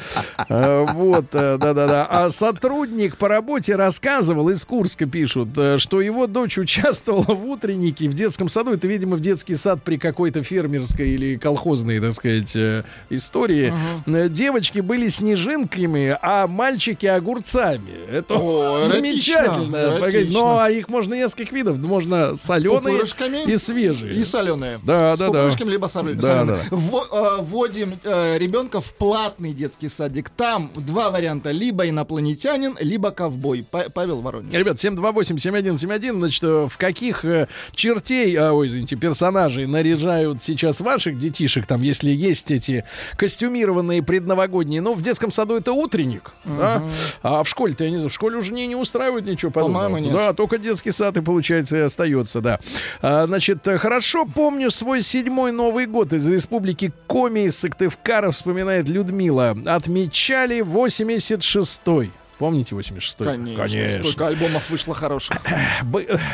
Э, 0.48 0.86
Вот, 0.92 1.26
э, 1.32 1.56
да-да-да. 1.58 2.06
А 2.06 2.30
сотрудник 2.30 3.16
по 3.16 3.28
работе 3.28 3.76
рассказывал, 3.76 4.48
из 4.50 4.64
Курска 4.64 5.06
пишут, 5.06 5.50
э, 5.56 5.78
что 5.78 6.00
его 6.00 6.26
дочь 6.26 6.58
участвовала 6.58 7.34
в 7.34 7.46
утреннике 7.46 8.08
в 8.08 8.14
детском 8.14 8.48
саду. 8.48 8.72
Это, 8.72 8.86
видимо, 8.88 9.16
в 9.16 9.20
детский 9.20 9.54
сад 9.54 9.80
при 9.84 9.96
какой-то 9.98 10.42
фермерской 10.42 11.10
или 11.10 11.36
колхозной, 11.36 12.00
так 12.00 12.12
сказать, 12.12 12.54
э, 12.56 12.84
истории. 13.10 13.72
Э, 14.06 14.28
Девочки 14.28 14.80
были 14.80 15.08
снежинками, 15.08 16.16
а 16.22 16.46
мальчики 16.46 17.06
огурцами. 17.06 17.90
Это 18.10 18.34
О, 18.34 18.80
замечательно. 18.82 19.76
эротично, 19.76 19.98
эротично. 19.98 20.40
Но 20.40 20.58
а 20.58 20.70
их 20.70 20.88
можно 20.88 21.14
нескольких 21.14 21.52
видов. 21.52 21.78
Можно 21.78 22.36
соленые 22.36 23.02
и 23.46 23.56
свежие. 23.56 24.14
И 24.14 24.24
соленые. 24.24 24.80
Да, 24.84 25.14
С 25.14 25.18
да, 25.18 25.28
да. 25.30 25.50
либо 25.64 25.86
Да, 25.86 25.88
соленые. 25.88 26.20
да. 26.20 26.58
Вво- 26.70 27.38
э, 27.38 27.42
Вводим 27.42 27.98
э, 28.02 28.38
ребенка 28.38 28.80
в 28.80 28.94
платный 28.94 29.52
детский 29.52 29.88
садик. 29.88 30.30
Там 30.30 30.70
два 30.74 31.10
варианта. 31.10 31.50
Либо 31.50 31.88
инопланетянин, 31.88 32.76
либо 32.80 33.10
ковбой. 33.10 33.64
Па- 33.70 33.86
Павел 33.92 34.20
Воронин. 34.20 34.50
Ребят, 34.52 34.78
728-7171, 34.78 36.16
значит, 36.18 36.42
в 36.42 36.72
каких 36.78 37.24
э, 37.24 37.48
чертей, 37.74 38.34
а, 38.36 38.52
ой, 38.52 38.68
извините, 38.68 38.96
персонажей 38.96 39.66
наряжают 39.66 40.42
сейчас 40.42 40.80
ваших 40.80 41.18
детишек, 41.18 41.66
там, 41.66 41.82
если 41.82 42.10
есть 42.10 42.50
эти 42.50 42.84
костюмированные 43.16 43.65
предновогодние, 44.02 44.80
ну, 44.80 44.94
в 44.94 45.02
детском 45.02 45.30
саду 45.30 45.56
это 45.56 45.72
утренник, 45.72 46.32
да? 46.44 46.82
а 47.22 47.42
в 47.42 47.48
школе-то, 47.48 47.84
я 47.84 47.90
не 47.90 47.96
знаю, 47.96 48.10
в 48.10 48.12
школе 48.12 48.36
уже 48.36 48.52
не, 48.52 48.66
не 48.66 48.76
устраивают 48.76 49.26
ничего 49.26 49.50
подобного. 49.50 49.84
По-моему, 49.84 50.06
нет. 50.06 50.14
Да, 50.14 50.32
только 50.32 50.58
детский 50.58 50.90
сад 50.90 51.16
и, 51.16 51.20
получается, 51.20 51.76
и 51.76 51.80
остается, 51.80 52.40
да. 52.40 52.60
А, 53.02 53.26
значит, 53.26 53.66
хорошо 53.78 54.26
помню 54.26 54.70
свой 54.70 55.02
седьмой 55.02 55.52
Новый 55.52 55.86
год 55.86 56.12
из 56.12 56.26
республики 56.28 56.92
Коми 57.06 57.46
из 57.46 57.58
Сыктывкара, 57.58 58.30
вспоминает 58.30 58.88
Людмила. 58.88 59.56
Отмечали 59.66 60.60
86-й. 60.60 62.12
Помните 62.38 62.74
86-й? 62.74 63.56
Конечно. 63.56 63.98
Столько 64.02 64.26
альбомов 64.26 64.68
вышло 64.68 64.94
хороших. 64.94 65.36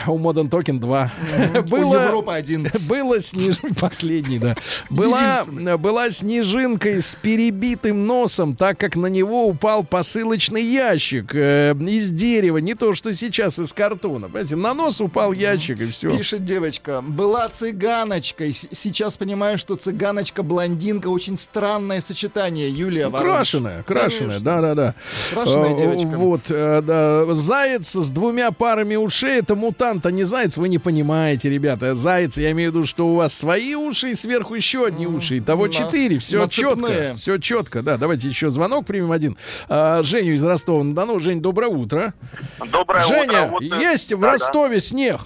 У 0.06 0.18
Modern 0.18 0.48
Token 0.48 0.78
2. 0.80 1.10
У 1.58 1.62
Было, 1.62 2.02
Европы 2.02 2.32
один. 2.32 2.66
было 2.88 3.20
сниж... 3.20 3.58
Последний, 3.80 4.38
да. 4.38 4.56
Была, 4.90 5.44
была 5.78 6.10
снежинкой 6.10 7.02
с 7.02 7.14
перебитым 7.14 8.06
носом, 8.06 8.56
так 8.56 8.78
как 8.78 8.96
на 8.96 9.06
него 9.06 9.46
упал 9.46 9.84
посылочный 9.84 10.64
ящик 10.64 11.34
э, 11.34 11.74
из 11.78 12.10
дерева. 12.10 12.58
Не 12.58 12.74
то, 12.74 12.94
что 12.94 13.12
сейчас 13.12 13.58
из 13.58 13.72
картона. 13.72 14.26
Понимаете, 14.26 14.56
на 14.56 14.74
нос 14.74 15.00
упал 15.00 15.32
ящик, 15.32 15.80
и 15.80 15.86
все. 15.86 16.16
Пишет 16.16 16.44
девочка. 16.44 17.00
Была 17.00 17.48
цыганочкой. 17.48 18.52
Сейчас 18.52 19.16
понимаю, 19.16 19.56
что 19.56 19.76
цыганочка-блондинка 19.76 21.08
очень 21.08 21.36
странное 21.36 22.00
сочетание. 22.00 22.70
Юлия 22.70 23.08
Воронеж. 23.08 23.36
Крашеная, 23.36 23.82
крашеная, 23.84 24.18
Конечно. 24.38 24.44
да-да-да. 24.44 24.94
Крашеная 25.32 25.91
Э, 25.91 25.91
девочка. 25.96 26.18
Вот, 26.18 26.40
э, 26.50 26.82
да. 26.82 27.32
Заяц 27.34 27.92
с 27.94 28.10
двумя 28.10 28.50
парами 28.50 28.96
ушей, 28.96 29.38
это 29.40 29.54
мутант, 29.54 30.06
а 30.06 30.10
не 30.10 30.24
заяц, 30.24 30.56
вы 30.56 30.68
не 30.68 30.78
понимаете, 30.78 31.50
ребята. 31.50 31.94
Заяц, 31.94 32.36
я 32.38 32.50
имею 32.52 32.70
в 32.72 32.74
виду, 32.74 32.86
что 32.86 33.08
у 33.08 33.14
вас 33.16 33.34
свои 33.34 33.74
уши 33.74 34.10
и 34.10 34.14
сверху 34.14 34.54
еще 34.54 34.86
одни 34.86 35.06
уши. 35.06 35.38
Итого 35.38 35.66
на- 35.66 35.72
четыре, 35.72 36.18
все 36.18 36.46
четко. 36.46 37.14
Все 37.16 37.38
четко, 37.38 37.82
да. 37.82 37.96
Давайте 37.96 38.28
еще 38.28 38.50
звонок 38.50 38.86
примем 38.86 39.12
один. 39.12 39.36
А, 39.68 40.02
Женю 40.02 40.34
из 40.34 40.44
Ростова-на-Дону. 40.44 41.18
Жень, 41.20 41.40
доброе 41.40 41.68
утро. 41.68 42.14
Доброе 42.70 43.02
Женя, 43.04 43.46
утро. 43.46 43.48
Вот, 43.50 43.62
э, 43.62 43.66
есть 43.80 44.12
в 44.12 44.20
да, 44.20 44.26
да. 44.26 44.32
Ростове 44.32 44.80
снег? 44.80 45.20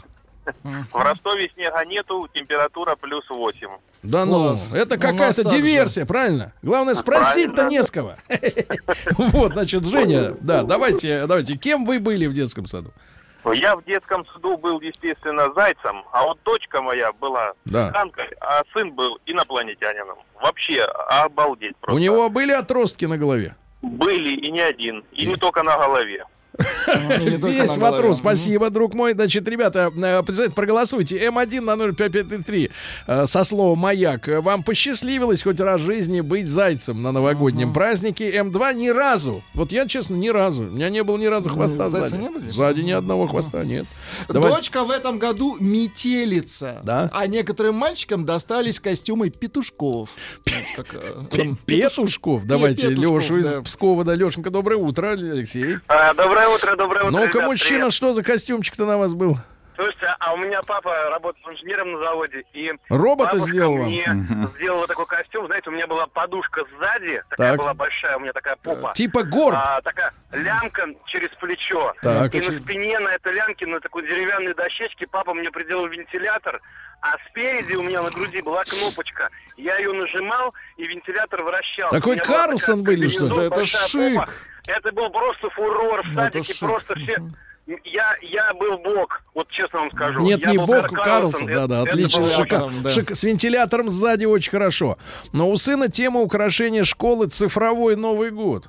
В 0.64 0.94
Ростове 0.94 1.50
снега 1.54 1.84
нету, 1.84 2.28
температура 2.32 2.96
плюс 2.96 3.28
8. 3.28 3.68
Да 4.02 4.24
ну, 4.24 4.48
Класс. 4.50 4.72
это 4.72 4.96
У 4.96 4.98
какая-то 5.00 5.44
диверсия, 5.44 6.06
правильно? 6.06 6.52
Главное, 6.62 6.94
спросить-то 6.94 7.66
не 7.68 7.82
с 7.82 7.90
кого. 7.90 8.14
Вот, 9.18 9.52
значит, 9.52 9.84
Женя, 9.84 10.34
да, 10.40 10.62
давайте, 10.62 11.26
давайте, 11.26 11.56
кем 11.56 11.84
вы 11.84 11.98
были 12.00 12.26
в 12.26 12.34
детском 12.34 12.66
саду? 12.66 12.92
Я 13.54 13.76
в 13.76 13.84
детском 13.84 14.26
саду 14.32 14.56
был, 14.56 14.80
естественно, 14.80 15.52
зайцем, 15.54 16.04
а 16.12 16.24
вот 16.24 16.38
дочка 16.44 16.82
моя 16.82 17.12
была 17.12 17.52
Да. 17.64 17.88
цыганкой, 17.88 18.28
а 18.40 18.62
сын 18.72 18.90
был 18.92 19.18
инопланетянином. 19.26 20.18
Вообще 20.40 20.82
обалдеть 20.82 21.76
просто. 21.76 21.94
У 21.94 21.98
него 22.02 22.28
были 22.28 22.50
отростки 22.52 23.04
на 23.04 23.16
голове? 23.18 23.54
Были 23.82 24.30
и 24.34 24.50
не 24.50 24.60
один, 24.60 25.04
и. 25.12 25.24
И 25.24 25.26
не 25.26 25.36
только 25.36 25.62
на 25.62 25.76
голове. 25.76 26.24
Вопрос. 27.78 28.18
Мгм. 28.18 28.22
Спасибо, 28.22 28.70
друг 28.70 28.94
мой. 28.94 29.12
Значит, 29.12 29.48
ребята, 29.48 29.90
э, 29.94 30.22
представляете, 30.22 30.54
проголосуйте. 30.54 31.18
М1 31.26 31.60
на 31.60 31.76
0553 31.76 32.70
э, 33.06 33.26
со 33.26 33.44
словом 33.44 33.78
«Маяк». 33.78 34.28
Э, 34.28 34.40
Вам 34.40 34.62
посчастливилось 34.62 35.42
хоть 35.42 35.60
раз 35.60 35.80
в 35.80 35.84
жизни 35.84 36.20
быть 36.20 36.48
зайцем 36.48 37.02
на 37.02 37.12
новогоднем 37.12 37.72
празднике. 37.72 38.30
М2 38.36 38.74
ни 38.74 38.88
разу. 38.88 39.42
Вот 39.54 39.72
я, 39.72 39.86
честно, 39.86 40.14
ни 40.14 40.28
разу. 40.28 40.64
У 40.64 40.70
меня 40.70 40.90
не 40.90 41.02
было 41.02 41.16
ни 41.16 41.26
разу 41.26 41.50
хвоста 41.50 41.90
зайца 41.90 42.16
сзади. 42.16 42.48
Сзади 42.50 42.80
ни 42.80 42.92
одного 42.92 43.26
хвоста 43.26 43.64
нет. 43.64 43.86
Дочка 44.28 44.84
в 44.84 44.90
этом 44.90 45.18
году 45.18 45.56
метелица. 45.60 46.80
Да? 46.84 47.10
А 47.12 47.26
некоторым 47.26 47.76
мальчикам 47.76 48.24
достались 48.24 48.80
костюмы 48.80 49.30
петушков. 49.30 50.10
Э, 50.46 51.54
Петушков. 51.66 52.46
Давайте 52.46 52.88
Лешу 52.88 53.38
из. 53.38 53.56
Пскова. 53.64 54.04
Да, 54.04 54.14
Лешенька, 54.14 54.50
доброе 54.50 54.76
утро, 54.76 55.10
Алексей. 55.12 55.78
А, 55.88 56.14
доброе 56.46 56.54
утро, 56.54 56.76
доброе 56.76 57.04
утро. 57.04 57.20
Ну-ка, 57.20 57.38
ребят, 57.38 57.44
мужчина, 57.50 57.78
привет. 57.80 57.92
что 57.92 58.14
за 58.14 58.22
костюмчик-то 58.22 58.84
на 58.86 58.98
вас 58.98 59.14
был? 59.14 59.38
Слушайте, 59.74 60.06
а 60.20 60.32
у 60.32 60.38
меня 60.38 60.62
папа 60.62 60.90
работает 61.10 61.46
инженером 61.48 61.92
на 61.92 61.98
заводе, 61.98 62.44
и 62.54 62.72
Робота 62.88 63.38
сделал 63.40 63.76
мне 63.76 64.06
сделала 64.56 64.86
такой 64.86 65.04
костюм. 65.04 65.46
Знаете, 65.46 65.68
у 65.68 65.72
меня 65.74 65.86
была 65.86 66.06
подушка 66.06 66.62
сзади, 66.78 67.22
такая 67.28 67.50
Так. 67.52 67.58
была 67.60 67.74
большая, 67.74 68.16
у 68.16 68.20
меня 68.20 68.32
такая 68.32 68.56
попа. 68.56 68.92
Типа 68.94 69.22
горб. 69.22 69.54
А, 69.54 69.82
такая 69.82 70.14
лямка 70.32 70.86
через 71.08 71.28
плечо. 71.38 71.92
Так. 72.00 72.34
И 72.34 72.38
на 72.40 72.58
спине 72.58 72.98
на 73.00 73.10
этой 73.10 73.34
лямке, 73.34 73.66
на 73.66 73.78
такой 73.80 74.04
деревянной 74.04 74.54
дощечке, 74.54 75.06
папа 75.06 75.34
мне 75.34 75.50
приделал 75.50 75.86
вентилятор, 75.88 76.62
а 77.02 77.16
спереди 77.28 77.74
у 77.74 77.82
меня 77.82 78.00
на 78.00 78.10
груди 78.10 78.40
была 78.40 78.64
кнопочка. 78.64 79.28
Я 79.58 79.76
ее 79.76 79.92
нажимал, 79.92 80.54
и 80.78 80.86
вентилятор 80.86 81.42
вращался. 81.42 81.94
Такой 81.94 82.16
Карлсон 82.16 82.78
такая 82.82 82.96
были, 82.96 83.08
что 83.08 83.24
ли? 83.24 83.28
комбинезон, 83.28 83.50
Да 83.50 83.56
это 83.56 83.66
шик. 83.66 84.14
попа. 84.14 84.30
Это 84.66 84.92
был 84.92 85.10
просто 85.10 85.48
фурор 85.50 86.02
в 86.02 86.08
Ну, 86.08 86.14
садике, 86.14 86.52
шик. 86.52 86.58
просто 86.60 86.94
все... 86.94 87.16
Я, 87.84 88.14
я 88.22 88.54
был 88.54 88.78
бог, 88.78 89.22
вот 89.34 89.48
честно 89.48 89.80
вам 89.80 89.90
скажу. 89.90 90.20
Нет, 90.20 90.38
Я 90.40 90.52
не 90.52 90.56
бок 90.58 90.68
Карлсон, 90.68 90.96
Карлсон, 90.96 91.46
да-да, 91.48 91.82
это 91.82 91.90
отлично, 91.94 92.20
шика- 92.26 92.70
да. 92.82 92.90
шик- 92.90 93.12
с 93.16 93.24
вентилятором 93.24 93.90
сзади 93.90 94.24
очень 94.24 94.52
хорошо. 94.52 94.98
Но 95.32 95.50
у 95.50 95.56
сына 95.56 95.88
тема 95.88 96.20
украшения 96.20 96.84
школы 96.84 97.26
цифровой 97.26 97.96
Новый 97.96 98.30
год. 98.30 98.68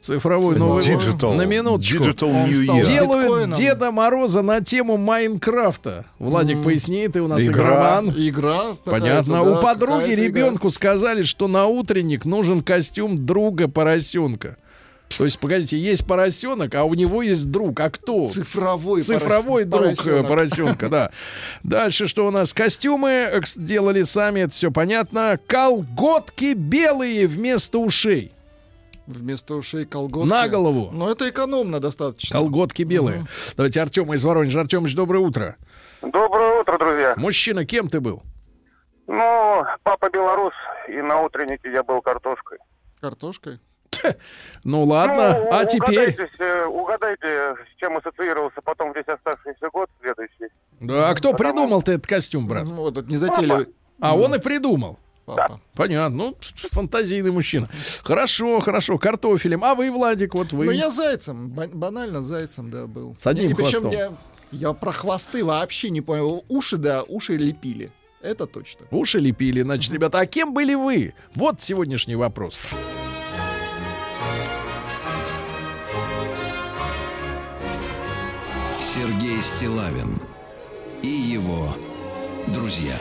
Цифровой 0.00 0.56
Новый 0.56 0.80
год. 0.80 1.02
Digital. 1.02 1.34
На 1.34 1.42
минуточку. 1.44 2.04
Digital 2.04 2.46
New 2.46 2.52
Year. 2.62 2.84
Делают 2.84 3.22
Биткоином. 3.24 3.58
Деда 3.58 3.90
Мороза 3.90 4.42
на 4.42 4.60
тему 4.60 4.96
Майнкрафта. 4.96 6.06
Владик, 6.20 6.62
поясни, 6.62 7.08
ты 7.08 7.20
у 7.22 7.26
нас 7.26 7.42
Игра. 7.42 7.52
игроман. 7.64 8.10
Игра. 8.16 8.60
Понятно. 8.84 9.34
да, 9.34 9.42
у 9.42 9.60
подруги 9.60 10.02
какая-то 10.02 10.14
игра. 10.26 10.40
ребенку 10.40 10.70
сказали, 10.70 11.24
что 11.24 11.48
на 11.48 11.66
утренник 11.66 12.24
нужен 12.24 12.62
костюм 12.62 13.26
друга 13.26 13.66
поросенка. 13.66 14.56
То 15.16 15.24
есть, 15.24 15.38
погодите, 15.40 15.76
есть 15.76 16.06
поросенок, 16.06 16.74
а 16.74 16.84
у 16.84 16.94
него 16.94 17.22
есть 17.22 17.50
друг. 17.50 17.80
А 17.80 17.90
кто? 17.90 18.26
Цифровой, 18.26 19.02
Цифровой 19.02 19.64
порос- 19.64 19.66
друг 19.66 19.82
э, 19.82 20.22
поросенок. 20.22 20.28
поросенка, 20.28 20.88
да. 20.88 21.10
Дальше 21.64 22.06
что 22.06 22.26
у 22.26 22.30
нас? 22.30 22.54
Костюмы 22.54 23.10
э, 23.10 23.40
делали 23.56 24.02
сами, 24.04 24.40
это 24.40 24.52
все 24.52 24.70
понятно. 24.70 25.38
Колготки 25.46 26.54
белые 26.54 27.26
вместо 27.26 27.78
ушей. 27.78 28.32
Вместо 29.06 29.56
ушей 29.56 29.84
колготки. 29.84 30.28
На 30.28 30.48
голову. 30.48 30.90
Но 30.92 31.10
это 31.10 31.28
экономно 31.28 31.80
достаточно. 31.80 32.32
Колготки 32.38 32.84
белые. 32.84 33.24
Давайте 33.56 33.80
Артема 33.82 34.14
из 34.14 34.24
Воронежа. 34.24 34.60
Артемыч, 34.60 34.94
доброе 34.94 35.18
утро. 35.18 35.56
Доброе 36.02 36.60
утро, 36.60 36.78
друзья. 36.78 37.14
Мужчина, 37.16 37.64
кем 37.66 37.88
ты 37.88 38.00
был? 38.00 38.22
Ну, 39.08 39.64
папа 39.82 40.08
белорус, 40.10 40.54
и 40.88 41.02
на 41.02 41.20
утреннике 41.22 41.72
я 41.72 41.82
был 41.82 42.00
картошкой. 42.00 42.58
Картошкой. 43.00 43.58
Ну 44.64 44.84
ладно, 44.84 45.38
Ну, 45.40 45.48
а 45.52 45.64
теперь? 45.64 46.10
Угадайте, 46.12 46.30
э, 46.38 46.64
угадайте, 46.66 47.26
с 47.74 47.80
чем 47.80 47.96
ассоциировался 47.96 48.60
потом 48.62 48.92
весь 48.92 49.06
оставшийся 49.08 49.68
год 49.72 49.88
следующий. 50.00 50.52
Да, 50.80 51.08
а 51.10 51.14
кто 51.14 51.32
Потому- 51.32 51.52
придумал-то 51.52 51.92
этот 51.92 52.06
костюм, 52.06 52.46
брат? 52.46 52.64
Ну, 52.64 52.74
вот 52.76 52.96
этот 52.96 53.10
незатейливый 53.10 53.68
А 54.00 54.16
он 54.16 54.34
и 54.34 54.38
придумал. 54.38 54.98
папа. 55.26 55.60
Понятно, 55.74 56.16
ну, 56.16 56.36
фантазийный 56.72 57.30
мужчина. 57.32 57.68
Хорошо, 58.02 58.60
хорошо, 58.60 58.98
картофелем. 58.98 59.62
А 59.64 59.74
вы, 59.74 59.90
Владик, 59.90 60.34
вот 60.34 60.52
вы. 60.52 60.66
Ну, 60.66 60.70
я 60.72 60.90
зайцем, 60.90 61.48
ба- 61.50 61.68
банально 61.72 62.20
зайцем, 62.22 62.70
да, 62.70 62.86
был. 62.86 63.16
С 63.18 63.26
одним 63.26 63.50
И 63.50 63.54
причем 63.54 63.82
хвостом. 63.82 63.90
я, 63.92 64.12
я 64.68 64.72
про 64.72 64.92
хвосты 64.92 65.44
вообще 65.44 65.90
не 65.90 66.00
понял. 66.00 66.44
Уши, 66.48 66.76
да, 66.78 67.02
уши 67.02 67.36
лепили. 67.36 67.90
Это 68.22 68.46
точно. 68.46 68.86
Уши 68.90 69.18
лепили. 69.18 69.62
Значит, 69.62 69.92
ребята, 69.92 70.18
а 70.20 70.26
кем 70.26 70.52
были 70.52 70.74
вы? 70.74 71.14
Вот 71.34 71.62
сегодняшний 71.62 72.16
вопрос. 72.16 72.58
Сергей 72.58 73.09
Стилавин 79.40 80.20
и 81.02 81.08
его 81.08 81.74
друзья. 82.48 82.98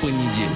Понедельник. 0.00 0.50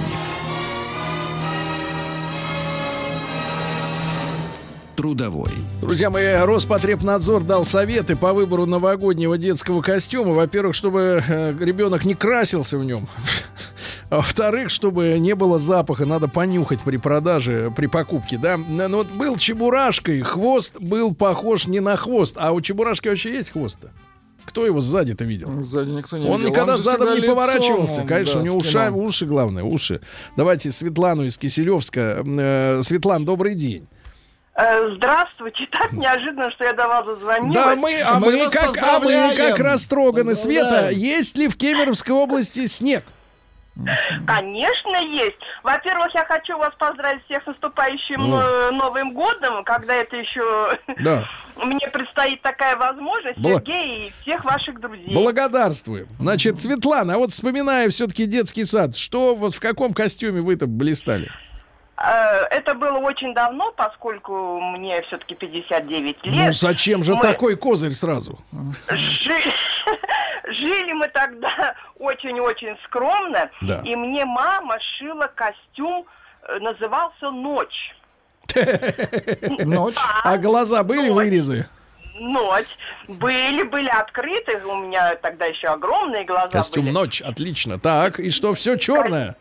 Трудовой. 4.95 5.51
Друзья 5.81 6.09
мои, 6.09 6.33
Роспотребнадзор 6.33 7.43
дал 7.43 7.65
советы 7.65 8.15
по 8.15 8.31
выбору 8.31 8.65
новогоднего 8.65 9.37
детского 9.37 9.81
костюма. 9.81 10.33
Во-первых, 10.33 10.73
чтобы 10.73 11.23
э, 11.27 11.53
ребенок 11.59 12.05
не 12.05 12.15
красился 12.15 12.77
в 12.77 12.85
нем. 12.85 13.07
Во-вторых, 14.09 14.71
чтобы 14.71 15.19
не 15.19 15.35
было 15.35 15.59
запаха, 15.59 16.05
надо 16.05 16.27
понюхать 16.27 16.79
при 16.81 16.97
продаже, 16.97 17.71
при 17.75 17.85
покупке, 17.85 18.37
да. 18.37 18.57
Ну 18.57 18.97
вот 18.97 19.07
был 19.07 19.37
чебурашкой, 19.37 20.21
хвост 20.21 20.77
был 20.79 21.13
похож 21.13 21.67
не 21.67 21.79
на 21.79 21.95
хвост, 21.95 22.35
а 22.39 22.51
у 22.51 22.61
чебурашки 22.61 23.07
вообще 23.07 23.33
есть 23.35 23.51
хвост-то? 23.51 23.91
Кто 24.45 24.65
его 24.65 24.81
сзади-то 24.81 25.25
видел? 25.25 25.63
Сзади 25.63 25.91
никто 25.91 26.17
не 26.17 26.27
Он 26.27 26.37
видел. 26.39 26.49
никогда 26.51 26.77
же 26.77 26.81
задом 26.81 27.07
всегда 27.09 27.15
не 27.15 27.21
лицом, 27.21 27.35
поворачивался. 27.35 28.01
он, 28.01 28.07
Конечно, 28.07 28.33
да, 28.35 28.39
у 28.39 28.43
него 28.43 28.59
кино. 28.61 28.97
уши, 28.97 29.25
главное, 29.27 29.63
уши. 29.63 30.01
Давайте 30.35 30.71
Светлану 30.71 31.23
из 31.25 31.37
Киселевска. 31.37 32.23
Э, 32.25 32.81
Светлан, 32.81 33.25
добрый 33.25 33.53
день. 33.53 33.87
Э, 34.55 34.89
Здравствуйте, 34.95 35.67
так 35.71 35.91
неожиданно, 35.91 36.49
что 36.49 36.63
я 36.63 36.73
до 36.73 36.87
вас 36.87 37.05
зазвонила. 37.05 37.53
Да, 37.53 37.75
мы, 37.75 37.93
а 38.01 38.19
Мы 38.19 38.31
мы, 38.45 38.49
как, 38.49 38.75
а 38.81 38.99
мы 38.99 39.35
как 39.37 39.59
растроганы. 39.59 40.33
Света, 40.33 40.89
есть 40.89 41.37
ли 41.37 41.47
в 41.47 41.55
Кемеровской 41.55 42.15
области 42.15 42.65
снег? 42.65 43.03
Конечно, 44.25 44.97
есть. 44.97 45.37
Во-первых, 45.63 46.13
я 46.13 46.25
хочу 46.25 46.57
вас 46.57 46.73
поздравить 46.77 47.23
всех 47.25 47.43
с 47.43 47.47
наступающим 47.47 48.19
Ну. 48.19 48.39
э, 48.39 48.71
Новым 48.71 49.13
годом, 49.13 49.63
когда 49.63 49.95
это 49.95 50.15
еще 50.17 50.77
Да. 50.99 51.25
мне 51.63 51.87
предстоит 51.87 52.41
такая 52.41 52.75
возможность, 52.75 53.37
Бла- 53.39 53.55
Сергей 53.59 54.07
и 54.07 54.13
всех 54.21 54.43
ваших 54.43 54.79
друзей. 54.79 55.13
Благодарствуем. 55.13 56.07
Значит, 56.19 56.59
Светлана, 56.59 57.15
а 57.15 57.17
вот 57.17 57.31
вспоминая 57.31 57.89
все-таки 57.89 58.25
детский 58.25 58.65
сад, 58.65 58.95
что 58.97 59.35
вот 59.35 59.55
в 59.55 59.59
каком 59.59 59.93
костюме 59.93 60.41
вы-то 60.41 60.67
блистали? 60.67 61.29
Э, 61.97 62.45
Это 62.51 62.73
было 62.75 62.97
очень 62.99 63.33
давно, 63.33 63.71
поскольку 63.71 64.59
мне 64.61 65.01
все-таки 65.03 65.35
59 65.35 66.17
Ну, 66.23 66.31
лет. 66.45 66.53
зачем 66.55 67.03
же 67.03 67.15
Мы- 67.15 67.21
такой 67.21 67.55
козырь 67.57 67.91
сразу? 67.93 68.39
Жи- 68.89 69.53
Жили 70.51 70.93
мы 70.93 71.07
тогда 71.09 71.75
очень-очень 71.99 72.75
скромно, 72.85 73.49
Да. 73.61 73.81
и 73.83 73.95
мне 73.95 74.25
мама 74.25 74.77
шила 74.97 75.29
костюм, 75.35 76.05
э, 76.43 76.59
назывался 76.59 77.29
«Ночь». 77.29 77.95
Ночь. 79.59 79.95
А 80.23 80.37
глаза 80.37 80.83
были 80.83 81.09
вырезы? 81.09 81.67
Ночь. 82.15 82.67
Были, 83.07 83.63
были 83.63 83.87
открыты, 83.89 84.57
у 84.65 84.75
меня 84.77 85.15
тогда 85.17 85.45
еще 85.45 85.67
огромные 85.67 86.25
глаза 86.25 86.49
Костюм 86.49 86.85
были. 86.85 86.93
ночь, 86.93 87.21
отлично. 87.21 87.79
Так, 87.79 88.19
и 88.19 88.29
что, 88.31 88.53
все 88.53 88.75
черное? 88.77 89.35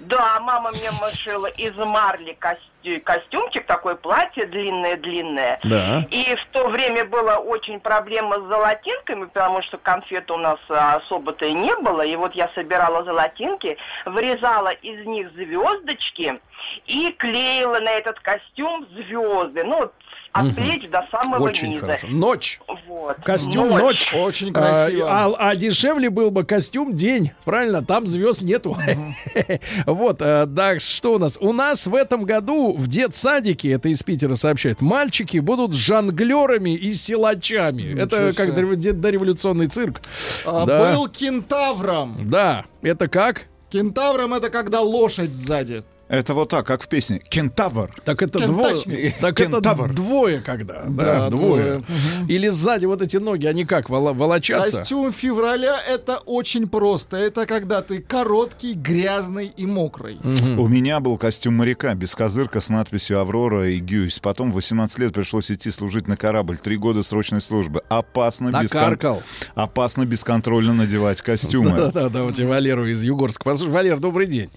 Да, 0.00 0.38
мама 0.40 0.70
мне 0.70 0.88
шила 1.16 1.46
из 1.46 1.72
марли 1.74 2.36
костю- 2.38 2.60
костюмчик, 3.04 3.66
такое 3.66 3.94
платье 3.94 4.46
длинное-длинное. 4.46 5.58
Да. 5.64 6.04
И 6.10 6.34
в 6.34 6.46
то 6.52 6.68
время 6.68 7.04
была 7.04 7.38
очень 7.38 7.80
проблема 7.80 8.38
с 8.40 8.42
золотинками, 8.44 9.24
потому 9.26 9.62
что 9.62 9.78
конфет 9.78 10.30
у 10.30 10.36
нас 10.36 10.58
а, 10.68 10.96
особо-то 10.96 11.46
и 11.46 11.52
не 11.52 11.74
было. 11.76 12.02
И 12.02 12.16
вот 12.16 12.34
я 12.34 12.48
собирала 12.54 13.04
золотинки, 13.04 13.76
вырезала 14.04 14.70
из 14.70 15.04
них 15.06 15.30
звездочки 15.32 16.40
и 16.86 17.10
клеила 17.12 17.80
на 17.80 17.90
этот 17.90 18.20
костюм 18.20 18.86
звезды. 18.92 19.64
Ну, 19.64 19.78
вот 19.78 19.94
от 20.34 20.46
Мгм. 20.46 20.54
плеч 20.56 20.90
до 20.90 21.00
самого 21.12 21.44
Очень 21.44 21.68
низа. 21.70 21.80
хорошо. 21.86 22.06
Ночь. 22.08 22.60
Вот. 22.88 23.16
Костюм 23.24 23.68
ночь. 23.68 24.12
Очень 24.12 24.52
красиво. 24.52 25.06
А, 25.08 25.26
а- 25.26 25.50
а 25.50 25.56
дешевле 25.56 26.10
был 26.10 26.32
бы 26.32 26.42
костюм 26.44 26.94
день. 26.96 27.30
Правильно, 27.44 27.84
там 27.84 28.06
звезд 28.08 28.42
нету. 28.42 28.76
Вот, 29.86 30.16
э, 30.20 30.46
да, 30.46 30.78
что 30.80 31.14
у 31.14 31.18
нас? 31.18 31.38
У 31.40 31.52
нас 31.52 31.86
в 31.86 31.94
этом 31.94 32.24
году 32.24 32.72
в 32.76 32.88
детсадике, 32.88 33.70
это 33.72 33.88
из 33.88 34.02
Питера 34.02 34.34
сообщают, 34.34 34.80
мальчики 34.80 35.38
будут 35.38 35.74
жонглерами 35.74 36.74
и 36.74 36.94
силачами. 36.94 37.96
Это 37.98 38.32
как 38.32 38.48
себе. 38.48 38.52
дорев- 38.56 38.76
де- 38.76 38.92
дореволюционный 38.92 39.68
цирк. 39.68 40.00
А, 40.44 40.66
Да. 40.66 40.92
Был 40.94 41.06
кентавром. 41.08 42.16
Да, 42.24 42.64
это 42.82 43.06
как? 43.08 43.42
Кентавром 43.70 44.34
это 44.34 44.50
когда 44.50 44.80
лошадь 44.80 45.32
сзади. 45.32 45.84
Это 46.18 46.34
вот 46.34 46.48
так, 46.48 46.66
как 46.66 46.82
в 46.82 46.88
песне. 46.88 47.20
Кентавр. 47.28 47.90
Так 48.04 48.22
это 48.22 48.38
Кентач- 48.38 48.84
двое. 48.86 49.14
Так 49.20 49.40
это 49.40 49.50
Кентавр. 49.52 49.92
двое 49.94 50.40
когда. 50.40 50.82
Да, 50.86 51.04
Да, 51.04 51.30
двое. 51.30 51.64
двое. 51.78 51.82
Или 52.28 52.48
сзади 52.48 52.86
вот 52.86 53.02
эти 53.02 53.16
ноги, 53.16 53.46
они 53.46 53.64
как, 53.64 53.88
вола- 53.90 54.12
волочатся? 54.14 54.78
Костюм 54.78 55.12
февраля 55.12 55.80
это 55.80 56.18
очень 56.18 56.68
просто. 56.68 57.16
Это 57.16 57.46
когда 57.46 57.82
ты 57.82 58.00
короткий, 58.00 58.74
грязный 58.74 59.52
и 59.56 59.66
мокрый. 59.66 60.18
У 60.58 60.68
меня 60.68 61.00
был 61.00 61.16
костюм 61.18 61.54
моряка, 61.56 61.94
без 61.94 62.14
козырка 62.14 62.60
с 62.60 62.68
надписью 62.68 63.20
«Аврора» 63.20 63.68
и 63.70 63.78
«Гюйс». 63.78 64.18
Потом 64.20 64.52
в 64.52 64.54
18 64.54 64.98
лет 64.98 65.12
пришлось 65.12 65.50
идти 65.50 65.70
служить 65.70 66.08
на 66.08 66.16
корабль. 66.16 66.58
Три 66.58 66.76
года 66.76 67.02
срочной 67.02 67.40
службы. 67.40 67.82
Опасно, 67.88 68.48
бескон- 68.48 68.62
Накаркал. 68.80 69.22
Опасно 69.54 70.04
бесконтрольно 70.06 70.72
надевать 70.74 71.20
костюмы. 71.22 71.70
Да-да-да, 71.76 72.22
вот 72.22 72.38
и 72.38 72.44
Валеру 72.44 72.86
из 72.86 73.02
Югорска. 73.02 73.44
Послушай, 73.44 73.70
Валер, 73.72 73.98
добрый 73.98 74.26
день. 74.26 74.50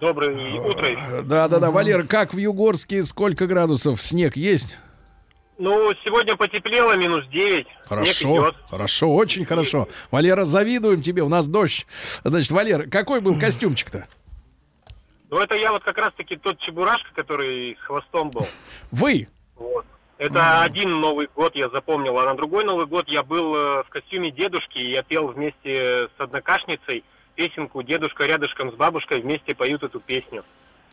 Доброе 0.00 0.60
утро. 0.60 1.22
Да-да-да, 1.22 1.70
Валер, 1.70 2.06
как 2.06 2.32
в 2.32 2.38
Югорске, 2.38 3.02
сколько 3.02 3.46
градусов? 3.46 4.00
Снег 4.02 4.36
есть? 4.36 4.78
Ну, 5.58 5.92
сегодня 6.04 6.36
потеплело, 6.36 6.96
минус 6.96 7.26
9. 7.26 7.66
Хорошо, 7.86 8.54
хорошо, 8.70 9.12
очень 9.12 9.44
хорошо. 9.44 9.88
Валера, 10.12 10.44
завидуем 10.44 11.02
тебе, 11.02 11.22
у 11.22 11.28
нас 11.28 11.48
дождь. 11.48 11.84
Значит, 12.22 12.52
Валер, 12.52 12.88
какой 12.88 13.20
был 13.20 13.38
костюмчик-то? 13.38 14.06
Ну, 15.30 15.38
это 15.38 15.56
я 15.56 15.72
вот 15.72 15.82
как 15.82 15.98
раз-таки 15.98 16.36
тот 16.36 16.58
чебурашка, 16.60 17.08
который 17.12 17.76
с 17.82 17.84
хвостом 17.84 18.30
был. 18.30 18.46
Вы? 18.92 19.26
Вот. 19.56 19.84
Это 20.16 20.62
один 20.62 21.00
Новый 21.00 21.28
год 21.34 21.54
я 21.54 21.68
запомнил, 21.68 22.18
а 22.18 22.24
на 22.24 22.34
другой 22.34 22.64
Новый 22.64 22.86
год 22.86 23.08
я 23.08 23.22
был 23.22 23.54
э, 23.54 23.82
в 23.84 23.88
костюме 23.88 24.30
дедушки, 24.30 24.78
и 24.78 24.90
я 24.90 25.02
пел 25.02 25.28
вместе 25.28 26.08
с 26.16 26.20
однокашницей 26.20 27.04
песенку 27.38 27.82
«Дедушка 27.84 28.24
рядышком 28.24 28.72
с 28.72 28.74
бабушкой 28.74 29.20
вместе 29.22 29.54
поют 29.54 29.82
эту 29.84 30.00
песню». 30.00 30.42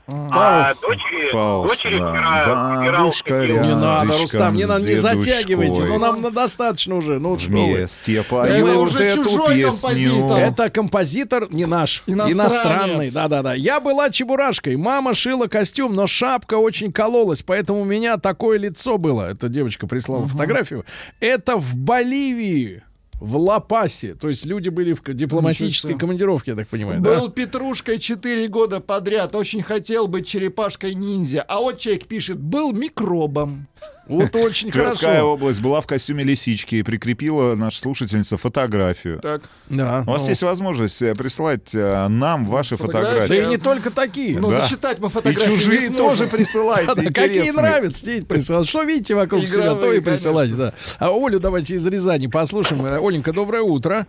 А 0.07 0.75
дочери, 0.79 1.31
Паус, 1.33 1.67
дочери 1.67 1.97
да. 1.97 2.11
вчера 2.11 2.97
Бабушка 2.99 3.39
хотел- 3.39 3.63
Не 3.63 3.75
надо, 3.75 4.13
Рустам, 4.19 4.53
не 4.55 4.65
надо, 4.65 4.87
не 4.87 4.93
затягивайте. 4.93 5.83
Ну, 5.83 5.97
нам 5.97 6.21
на- 6.21 6.29
достаточно 6.29 6.95
уже. 6.97 7.17
Ну. 7.17 7.33
Вместе 7.33 8.17
Это 8.17 8.29
поют 8.29 8.77
уже 8.77 9.03
эту 9.03 9.23
песню. 9.23 9.71
композитор. 9.71 10.37
Это 10.37 10.69
композитор 10.69 11.47
не 11.51 11.65
наш, 11.65 12.03
иностранный, 12.05 13.09
да-да-да. 13.09 13.55
Я 13.55 13.79
была 13.79 14.11
чебурашкой, 14.11 14.75
мама 14.75 15.15
шила 15.15 15.47
костюм, 15.47 15.95
но 15.95 16.05
шапка 16.05 16.59
очень 16.59 16.91
кололась, 16.91 17.41
поэтому 17.41 17.81
у 17.81 17.85
меня 17.85 18.17
такое 18.17 18.59
лицо 18.59 18.99
было. 18.99 19.31
Эта 19.31 19.49
девочка 19.49 19.87
прислала 19.87 20.27
фотографию. 20.27 20.85
Это 21.19 21.55
в 21.55 21.75
Боливии. 21.75 22.83
В 23.19 23.37
Ла-Пасе. 23.37 24.13
То 24.13 24.27
есть 24.27 24.45
люди 24.45 24.69
были 24.69 24.93
в 24.93 25.01
дипломатической 25.13 25.89
Ничего 25.89 25.99
командировке, 25.99 26.51
я 26.51 26.57
так 26.57 26.67
понимаю, 26.67 27.01
да? 27.01 27.19
Был 27.19 27.29
петрушкой 27.29 27.99
4 27.99 28.47
года 28.49 28.81
подряд. 28.81 29.35
Очень 29.35 29.61
хотел 29.61 30.07
быть 30.07 30.27
черепашкой-ниндзя. 30.27 31.41
А 31.47 31.59
вот 31.59 31.79
человек 31.79 32.07
пишет, 32.07 32.39
был 32.39 32.73
микробом. 32.73 33.67
Вот 34.07 34.35
очень 34.35 34.71
Тверская 34.71 35.11
хорошо. 35.13 35.33
область 35.33 35.61
была 35.61 35.81
в 35.81 35.87
костюме 35.87 36.23
лисички 36.23 36.75
и 36.75 36.83
прикрепила 36.83 37.55
наша 37.55 37.79
слушательница 37.79 38.37
фотографию. 38.37 39.19
Так. 39.19 39.41
Да. 39.67 40.03
У 40.05 40.11
вас 40.11 40.27
есть 40.29 40.43
возможность 40.43 41.01
э, 41.01 41.15
присылать 41.15 41.73
э, 41.73 42.07
нам 42.07 42.45
ваши 42.45 42.77
Фотографии. 42.77 43.15
Да 43.15 43.21
фотографии. 43.23 43.43
и 43.43 43.49
не 43.49 43.57
только 43.57 43.89
такие. 43.89 44.39
Ну, 44.39 44.51
Да. 44.51 44.61
зачитать 44.61 44.99
мы 44.99 45.07
И 45.07 45.09
фотографии 45.09 45.49
не 45.49 45.55
чужие 45.57 45.89
тоже 45.89 46.27
присылайте. 46.27 47.11
Какие 47.11 47.49
нравятся, 47.49 48.05
те 48.05 48.17
и 48.17 48.21
присылать. 48.21 48.67
Что 48.69 48.83
видите 48.83 49.15
вокруг 49.15 49.41
себя, 49.47 49.63
Игровые, 49.63 49.81
то 49.81 49.93
и 49.93 49.99
присылайте, 50.01 50.53
да. 50.53 50.73
А 50.99 51.09
Олю 51.09 51.39
давайте 51.39 51.75
из 51.75 51.85
Рязани 51.87 52.27
послушаем. 52.27 52.85
Э, 52.85 52.99
Оленька, 52.99 53.33
доброе 53.33 53.63
утро. 53.63 54.05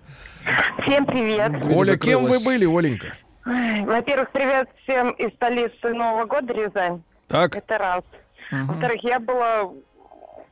Всем 0.86 1.06
привет. 1.06 1.52
Оля, 1.74 1.97
кем 1.97 2.24
вы 2.24 2.39
были, 2.44 2.66
Оленька? 2.66 3.14
Во-первых, 3.47 4.31
привет 4.32 4.68
всем 4.82 5.12
из 5.12 5.32
столицы 5.36 5.94
Нового 5.94 6.27
года, 6.27 6.52
Рязань. 6.52 7.02
Так, 7.28 7.56
Это 7.56 7.78
раз. 7.78 8.02
Во-вторых, 8.51 9.02
я 9.02 9.18
была 9.18 9.70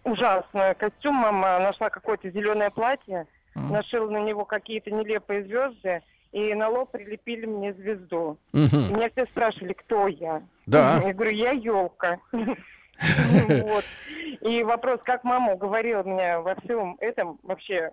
ужасная. 0.04 0.74
Костюмом 0.74 1.44
а, 1.44 1.58
нашла 1.58 1.90
какое-то 1.90 2.30
зеленое 2.30 2.70
платье, 2.70 3.26
нашила 3.54 4.08
на 4.10 4.18
него 4.22 4.44
какие-то 4.44 4.90
нелепые 4.90 5.44
звезды, 5.44 6.02
и 6.32 6.52
на 6.54 6.68
лоб 6.68 6.90
прилепили 6.90 7.46
мне 7.46 7.72
звезду. 7.74 8.38
Мгм. 8.52 8.96
меня 8.96 9.08
все 9.10 9.24
спрашивали, 9.26 9.72
кто 9.72 10.08
я. 10.08 10.42
Да. 10.66 11.00
Я 11.04 11.12
говорю, 11.12 11.30
я 11.30 11.50
елка. 11.52 12.18
Вот. 13.48 13.84
И 14.40 14.62
вопрос, 14.62 15.00
как 15.04 15.24
мама 15.24 15.54
уговорила 15.54 16.04
меня 16.04 16.40
во 16.40 16.54
всем 16.54 16.96
этом 17.00 17.40
вообще 17.42 17.90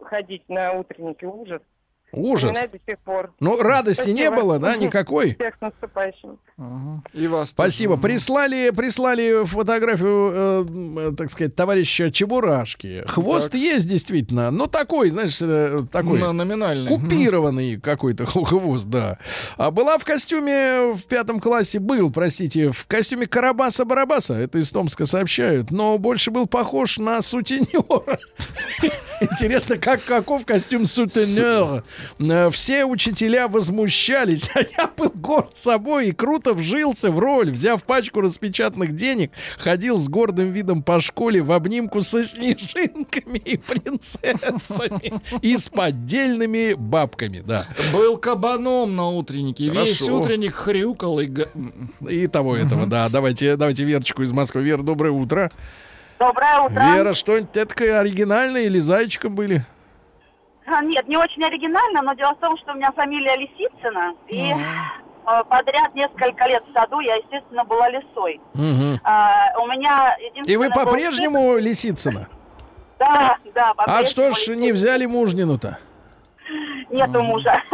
ходить 0.00 0.48
на 0.48 0.72
утренники, 0.74 1.24
ужас. 1.24 1.60
ужас. 2.12 2.56
До 2.70 2.78
сих 2.86 2.98
пор. 3.00 3.34
Ну, 3.40 3.60
радости 3.60 4.10
не 4.10 4.26
Спасибо. 4.26 4.36
было, 4.36 4.58
да, 4.60 4.76
никакой? 4.76 5.34
Всех 5.34 5.60
наступающим. 5.60 6.38
Ага. 6.58 7.02
И 7.12 7.26
вас 7.26 7.52
тоже. 7.52 7.70
Спасибо. 7.70 7.98
Прислали, 7.98 8.70
прислали 8.70 9.44
фотографию, 9.44 10.64
э, 11.10 11.12
так 11.14 11.30
сказать, 11.30 11.54
товарища 11.54 12.10
Чебурашки. 12.10 13.04
Хвост 13.06 13.50
Так. 13.50 13.60
есть 13.60 13.86
действительно, 13.86 14.50
но 14.50 14.66
такой, 14.66 15.10
знаешь, 15.10 15.36
э, 15.42 15.84
такой 15.92 16.18
На- 16.18 16.32
номинальный. 16.32 16.88
купированный 16.88 17.78
какой-то 17.78 18.24
хвост, 18.44 18.86
да. 18.86 19.18
А 19.58 19.70
была 19.70 19.98
в 19.98 20.04
костюме 20.06 20.94
в 20.94 21.02
пятом 21.06 21.40
классе, 21.40 21.78
был, 21.78 22.10
простите, 22.10 22.72
в 22.72 22.86
костюме 22.86 23.26
Карабаса-Барабаса, 23.26 24.34
это 24.36 24.58
из 24.58 24.70
Томска 24.72 25.04
сообщают, 25.04 25.70
но 25.70 25.98
больше 25.98 26.30
был 26.30 26.46
похож 26.46 26.96
на 26.96 27.20
сутенера. 27.20 28.18
Интересно, 29.20 29.76
как 29.76 30.02
каков 30.04 30.46
костюм 30.46 30.86
сутенера? 30.86 31.84
Э, 32.18 32.48
Все 32.50 32.86
учителя 32.86 33.46
возмущались, 33.48 34.50
а 34.54 34.60
я 34.60 34.86
был 34.96 35.10
горд 35.14 35.56
собой 35.58 36.08
и 36.08 36.12
круто 36.12 36.45
вжился 36.54 37.10
в 37.10 37.18
роль. 37.18 37.50
Взяв 37.50 37.84
пачку 37.84 38.20
распечатанных 38.20 38.94
денег, 38.94 39.32
ходил 39.58 39.96
с 39.98 40.08
гордым 40.08 40.52
видом 40.52 40.82
по 40.82 41.00
школе 41.00 41.42
в 41.42 41.52
обнимку 41.52 42.02
со 42.02 42.24
снежинками 42.24 43.38
и 43.38 43.56
принцессами 43.56 45.20
и 45.42 45.56
с 45.56 45.68
поддельными 45.68 46.74
бабками, 46.74 47.42
да. 47.46 47.66
Был 47.92 48.16
кабаном 48.16 48.96
на 48.96 49.08
утреннике. 49.08 49.70
Весь 49.70 49.98
Хорошо. 49.98 50.20
утренник 50.20 50.54
хрюкал 50.54 51.20
и... 51.20 51.30
И 52.08 52.26
того 52.26 52.56
этого, 52.56 52.86
да. 52.86 53.08
Давайте, 53.08 53.56
давайте 53.56 53.84
Верочку 53.84 54.22
из 54.22 54.32
Москвы. 54.32 54.62
Вера, 54.62 54.82
доброе 54.82 55.10
утро. 55.12 55.50
Доброе 56.18 56.60
утро. 56.60 56.94
Вера, 56.94 57.14
что-нибудь 57.14 57.52
такое 57.52 57.98
оригинальное 57.98 58.62
или 58.62 58.78
зайчиком 58.78 59.34
были? 59.34 59.64
А, 60.66 60.82
Нет, 60.82 61.06
не 61.06 61.16
очень 61.16 61.44
оригинально, 61.44 62.02
но 62.02 62.14
дело 62.14 62.34
в 62.34 62.40
том, 62.40 62.56
что 62.58 62.72
у 62.72 62.76
меня 62.76 62.90
фамилия 62.92 63.36
Лисицына, 63.36 64.14
и 64.28 64.52
подряд 65.48 65.94
несколько 65.94 66.46
лет 66.46 66.62
в 66.68 66.72
саду 66.72 67.00
я, 67.00 67.16
естественно, 67.16 67.64
была 67.64 67.88
лисой. 67.90 68.40
Мгм. 68.54 69.00
А, 69.04 69.52
у 69.60 69.66
меня 69.66 70.16
И 70.46 70.56
вы 70.56 70.68
был 70.68 70.84
по-прежнему 70.84 71.56
Лисицына? 71.56 72.20
сын- 72.20 72.28
Да, 72.98 73.36
да, 73.54 73.72
А 73.76 74.04
что 74.04 74.30
ж 74.30 74.34
Лисицына. 74.38 74.56
не 74.60 74.72
взяли 74.72 75.06
мужнину-то? 75.06 75.78
Нету 76.90 77.22
мужа. 77.22 77.60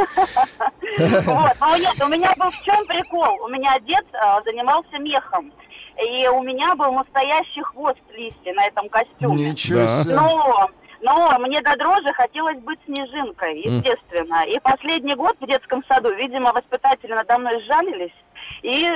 Вот, 0.98 1.52
но 1.60 1.76
нет, 1.76 1.94
у 2.02 2.08
меня 2.08 2.32
был 2.38 2.50
в 2.50 2.62
чем 2.64 2.84
прикол? 2.86 3.42
У 3.44 3.48
меня 3.48 3.78
дед 3.80 4.04
а, 4.12 4.42
занимался 4.42 4.98
мехом. 4.98 5.50
И 6.06 6.26
у 6.28 6.42
меня 6.42 6.74
был 6.74 6.92
настоящий 6.92 7.62
хвост 7.62 7.98
листья 8.14 8.52
на 8.54 8.66
этом 8.66 8.88
костюме. 8.88 9.50
Ничего 9.50 9.86
себе. 9.86 10.14
Но, 10.14 10.68
но 11.02 11.36
мне 11.40 11.60
до 11.60 11.76
дрожи 11.76 12.12
хотелось 12.14 12.58
быть 12.60 12.78
снежинкой, 12.86 13.60
естественно. 13.60 14.44
И 14.46 14.58
последний 14.60 15.14
год 15.14 15.36
в 15.40 15.46
детском 15.46 15.84
саду, 15.88 16.14
видимо, 16.14 16.52
воспитатели 16.52 17.12
надо 17.12 17.38
мной 17.38 17.60
сжалились 17.62 18.12
и 18.62 18.89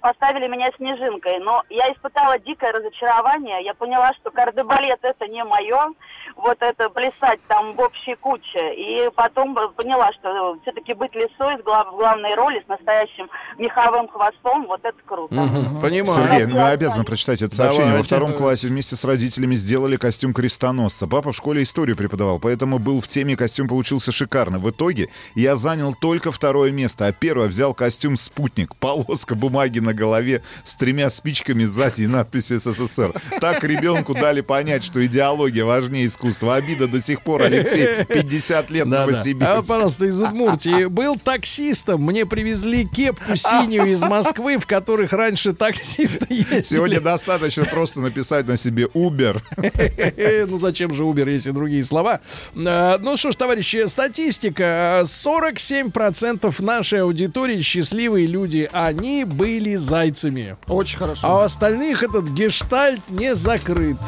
поставили 0.00 0.48
меня 0.48 0.70
снежинкой. 0.76 1.38
Но 1.40 1.62
я 1.70 1.92
испытала 1.92 2.38
дикое 2.38 2.72
разочарование. 2.72 3.64
Я 3.64 3.74
поняла, 3.74 4.12
что 4.14 4.30
кардебалет 4.30 4.98
это 5.02 5.26
не 5.28 5.44
мое. 5.44 5.88
Вот 6.36 6.56
это 6.60 6.88
плясать 6.88 7.40
там 7.48 7.74
в 7.74 7.80
общей 7.80 8.14
куче. 8.14 8.74
И 8.74 9.10
потом 9.14 9.54
поняла, 9.76 10.12
что 10.12 10.56
все-таки 10.62 10.94
быть 10.94 11.14
лисой 11.14 11.56
в 11.58 11.62
глав- 11.62 11.88
в 11.92 11.96
главной 11.96 12.34
роли 12.34 12.62
с 12.64 12.68
настоящим 12.68 13.28
меховым 13.58 14.08
хвостом, 14.08 14.66
вот 14.66 14.80
это 14.82 14.96
круто. 15.04 15.34
Мгм, 15.34 15.80
Понимаю. 15.80 16.14
Сергей, 16.14 16.46
ну, 16.46 16.56
вы 16.56 16.68
обязаны 16.70 17.04
прочитать 17.04 17.42
это 17.42 17.54
сообщение. 17.54 17.86
Во 17.86 17.90
Давайте. 17.98 18.06
втором 18.16 18.32
классе 18.34 18.68
вместе 18.68 18.96
с 18.96 19.04
родителями 19.04 19.54
сделали 19.54 19.96
костюм 19.96 20.32
крестоносца. 20.32 21.06
Папа 21.06 21.32
в 21.32 21.36
школе 21.36 21.62
историю 21.62 21.96
преподавал, 21.96 22.38
поэтому 22.38 22.78
был 22.78 23.00
в 23.00 23.08
теме, 23.08 23.36
костюм 23.36 23.68
получился 23.68 24.10
шикарно. 24.12 24.58
В 24.58 24.70
итоге 24.70 25.10
я 25.34 25.56
занял 25.56 25.94
только 25.94 26.32
второе 26.32 26.72
место, 26.72 27.06
а 27.06 27.12
первое 27.12 27.48
взял 27.48 27.74
костюм 27.74 28.16
«Спутник». 28.16 28.74
Полоска 28.82 29.36
бумаги 29.36 29.78
на 29.78 29.94
голове 29.94 30.42
с 30.64 30.74
тремя 30.74 31.08
спичками 31.08 31.62
сзади 31.66 32.02
и 32.02 32.06
надпись 32.08 32.48
«СССР». 32.48 33.12
Так 33.40 33.62
ребенку 33.62 34.12
дали 34.12 34.40
понять, 34.40 34.82
что 34.82 35.06
идеология 35.06 35.64
важнее 35.64 36.06
искусства. 36.06 36.56
Обида 36.56 36.88
до 36.88 37.00
сих 37.00 37.22
пор, 37.22 37.42
Алексей, 37.42 38.04
50 38.04 38.70
лет 38.70 38.90
Да-да. 38.90 39.06
Новосибирск. 39.06 39.48
А, 39.48 39.62
пожалуйста, 39.62 40.06
из 40.06 40.20
Удмуртии. 40.20 40.86
Был 40.86 41.16
таксистом. 41.16 42.02
Мне 42.02 42.26
привезли 42.26 42.84
кепку 42.84 43.36
синюю 43.36 43.92
из 43.92 44.00
Москвы, 44.00 44.58
в 44.58 44.66
которых 44.66 45.12
раньше 45.12 45.52
таксисты 45.52 46.26
ездили. 46.28 46.62
Сегодня 46.64 47.00
достаточно 47.00 47.64
просто 47.64 48.00
написать 48.00 48.48
на 48.48 48.56
себе 48.56 48.86
Uber. 48.86 49.40
Ну 50.52 50.58
зачем 50.58 50.96
же 50.96 51.04
Uber, 51.04 51.30
если 51.30 51.52
другие 51.52 51.84
слова? 51.84 52.20
А, 52.56 52.98
Ну 52.98 53.16
что 53.16 53.30
ж, 53.30 53.36
товарищи, 53.36 53.86
статистика. 53.86 55.02
47% 55.04 56.60
нашей 56.60 57.02
аудитории 57.02 57.60
счастливые 57.60 58.26
люди. 58.26 58.68
Они 58.72 59.24
были 59.24 59.76
зайцами. 59.76 60.56
Очень 60.66 60.98
хорошо. 60.98 61.26
А 61.26 61.38
у 61.38 61.40
остальных 61.40 62.02
этот 62.02 62.28
гештальт 62.28 63.02
не 63.08 63.34
закрыт. 63.34 63.98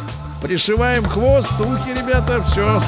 Пришиваем 0.42 1.04
хвост, 1.04 1.52
ухи, 1.60 1.90
ребята, 1.90 2.42
все. 2.42 2.80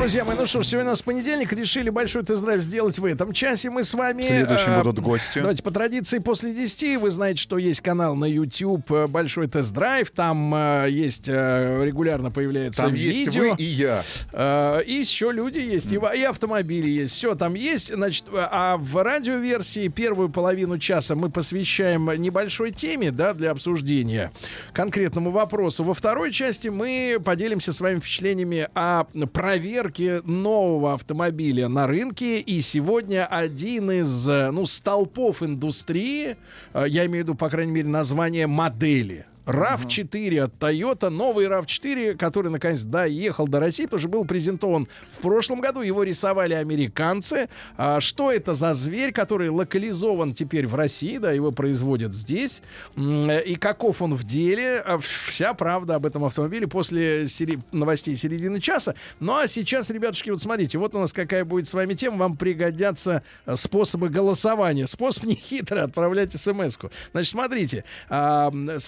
Друзья 0.00 0.24
мои, 0.24 0.34
ну 0.34 0.46
что 0.46 0.62
ж, 0.62 0.66
сегодня 0.66 0.88
у 0.88 0.92
нас 0.92 1.02
понедельник. 1.02 1.52
Решили 1.52 1.90
большой 1.90 2.22
тест-драйв 2.24 2.62
сделать 2.62 2.98
в 2.98 3.04
этом 3.04 3.34
часе. 3.34 3.68
Мы 3.68 3.84
с 3.84 3.92
вами... 3.92 4.22
В 4.22 4.26
следующем 4.26 4.72
э, 4.72 4.78
будут 4.82 4.98
гости. 5.00 5.40
Давайте 5.40 5.62
по 5.62 5.70
традиции 5.70 6.18
после 6.20 6.54
10. 6.54 7.02
Вы 7.02 7.10
знаете, 7.10 7.38
что 7.38 7.58
есть 7.58 7.82
канал 7.82 8.14
на 8.14 8.24
YouTube 8.24 8.90
э, 8.90 9.06
Большой 9.06 9.46
тест-драйв. 9.46 10.10
Там 10.12 10.54
э, 10.54 10.86
есть 10.88 11.28
э, 11.28 11.82
регулярно 11.84 12.30
появляется 12.30 12.84
Там 12.84 12.94
видео. 12.94 13.44
есть 13.44 13.58
вы 13.58 13.62
и 13.62 13.66
я. 13.66 14.02
Э, 14.32 14.80
И 14.86 14.94
еще 14.94 15.32
люди 15.32 15.58
есть, 15.58 15.92
и, 15.92 15.98
во- 15.98 16.14
и 16.14 16.22
автомобили 16.22 16.88
есть. 16.88 17.12
Все 17.12 17.34
там 17.34 17.52
есть. 17.52 17.92
Значит, 17.94 18.24
э, 18.32 18.48
а 18.50 18.78
в 18.78 19.02
радиоверсии 19.02 19.88
первую 19.88 20.30
половину 20.30 20.78
часа 20.78 21.14
мы 21.14 21.28
посвящаем 21.28 22.10
небольшой 22.20 22.70
теме, 22.70 23.10
да, 23.10 23.34
для 23.34 23.50
обсуждения 23.50 24.32
конкретному 24.72 25.30
вопросу. 25.30 25.84
Во 25.84 25.92
второй 25.92 26.32
части 26.32 26.68
мы 26.68 27.18
поделимся 27.22 27.74
с 27.74 27.82
вами 27.82 28.00
впечатлениями 28.00 28.66
о 28.74 29.04
проверке 29.34 29.89
нового 29.98 30.94
автомобиля 30.94 31.68
на 31.68 31.86
рынке. 31.86 32.38
И 32.38 32.60
сегодня 32.60 33.26
один 33.26 33.90
из, 33.90 34.28
э, 34.28 34.50
ну, 34.50 34.66
столпов 34.66 35.42
индустрии, 35.42 36.36
э, 36.74 36.84
я 36.88 37.06
имею 37.06 37.24
в 37.24 37.28
виду, 37.28 37.34
по 37.34 37.48
крайней 37.48 37.72
мере, 37.72 37.88
название 37.88 38.46
модели. 38.46 39.26
RAV4 39.50 40.38
от 40.40 40.54
Toyota, 40.58 41.08
новый 41.08 41.46
RAV4, 41.46 42.16
который 42.16 42.50
наконец 42.50 42.82
доехал 42.82 43.46
до 43.48 43.60
России, 43.60 43.86
тоже 43.86 44.08
был 44.08 44.24
презентован 44.24 44.86
в 45.10 45.20
прошлом 45.20 45.60
году, 45.60 45.80
его 45.80 46.02
рисовали 46.02 46.54
американцы. 46.54 47.48
А, 47.76 48.00
что 48.00 48.30
это 48.32 48.54
за 48.54 48.74
зверь, 48.74 49.12
который 49.12 49.48
локализован 49.50 50.34
теперь 50.34 50.66
в 50.66 50.74
России, 50.74 51.18
да, 51.18 51.32
его 51.32 51.50
производят 51.52 52.14
здесь, 52.14 52.62
и 52.96 53.56
каков 53.58 54.02
он 54.02 54.14
в 54.14 54.24
деле, 54.24 54.82
А, 54.84 54.98
вся 54.98 55.54
правда 55.54 55.96
об 55.96 56.06
этом 56.06 56.24
автомобиле 56.24 56.66
после 56.66 57.26
сери- 57.26 57.58
новостей 57.72 58.16
середины 58.16 58.60
часа. 58.60 58.94
Ну 59.18 59.34
а 59.36 59.48
сейчас, 59.48 59.90
ребятушки, 59.90 60.30
вот 60.30 60.40
смотрите, 60.40 60.78
вот 60.78 60.94
у 60.94 60.98
нас 60.98 61.12
какая 61.12 61.44
будет 61.44 61.68
с 61.68 61.74
вами 61.74 61.94
тема, 61.94 62.16
вам 62.18 62.36
пригодятся 62.36 63.22
э, 63.46 63.56
способы 63.56 64.08
голосования. 64.08 64.86
Способ 64.86 65.24
нехитрый, 65.24 65.82
отправлять 65.82 66.32
смс-ку. 66.32 66.90
Значит, 67.12 67.30
смотрите, 67.30 67.84
а, 68.08 68.48
м, 68.48 68.78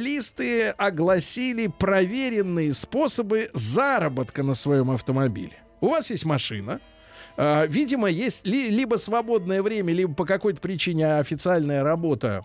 специалисты 0.00 0.68
огласили 0.76 1.68
проверенные 1.68 2.72
способы 2.74 3.50
заработка 3.54 4.42
на 4.42 4.54
своем 4.54 4.90
автомобиле. 4.90 5.54
У 5.80 5.88
вас 5.88 6.10
есть 6.10 6.24
машина, 6.26 6.80
а, 7.38 7.64
видимо, 7.66 8.08
есть 8.08 8.46
ли- 8.46 8.68
либо 8.68 8.96
свободное 8.96 9.62
время, 9.62 9.94
либо 9.94 10.14
по 10.14 10.26
какой-то 10.26 10.60
причине 10.60 11.16
официальная 11.16 11.82
работа 11.82 12.44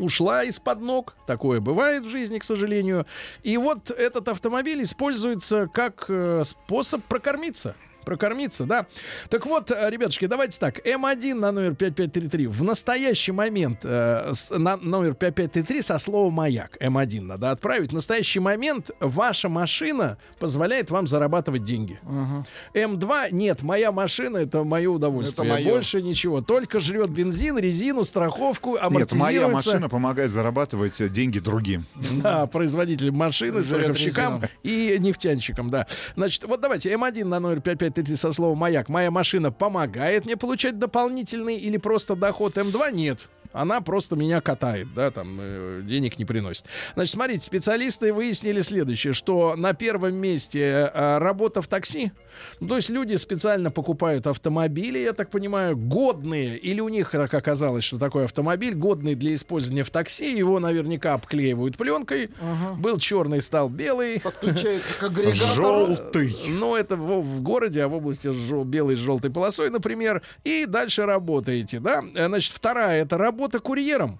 ушла 0.00 0.44
из-под 0.44 0.80
ног. 0.80 1.14
Такое 1.26 1.60
бывает 1.60 2.04
в 2.04 2.08
жизни, 2.08 2.38
к 2.38 2.44
сожалению. 2.44 3.06
И 3.44 3.56
вот 3.58 3.90
этот 3.90 4.28
автомобиль 4.28 4.82
используется 4.82 5.68
как 5.72 6.06
э, 6.08 6.42
способ 6.44 7.04
прокормиться. 7.04 7.76
Прокормиться, 8.04 8.64
да. 8.64 8.86
Так 9.28 9.46
вот, 9.46 9.70
э, 9.70 9.90
ребятушки, 9.90 10.26
давайте 10.26 10.58
так. 10.58 10.84
М1 10.86 11.34
на 11.34 11.52
номер 11.52 11.74
5533 11.74 12.46
в 12.46 12.62
настоящий 12.64 13.32
момент 13.32 13.80
э, 13.84 14.30
с- 14.32 14.50
на 14.50 14.76
номер 14.76 15.14
5533 15.14 15.82
со 15.82 15.98
словом 15.98 16.34
«маяк». 16.34 16.76
М1 16.80 17.20
надо 17.22 17.50
отправить. 17.50 17.90
В 17.90 17.94
настоящий 17.94 18.40
момент 18.40 18.90
ваша 19.00 19.48
машина 19.48 20.18
позволяет 20.38 20.90
вам 20.90 21.06
зарабатывать 21.06 21.64
деньги. 21.64 21.98
М2 22.74 23.28
нет, 23.32 23.62
моя 23.62 23.92
машина 23.92 24.38
это 24.38 24.64
мое 24.64 24.90
удовольствие. 24.90 25.46
Это 25.46 25.54
моё. 25.54 25.70
Больше 25.74 26.02
ничего. 26.02 26.40
Только 26.40 26.80
жрет 26.80 27.10
бензин, 27.10 27.58
резину, 27.58 28.04
страховку, 28.04 28.72
Нет, 28.74 28.82
амортизируется. 28.82 29.16
моя 29.16 29.48
машина 29.48 29.88
помогает 29.88 30.30
зарабатывать 30.30 31.12
деньги 31.12 31.38
другим. 31.38 31.84
Да, 32.22 32.46
производителям 32.46 33.16
машины, 33.16 33.62
страховщикам 33.62 34.42
и 34.62 34.96
нефтянщикам, 34.98 35.70
да. 35.70 35.86
Значит, 36.16 36.44
вот 36.44 36.60
давайте, 36.60 36.92
М1 36.92 37.24
на 37.24 37.40
номер 37.40 37.60
5533 37.60 37.91
со 38.16 38.32
словом 38.32 38.58
«Маяк». 38.58 38.88
Моя 38.88 39.10
машина 39.10 39.50
помогает 39.50 40.24
мне 40.24 40.36
получать 40.36 40.78
дополнительный 40.78 41.56
или 41.56 41.76
просто 41.76 42.16
доход 42.16 42.56
М2? 42.56 42.92
Нет. 42.92 43.28
Она 43.52 43.80
просто 43.80 44.16
меня 44.16 44.40
катает, 44.40 44.88
да, 44.94 45.10
там 45.10 45.38
э, 45.40 45.82
денег 45.84 46.18
не 46.18 46.24
приносит. 46.24 46.64
Значит, 46.94 47.14
смотрите, 47.14 47.44
специалисты 47.44 48.12
выяснили 48.12 48.60
следующее, 48.62 49.12
что 49.12 49.56
на 49.56 49.74
первом 49.74 50.14
месте 50.14 50.90
э, 50.92 51.18
работа 51.18 51.60
в 51.62 51.68
такси. 51.68 52.12
Ну, 52.60 52.68
то 52.68 52.76
есть 52.76 52.88
люди 52.88 53.16
специально 53.16 53.70
покупают 53.70 54.26
автомобили, 54.26 54.98
я 54.98 55.12
так 55.12 55.28
понимаю, 55.30 55.76
годные, 55.76 56.56
или 56.56 56.80
у 56.80 56.88
них 56.88 57.10
так 57.10 57.32
оказалось, 57.34 57.84
что 57.84 57.98
такой 57.98 58.24
автомобиль 58.24 58.74
годный 58.74 59.14
для 59.14 59.34
использования 59.34 59.84
в 59.84 59.90
такси, 59.90 60.36
его 60.36 60.58
наверняка 60.58 61.14
обклеивают 61.14 61.76
пленкой. 61.76 62.30
Был 62.78 62.98
черный, 62.98 63.42
стал 63.42 63.68
белый. 63.68 64.20
Подключается 64.20 64.94
к 64.94 65.02
агрегатору. 65.02 65.54
Желтый. 65.54 66.34
Ну, 66.48 66.74
это 66.74 66.96
в, 66.96 67.20
в 67.20 67.42
городе, 67.42 67.82
а 67.82 67.88
в 67.88 67.94
области 67.94 68.28
жел- 68.32 68.64
белой 68.64 68.96
с 68.96 68.98
желтой 68.98 69.30
полосой, 69.30 69.68
например. 69.70 70.22
И 70.44 70.64
дальше 70.66 71.04
работаете, 71.04 71.80
да? 71.80 72.02
Э, 72.14 72.28
Значит, 72.28 72.52
вторая— 72.54 73.02
это 73.04 73.18
работа 73.18 73.41
курьером. 73.60 74.18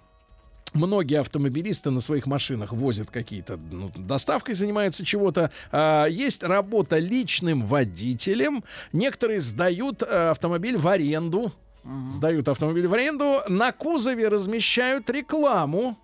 Многие 0.74 1.20
автомобилисты 1.20 1.90
на 1.90 2.00
своих 2.00 2.26
машинах 2.26 2.72
возят 2.72 3.10
какие-то, 3.10 3.58
ну, 3.70 3.92
доставкой 3.94 4.54
занимаются 4.54 5.04
чего-то. 5.04 5.50
А, 5.70 6.06
есть 6.06 6.42
работа 6.42 6.98
личным 6.98 7.66
водителем. 7.66 8.64
Некоторые 8.92 9.40
сдают 9.40 10.02
э, 10.02 10.30
автомобиль 10.30 10.78
в 10.78 10.88
аренду. 10.88 11.52
Сдают 12.10 12.48
автомобиль 12.48 12.86
в 12.86 12.94
аренду. 12.94 13.40
На 13.48 13.72
кузове 13.72 14.28
размещают 14.28 15.10
рекламу. 15.10 15.98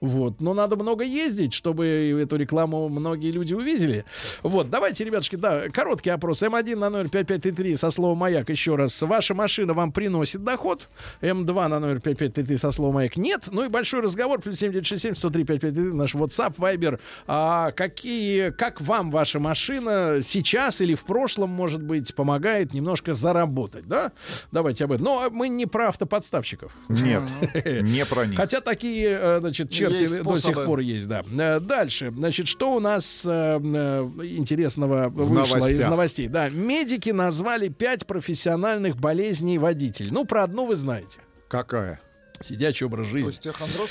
Вот, 0.00 0.40
но 0.40 0.54
надо 0.54 0.76
много 0.76 1.04
ездить, 1.04 1.52
чтобы 1.52 1.86
эту 2.22 2.36
рекламу 2.36 2.88
многие 2.88 3.30
люди 3.30 3.54
увидели. 3.54 4.04
Вот, 4.42 4.70
давайте, 4.70 5.04
ребятушки, 5.04 5.36
да, 5.36 5.68
короткий 5.68 6.10
опрос. 6.10 6.42
М1 6.42 6.76
на 6.76 6.90
номер 6.90 7.08
5533 7.08 7.76
со 7.76 7.90
словом 7.90 8.18
«Маяк». 8.18 8.48
Еще 8.48 8.76
раз, 8.76 9.00
ваша 9.02 9.34
машина 9.34 9.74
вам 9.74 9.92
приносит 9.92 10.44
доход. 10.44 10.88
М2 11.20 11.68
на 11.68 11.80
номер 11.80 12.00
5533 12.00 12.58
со 12.58 12.70
словом 12.70 12.94
«Маяк» 12.94 13.16
нет. 13.16 13.48
Ну 13.50 13.64
и 13.64 13.68
большой 13.68 14.00
разговор. 14.00 14.40
Плюс 14.40 14.58
7967 14.58 15.16
103 15.16 15.44
5533 15.44 15.92
наш 15.96 16.14
WhatsApp, 16.14 16.54
Viber. 16.56 17.00
А 17.26 17.72
какие, 17.72 18.50
как 18.50 18.80
вам 18.80 19.10
ваша 19.10 19.40
машина 19.40 20.20
сейчас 20.22 20.80
или 20.80 20.94
в 20.94 21.04
прошлом, 21.04 21.50
может 21.50 21.82
быть, 21.82 22.14
помогает 22.14 22.72
немножко 22.72 23.12
заработать, 23.14 23.86
да? 23.86 24.12
Давайте 24.52 24.84
об 24.84 24.92
этом. 24.92 25.04
Но 25.04 25.28
мы 25.30 25.48
не 25.48 25.66
про 25.66 25.88
автоподставщиков. 25.88 26.72
Нет, 26.88 27.22
не 27.64 28.04
про 28.04 28.26
них. 28.26 28.36
Хотя 28.36 28.60
такие, 28.60 29.08
э, 29.08 29.40
значит, 29.40 29.70
Есть 29.92 30.22
до 30.22 30.38
сих 30.38 30.54
пор 30.54 30.80
есть, 30.80 31.08
да. 31.08 31.22
Э, 31.38 31.60
Дальше, 31.60 32.12
значит, 32.16 32.48
что 32.48 32.74
у 32.74 32.80
нас 32.80 33.24
э, 33.26 33.30
э, 33.30 34.10
интересного 34.22 35.08
вышло 35.08 35.66
из 35.66 35.86
новостей? 35.86 36.28
Да, 36.28 36.48
медики 36.48 37.10
назвали 37.10 37.68
пять 37.68 38.06
профессиональных 38.06 38.96
болезней 38.96 39.58
водителей. 39.58 40.10
Ну, 40.10 40.24
про 40.24 40.44
одну 40.44 40.66
вы 40.66 40.76
знаете. 40.76 41.20
Какая? 41.48 42.00
Сидячий 42.40 42.86
образ 42.86 43.06
жизни. 43.08 43.30
Остеохондроз? 43.30 43.90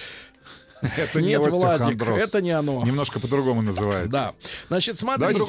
Это 0.98 1.22
не 1.22 1.30
Нет, 1.30 1.42
Владик, 1.42 2.02
это 2.02 2.42
не 2.42 2.52
оно. 2.52 2.84
Немножко 2.86 3.20
по-другому 3.20 3.62
называется. 3.62 4.12
Да. 4.12 4.34
Значит, 4.68 4.98
смотрите. 4.98 5.40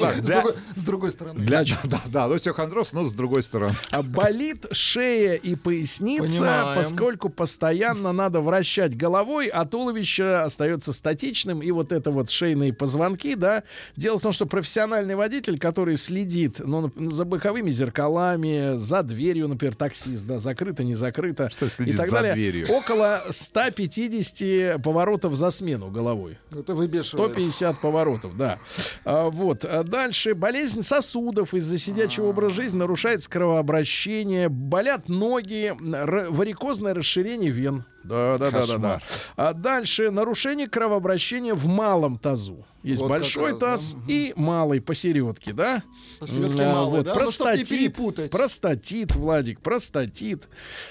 С 0.75 0.83
другой- 0.83 1.11
стороны. 1.11 1.39
Для, 1.39 1.63
да, 1.83 2.01
да, 2.07 2.25
остеохондроз, 2.25 2.93
но 2.93 3.03
с 3.05 3.13
другой 3.13 3.43
стороны. 3.43 3.75
А 3.91 4.01
болит 4.01 4.65
шея 4.71 5.35
и 5.35 5.55
поясница, 5.55 6.73
поскольку 6.75 7.29
постоянно 7.29 8.11
надо 8.13 8.41
вращать 8.41 8.95
головой, 8.95 9.47
а 9.47 9.65
туловище 9.65 10.35
остается 10.43 10.93
статичным. 10.93 11.61
И 11.61 11.71
вот 11.71 11.91
это 11.91 12.11
вот 12.11 12.29
шейные 12.29 12.73
позвонки, 12.73 13.35
да. 13.35 13.63
Дело 13.95 14.19
в 14.19 14.21
том, 14.21 14.33
что 14.33 14.45
профессиональный 14.45 15.15
водитель, 15.15 15.57
который 15.59 15.97
следит 15.97 16.59
ну, 16.59 16.91
за 17.11 17.25
боковыми 17.25 17.71
зеркалами, 17.71 18.77
за 18.77 19.03
дверью, 19.03 19.47
например, 19.47 19.75
таксист, 19.75 20.25
да, 20.25 20.39
закрыто, 20.39 20.83
не 20.83 20.95
закрыто 20.95 21.49
Что 21.49 21.65
и 21.65 21.69
следит 21.69 21.97
так 21.97 22.09
за 22.09 22.15
далее. 22.17 22.33
дверью? 22.33 22.67
Около 22.71 23.23
150 23.29 24.81
поворотов 24.81 25.18
поворотов 25.19 25.35
за 25.35 25.51
смену 25.51 25.89
головой. 25.89 26.37
Это 26.51 26.73
выбешивает. 26.73 27.31
150 27.31 27.81
поворотов, 27.81 28.37
да. 28.37 28.59
А, 29.05 29.29
вот. 29.29 29.65
А 29.65 29.83
дальше 29.83 30.33
болезнь 30.33 30.83
сосудов 30.83 31.53
из-за 31.53 31.77
сидячего 31.77 32.27
образа 32.27 32.55
жизни 32.55 32.77
нарушается 32.77 33.29
кровообращение, 33.29 34.49
болят 34.49 35.09
ноги, 35.09 35.73
варикозное 35.79 36.93
расширение 36.93 37.51
вен. 37.51 37.85
Да, 38.03 38.37
да, 38.37 38.51
да, 38.51 38.65
да, 38.65 38.77
да. 38.77 39.01
А 39.35 39.53
дальше 39.53 40.09
нарушение 40.11 40.67
кровообращения 40.67 41.53
в 41.53 41.67
малом 41.67 42.17
тазу. 42.17 42.65
Есть 42.81 43.01
Вот 43.01 43.09
большой 43.09 43.51
раз, 43.51 43.59
да. 43.59 43.67
таз 43.71 43.95
и 44.07 44.31
малый 44.37 44.79
посередке, 44.79 45.51
да? 45.51 45.83
Посередке 46.17 46.63
А, 46.63 46.73
малый, 46.73 46.89
вот, 46.91 47.05
да? 47.05 47.13
Ну, 47.13 47.19
простатит, 47.19 47.67
перепутать. 47.67 48.31
простатит, 48.31 49.15
Владик, 49.15 49.59
простатит. 49.59 50.47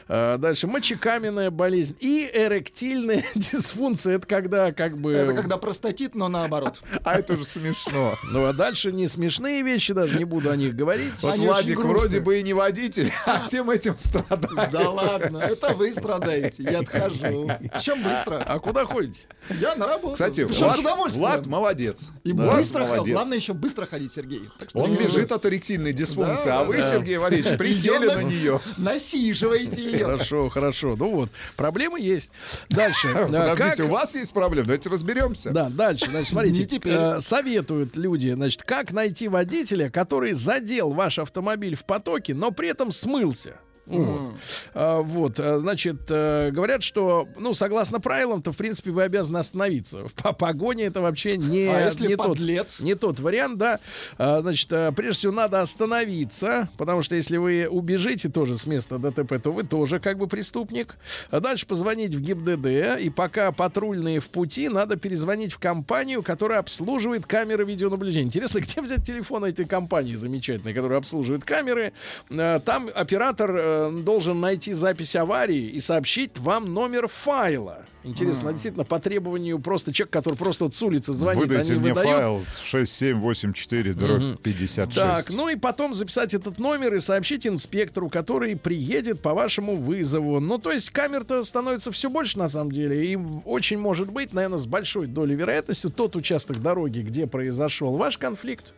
А, 0.07 0.37
дальше 0.37 0.67
мочекаменная 0.67 1.51
болезнь 1.51 1.97
и 1.99 2.31
эректильная 2.31 3.25
дисфункция. 3.35 4.17
Это 4.17 4.27
когда 4.27 4.73
как 4.73 4.99
бы... 4.99 5.13
Это 5.13 5.33
когда 5.33 5.57
простатит, 5.57 6.15
но 6.15 6.29
наоборот. 6.29 6.81
А 7.05 7.15
это 7.19 7.39
же 7.39 7.45
смешно. 7.45 8.13
Ну 8.33 8.45
а 8.45 8.53
дальше 8.53 8.93
не 8.93 9.09
смешные 9.09 9.63
вещи, 9.63 9.95
даже 9.95 10.19
не 10.19 10.25
буду 10.25 10.51
о 10.51 10.57
них 10.57 10.77
говорить. 10.77 11.13
Вот 11.23 11.39
Владик 11.39 11.79
вроде 11.79 12.21
бы 12.21 12.39
и 12.39 12.43
не 12.43 12.53
водитель, 12.53 13.11
а 13.27 13.41
всем 13.41 13.71
этим 13.71 13.97
страдает. 13.97 14.71
Да 14.71 14.91
ладно, 14.91 15.39
это 15.39 15.73
вы 15.73 15.95
страдаете, 15.95 16.65
я 16.65 16.83
отхожу. 17.07 17.51
Причем 17.73 18.03
быстро. 18.03 18.43
А 18.47 18.59
куда 18.59 18.85
ходите? 18.87 19.23
Я 19.61 19.75
на 19.77 19.87
работу. 19.87 20.15
Кстати, 20.15 20.43
Влад. 20.43 21.13
Влад 21.15 21.47
молодец. 21.47 22.11
И 22.25 22.33
Влад 22.33 22.57
быстро 22.59 22.85
молодец. 22.85 23.13
Главное 23.15 23.37
еще 23.39 23.53
быстро 23.55 23.87
ходить, 23.87 24.13
Сергей. 24.13 24.49
Так 24.59 24.71
что 24.71 24.81
Он 24.81 24.95
бежит 24.97 25.33
от 25.33 25.45
эректильной 25.47 25.93
дисфункции, 25.93 26.47
Да, 26.49 26.61
а 26.61 26.65
вы, 26.65 26.77
да. 26.79 26.83
Сергей 26.83 27.19
Валерьевич, 27.19 27.59
присели 27.59 28.07
на 28.07 28.23
нее. 28.23 28.61
Насиживаете 28.77 29.83
ее. 29.83 30.05
Хорошо, 30.05 30.49
хорошо. 30.49 30.95
Ну 30.99 31.15
вот, 31.15 31.31
проблемы 31.57 32.01
есть. 32.01 32.31
Дальше. 32.69 33.09
А, 33.19 33.51
Подождите, 33.55 33.85
у 33.85 33.89
вас 33.89 34.15
есть 34.15 34.33
проблемы? 34.33 34.65
Давайте 34.67 34.89
разберемся. 34.91 35.51
Да, 35.51 35.69
дальше, 35.69 36.07
значит, 36.11 36.29
смотрите, 36.29 36.59
Не 36.63 36.67
теперь. 36.67 36.93
э, 36.95 37.21
советуют 37.21 37.97
люди, 37.97 38.33
значит, 38.33 38.63
как 38.65 38.93
найти 38.93 39.29
водителя, 39.29 39.91
который 39.91 40.33
задел 40.33 40.91
ваш 40.93 41.19
автомобиль 41.19 41.75
в 41.75 41.85
потоке, 41.85 42.35
но 42.35 42.51
при 42.51 42.69
этом 42.69 42.93
смылся. 42.93 43.57
Вот. 43.89 44.35
А, 44.75 45.01
вот, 45.01 45.41
а, 45.41 45.59
значит, 45.59 45.97
э, 46.11 46.51
говорят, 46.53 46.83
что, 46.83 47.27
ну, 47.39 47.55
согласно 47.55 48.01
правилам-то, 48.01 48.53
в 48.53 48.57
принципе, 48.57 48.91
вы 48.91 49.03
обязаны 49.03 49.39
остановиться. 49.39 50.05
По 50.23 50.33
погоне 50.33 50.85
это 50.85 51.01
вообще 51.01 51.37
не, 51.37 51.67
А 51.67 51.87
если 51.87 52.09
не, 52.09 52.17
тот, 52.17 52.29
подлец? 52.29 52.81
не 52.81 52.95
тот 52.95 53.19
вариант, 53.21 53.59
да. 53.59 53.81
А, 54.19 54.41
значит, 54.43 54.73
э, 54.73 54.93
прежде 54.95 55.19
всего, 55.19 55.33
надо 55.33 55.61
остановиться, 55.63 56.69
потому 56.77 57.03
что 57.03 57.15
если 57.15 57.37
вы 57.39 57.67
убежите 57.69 58.29
тоже 58.29 58.57
с 58.59 58.67
места 58.67 58.99
ДТП, 58.99 59.41
то 59.43 59.51
вы 59.53 59.63
тоже 59.65 60.01
как 60.01 60.19
бы 60.19 60.27
преступник. 60.27 60.97
А 61.31 61.41
дальше 61.41 61.67
позвонить 61.67 62.15
в 62.15 62.21
ГИБДД, 62.21 63.01
и 63.01 63.11
пока 63.11 63.53
патрульные 63.53 64.21
в 64.21 64.29
пути, 64.29 64.69
надо 64.69 64.97
перезвонить 64.97 65.53
в 65.53 65.59
компанию, 65.59 66.23
которая 66.23 66.59
обслуживает 66.59 67.27
камеры 67.27 67.65
видеонаблюдения. 67.65 68.27
Интересно, 68.27 68.59
где 68.61 68.83
взять 68.83 69.05
телефон 69.05 69.45
этой 69.45 69.65
компании 69.65 70.15
замечательной, 70.15 70.75
которая 70.75 70.99
обслуживает 70.99 71.45
камеры? 71.45 71.93
Э, 72.31 72.61
Там 72.65 72.91
оператор 72.95 73.78
э, 73.89 74.03
должен 74.03 74.41
найти 74.41 74.73
запись 74.73 75.17
аварии 75.17 75.67
и 75.69 75.81
сообщить 75.81 76.39
вам 76.39 76.73
номер 76.73 77.09
файла. 77.09 77.87
Интересно, 78.05 78.53
действительно, 78.53 78.85
по 78.85 79.01
требованию 79.01 79.59
просто 79.59 79.93
человек, 79.93 80.13
который 80.13 80.35
просто 80.37 80.65
вот 80.65 80.75
с 80.75 80.83
улицы 80.83 81.13
звонит, 81.13 81.43
Выдайте 81.43 81.73
они 81.73 81.81
мне 81.81 81.93
выдают. 81.93 82.11
файл 82.11 82.43
6784 82.65 83.93
дробь 83.95 84.41
56. 84.41 84.95
Так, 84.95 85.31
ну 85.31 85.49
и 85.49 85.57
потом 85.57 85.95
записать 85.95 86.33
этот 86.33 86.59
номер 86.59 86.95
и 86.95 87.01
сообщить 87.01 87.47
инспектору, 87.47 88.09
который 88.09 88.57
приедет 88.57 89.21
по 89.21 89.35
вашему 89.35 89.77
вызову. 89.77 90.41
Ну, 90.41 90.59
то 90.59 90.71
есть 90.71 90.91
камер-то 90.91 91.43
становится 91.45 91.91
все 91.91 92.09
больше, 92.09 92.39
на 92.39 92.49
самом 92.49 92.73
деле. 92.73 93.05
И 93.13 93.19
очень 93.45 93.79
может 93.79 94.11
быть, 94.11 94.33
наверное, 94.33 94.59
с 94.59 94.67
большой 94.67 95.07
долей 95.07 95.35
вероятностью, 95.35 95.91
тот 95.91 96.17
участок 96.17 96.63
дороги, 96.63 97.01
где 97.01 97.27
произошел 97.27 97.97
ваш 97.97 98.17
конфликт, 98.17 98.73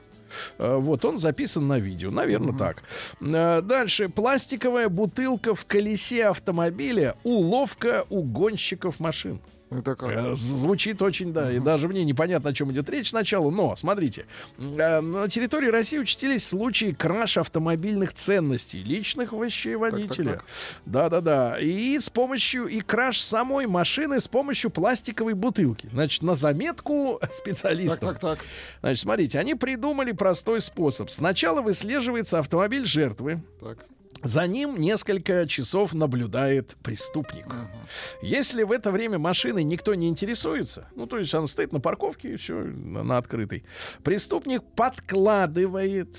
вот 0.59 1.05
он 1.05 1.19
записан 1.19 1.69
на 1.69 1.79
видео, 1.79 2.11
наверное, 2.11 2.57
так. 2.57 2.83
Э, 3.21 3.61
Дальше 3.63 4.09
пластиковая 4.09 4.89
бутылка 4.89 5.55
в 5.55 5.65
колесе 5.67 6.27
автомобиля, 6.27 7.17
уловка 7.23 8.05
у 8.11 8.23
гонщиков 8.23 9.01
машин. 9.01 9.41
Это 9.71 9.95
как? 9.95 10.11
Э, 10.11 10.35
Звучит 10.35 11.01
очень, 11.01 11.33
да, 11.33 11.51
и 11.53 11.61
даже 11.61 11.87
мне 11.89 12.05
непонятно, 12.05 12.51
о 12.51 12.53
чем 12.53 12.73
идет 12.73 12.91
речь 12.91 13.11
сначала, 13.11 13.51
но, 13.51 13.77
смотрите, 13.77 14.27
э, 14.59 15.01
на 15.01 15.29
территории 15.29 15.69
России 15.69 15.99
учтились 15.99 16.47
случаи 16.49 16.93
краша 16.93 17.43
автомобильных 17.43 18.13
ценностей, 18.13 18.83
личных 18.83 19.33
вещей 19.33 19.77
водителя. 19.77 20.33
так. 20.35 20.45
Да-да-да. 20.87 21.59
И 21.61 21.99
с 21.99 22.11
помощью, 22.11 22.67
и 22.67 22.81
краш 22.81 23.21
самой 23.21 23.67
машины 23.67 24.21
с 24.21 24.27
помощью 24.29 24.71
пластиковой 24.71 25.35
бутылки. 25.35 25.89
Значит, 25.93 26.23
на 26.23 26.35
заметку 26.35 27.19
Так, 27.21 27.33
специалистов. 27.33 28.01
так, 28.01 28.19
так. 28.19 28.39
Значит, 28.81 29.03
смотрите, 29.03 29.39
они 29.39 29.55
придумали 29.55 30.13
простой 30.13 30.61
способ. 30.61 31.11
Сначала 31.11 31.63
выслеживается 31.63 32.39
автомобиль 32.41 32.85
жертвы, 32.85 33.41
Так. 33.61 33.79
За 34.23 34.47
ним 34.47 34.77
несколько 34.77 35.47
часов 35.47 35.95
наблюдает 35.95 36.77
преступник. 36.83 37.47
Если 38.23 38.63
в 38.63 38.73
это 38.73 38.91
время 38.91 39.19
машиной 39.19 39.65
никто 39.65 39.95
не 39.95 40.09
интересуется, 40.09 40.89
ну, 40.95 41.07
то 41.07 41.19
есть 41.19 41.35
она 41.35 41.47
стоит 41.47 41.73
на 41.73 41.81
парковке 41.81 42.37
все, 42.37 42.55
на, 42.55 43.03
на 43.03 43.19
открытой, 43.19 43.65
преступник 44.05 44.63
подкладывает 44.77 46.17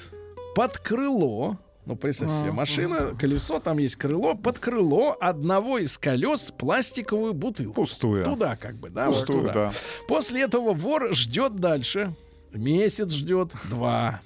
под 0.56 0.78
крыло, 0.80 1.58
ну, 1.86 1.96
представьте 1.96 2.36
себе, 2.40 2.52
машина, 2.52 3.16
колесо, 3.20 3.60
там 3.60 3.80
есть 3.80 3.96
крыло, 3.96 4.36
под 4.36 4.60
крыло 4.60 5.18
одного 5.20 5.80
из 5.80 5.98
колес 5.98 6.52
пластиковую 6.52 7.34
бутылку. 7.34 7.74
Пустую. 7.74 8.24
Туда 8.24 8.56
как 8.56 8.76
бы, 8.76 8.90
да, 8.90 9.08
вот 9.08 9.18
Пустую, 9.18 9.40
туда. 9.42 9.54
да. 9.54 9.74
После 10.08 10.42
этого 10.44 10.74
вор 10.74 11.14
ждет 11.14 11.56
дальше. 11.56 12.14
Месяц 12.54 13.12
ждет, 13.12 13.54
два. 13.70 14.22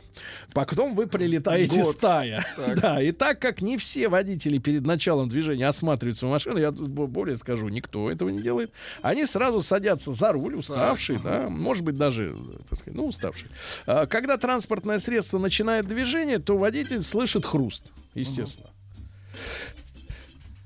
Потом 0.54 0.96
вы 0.96 1.08
прилетаете 1.08 1.82
Год. 1.84 1.96
стая. 1.98 2.46
Так. 2.56 2.80
Да, 2.80 3.02
и 3.02 3.12
так 3.12 3.40
как 3.40 3.62
не 3.62 3.78
все 3.78 4.08
водители 4.08 4.58
перед 4.58 4.86
началом 4.86 5.28
движения 5.28 5.68
осматривают 5.68 6.18
свою 6.18 6.34
машину, 6.34 6.58
я 6.58 6.72
тут 6.72 6.88
бо- 6.88 7.08
более 7.08 7.36
скажу, 7.36 7.68
никто 7.68 8.10
этого 8.10 8.30
не 8.30 8.42
делает. 8.42 8.72
Они 9.02 9.26
сразу 9.26 9.62
садятся 9.62 10.14
за 10.14 10.32
руль, 10.32 10.56
уставшие, 10.56 11.20
да, 11.20 11.50
может 11.50 11.84
быть, 11.84 11.98
даже, 11.98 12.34
так 12.70 12.80
сказать, 12.80 12.96
ну, 12.96 13.08
уставшие. 13.08 13.50
А, 13.86 14.06
Когда 14.08 14.38
транспортное 14.38 14.98
средство 15.00 15.38
начинает 15.38 15.86
движение, 15.88 16.40
то 16.40 16.58
водитель 16.58 17.04
слышит 17.04 17.46
хруст, 17.46 17.84
естественно. 18.14 18.70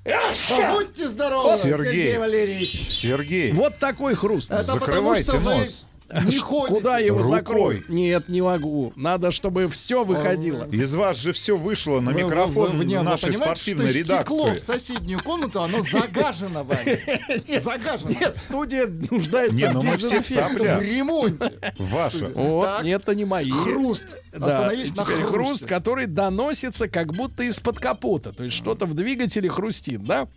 Будьте 0.04 1.08
здоровы, 1.08 1.58
Сергей. 1.58 1.92
Сергей 1.92 2.18
Валерьевич. 2.18 2.88
Сергей, 2.88 3.52
Вот 3.52 3.78
такой 3.78 4.14
хруст. 4.14 4.50
Это 4.50 4.64
Закрывайте 4.64 5.26
потому, 5.26 5.42
что 5.44 5.56
вы 5.58 5.64
нос. 5.64 5.86
Не 6.24 6.38
ходите. 6.38 6.74
Куда 6.80 6.98
его 6.98 7.18
Рукой. 7.18 7.30
закрой? 7.36 7.84
Нет, 7.88 8.28
не 8.28 8.42
могу. 8.42 8.92
Надо, 8.96 9.30
чтобы 9.30 9.68
все 9.68 10.04
выходило. 10.04 10.66
из 10.70 10.94
вас 10.94 11.18
же 11.18 11.32
все 11.32 11.56
вышло 11.56 12.00
на 12.00 12.10
Вы- 12.12 12.22
микрофон 12.24 12.78
вы- 12.78 12.84
не, 12.84 12.98
вы 12.98 13.04
нашей 13.04 13.32
спортивной 13.32 13.90
что 13.90 14.04
стекло 14.04 14.46
редакции. 14.48 14.58
в 14.58 14.66
соседнюю 14.66 15.22
комнату, 15.22 15.62
оно 15.62 15.82
загажено 15.82 16.64
вами. 16.64 17.00
Загажено. 17.60 18.10
Нет, 18.20 18.36
студия 18.36 18.86
нуждается 19.10 19.54
Не, 19.56 19.72
ну 19.72 19.80
в 19.80 19.84
в 19.84 19.96
дезинфекции. 19.96 20.76
В 20.78 20.82
ремонте. 20.82 21.52
Ваша. 21.78 22.30
Вот, 22.34 22.82
нет, 22.82 23.02
это 23.02 23.14
не 23.14 23.24
мои. 23.24 23.50
Хруст. 23.50 24.16
Да, 24.32 24.46
Остановились 24.46 24.88
и 24.92 24.94
на 24.96 25.04
теперь 25.04 25.16
хруст, 25.22 25.32
хрусте. 25.48 25.66
который 25.66 26.06
доносится 26.06 26.88
как 26.88 27.12
будто 27.12 27.42
из-под 27.44 27.78
капота. 27.78 28.32
То 28.32 28.44
есть 28.44 28.56
что-то 28.56 28.86
в 28.86 28.94
двигателе 28.94 29.48
хрустит, 29.48 30.04
да? 30.04 30.28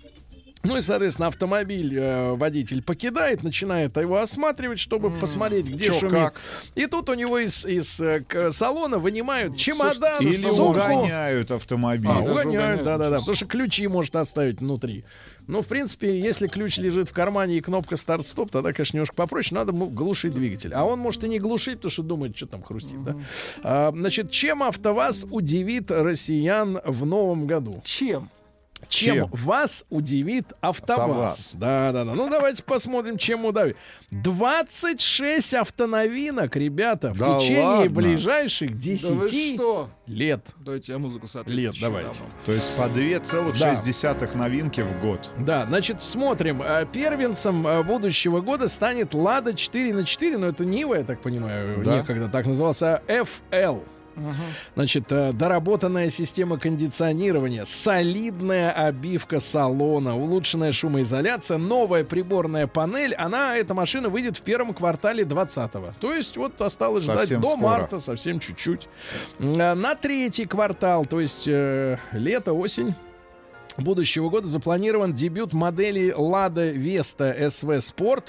Ну 0.65 0.77
и, 0.77 0.81
соответственно, 0.81 1.27
автомобиль 1.27 1.94
э, 1.99 2.35
водитель 2.35 2.81
покидает, 2.81 3.44
начинает 3.44 3.98
его 3.98 4.18
осматривать, 4.19 4.80
чтобы 4.80 5.11
посмотреть, 5.11 5.68
где 5.68 5.88
Чё, 5.88 5.99
шумит. 5.99 6.14
как? 6.14 6.35
И 6.76 6.85
тут 6.85 7.10
у 7.10 7.15
него 7.15 7.38
из, 7.40 7.65
из 7.65 7.99
э, 7.99 8.22
к- 8.26 8.49
салона 8.53 8.98
вынимают 8.98 9.57
чемодан, 9.57 10.22
Или 10.22 10.38
сумку. 10.38 10.72
угоняют 10.72 11.52
автомобиль. 11.52 12.10
А, 12.10 12.19
угоняют, 12.19 12.85
да-да-да. 12.85 13.19
Потому 13.19 13.35
что 13.35 13.45
ключи 13.45 13.88
может 13.88 14.15
оставить 14.15 14.60
внутри. 14.61 15.03
Ну, 15.48 15.61
в 15.61 15.68
принципе, 15.68 16.18
если 16.18 16.48
ключ 16.48 16.77
лежит 16.77 17.10
в 17.10 17.14
кармане 17.14 17.57
и 17.57 17.61
кнопка 17.61 17.98
старт-стоп, 17.98 18.49
тогда, 18.49 18.72
конечно, 18.72 18.95
немножко 18.95 19.15
попроще. 19.15 19.56
Надо 19.60 19.73
глушить 19.73 20.34
двигатель. 20.34 20.72
А 20.73 20.85
он 20.85 20.98
может 20.99 21.26
и 21.26 21.27
не 21.27 21.40
глушить, 21.40 21.76
потому 21.76 21.91
что 21.91 22.03
думает, 22.03 22.38
что 22.38 22.48
там 22.48 22.64
хрустит, 22.64 23.03
да? 23.03 23.15
А, 23.64 23.91
значит, 23.91 24.31
чем 24.31 24.64
АвтоВАЗ 24.64 25.26
удивит 25.30 25.91
россиян 25.91 26.80
в 26.85 27.06
новом 27.06 27.48
году? 27.48 27.81
Чем? 27.84 28.30
Чем, 28.89 29.15
Чем? 29.15 29.30
вас 29.31 29.85
удивит 29.89 30.45
АвтоВАЗ? 30.61 30.99
АвтоВАЗ. 31.10 31.51
Да, 31.55 31.91
да, 31.91 32.03
да. 32.05 32.14
Ну, 32.14 32.30
давайте 32.30 32.64
посмотрим, 32.64 33.18
чем 33.18 33.45
удавит. 33.45 33.77
26 34.11 35.53
автоновинок, 35.53 36.55
ребята, 36.55 37.11
в 37.11 37.18
Да 37.18 37.39
течение 37.39 37.64
ладно? 37.65 37.89
ближайших 37.91 38.69
Да 38.69 38.76
вы 38.76 38.80
10 38.81 39.55
что? 39.55 39.89
лет. 40.07 40.47
Давайте 40.60 40.91
я 40.93 40.97
музыку 40.99 41.23
Лет, 41.26 41.31
соответствующую 41.31 41.81
давайте. 41.81 42.19
дам. 42.19 42.30
То 42.45 42.51
есть 42.51 42.73
по 42.76 42.81
2,6 42.84 44.38
новинки 44.38 44.81
в 44.81 44.99
год. 45.01 45.30
Да, 45.39 45.65
значит, 45.65 46.01
смотрим. 46.01 46.61
Э, 46.61 46.85
Первенцем 46.91 47.65
э, 47.68 47.84
будущего 47.84 48.41
года 48.41 48.68
станет 48.68 49.14
Лада 49.14 49.53
4 49.53 49.93
на 49.93 50.05
4, 50.05 50.38
но 50.38 50.47
это 50.47 50.65
Нива, 50.65 50.95
я 50.95 51.03
так 51.03 51.22
понимаю, 51.22 51.84
Да. 51.84 51.97
некогда 51.97 52.27
так 52.30 52.45
назывался, 52.45 52.97
а 52.97 53.01
Значит, 54.76 55.11
э, 55.11 55.34
доработанная 55.34 56.10
система 56.10 56.57
кондиционирования, 56.60 57.65
солидная 57.65 58.72
обивка 58.72 59.40
салона, 59.40 60.15
улучшенная 60.15 60.72
шумоизоляция, 60.72 61.57
новая 61.57 62.03
приборная 62.03 62.68
панель. 62.68 63.14
Она, 63.15 63.56
эта 63.57 63.73
машина, 63.73 64.10
выйдет 64.10 64.38
в 64.38 64.41
первом 64.41 64.73
квартале 64.73 65.23
20-го. 65.23 65.94
То 65.99 66.14
есть 66.14 66.38
вот 66.38 66.61
осталось 66.61 67.03
ждать 67.03 67.19
Совсем 67.19 67.41
до 67.41 67.48
скоро. 67.49 67.61
марта, 67.61 67.99
совсем 67.99 68.40
чуть-чуть. 68.40 68.88
Э, 69.40 69.73
На 69.73 69.95
третий 69.95 70.45
квартал, 70.45 71.06
то 71.06 71.19
есть 71.19 71.48
э, 71.48 71.98
лето, 72.11 72.53
осень, 72.53 72.94
будущего 73.77 74.30
года 74.30 74.48
запланирован 74.48 75.14
дебют 75.14 75.53
модели 75.53 76.14
Lada 76.15 76.73
Vesta 76.76 77.35
SV 77.48 77.77
Sport. 77.77 78.26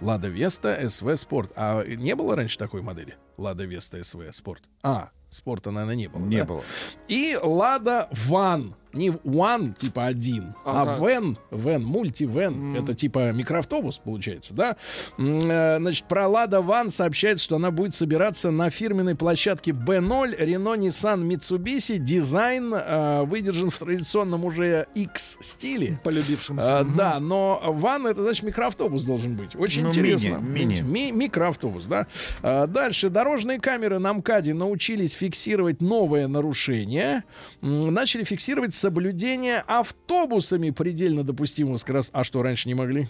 Lada 0.00 0.32
Vesta 0.34 0.82
SV 0.82 1.12
Sport. 1.12 1.50
А 1.56 1.84
не 1.84 2.14
было 2.14 2.34
раньше 2.34 2.56
такой 2.56 2.80
модели? 2.80 3.16
Lada 3.40 3.66
Vesta 3.66 3.98
SV 3.98 4.30
Sport. 4.30 4.62
А, 4.82 5.10
спорта, 5.30 5.70
наверное, 5.70 5.96
не 5.96 6.08
было. 6.08 6.20
Не 6.20 6.38
да? 6.38 6.44
было. 6.44 6.62
И 7.08 7.32
Lada 7.42 8.10
Van. 8.12 8.74
Не 8.92 9.08
One, 9.10 9.74
типа 9.76 10.06
один, 10.06 10.54
а 10.64 10.82
Ага. 10.82 10.96
Van, 10.98 11.36
Van, 11.50 11.78
мультивен. 11.78 12.74
Это 12.76 12.94
типа 12.94 13.32
микроавтобус, 13.32 13.98
получается, 14.04 14.54
да? 14.54 14.76
Э, 15.18 15.78
Значит, 15.78 16.06
про 16.08 16.24
Lada 16.24 16.64
Van 16.64 16.90
сообщается, 16.90 17.44
что 17.44 17.56
она 17.56 17.70
будет 17.70 17.94
собираться 17.94 18.50
на 18.50 18.70
фирменной 18.70 19.14
площадке 19.14 19.70
B0 19.70 20.38
Renault 20.40 20.78
Nissan 20.80 21.22
Mitsubishi. 21.26 21.98
Дизайн 21.98 22.72
э, 22.74 23.22
выдержан 23.24 23.70
в 23.70 23.78
традиционном 23.78 24.44
уже 24.44 24.86
X-стиле. 24.94 26.00
Полюбившимся. 26.02 26.80
А, 26.80 26.84
да, 26.84 27.20
но 27.20 27.60
ван 27.64 28.06
это 28.06 28.22
значит 28.22 28.42
микроавтобус 28.44 29.04
должен 29.04 29.36
быть. 29.36 29.54
Очень 29.56 29.84
Ну, 29.84 29.90
интересно. 29.90 30.38
мини, 30.38 30.80
мини. 30.80 30.80
Ми- 30.82 31.12
микроавтобус, 31.12 31.86
да. 31.86 32.06
А, 32.42 32.66
дальше 32.66 33.08
дорожные 33.08 33.60
камеры 33.60 33.98
на 33.98 34.12
МКАДе 34.12 34.54
научились 34.54 35.12
фиксировать 35.12 35.80
новое 35.80 36.26
нарушение. 36.28 37.24
Начали 37.60 38.24
фиксировать 38.24 38.74
соблюдение 38.80 39.58
автобусами 39.66 40.70
предельно 40.70 41.22
допустимого 41.22 41.76
скоростного. 41.76 42.20
А 42.20 42.24
что 42.24 42.42
раньше 42.42 42.68
не 42.68 42.74
могли? 42.74 43.08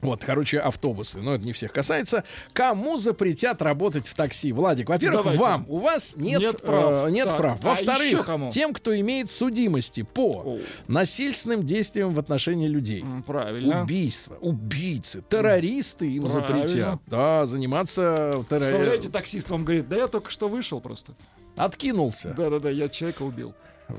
Вот, 0.00 0.24
короче, 0.24 0.58
автобусы. 0.58 1.18
Но 1.18 1.34
это 1.34 1.44
не 1.44 1.52
всех 1.52 1.74
касается. 1.74 2.24
Кому 2.54 2.96
запретят 2.96 3.60
работать 3.60 4.06
в 4.06 4.14
такси? 4.14 4.50
Владик, 4.50 4.88
во-первых, 4.88 5.36
вам. 5.36 5.66
У 5.68 5.78
вас 5.78 6.14
нет, 6.16 6.40
Нет 6.40 6.62
прав. 6.62 7.06
э, 7.08 7.10
нет 7.10 7.26
Так, 7.28 7.36
прав. 7.36 7.58
а 7.62 7.68
Во-вторых, 7.68 8.24
кому? 8.24 8.50
тем, 8.50 8.72
кто 8.72 8.98
имеет 8.98 9.30
судимости 9.30 10.00
по 10.00 10.42
О. 10.42 10.58
насильственным 10.88 11.66
действиям 11.66 12.14
в 12.14 12.18
отношении 12.18 12.66
людей. 12.66 13.04
Правильно. 13.26 13.82
Убийства, 13.82 14.36
убийцы, 14.40 15.22
террористы 15.28 16.10
им 16.10 16.22
Правильно. 16.22 16.46
запретят. 16.66 17.00
Да, 17.06 17.44
заниматься 17.44 18.42
Представляете, 18.48 18.84
террористом. 18.84 19.12
таксист 19.12 19.50
вам 19.50 19.64
говорит, 19.66 19.86
да 19.90 19.96
я 19.96 20.06
только 20.08 20.30
что 20.30 20.48
вышел 20.48 20.80
просто. 20.80 21.12
Откинулся. 21.56 22.32
Да-да-да, 22.34 22.70
я 22.70 22.88
человека 22.88 23.20
убил. 23.22 23.52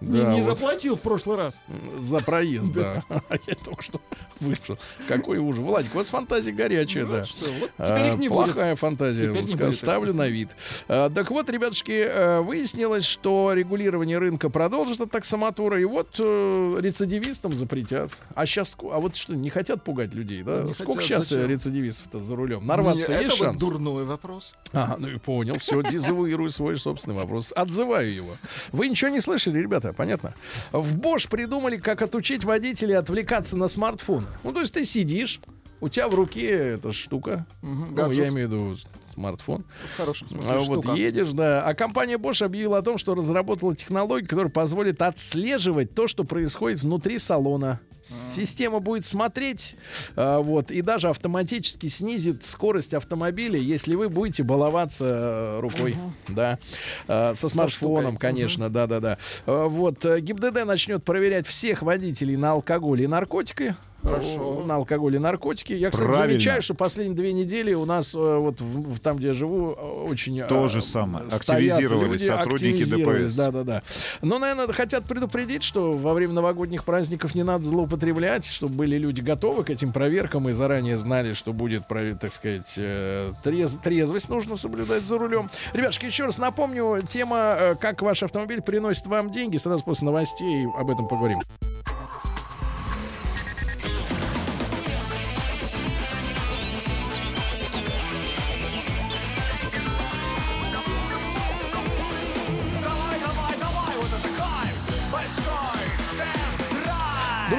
Да, 0.00 0.18
не 0.18 0.24
не 0.36 0.40
вот. 0.40 0.44
заплатил 0.44 0.96
в 0.96 1.00
прошлый 1.00 1.36
раз. 1.36 1.60
За 1.98 2.18
проезд, 2.20 2.72
да. 2.72 3.02
Я 3.46 3.54
только 3.56 3.82
что 3.82 4.00
вышел. 4.40 4.78
Какой 5.08 5.38
ужас. 5.38 5.58
Владик, 5.64 5.94
у 5.94 5.98
вас 5.98 6.08
фантазия 6.08 6.52
горячая, 6.52 7.04
Вот 7.04 7.12
да. 7.16 7.22
что, 7.24 7.50
вот 7.58 7.70
А, 7.78 7.86
теперь 7.88 8.12
их 8.12 8.18
не 8.18 8.28
будет. 8.28 8.52
Плохая 8.52 8.76
фантазия, 8.76 9.22
Теперь 9.28 9.42
не 9.42 9.52
ска- 9.52 9.56
будет 9.58 9.72
их. 9.72 9.78
ставлю 9.78 10.14
на 10.14 10.28
вид. 10.28 10.50
А, 10.86 11.10
так 11.10 11.30
вот, 11.30 11.50
ребятушки, 11.50 11.92
э, 11.92 12.40
выяснилось, 12.40 13.04
что 13.04 13.52
регулирование 13.54 14.18
рынка 14.18 14.50
продолжит 14.50 15.00
от 15.00 15.10
таксомотора, 15.10 15.80
и 15.80 15.84
вот 15.84 16.14
э, 16.20 16.76
рецидивистам 16.80 17.54
запретят. 17.54 18.12
А 18.34 18.46
сейчас, 18.46 18.76
а 18.80 19.00
вот 19.00 19.16
что, 19.16 19.34
не 19.34 19.50
хотят 19.50 19.82
пугать 19.82 20.14
людей, 20.14 20.42
да? 20.44 20.62
Не 20.62 20.74
Сколько 20.74 21.00
хотят, 21.00 21.06
сейчас 21.24 21.28
зачем? 21.30 21.48
рецидивистов-то 21.50 22.20
за 22.20 22.36
рулем? 22.36 22.64
Нарваться 22.66 23.12
Не, 23.12 23.18
есть 23.24 23.34
это 23.34 23.36
вот 23.44 23.44
шанс? 23.46 23.60
дурной 23.60 24.04
вопрос. 24.04 24.54
Ага, 24.72 24.96
ну 24.98 25.08
и 25.08 25.18
понял. 25.18 25.58
Все, 25.58 25.82
дезавуирую 25.82 26.50
свой 26.50 26.78
собственный 26.78 27.16
вопрос. 27.16 27.52
Отзываю 27.56 28.14
его. 28.14 28.36
Вы 28.72 28.88
ничего 28.88 29.10
не 29.10 29.20
слышали, 29.20 29.58
ребята? 29.58 29.87
Понятно? 29.92 30.34
В 30.72 30.96
Bosch 30.98 31.28
придумали, 31.28 31.76
как 31.76 32.02
отучить 32.02 32.44
водителей 32.44 32.96
отвлекаться 32.96 33.56
на 33.56 33.68
смартфон. 33.68 34.26
Ну, 34.44 34.52
то 34.52 34.60
есть 34.60 34.74
ты 34.74 34.84
сидишь, 34.84 35.40
у 35.80 35.88
тебя 35.88 36.08
в 36.08 36.14
руке 36.14 36.48
эта 36.74 36.92
штука. 36.92 37.46
Мгм, 37.62 37.86
Ну, 37.90 37.94
гаджет. 37.94 38.24
я 38.24 38.28
имею 38.28 38.48
в 38.48 38.52
виду 38.52 38.76
смартфон. 39.14 39.64
В 39.94 39.96
хорошем 39.96 40.28
смысле 40.28 40.50
А 40.50 40.58
вот 40.58 40.84
штука. 40.84 40.92
едешь, 40.96 41.32
да. 41.32 41.62
А 41.62 41.74
компания 41.74 42.16
Bosch 42.18 42.44
объявила 42.44 42.78
о 42.78 42.82
том, 42.82 42.98
что 42.98 43.14
разработала 43.14 43.74
технологию, 43.74 44.28
которая 44.28 44.50
позволит 44.52 45.02
отслеживать 45.02 45.94
то, 45.94 46.06
что 46.06 46.24
происходит 46.24 46.82
внутри 46.82 47.18
салона. 47.18 47.80
Система 48.08 48.80
будет 48.80 49.04
смотреть, 49.04 49.76
а, 50.16 50.40
вот, 50.40 50.70
и 50.70 50.80
даже 50.82 51.10
автоматически 51.10 51.88
снизит 51.88 52.44
скорость 52.44 52.94
автомобиля, 52.94 53.58
если 53.58 53.94
вы 53.94 54.08
будете 54.08 54.42
баловаться 54.42 55.04
э, 55.04 55.60
рукой, 55.60 55.96
да, 56.28 56.58
А, 57.06 57.34
со 57.34 57.48
смартфоном, 57.48 58.12
штукой. 58.12 58.18
конечно, 58.18 58.70
да-да-да. 58.70 59.18
А, 59.46 59.66
Вот, 59.68 60.04
э, 60.04 60.20
ГИБДД 60.20 60.64
начнет 60.64 61.04
проверять 61.04 61.46
всех 61.46 61.82
водителей 61.82 62.36
на 62.36 62.52
алкоголь 62.52 63.02
и 63.02 63.06
наркотики. 63.06 63.74
Хорошо. 64.02 64.62
На 64.64 64.76
алкоголь 64.76 65.16
и 65.16 65.18
наркотики. 65.18 65.72
Я, 65.72 65.90
кстати, 65.90 66.06
Правильно. 66.06 66.32
замечаю, 66.32 66.62
что 66.62 66.74
последние 66.74 67.16
две 67.16 67.32
недели 67.32 67.74
у 67.74 67.84
нас 67.84 68.14
э, 68.14 68.18
вот 68.18 68.60
в- 68.60 68.94
в- 68.94 69.00
там, 69.00 69.16
где 69.16 69.28
я 69.28 69.34
живу, 69.34 69.72
э, 69.72 70.04
очень... 70.08 70.40
То 70.44 70.68
же 70.68 70.82
самое. 70.82 71.26
Активизировались 71.26 72.20
люди, 72.22 72.30
сотрудники 72.30 72.82
активизировались, 72.82 73.34
ДПС. 73.34 73.36
Да-да-да. 73.36 73.82
Но, 74.22 74.38
наверное, 74.38 74.72
хотят 74.72 75.04
предупредить, 75.04 75.62
что 75.64 75.92
во 75.92 76.14
время 76.14 76.32
новогодних 76.34 76.84
праздников 76.84 77.34
не 77.34 77.42
надо 77.42 77.64
злоупотреблять, 77.64 78.46
чтобы 78.46 78.74
были 78.74 78.96
люди 78.98 79.20
готовы 79.20 79.64
к 79.64 79.70
этим 79.70 79.92
проверкам 79.92 80.48
и 80.48 80.52
заранее 80.52 80.96
знали, 80.96 81.32
что 81.32 81.52
будет, 81.52 81.86
так 81.88 82.32
сказать, 82.32 82.72
трез- 82.78 83.78
трезвость 83.82 84.28
нужно 84.28 84.56
соблюдать 84.56 85.04
за 85.04 85.18
рулем. 85.18 85.50
Ребятушки, 85.72 86.06
еще 86.06 86.24
раз 86.26 86.38
напомню, 86.38 87.00
тема 87.08 87.76
«Как 87.80 88.00
ваш 88.02 88.22
автомобиль 88.22 88.62
приносит 88.62 89.06
вам 89.08 89.30
деньги». 89.30 89.56
Сразу 89.56 89.82
после 89.82 90.06
новостей 90.06 90.66
об 90.78 90.88
этом 90.90 91.08
поговорим. 91.08 91.40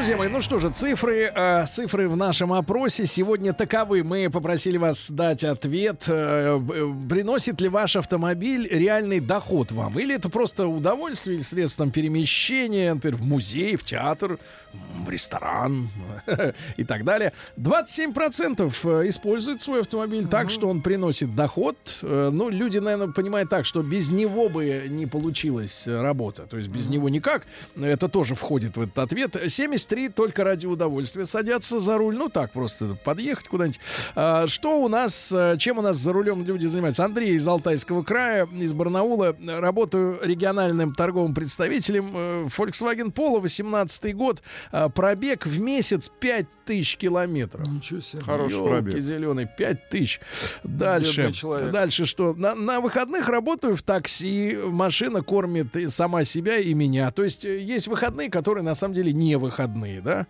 Друзья 0.10 0.23
мои, 0.26 0.30
ну 0.34 0.41
что 0.41 0.57
же, 0.57 0.72
цифры, 0.72 1.31
э, 1.31 1.68
цифры 1.72 2.10
в 2.10 2.18
нашем 2.18 2.52
опросе 2.52 3.06
сегодня 3.06 3.53
таковы. 3.53 4.03
Мы 4.03 4.31
попросили 4.31 4.77
вас 4.77 5.06
дать 5.11 5.44
ответ, 5.44 6.06
э, 6.07 6.57
б- 6.57 7.07
приносит 7.07 7.61
ли 7.61 7.69
ваш 7.69 7.95
автомобиль 7.95 8.68
реальный 8.72 9.19
доход 9.19 9.72
вам, 9.72 9.99
или 9.99 10.15
это 10.15 10.30
просто 10.30 10.65
удовольствие, 10.68 11.36
или 11.36 11.44
средством 11.44 11.91
перемещения, 11.91 12.91
например, 12.91 13.18
в 13.18 13.22
музей, 13.23 13.76
в 13.76 13.84
театр, 13.84 14.40
в 14.73 15.10
ресторан 15.10 15.90
и 16.77 16.84
так 16.84 17.03
далее. 17.03 17.34
27% 17.57 18.73
э, 19.03 19.10
используют 19.10 19.61
свой 19.61 19.81
автомобиль 19.81 20.26
так, 20.27 20.49
что 20.49 20.69
он 20.69 20.81
приносит 20.81 21.36
доход. 21.36 21.77
Э, 22.02 22.31
Ну, 22.34 22.49
люди, 22.49 22.80
наверное, 22.80 23.14
понимают 23.14 23.52
так, 23.52 23.64
что 23.64 23.84
без 23.84 24.10
него 24.10 24.49
бы 24.49 24.86
не 24.90 25.06
получилась 25.06 25.88
э, 25.88 26.02
работа. 26.02 26.48
То 26.48 26.57
есть 26.57 26.69
без 26.69 26.88
него 26.88 27.10
никак. 27.10 27.45
Это 27.80 28.07
тоже 28.10 28.34
входит 28.34 28.76
в 28.76 28.81
этот 28.81 28.98
ответ. 28.98 29.36
73 29.48 29.98
только 30.07 30.45
ради 30.45 30.65
удовольствия 30.67 31.26
садятся 31.26 31.80
за 31.80 31.97
руль. 31.97 32.15
Ну, 32.15 32.30
так, 32.30 32.53
просто 32.53 32.97
подъехать 33.03 33.47
куда-нибудь. 33.49 33.80
А, 34.15 34.47
Что 34.47 34.81
у 34.81 34.88
нас, 34.88 35.30
э, 35.34 35.57
чем 35.59 35.80
у 35.80 35.81
нас 35.81 35.97
за 35.97 36.13
рулем 36.13 36.45
люди 36.45 36.67
занимаются? 36.67 37.03
Андрей 37.03 37.35
из 37.35 37.45
Алтайского 37.47 38.03
края, 38.03 38.45
из 38.45 38.71
Барнаула. 38.71 39.35
Работаю 39.45 40.19
региональным 40.23 40.93
торговым 40.95 41.34
представителем 41.34 42.09
э, 42.13 42.47
Volkswagen 42.55 43.11
Polo, 43.11 43.39
18 43.41 44.15
год. 44.15 44.41
А, 44.71 44.88
Пробег 44.89 45.45
в 45.45 45.59
месяц 45.59 46.09
5000 46.19 46.97
километров. 46.97 47.67
Ничего 47.67 47.99
себе. 47.99 48.21
Хороший 48.21 48.63
пробег. 48.63 48.99
зеленый, 48.99 49.49
5 49.57 49.89
тысяч. 49.89 50.21
Дальше, 50.63 51.21
Бедный 51.21 51.34
человек. 51.34 51.71
дальше 51.71 52.05
что? 52.05 52.34
На, 52.34 52.53
на 52.55 52.80
выходных 52.80 53.27
работаю 53.27 53.76
в 53.76 53.81
такси, 53.81 54.55
машина 54.65 55.23
кормит 55.23 55.76
и 55.76 55.88
сама 55.88 56.23
себя 56.26 56.57
и 56.57 56.73
меня. 56.76 57.09
То 57.11 57.23
есть 57.23 57.43
э, 57.45 57.59
есть 57.59 57.88
выходные, 57.88 58.30
которые 58.30 58.63
на 58.63 58.76
самом 58.76 58.93
деле 58.93 59.11
не 59.13 59.35
выходные, 59.38 59.89
да? 59.98 60.28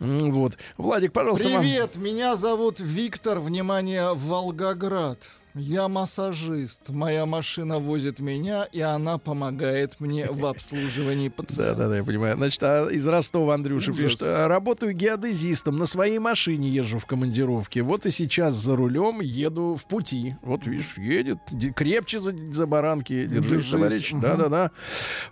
М, 0.00 0.32
Вот. 0.32 0.56
Владик, 0.78 1.12
пожалуйста, 1.12 1.48
вам- 1.48 1.60
Привет, 1.60 1.96
меня 1.96 2.36
зовут 2.36 2.80
Виктор, 2.80 3.38
внимание, 3.40 4.14
Волгоград. 4.14 5.28
Я 5.54 5.88
массажист. 5.88 6.88
Моя 6.90 7.26
машина 7.26 7.78
возит 7.78 8.20
меня, 8.20 8.64
и 8.64 8.80
она 8.80 9.18
помогает 9.18 9.98
мне 9.98 10.26
в 10.30 10.46
обслуживании 10.46 11.28
Да, 11.30 11.34
пациента. 11.34 11.74
да, 11.74 11.88
да, 11.88 11.96
я 11.96 12.04
понимаю. 12.04 12.36
Значит, 12.36 12.62
а 12.62 12.88
из 12.88 13.06
Ростова 13.06 13.54
Андрюша 13.54 13.90
Ужас. 13.90 14.02
пишет. 14.04 14.22
«А, 14.22 14.48
Работаю 14.48 14.92
геодезистом. 14.92 15.78
На 15.78 15.86
своей 15.86 16.18
машине 16.18 16.68
езжу 16.68 16.98
в 16.98 17.06
командировке. 17.06 17.82
Вот 17.82 18.06
и 18.06 18.10
сейчас 18.10 18.54
за 18.54 18.76
рулем 18.76 19.20
еду 19.20 19.74
в 19.74 19.84
пути. 19.86 20.36
Вот, 20.42 20.66
видишь, 20.66 20.96
едет. 20.98 21.38
Крепче 21.74 22.20
за, 22.20 22.32
за 22.52 22.66
баранки. 22.66 23.24
Держись, 23.26 23.50
Держись. 23.66 23.70
товарищ. 23.70 24.12
Мгм. 24.12 24.20
Да, 24.20 24.36
да, 24.36 24.48
да. 24.48 24.70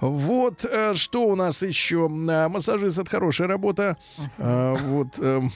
Вот, 0.01 0.65
э, 0.65 0.95
что 0.95 1.27
у 1.27 1.37
нас 1.37 1.63
еще? 1.63 2.09
А, 2.29 2.49
Массажист— 2.49 2.99
это 3.01 3.09
хорошая 3.11 3.47
работа. 3.49 3.97
А, 4.39 4.77
Вот, 4.77 5.19
эм, 5.19 5.51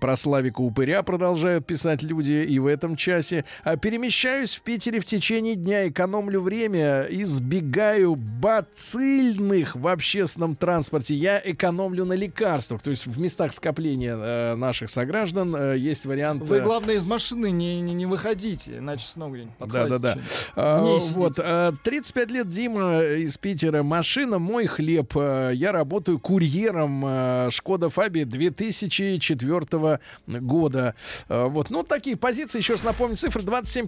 про 0.00 0.16
Славика 0.16 0.60
Упыря 0.60 1.02
продолжают 1.02 1.66
писать 1.66 2.02
люди 2.02 2.44
и 2.48 2.58
в 2.58 2.66
этом 2.66 2.96
часе. 2.96 3.44
А, 3.64 3.76
перемещаюсь 3.96 4.54
в 4.54 4.60
Питере 4.60 5.00
в 5.00 5.06
течение 5.06 5.54
дня, 5.54 5.88
экономлю 5.88 6.42
время, 6.42 7.06
избегаю 7.08 8.14
бацильных 8.14 9.74
в 9.74 9.88
общественном 9.88 10.54
транспорте. 10.54 11.14
Я 11.14 11.40
экономлю 11.42 12.04
на 12.04 12.12
лекарствах. 12.12 12.82
То 12.82 12.90
есть 12.90 13.06
в 13.06 13.18
местах 13.18 13.54
скопления 13.54 14.14
э, 14.14 14.54
наших 14.54 14.90
сограждан 14.90 15.56
э, 15.56 15.78
есть 15.78 16.04
вариант... 16.04 16.42
Вы, 16.42 16.58
э, 16.58 16.60
главное, 16.60 16.96
из 16.96 17.06
машины 17.06 17.50
не, 17.50 17.80
не, 17.80 17.94
не 17.94 18.04
выходите, 18.04 18.76
иначе 18.76 19.06
снова 19.06 19.32
где-нибудь 19.32 19.54
Да, 19.60 19.64
подхватите 19.64 19.98
да, 19.98 19.98
да. 19.98 20.10
что-нибудь. 20.12 20.52
А, 20.56 21.14
вот, 21.14 21.38
а, 21.38 21.72
35 21.82 22.30
лет 22.32 22.50
Дима 22.50 23.00
из 23.00 23.38
Питера. 23.38 23.82
Машина 23.82 24.38
мой 24.38 24.66
хлеб. 24.66 25.12
А, 25.16 25.52
Я 25.52 25.72
работаю 25.72 26.18
курьером 26.18 27.02
а, 27.02 27.48
Шкода 27.50 27.88
Фаби 27.88 28.24
2004 28.24 30.00
года. 30.26 30.94
Вот, 31.28 31.70
ну, 31.70 31.82
такие 31.82 32.16
позиции. 32.16 32.58
Еще 32.58 32.74
раз 32.74 32.84
напомню, 32.84 33.16
цифры 33.16 33.40
27% 33.40 33.85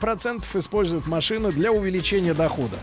используют 0.57 1.07
машину 1.07 1.51
для 1.51 1.73
увеличения 1.73 2.35
дохода. 2.35 2.79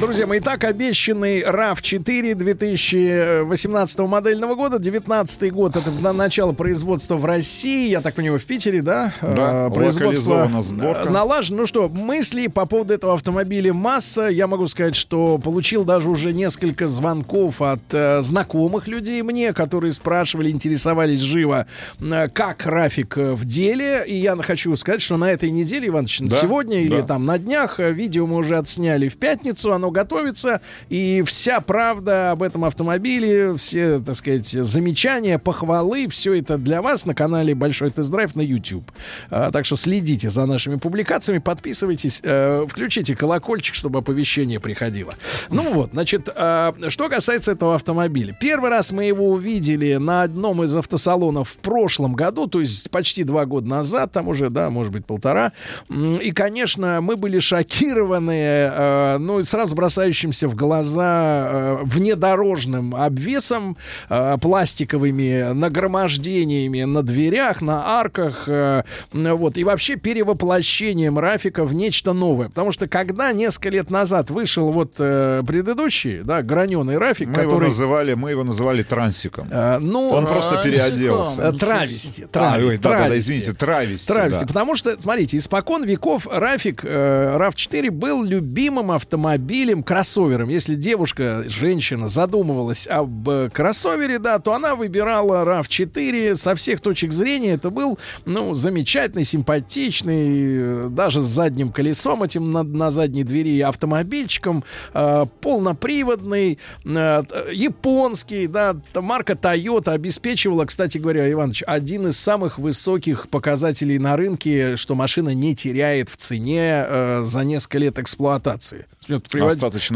Друзья 0.00 0.26
мои, 0.26 0.40
так 0.40 0.64
обещанный 0.64 1.40
RAV4 1.40 2.34
2018 2.34 3.98
модельного 4.00 4.54
года, 4.54 4.78
19 4.78 5.52
год, 5.52 5.74
это 5.76 5.90
на 5.90 6.12
начало 6.12 6.52
производства 6.52 7.16
в 7.16 7.24
России, 7.24 7.88
я 7.88 8.02
так 8.02 8.14
понимаю, 8.14 8.38
в 8.38 8.44
Питере, 8.44 8.82
да? 8.82 9.14
Да, 9.22 9.66
А, 9.66 9.68
локализована 9.68 10.60
сборка. 10.60 11.04
э, 11.06 11.10
налажена. 11.10 11.60
Ну 11.60 11.66
что, 11.66 11.88
мыслей 11.88 12.48
по 12.48 12.66
поводу 12.66 12.92
этого 12.92 13.14
автомобиля 13.14 13.72
масса. 13.72 14.24
Я 14.26 14.46
могу 14.48 14.68
сказать, 14.68 14.96
что 14.96 15.38
получил 15.38 15.84
даже 15.84 16.10
уже 16.10 16.34
несколько 16.34 16.88
звонков 16.88 17.62
от 17.62 17.80
э, 17.92 18.20
знакомых 18.20 18.88
людей 18.88 19.22
мне, 19.22 19.54
которые 19.54 19.92
спрашивали, 19.92 20.50
интересовались 20.50 21.20
живо, 21.20 21.66
э, 22.00 22.28
как 22.28 22.66
Рафик 22.66 23.16
э, 23.16 23.32
в 23.34 23.46
деле. 23.46 24.04
И 24.06 24.16
я 24.16 24.36
хочу 24.36 24.76
сказать, 24.76 25.00
что 25.00 25.16
на 25.16 25.30
этой 25.30 25.50
неделе, 25.50 25.88
Иванович, 25.88 26.18
Да, 26.22 26.36
сегодня 26.36 26.82
или 26.82 27.00
да. 27.00 27.06
там 27.06 27.24
на 27.24 27.38
днях, 27.38 27.80
э, 27.80 27.92
видео 27.92 28.26
мы 28.26 28.36
уже 28.36 28.58
отсняли 28.58 29.08
в 29.08 29.16
пятницу, 29.16 29.72
оно 29.72 29.85
готовится, 29.90 30.60
и 30.88 31.22
вся 31.26 31.60
правда 31.60 32.32
об 32.32 32.42
этом 32.42 32.64
автомобиле, 32.64 33.56
все, 33.56 33.98
так 33.98 34.16
сказать, 34.16 34.48
замечания, 34.48 35.38
похвалы, 35.38 36.08
все 36.08 36.34
это 36.34 36.58
для 36.58 36.82
вас 36.82 37.06
на 37.06 37.14
канале 37.14 37.54
Большой 37.54 37.90
Тест-Драйв 37.90 38.34
на 38.34 38.40
YouTube. 38.40 38.90
А, 39.30 39.50
так 39.50 39.64
что 39.66 39.76
следите 39.76 40.30
за 40.30 40.46
нашими 40.46 40.76
публикациями, 40.76 41.38
подписывайтесь, 41.38 42.20
э, 42.22 42.66
включите 42.68 43.16
колокольчик, 43.16 43.74
чтобы 43.74 44.00
оповещение 44.00 44.60
приходило. 44.60 45.14
Ну 45.50 45.72
вот, 45.72 45.90
значит, 45.92 46.28
а, 46.34 46.74
что 46.88 47.08
касается 47.08 47.52
этого 47.52 47.74
автомобиля. 47.74 48.36
Первый 48.38 48.70
раз 48.70 48.92
мы 48.92 49.04
его 49.04 49.30
увидели 49.30 49.96
на 49.96 50.22
одном 50.22 50.62
из 50.62 50.74
автосалонов 50.74 51.50
в 51.50 51.58
прошлом 51.58 52.14
году, 52.14 52.46
то 52.46 52.60
есть 52.60 52.90
почти 52.90 53.24
два 53.24 53.46
года 53.46 53.68
назад, 53.68 54.12
там 54.12 54.28
уже, 54.28 54.50
да, 54.50 54.70
может 54.70 54.92
быть, 54.92 55.04
полтора. 55.04 55.52
И, 55.90 56.32
конечно, 56.32 57.00
мы 57.00 57.16
были 57.16 57.38
шокированы, 57.38 58.32
э, 58.32 59.18
ну, 59.18 59.40
и 59.40 59.42
сразу 59.66 59.74
бросающимся 59.74 60.48
в 60.48 60.54
глаза 60.54 61.48
э, 61.48 61.78
внедорожным 61.84 62.94
обвесом, 62.94 63.76
э, 64.08 64.36
пластиковыми 64.40 65.52
нагромождениями 65.52 66.84
на 66.84 67.02
дверях, 67.02 67.60
на 67.62 67.98
арках, 67.98 68.44
э, 68.46 68.82
вот, 69.12 69.58
и 69.58 69.64
вообще 69.64 69.96
перевоплощением 69.96 71.18
Рафика 71.18 71.64
в 71.64 71.74
нечто 71.74 72.12
новое. 72.12 72.48
Потому 72.48 72.72
что 72.72 72.88
когда 72.88 73.32
несколько 73.32 73.70
лет 73.70 73.90
назад 73.90 74.30
вышел 74.30 74.70
вот 74.70 74.94
э, 74.98 75.42
предыдущий, 75.46 76.22
да, 76.22 76.42
граненый 76.42 76.98
Рафик, 76.98 77.28
Мы 77.28 77.42
его, 77.42 77.52
который... 77.52 77.68
называли, 77.68 78.14
мы 78.14 78.30
его 78.30 78.44
называли 78.44 78.82
трансиком. 78.82 79.48
э, 79.50 79.78
ну, 79.78 80.10
Он 80.10 80.26
просто 80.26 80.62
переоделся. 80.62 81.42
э, 81.42 81.52
травести. 81.52 82.24
А, 82.24 82.28
травести, 82.28 82.66
ой, 82.66 82.78
да, 82.78 82.90
да, 82.90 82.98
да, 82.98 83.04
травести. 83.06 83.18
извините, 83.30 83.52
травести. 83.52 84.12
Травести, 84.12 84.40
да. 84.42 84.46
потому 84.46 84.76
что, 84.76 84.96
смотрите, 85.00 85.38
испокон 85.38 85.84
веков 85.84 86.26
Рафик, 86.30 86.84
э, 86.84 87.36
RAV4 87.36 87.90
был 87.90 88.22
любимым 88.22 88.90
автомобилем, 88.92 89.55
кроссовером. 89.82 90.48
Если 90.48 90.74
девушка, 90.74 91.44
женщина 91.48 92.08
задумывалась 92.08 92.86
об 92.86 93.28
э, 93.28 93.50
кроссовере, 93.52 94.18
да, 94.18 94.38
то 94.38 94.52
она 94.52 94.74
выбирала 94.74 95.44
RAV4 95.44 96.36
со 96.36 96.54
всех 96.54 96.80
точек 96.80 97.12
зрения. 97.12 97.52
Это 97.52 97.70
был, 97.70 97.98
ну, 98.24 98.54
замечательный, 98.54 99.24
симпатичный, 99.24 100.86
э, 100.86 100.88
даже 100.90 101.22
с 101.22 101.24
задним 101.24 101.72
колесом 101.72 102.22
этим 102.22 102.52
на, 102.52 102.62
на 102.62 102.90
задней 102.90 103.24
двери 103.24 103.60
автомобильчиком, 103.60 104.64
э, 104.92 105.26
полноприводный, 105.40 106.58
э, 106.84 107.22
японский, 107.52 108.46
да, 108.46 108.76
марка 108.94 109.32
Toyota 109.32 109.92
обеспечивала, 109.92 110.64
кстати 110.66 110.98
говоря, 110.98 111.30
Иванович, 111.30 111.64
один 111.66 112.08
из 112.08 112.18
самых 112.18 112.58
высоких 112.58 113.28
показателей 113.28 113.98
на 113.98 114.16
рынке, 114.16 114.76
что 114.76 114.94
машина 114.94 115.34
не 115.34 115.54
теряет 115.54 116.08
в 116.10 116.16
цене 116.16 116.84
э, 116.86 117.22
за 117.24 117.44
несколько 117.44 117.78
лет 117.78 117.98
эксплуатации. 117.98 118.86
Вот 119.08 119.28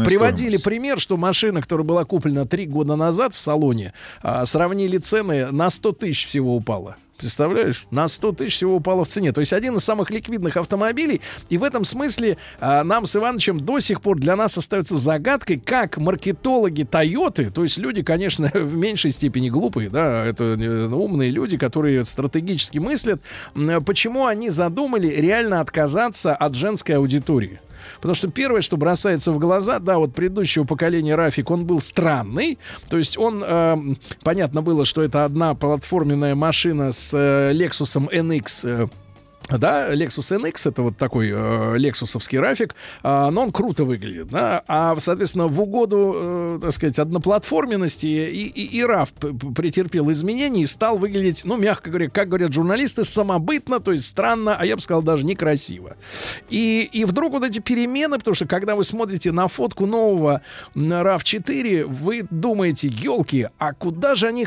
Приводили 0.05 0.57
стоимость. 0.57 0.63
пример, 0.63 0.99
что 0.99 1.17
машина, 1.17 1.61
которая 1.61 1.85
была 1.85 2.05
куплена 2.05 2.45
три 2.45 2.65
года 2.65 2.95
назад 2.95 3.33
в 3.33 3.39
салоне, 3.39 3.93
а, 4.21 4.45
сравнили 4.45 4.97
цены, 4.97 5.51
на 5.51 5.69
100 5.69 5.91
тысяч 5.93 6.27
всего 6.27 6.55
упала. 6.55 6.97
Представляешь? 7.21 7.85
На 7.91 8.07
100 8.07 8.31
тысяч 8.31 8.55
всего 8.55 8.77
упало 8.77 9.05
в 9.05 9.07
цене. 9.07 9.31
То 9.31 9.41
есть 9.41 9.53
один 9.53 9.75
из 9.75 9.83
самых 9.83 10.09
ликвидных 10.09 10.57
автомобилей. 10.57 11.21
И 11.49 11.59
в 11.59 11.63
этом 11.63 11.85
смысле 11.85 12.37
а, 12.59 12.83
нам 12.83 13.05
с 13.05 13.15
Ивановичем 13.15 13.59
до 13.59 13.79
сих 13.79 14.01
пор 14.01 14.17
для 14.17 14.35
нас 14.35 14.57
остается 14.57 14.97
загадкой, 14.97 15.59
как 15.59 15.97
маркетологи 15.97 16.81
Тойоты, 16.81 17.51
то 17.51 17.61
есть 17.61 17.77
люди, 17.77 18.01
конечно, 18.01 18.49
в 18.53 18.75
меньшей 18.75 19.11
степени 19.11 19.49
глупые, 19.49 19.89
да, 19.89 20.25
это 20.25 20.43
э, 20.59 20.87
умные 20.87 21.29
люди, 21.29 21.57
которые 21.57 22.03
стратегически 22.05 22.79
мыслят, 22.79 23.21
почему 23.85 24.25
они 24.25 24.49
задумали 24.49 25.07
реально 25.07 25.59
отказаться 25.59 26.35
от 26.35 26.55
женской 26.55 26.95
аудитории. 26.95 27.59
Потому 28.01 28.15
что 28.15 28.29
первое, 28.29 28.61
что 28.61 28.77
бросается 28.77 29.31
в 29.31 29.37
глаза, 29.37 29.79
да, 29.79 29.99
вот 29.99 30.13
предыдущего 30.13 30.63
поколения 30.63 31.15
Рафик, 31.15 31.51
он 31.51 31.65
был 31.65 31.81
странный. 31.81 32.57
То 32.89 32.97
есть 32.97 33.17
он, 33.17 33.43
э, 33.45 33.77
понятно 34.23 34.63
было, 34.63 34.85
что 34.85 35.03
это 35.03 35.23
одна 35.23 35.53
платформенная 35.53 36.33
машина 36.33 36.91
с 36.91 37.13
э, 37.13 37.53
Lexus 37.53 38.09
NX 38.09 38.45
э, 38.63 38.87
да, 39.57 39.93
Lexus 39.93 40.37
NX 40.37 40.69
это 40.69 40.81
вот 40.81 40.97
такой 40.97 41.31
э, 41.33 41.77
лексусовский 41.77 42.39
рафик, 42.39 42.75
а, 43.03 43.31
но 43.31 43.43
он 43.43 43.51
круто 43.51 43.83
выглядит, 43.83 44.27
да, 44.27 44.63
а, 44.67 44.95
соответственно, 44.99 45.47
в 45.47 45.61
угоду, 45.61 46.13
э, 46.15 46.59
так 46.61 46.71
сказать, 46.73 46.99
одноплатформенности 46.99 48.05
и, 48.05 48.47
и, 48.47 48.77
и 48.77 48.83
RAV 48.83 49.53
претерпел 49.53 50.11
изменения 50.11 50.63
и 50.63 50.65
стал 50.67 50.97
выглядеть, 50.97 51.43
ну, 51.45 51.57
мягко 51.57 51.89
говоря, 51.89 52.09
как 52.09 52.29
говорят 52.29 52.53
журналисты, 52.53 53.03
самобытно, 53.03 53.79
то 53.79 53.91
есть 53.91 54.05
странно, 54.05 54.55
а 54.57 54.65
я 54.65 54.75
бы 54.75 54.81
сказал, 54.81 55.01
даже 55.01 55.25
некрасиво. 55.25 55.97
И, 56.49 56.89
и 56.91 57.05
вдруг 57.05 57.33
вот 57.33 57.43
эти 57.43 57.59
перемены, 57.59 58.17
потому 58.17 58.35
что 58.35 58.45
когда 58.45 58.75
вы 58.75 58.83
смотрите 58.83 59.31
на 59.31 59.47
фотку 59.47 59.85
нового 59.85 60.41
м, 60.75 60.83
RAV4, 60.89 61.85
вы 61.85 62.25
думаете, 62.29 62.87
елки, 62.87 63.47
а 63.57 63.73
куда 63.73 64.15
же 64.15 64.27
они 64.27 64.45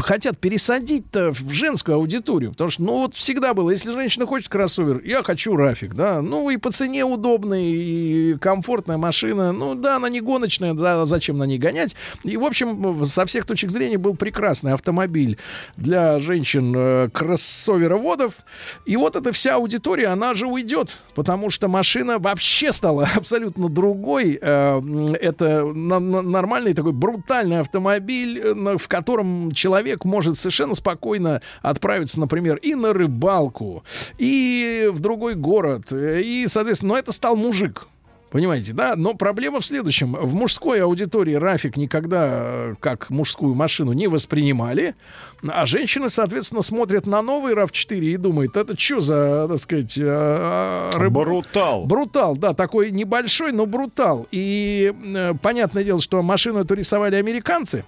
хотят 0.00 0.38
пересадить-то 0.38 1.32
в 1.32 1.50
женскую 1.50 1.96
аудиторию. 1.96 2.52
Потому 2.52 2.70
что, 2.70 2.82
ну, 2.82 2.98
вот 2.98 3.14
всегда 3.14 3.54
было, 3.54 3.70
если 3.70 3.92
женщина 3.92 4.26
хочет 4.26 4.48
кроссовер, 4.48 5.02
я 5.04 5.22
хочу 5.22 5.56
Рафик, 5.56 5.94
да. 5.94 6.22
Ну, 6.22 6.50
и 6.50 6.56
по 6.56 6.70
цене 6.72 7.04
удобный, 7.04 7.72
и 7.72 8.34
комфортная 8.38 8.96
машина. 8.96 9.52
Ну, 9.52 9.74
да, 9.74 9.96
она 9.96 10.08
не 10.08 10.20
гоночная, 10.20 10.74
да, 10.74 11.04
зачем 11.04 11.38
на 11.38 11.44
ней 11.44 11.58
гонять. 11.58 11.94
И, 12.24 12.36
в 12.36 12.44
общем, 12.44 13.04
со 13.06 13.26
всех 13.26 13.46
точек 13.46 13.70
зрения 13.70 13.98
был 13.98 14.16
прекрасный 14.16 14.72
автомобиль 14.72 15.38
для 15.76 16.18
женщин 16.20 16.74
э, 16.76 17.08
кроссовероводов. 17.10 18.38
И 18.86 18.96
вот 18.96 19.16
эта 19.16 19.32
вся 19.32 19.56
аудитория, 19.56 20.08
она 20.08 20.34
же 20.34 20.46
уйдет, 20.46 20.90
потому 21.14 21.50
что 21.50 21.68
машина 21.68 22.18
вообще 22.18 22.72
стала 22.72 23.08
абсолютно 23.14 23.68
другой. 23.68 24.38
Э, 24.40 24.80
Это 25.20 25.64
нормальный 25.64 26.74
такой 26.74 26.92
брутальный 26.92 27.60
автомобиль, 27.60 28.40
э, 28.42 28.76
в 28.76 28.88
котором 28.88 29.52
человек 29.52 29.81
может 30.04 30.36
совершенно 30.38 30.74
спокойно 30.74 31.40
отправиться, 31.62 32.18
например, 32.20 32.56
и 32.56 32.74
на 32.74 32.92
рыбалку, 32.92 33.84
и 34.18 34.88
в 34.92 35.00
другой 35.00 35.34
город. 35.34 35.92
э, 35.92 36.20
И, 36.22 36.46
соответственно, 36.48 36.94
но 36.94 36.98
это 36.98 37.12
стал 37.12 37.36
мужик. 37.36 37.86
Понимаете, 38.30 38.72
да? 38.72 38.94
Но 38.96 39.12
проблема 39.12 39.60
в 39.60 39.66
следующем. 39.66 40.12
В 40.14 40.32
мужской 40.32 40.82
аудитории 40.82 41.34
Рафик 41.34 41.76
никогда 41.76 42.26
э, 42.30 42.74
как 42.80 43.10
мужскую 43.10 43.54
машину 43.54 43.92
не 43.92 44.06
воспринимали, 44.08 44.94
а 45.46 45.66
женщины, 45.66 46.08
соответственно, 46.08 46.62
смотрят 46.62 47.06
на 47.06 47.20
новый 47.20 47.52
RAV4 47.52 47.98
и 48.00 48.16
думают, 48.16 48.56
это 48.56 48.74
что 48.78 49.00
за, 49.00 49.46
так 49.50 49.58
сказать, 49.58 49.98
э, 49.98 50.90
рыб- 50.94 51.10
Брутал. 51.12 51.84
Брутал, 51.86 52.34
да, 52.38 52.54
такой 52.54 52.90
небольшой, 52.90 53.52
но 53.52 53.66
брутал. 53.66 54.26
И 54.30 54.94
понятное 55.42 55.84
дело, 55.84 56.00
что 56.00 56.22
машину 56.22 56.60
эту 56.60 56.72
рисовали 56.74 57.16
американцы. 57.16 57.84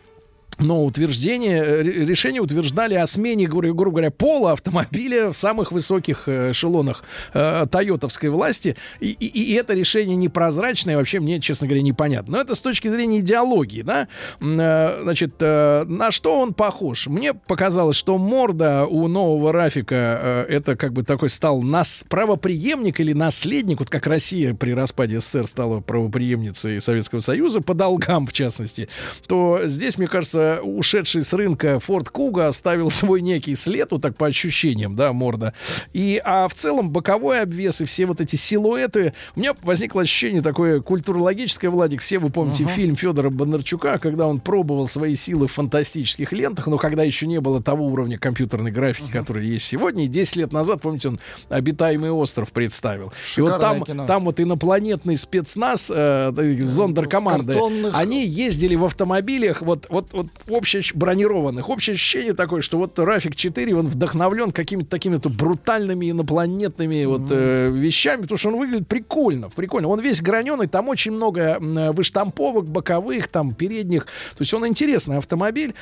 Но 0.60 0.84
утверждение, 0.84 1.62
э, 1.62 1.82
ре- 1.82 2.04
решение 2.06 2.40
утверждали 2.40 2.94
о 2.94 3.06
смене, 3.06 3.46
грубо 3.46 3.72
говоря, 3.90 4.10
пола 4.10 4.52
автомобиля 4.52 5.32
в 5.32 5.36
самых 5.36 5.72
высоких 5.72 6.24
э, 6.28 6.52
эшелонах 6.52 7.04
э, 7.32 7.66
тойотовской 7.70 8.28
власти. 8.30 8.76
И, 9.00 9.08
и- 9.10 9.26
и 9.26 9.54
это 9.54 9.74
решение 9.74 10.16
непрозрачное, 10.16 10.96
вообще 10.96 11.20
мне, 11.20 11.40
честно 11.40 11.66
говоря, 11.66 11.82
непонятно. 11.82 12.32
Но 12.36 12.40
это 12.40 12.54
с 12.54 12.60
точки 12.62 12.88
зрения 12.88 13.20
идеологии, 13.20 13.82
да. 13.82 14.08
Э, 14.40 15.00
Значит, 15.02 15.34
э, 15.40 15.84
на 15.88 16.10
что 16.12 16.38
он 16.40 16.54
похож? 16.54 17.06
Мне 17.06 17.34
показалось, 17.34 17.96
что 17.96 18.16
морда 18.18 18.86
у 18.86 19.08
нового 19.08 19.52
Рафика 19.52 20.46
э, 20.48 20.54
это 20.54 20.76
как 20.76 20.92
бы 20.92 21.02
такой 21.02 21.30
стал 21.30 21.62
нас 21.62 22.04
правоприемник 22.08 23.00
или 23.00 23.12
наследник, 23.12 23.78
вот 23.80 23.90
как 23.90 24.06
Россия 24.06 24.54
при 24.54 24.72
распаде 24.72 25.20
СССР 25.20 25.46
стала 25.46 25.80
правоприемницей 25.80 26.80
Советского 26.80 27.20
Союза, 27.20 27.60
по 27.60 27.74
долгам 27.74 28.26
в 28.26 28.32
частности, 28.32 28.88
то 29.26 29.60
здесь, 29.64 29.98
мне 29.98 30.06
кажется, 30.06 30.43
ушедший 30.62 31.22
с 31.22 31.32
рынка 31.32 31.80
Форд 31.80 32.10
Куга 32.10 32.48
оставил 32.48 32.90
свой 32.90 33.20
некий 33.20 33.54
след, 33.54 33.90
вот 33.92 34.02
так 34.02 34.16
по 34.16 34.26
ощущениям, 34.26 34.96
да, 34.96 35.12
морда. 35.12 35.54
И, 35.92 36.20
а 36.24 36.48
в 36.48 36.54
целом 36.54 36.90
боковой 36.90 37.42
обвес 37.42 37.80
и 37.80 37.84
все 37.84 38.06
вот 38.06 38.20
эти 38.20 38.36
силуэты, 38.36 39.14
у 39.36 39.40
меня 39.40 39.54
возникло 39.62 40.02
ощущение 40.02 40.42
такое 40.42 40.80
культурологическое, 40.80 41.70
Владик, 41.70 42.02
все 42.02 42.18
вы 42.18 42.30
помните 42.30 42.64
фильм 42.66 42.96
Федора 42.96 43.30
Бондарчука, 43.30 43.98
когда 43.98 44.26
он 44.26 44.40
пробовал 44.40 44.88
свои 44.88 45.14
силы 45.14 45.48
в 45.48 45.52
фантастических 45.52 46.32
лентах, 46.32 46.66
но 46.66 46.78
когда 46.78 47.02
еще 47.02 47.26
не 47.26 47.40
было 47.40 47.62
того 47.62 47.86
уровня 47.86 48.18
компьютерной 48.18 48.70
графики, 48.70 49.10
который 49.10 49.46
есть 49.46 49.66
сегодня, 49.66 50.04
и 50.04 50.08
10 50.08 50.36
лет 50.36 50.52
назад, 50.52 50.82
помните, 50.82 51.08
он 51.08 51.20
«Обитаемый 51.48 52.10
остров» 52.10 52.52
представил. 52.52 53.12
и 53.36 53.40
вот 53.40 53.52
Шикарное 53.54 53.60
там, 53.60 53.82
кино. 53.82 54.06
там 54.06 54.24
вот 54.24 54.40
инопланетный 54.40 55.16
спецназ, 55.16 55.90
э, 55.94 56.32
зондеркоманды, 56.60 57.58
они 57.92 58.26
ездили 58.26 58.74
в 58.74 58.84
автомобилях, 58.84 59.62
вот, 59.62 59.86
вот, 59.88 60.12
вот 60.12 60.26
общее, 60.48 60.82
бронированных. 60.94 61.68
Общее 61.68 61.94
ощущение 61.94 62.34
такое, 62.34 62.60
что 62.60 62.78
вот 62.78 62.98
Рафик 62.98 63.36
4, 63.36 63.74
он 63.74 63.88
вдохновлен 63.88 64.50
какими-то 64.52 64.90
такими 64.90 65.16
то 65.16 65.28
брутальными 65.28 66.10
инопланетными 66.10 67.04
вот 67.04 67.22
э, 67.30 67.70
вещами, 67.70 68.22
потому 68.22 68.38
что 68.38 68.48
он 68.48 68.58
выглядит 68.58 68.88
прикольно, 68.88 69.48
прикольно. 69.48 69.88
Он 69.88 70.00
весь 70.00 70.20
граненый, 70.20 70.66
там 70.66 70.88
очень 70.88 71.12
много 71.12 71.58
выштамповок 71.60 72.68
боковых, 72.68 73.28
там 73.28 73.54
передних. 73.54 74.04
То 74.04 74.40
есть 74.40 74.52
он 74.54 74.66
интересный 74.66 75.18
автомобиль. 75.18 75.74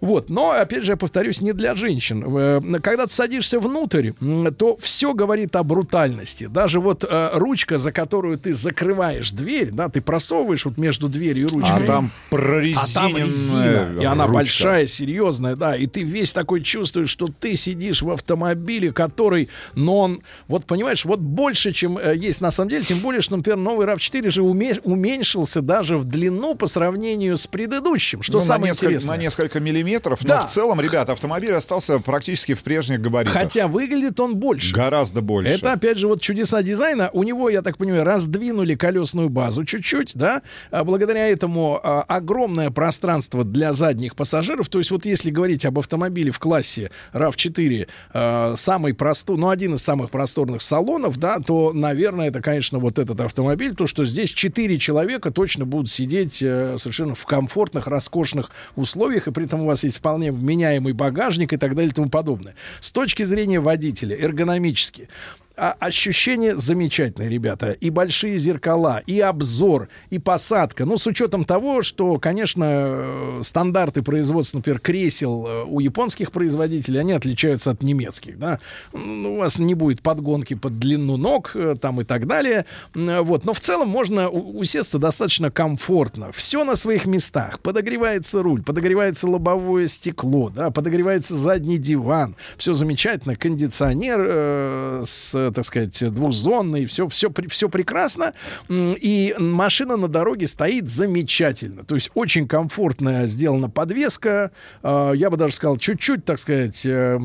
Вот, 0.00 0.28
но, 0.28 0.50
опять 0.50 0.84
же, 0.84 0.92
я 0.92 0.96
повторюсь, 0.98 1.40
не 1.40 1.52
для 1.54 1.74
женщин. 1.74 2.22
Э, 2.36 2.60
Когда 2.82 3.06
ты 3.06 3.14
садишься 3.14 3.58
внутрь, 3.58 4.10
то 4.58 4.76
все 4.76 5.14
говорит 5.14 5.56
о 5.56 5.62
брутальности. 5.62 6.44
Даже 6.44 6.78
вот 6.78 7.04
э, 7.08 7.30
ручка, 7.32 7.78
за 7.78 7.90
которую 7.90 8.38
ты 8.38 8.52
закрываешь 8.52 9.30
дверь, 9.30 9.70
да, 9.72 9.88
ты 9.88 10.02
просовываешь 10.02 10.66
вот 10.66 10.76
между 10.76 11.08
дверью 11.08 11.46
и 11.46 11.50
ручкой. 11.50 11.84
А 11.84 11.86
там 11.86 12.12
А 12.34 12.94
там 12.94 13.12
прорезиненная 13.14 13.83
резина, 13.88 14.00
и 14.02 14.04
она 14.04 14.24
ручка. 14.24 14.34
большая, 14.34 14.86
серьезная, 14.86 15.56
да, 15.56 15.76
и 15.76 15.86
ты 15.86 16.02
весь 16.02 16.32
такой 16.32 16.60
чувствуешь, 16.62 17.10
что 17.10 17.26
ты 17.26 17.56
сидишь 17.56 18.02
в 18.02 18.10
автомобиле, 18.10 18.92
который, 18.92 19.48
но 19.74 19.98
он, 20.00 20.22
вот 20.48 20.64
понимаешь, 20.66 21.04
вот 21.04 21.20
больше, 21.20 21.72
чем 21.72 21.98
э, 21.98 22.16
есть 22.16 22.40
на 22.40 22.50
самом 22.50 22.70
деле, 22.70 22.84
тем 22.84 22.98
более, 23.00 23.20
что, 23.22 23.36
например, 23.36 23.58
новый 23.58 23.86
RAV4 23.86 24.30
же 24.30 24.42
уме- 24.42 24.80
уменьшился 24.84 25.60
даже 25.62 25.98
в 25.98 26.04
длину 26.04 26.54
по 26.54 26.66
сравнению 26.66 27.36
с 27.36 27.46
предыдущим, 27.46 28.22
что 28.22 28.34
Ну, 28.34 28.38
на 28.38 28.44
самое 28.44 28.70
несколько, 28.70 28.86
интересное. 28.86 29.16
на 29.16 29.20
несколько 29.20 29.60
миллиметров, 29.60 30.20
Да. 30.22 30.40
но 30.42 30.46
в 30.48 30.50
целом, 30.50 30.80
ребята, 30.80 31.12
автомобиль 31.12 31.52
остался 31.52 31.98
практически 31.98 32.54
в 32.54 32.62
прежних 32.62 33.00
габаритах. 33.00 33.34
Хотя 33.34 33.68
выглядит 33.68 34.18
он 34.20 34.36
больше. 34.36 34.74
Гораздо 34.74 35.20
больше. 35.20 35.50
Это, 35.52 35.72
опять 35.72 35.98
же, 35.98 36.08
вот 36.08 36.20
чудеса 36.22 36.62
дизайна. 36.62 37.10
У 37.12 37.22
него, 37.22 37.50
я 37.50 37.62
так 37.62 37.76
понимаю, 37.76 38.04
раздвинули 38.04 38.74
колесную 38.74 39.28
базу 39.28 39.64
чуть-чуть, 39.64 40.12
да. 40.14 40.42
А 40.70 40.84
благодаря 40.84 41.28
этому 41.28 41.80
а, 41.82 42.02
огромное 42.02 42.70
пространство 42.70 43.44
для 43.44 43.72
задних 43.74 44.16
пассажиров. 44.16 44.68
То 44.68 44.78
есть 44.78 44.90
вот 44.90 45.04
если 45.04 45.30
говорить 45.30 45.66
об 45.66 45.78
автомобиле 45.78 46.30
в 46.30 46.38
классе 46.38 46.90
RAV4, 47.12 47.88
а, 48.12 48.54
самый 48.56 48.94
простой, 48.94 49.36
ну, 49.36 49.48
один 49.48 49.74
из 49.74 49.82
самых 49.82 50.10
просторных 50.10 50.62
салонов, 50.62 51.18
да, 51.18 51.38
то, 51.40 51.72
наверное, 51.72 52.28
это, 52.28 52.40
конечно, 52.40 52.78
вот 52.78 52.98
этот 52.98 53.20
автомобиль, 53.20 53.74
то, 53.74 53.86
что 53.86 54.04
здесь 54.04 54.30
четыре 54.30 54.78
человека 54.78 55.30
точно 55.30 55.66
будут 55.66 55.90
сидеть 55.90 56.42
э, 56.42 56.76
совершенно 56.78 57.14
в 57.14 57.26
комфортных, 57.26 57.86
роскошных 57.86 58.50
условиях, 58.76 59.28
и 59.28 59.32
при 59.32 59.44
этом 59.44 59.62
у 59.62 59.66
вас 59.66 59.84
есть 59.84 59.98
вполне 59.98 60.32
вменяемый 60.32 60.92
багажник 60.92 61.52
и 61.52 61.56
так 61.56 61.74
далее 61.74 61.90
и 61.90 61.94
тому 61.94 62.08
подобное. 62.08 62.54
С 62.80 62.90
точки 62.90 63.24
зрения 63.24 63.60
водителя, 63.60 64.16
эргономически, 64.16 65.08
а 65.56 65.76
ощущение 65.78 66.56
замечательное, 66.56 67.28
ребята. 67.28 67.72
И 67.72 67.90
большие 67.90 68.38
зеркала, 68.38 69.02
и 69.06 69.20
обзор, 69.20 69.88
и 70.10 70.18
посадка. 70.18 70.84
Ну, 70.84 70.98
с 70.98 71.06
учетом 71.06 71.44
того, 71.44 71.82
что, 71.82 72.18
конечно, 72.18 72.64
э, 72.66 73.40
стандарты 73.44 74.02
производства, 74.02 74.58
например, 74.58 74.80
кресел 74.80 75.46
э, 75.46 75.64
у 75.64 75.80
японских 75.80 76.32
производителей, 76.32 77.00
они 77.00 77.12
отличаются 77.12 77.70
от 77.70 77.82
немецких, 77.82 78.38
да. 78.38 78.58
Ну, 78.92 79.34
У 79.34 79.36
вас 79.38 79.58
не 79.58 79.74
будет 79.74 80.02
подгонки 80.02 80.54
под 80.54 80.78
длину 80.78 81.16
ног, 81.16 81.52
э, 81.54 81.76
там 81.80 82.00
и 82.00 82.04
так 82.04 82.26
далее. 82.26 82.64
Вот. 82.94 83.44
Но 83.44 83.52
в 83.52 83.60
целом 83.60 83.88
можно 83.88 84.28
усесться 84.28 84.98
достаточно 84.98 85.50
комфортно. 85.50 86.32
Все 86.32 86.64
на 86.64 86.74
своих 86.74 87.06
местах. 87.06 87.60
Подогревается 87.60 88.42
руль, 88.42 88.62
подогревается 88.62 89.28
лобовое 89.28 89.86
стекло, 89.86 90.50
да, 90.50 90.70
подогревается 90.70 91.34
задний 91.36 91.78
диван. 91.78 92.36
Все 92.56 92.72
замечательно. 92.72 93.36
Кондиционер 93.36 94.18
э, 94.20 95.02
с, 95.04 95.43
так 95.52 95.64
сказать, 95.64 96.12
двухзонный. 96.12 96.86
Все, 96.86 97.08
все, 97.08 97.30
все 97.48 97.68
прекрасно. 97.68 98.34
И 98.68 99.34
машина 99.38 99.96
на 99.96 100.08
дороге 100.08 100.46
стоит 100.46 100.88
замечательно. 100.88 101.82
То 101.82 101.94
есть 101.94 102.10
очень 102.14 102.46
комфортная 102.48 103.26
сделана 103.26 103.68
подвеска. 103.70 104.50
Э, 104.82 105.12
Я 105.14 105.30
бы 105.30 105.36
даже 105.36 105.54
сказал, 105.54 105.76
чуть-чуть, 105.76 106.24
так 106.24 106.38
сказать, 106.38 106.84
э, 106.86 107.18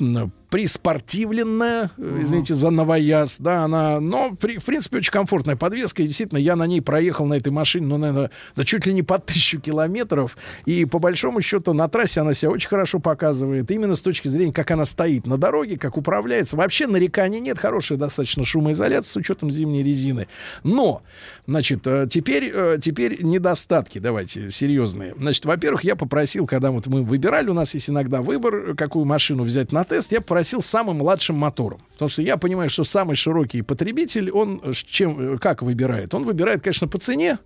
э, 0.00 0.26
приспортивленная, 0.52 1.90
э, 1.96 2.18
извините 2.20 2.54
за 2.54 2.68
новояз, 2.68 3.36
да, 3.38 3.64
она, 3.64 4.00
но, 4.00 4.32
при- 4.38 4.58
в 4.58 4.64
принципе, 4.64 4.98
очень 4.98 5.10
комфортная 5.10 5.56
подвеска, 5.56 6.02
и 6.02 6.06
действительно, 6.06 6.36
я 6.38 6.56
на 6.56 6.66
ней 6.66 6.82
проехал 6.82 7.24
на 7.24 7.34
этой 7.34 7.50
машине, 7.50 7.86
ну, 7.86 7.96
наверное, 7.96 8.30
да 8.54 8.64
чуть 8.64 8.84
ли 8.86 8.92
не 8.92 9.02
по 9.02 9.18
тысячу 9.18 9.58
километров, 9.60 10.36
и 10.66 10.84
по 10.84 10.98
большому 10.98 11.40
счету 11.40 11.72
на 11.72 11.88
трассе 11.88 12.20
она 12.20 12.34
себя 12.34 12.50
очень 12.50 12.68
хорошо 12.68 12.98
показывает, 12.98 13.70
именно 13.70 13.94
с 13.94 14.02
точки 14.02 14.28
зрения, 14.28 14.52
как 14.52 14.70
она 14.70 14.84
стоит 14.84 15.26
на 15.26 15.38
дороге, 15.38 15.78
как 15.78 15.96
управляется, 15.96 16.56
вообще 16.56 16.86
нареканий 16.86 17.40
нет, 17.40 17.58
хорошая 17.58 17.96
достаточно 17.96 18.44
шумоизоляция 18.44 19.10
с 19.10 19.16
учетом 19.16 19.50
зимней 19.50 19.82
резины, 19.82 20.28
но, 20.64 21.02
значит, 21.46 21.86
э, 21.86 22.06
теперь, 22.08 22.50
э, 22.52 22.78
теперь 22.80 23.22
недостатки, 23.22 23.98
давайте, 23.98 24.50
серьезные, 24.50 25.14
значит, 25.18 25.44
во-первых, 25.44 25.84
я 25.84 25.96
попросил, 25.96 26.46
когда 26.46 26.70
вот 26.70 26.86
мы 26.86 27.02
выбирали, 27.02 27.50
у 27.50 27.54
нас 27.54 27.74
есть 27.74 27.90
иногда 27.90 28.22
выбор, 28.22 28.54
э, 28.54 28.74
какую 28.74 29.04
машину 29.04 29.44
взять 29.44 29.72
на 29.72 29.84
тест, 29.84 30.12
я 30.12 30.20
попросил 30.20 30.60
самым 30.60 30.98
младшим 30.98 31.36
мотором. 31.36 31.82
Потому 31.92 32.08
что 32.08 32.22
я 32.22 32.36
понимаю, 32.36 32.70
что 32.70 32.84
самый 32.84 33.16
широкий 33.16 33.62
потребитель, 33.62 34.30
он 34.30 34.62
чем, 34.72 35.38
как 35.38 35.62
выбирает? 35.62 36.14
Он 36.14 36.24
выбирает, 36.24 36.62
конечно, 36.62 36.88
по 36.88 36.98
цене, 36.98 37.38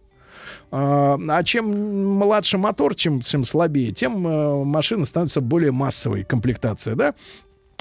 а 0.71 1.19
а 1.29 1.43
чем 1.45 2.17
младше 2.17 2.59
мотор, 2.59 2.95
чем, 2.95 3.21
чем 3.21 3.45
слабее, 3.45 3.93
тем 3.93 4.21
машина 4.67 5.05
становится 5.05 5.41
более 5.41 5.73
массовой, 5.73 6.25
комплектация, 6.25 6.95
да? 6.95 7.15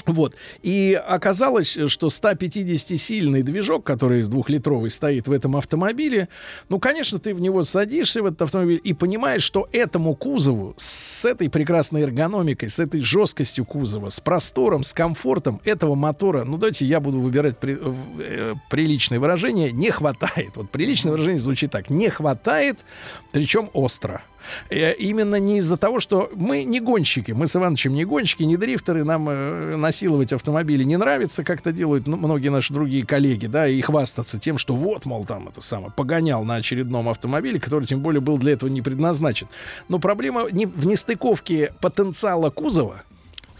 Вот. 0.04 0.36
И 0.62 0.94
оказалось, 0.94 1.76
что 1.88 2.08
150-сильный 2.08 3.42
движок, 3.42 3.84
который 3.84 4.20
из 4.20 4.28
двухлитровый 4.28 4.90
стоит 4.90 5.26
в 5.26 5.32
этом 5.32 5.56
автомобиле, 5.56 6.28
ну, 6.68 6.78
конечно, 6.78 7.18
ты 7.18 7.34
в 7.34 7.40
него 7.40 7.62
садишься, 7.62 8.22
в 8.22 8.26
этот 8.26 8.42
автомобиль, 8.42 8.80
и 8.84 8.92
понимаешь, 8.92 9.42
что 9.42 9.68
этому 9.72 10.14
кузову 10.14 10.74
с 10.76 11.24
этой 11.24 11.50
прекрасной 11.50 12.02
эргономикой, 12.02 12.68
с 12.68 12.78
этой 12.78 13.00
жесткостью 13.00 13.64
кузова, 13.64 14.10
с 14.10 14.20
простором, 14.20 14.84
с 14.84 14.92
комфортом 14.92 15.60
этого 15.64 15.96
мотора, 15.96 16.44
ну, 16.44 16.56
давайте 16.56 16.84
я 16.84 17.00
буду 17.00 17.18
выбирать 17.18 17.58
при- 17.58 17.76
э, 17.80 18.54
приличное 18.70 19.18
выражение, 19.18 19.72
не 19.72 19.90
хватает. 19.90 20.56
Вот 20.56 20.70
приличное 20.70 21.12
выражение 21.12 21.40
звучит 21.40 21.72
так. 21.72 21.90
Не 21.90 22.10
хватает, 22.10 22.84
причем 23.32 23.70
остро. 23.72 24.22
Э, 24.70 24.94
Именно 24.94 25.36
не 25.36 25.58
из-за 25.58 25.76
того, 25.76 26.00
что 26.00 26.30
мы 26.34 26.64
не 26.64 26.80
гонщики, 26.80 27.32
мы 27.32 27.46
с 27.46 27.56
Ивановичем 27.56 27.94
не 27.94 28.04
гонщики, 28.04 28.42
не 28.42 28.56
дрифтеры, 28.56 29.04
нам 29.04 29.28
э, 29.28 29.76
насиловать 29.76 30.32
автомобили 30.32 30.84
не 30.84 30.96
нравится, 30.96 31.44
как 31.44 31.60
это 31.60 31.72
делают 31.72 32.06
многие 32.06 32.48
наши 32.48 32.72
другие 32.72 33.04
коллеги, 33.04 33.46
да, 33.46 33.68
и 33.68 33.80
хвастаться 33.80 34.38
тем, 34.38 34.58
что 34.58 34.74
вот, 34.74 35.06
мол, 35.06 35.24
там 35.24 35.48
это 35.48 35.60
самое, 35.60 35.92
погонял 35.92 36.44
на 36.44 36.56
очередном 36.56 37.08
автомобиле, 37.08 37.60
который 37.60 37.86
тем 37.86 38.00
более 38.00 38.20
был 38.20 38.38
для 38.38 38.52
этого 38.52 38.70
не 38.70 38.82
предназначен. 38.82 39.48
Но 39.88 39.98
проблема 39.98 40.48
не 40.50 40.66
в 40.66 40.86
нестыковке 40.86 41.72
потенциала 41.80 42.50
кузова 42.50 43.02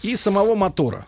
и 0.03 0.17
самого 0.17 0.55
мотора. 0.55 1.07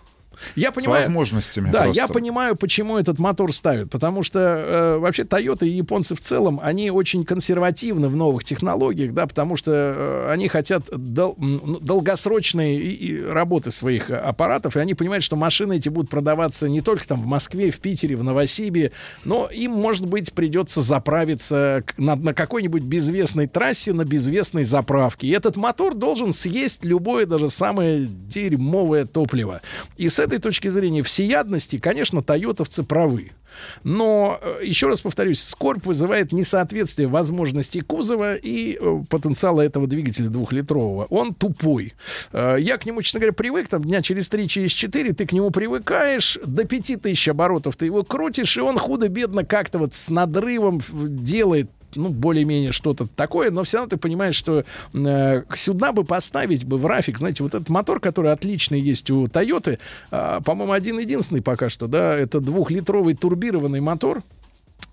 Я 0.57 0.71
С 0.71 0.75
понимаю, 0.75 1.03
возможностями 1.03 1.71
да, 1.71 1.83
просто. 1.85 2.01
я 2.03 2.09
понимаю, 2.09 2.57
почему 2.57 2.97
этот 2.99 3.19
мотор 3.19 3.53
ставят. 3.53 3.91
Потому 3.91 4.23
что 4.23 4.39
э, 4.41 4.99
вообще 4.99 5.23
Toyota 5.23 5.67
и 5.67 5.71
японцы 5.71 6.15
в 6.15 6.21
целом, 6.21 6.61
они 6.63 6.91
очень 6.91 7.25
консервативны 7.25 8.09
в 8.09 8.17
новых 8.17 8.45
технологиях, 8.45 9.13
да, 9.13 9.27
потому 9.27 9.57
что 9.57 9.71
э, 9.75 10.31
они 10.33 10.49
хотят 10.49 10.85
дол- 10.91 11.35
ну, 11.39 11.79
долгосрочной 11.81 12.77
и- 12.77 12.91
и 13.09 13.23
работы 13.23 13.71
своих 13.71 14.11
э, 14.11 14.17
аппаратов, 14.17 14.77
и 14.77 14.81
они 14.81 14.95
понимают, 14.95 15.25
что 15.25 15.37
машины 15.37 15.77
эти 15.77 15.89
будут 15.89 16.11
продаваться 16.11 16.69
не 16.69 16.81
только 16.81 17.07
там 17.07 17.23
в 17.23 17.27
Москве, 17.27 17.71
в 17.71 17.79
Питере, 17.79 18.17
в 18.17 18.25
Новосибе, 18.25 18.93
но 19.25 19.49
им, 19.53 19.73
может 19.73 20.07
быть, 20.07 20.33
придется 20.33 20.83
заправиться 20.83 21.85
на, 21.97 22.15
на 22.17 22.35
какой-нибудь 22.35 22.83
безвестной 22.83 23.47
трассе, 23.47 23.93
на 23.93 24.05
безвестной 24.05 24.65
заправке. 24.65 25.27
И 25.27 25.31
этот 25.31 25.57
мотор 25.57 25.95
должен 25.95 26.33
съесть 26.33 26.85
любое, 26.85 27.27
даже 27.27 27.49
самое 27.49 28.07
дерьмовое 28.07 29.05
топливо. 29.07 29.61
И 29.97 30.09
с 30.09 30.19
этой 30.29 30.39
точки 30.39 30.69
зрения 30.69 31.03
всеядности, 31.03 31.79
конечно, 31.79 32.23
тойотовцы 32.23 32.83
правы. 32.83 33.33
Но, 33.83 34.39
э, 34.41 34.61
еще 34.65 34.89
раз 34.89 35.01
повторюсь, 35.01 35.43
скорбь 35.43 35.85
вызывает 35.87 36.33
несоответствие 36.33 37.09
возможностей 37.09 37.81
кузова 37.81 38.37
и 38.37 38.79
э, 38.81 39.03
потенциала 39.09 39.63
этого 39.63 39.87
двигателя 39.87 40.29
двухлитрового. 40.29 41.07
Он 41.11 41.35
тупой. 41.35 41.95
Э, 42.33 42.57
Я 42.59 42.79
к 42.79 42.87
нему, 42.87 43.03
честно 43.03 43.21
говоря, 43.21 43.33
привык, 43.33 43.69
там 43.69 43.83
дня 43.83 44.03
через 44.03 44.29
три, 44.29 44.49
через 44.49 44.73
четыре 44.73 45.13
ты 45.13 45.27
к 45.27 45.33
нему 45.33 45.51
привыкаешь, 45.51 46.39
до 46.45 46.65
пяти 46.65 46.97
тысяч 46.97 47.29
оборотов 47.29 47.77
ты 47.77 47.87
его 47.87 48.05
крутишь, 48.05 48.57
и 48.57 48.61
он 48.61 48.79
худо-бедно 48.79 49.45
как-то 49.45 49.79
вот 49.79 49.95
с 49.95 50.09
надрывом 50.09 50.81
делает 50.93 51.71
ну, 51.95 52.09
более-менее 52.09 52.73
что-то 52.73 53.07
такое, 53.07 53.51
но 53.51 53.65
все 53.65 53.79
равно 53.79 53.91
ты 53.91 53.97
понимаешь, 53.97 54.37
что 54.37 54.65
э, 54.95 55.43
сюда 55.55 55.93
бы 55.93 56.05
поставить 56.05 56.65
бы 56.65 56.79
в 56.79 56.87
рафик, 56.87 57.19
знаете, 57.19 57.43
вот 57.43 57.55
этот 57.55 57.69
мотор, 57.69 58.01
который 58.01 58.33
отличный 58.33 58.81
есть 58.81 59.11
у 59.11 59.29
Тойоты, 59.29 59.79
э, 60.11 60.41
по-моему, 60.45 60.73
один-единственный 60.73 61.43
пока 61.43 61.69
что, 61.69 61.87
да, 61.87 62.17
это 62.17 62.41
двухлитровый 62.41 63.15
турбированный 63.15 63.81
мотор, 63.81 64.19
2 64.19 64.38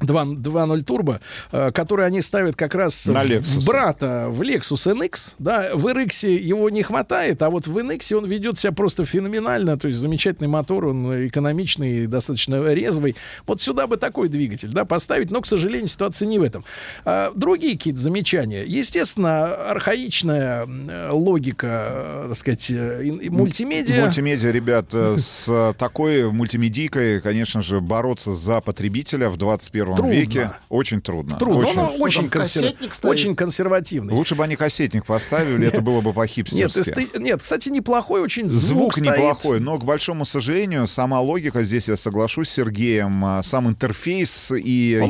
2.0 0.02 0.82
турбо, 0.84 1.20
э, 1.52 1.72
который 1.72 2.06
они 2.06 2.22
ставят 2.22 2.56
как 2.56 2.76
раз 2.76 3.06
На 3.08 3.24
в- 3.24 3.28
Lexus. 3.28 3.66
брата 3.66 4.28
в 4.30 4.42
Lexus 4.42 4.92
NX, 4.94 5.34
да, 5.40 5.72
в 5.74 5.86
RX 5.88 6.28
его 6.30 6.70
не 6.70 6.84
хватает, 6.84 7.42
а 7.42 7.50
вот 7.50 7.66
в 7.68 7.78
NX 7.78 8.14
он 8.16 8.26
ведет 8.26 8.60
себя 8.60 8.74
просто 8.74 9.06
феноменально, 9.06 9.78
то 9.78 9.88
есть 9.88 10.00
замечательный 10.00 10.48
мотор, 10.50 10.86
он 10.88 11.28
экономичный, 11.28 12.08
достаточно 12.08 12.62
резвый. 12.74 13.16
Вот 13.48 13.62
сюда 13.62 13.88
бы 13.88 13.98
такой 13.98 14.28
двигатель, 14.28 14.70
да, 14.70 14.84
поставить, 14.86 15.32
но, 15.32 15.42
к 15.42 15.48
сожалению, 15.48 15.88
ситуация 15.88 16.28
не 16.28 16.40
в 16.40 16.44
этом. 16.44 16.64
А, 17.06 17.32
другие 17.34 17.78
какие-то 17.78 18.00
замечания. 18.00 18.64
Естественно, 18.66 19.56
архаичная 19.72 20.68
логика, 21.12 21.88
э, 21.90 22.26
так 22.30 22.38
сказать, 22.38 22.70
э, 22.70 23.12
мультимедиа. 23.30 24.04
Мультимедиа, 24.04 24.52
ребят, 24.52 24.88
с 24.94 25.74
такой 25.80 26.30
мультимедийкой, 26.32 27.22
конечно 27.22 27.62
же, 27.62 27.80
бороться 27.80 28.34
за 28.34 28.60
потребителя 28.62 29.30
в 29.30 29.38
21 29.38 29.75
Трудно. 29.84 30.12
веке 30.12 30.52
очень 30.70 31.02
трудно. 31.02 31.38
Трудно, 31.38 31.60
Очень. 31.68 31.76
но 31.76 31.96
очень, 32.00 32.30
там, 32.30 32.42
консер- 32.42 32.62
кассетник 32.62 32.94
стоит? 32.94 33.12
очень 33.12 33.36
консервативный. 33.36 34.14
Лучше 34.14 34.36
бы 34.36 34.44
они 34.44 34.56
кассетник 34.56 35.06
поставили, 35.06 35.68
это 35.68 35.82
было 35.82 36.00
бы 36.02 36.08
Нет, 36.08 36.16
по-хипстерски. 36.16 36.80
эсте- 36.92 37.20
нет, 37.20 37.42
кстати, 37.42 37.70
неплохой 37.70 38.22
очень 38.22 38.50
звук, 38.50 38.96
Звук 38.96 39.02
неплохой, 39.02 39.60
но, 39.60 39.78
к 39.78 39.84
большому 39.84 40.26
сожалению, 40.26 40.88
сама 40.88 41.20
логика, 41.22 41.64
здесь 41.64 41.88
я 41.90 41.98
соглашусь 41.98 42.50
с 42.50 42.54
Сергеем, 42.54 43.24
а, 43.26 43.44
сам 43.44 43.68
интерфейс 43.68 44.52
и 44.56 45.00
Он 45.02 45.10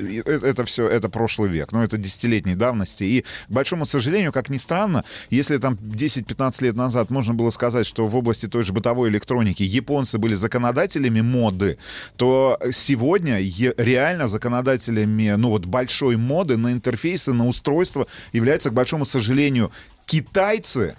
и 0.00 0.22
э- 0.24 0.40
это 0.42 0.64
все, 0.64 0.88
это 0.88 1.08
прошлый 1.08 1.50
век, 1.50 1.72
но 1.72 1.82
это 1.84 1.96
десятилетней 1.98 2.54
давности. 2.54 3.04
И, 3.04 3.22
к 3.22 3.50
большому 3.50 3.86
сожалению, 3.86 4.32
как 4.32 4.48
ни 4.48 4.56
странно, 4.56 5.04
если 5.30 5.58
там 5.58 5.76
10-15 5.80 6.62
лет 6.62 6.76
назад 6.76 7.10
можно 7.10 7.34
было 7.34 7.50
сказать, 7.50 7.86
что 7.86 8.06
в 8.06 8.16
области 8.16 8.46
той 8.46 8.62
же 8.64 8.72
бытовой 8.72 9.08
электроники 9.10 9.62
японцы 9.62 10.18
были 10.18 10.34
законодателями 10.34 11.20
моды, 11.20 11.78
то 12.16 12.58
сегодня 12.72 13.38
е- 13.40 13.74
реально 14.06 14.28
законодателями, 14.28 15.34
ну 15.36 15.50
вот, 15.50 15.66
большой 15.66 16.16
моды 16.16 16.56
на 16.56 16.72
интерфейсы, 16.72 17.32
на 17.32 17.46
устройства 17.46 18.06
являются, 18.32 18.70
к 18.70 18.74
большому 18.74 19.04
сожалению, 19.04 19.72
китайцы, 20.06 20.96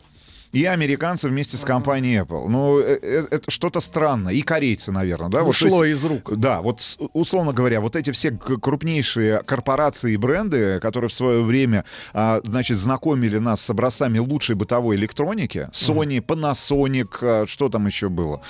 и 0.52 0.66
американцы 0.66 1.28
вместе 1.30 1.58
с 1.58 1.64
компанией 1.66 2.22
Apple. 2.22 2.48
Ну, 2.48 2.80
э- 2.80 3.00
э- 3.02 3.28
это 3.32 3.50
что-то 3.52 3.80
странно. 3.80 4.30
И 4.30 4.42
корейцы, 4.42 4.92
наверное, 4.92 5.30
да? 5.30 5.42
Вот, 5.44 5.50
Ушло 5.52 5.84
есть- 5.84 6.00
из 6.02 6.06
рук. 6.10 6.38
Да, 6.38 6.62
вот 6.62 6.82
условно 7.14 7.54
говоря, 7.54 7.82
вот 7.82 7.96
эти 7.96 8.12
все 8.12 8.32
крупнейшие 8.32 9.42
корпорации 9.46 10.14
и 10.14 10.18
бренды, 10.18 10.80
которые 10.80 11.10
в 11.10 11.14
свое 11.14 11.42
время, 11.44 11.86
а, 12.14 12.42
значит, 12.44 12.78
знакомили 12.78 13.38
нас 13.38 13.62
с 13.62 13.70
образцами 13.70 14.20
лучшей 14.20 14.56
бытовой 14.56 14.96
электроники, 14.96 15.70
Sony, 15.72 16.22
Panasonic, 16.22 17.18
а, 17.22 17.46
что 17.48 17.70
там 17.70 17.86
еще 17.88 18.10
было, 18.10 18.42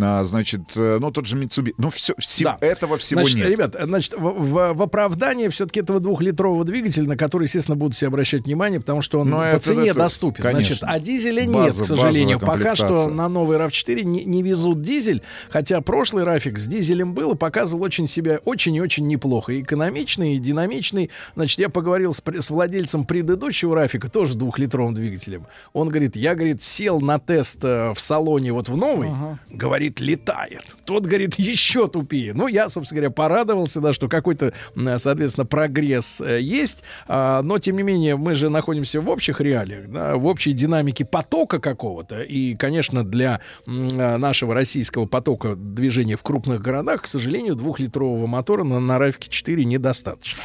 А, 0.00 0.24
значит, 0.24 0.60
э, 0.76 0.98
ну 1.00 1.10
тот 1.10 1.26
же 1.26 1.36
Mitsubishi, 1.36 1.74
ну 1.78 1.90
все, 1.90 2.14
Да. 2.42 2.58
этого 2.60 2.98
всего 2.98 3.20
значит, 3.22 3.36
нет. 3.38 3.48
ребят, 3.48 3.76
значит, 3.80 4.14
в, 4.14 4.18
в- 4.20 4.72
в 4.74 4.82
оправдании 4.82 5.48
все-таки 5.48 5.80
этого 5.80 6.00
двухлитрового 6.00 6.64
двигателя, 6.64 7.06
на 7.06 7.16
который, 7.16 7.44
естественно, 7.44 7.76
будут 7.76 7.96
все 7.96 8.06
обращать 8.08 8.44
внимание, 8.46 8.80
потому 8.80 9.02
что 9.02 9.20
он 9.20 9.30
Ну, 9.30 9.36
по 9.36 9.42
это- 9.42 9.60
цене 9.64 9.90
это, 9.90 10.00
доступен. 10.00 10.42
конечно. 10.42 10.76
Значит, 10.76 10.84
а 10.84 10.98
дизеля 11.46 11.64
База- 11.64 11.78
нет, 11.78 11.82
к 11.82 11.84
сожалению. 11.84 12.40
Пока 12.40 12.74
что 12.76 13.08
на 13.08 13.28
новый 13.28 13.58
RAV4 13.58 14.02
не, 14.04 14.24
не 14.24 14.42
везут 14.42 14.82
дизель, 14.82 15.22
хотя 15.50 15.80
прошлый 15.80 16.24
рафик 16.24 16.58
с 16.58 16.66
дизелем 16.66 17.14
был 17.14 17.32
и 17.32 17.36
показывал 17.36 17.84
очень 17.84 18.06
себя 18.06 18.40
очень 18.44 18.74
и 18.74 18.80
очень 18.80 19.06
неплохо. 19.06 19.52
И 19.52 19.62
экономичный, 19.62 20.36
и 20.36 20.38
динамичный. 20.38 21.10
Значит, 21.34 21.58
я 21.58 21.68
поговорил 21.68 22.12
с, 22.12 22.22
с 22.24 22.50
владельцем 22.50 23.04
предыдущего 23.04 23.74
рафика, 23.74 24.10
тоже 24.10 24.36
двухлитровым 24.36 24.94
двигателем. 24.94 25.46
Он 25.72 25.88
говорит, 25.88 26.16
я, 26.16 26.34
говорит, 26.34 26.62
сел 26.62 27.00
на 27.00 27.18
тест 27.18 27.58
э, 27.62 27.92
в 27.94 28.00
салоне 28.00 28.52
вот 28.52 28.68
в 28.68 28.76
новый, 28.76 29.10
говорит, 29.50 30.00
летает. 30.00 30.62
Тот, 30.84 31.04
говорит, 31.06 31.34
еще 31.36 31.88
тупее. 31.88 32.34
Ну, 32.34 32.46
я, 32.46 32.68
собственно 32.68 33.00
говоря, 33.00 33.14
порадовался, 33.14 33.80
да, 33.80 33.92
что 33.92 34.08
какой-то, 34.08 34.52
соответственно, 34.98 35.46
прогресс 35.46 36.20
э, 36.20 36.40
есть. 36.40 36.82
А, 37.08 37.42
но, 37.42 37.58
тем 37.58 37.76
не 37.76 37.82
менее, 37.82 38.16
мы 38.16 38.34
же 38.34 38.50
находимся 38.50 39.00
в 39.00 39.08
общих 39.10 39.40
реалиях, 39.40 39.88
да, 39.88 40.16
в 40.16 40.26
общей 40.26 40.52
динамике 40.52 41.04
потока 41.04 41.33
какого-то. 41.60 42.22
И, 42.22 42.54
конечно, 42.54 43.04
для 43.04 43.40
а, 43.66 44.18
нашего 44.18 44.54
российского 44.54 45.06
потока 45.06 45.54
движения 45.56 46.16
в 46.16 46.22
крупных 46.22 46.60
городах, 46.60 47.02
к 47.02 47.06
сожалению, 47.06 47.54
двухлитрового 47.54 48.26
мотора 48.26 48.64
на, 48.64 48.80
на 48.80 48.98
Равке 48.98 49.28
4 49.28 49.64
недостаточно. 49.64 50.42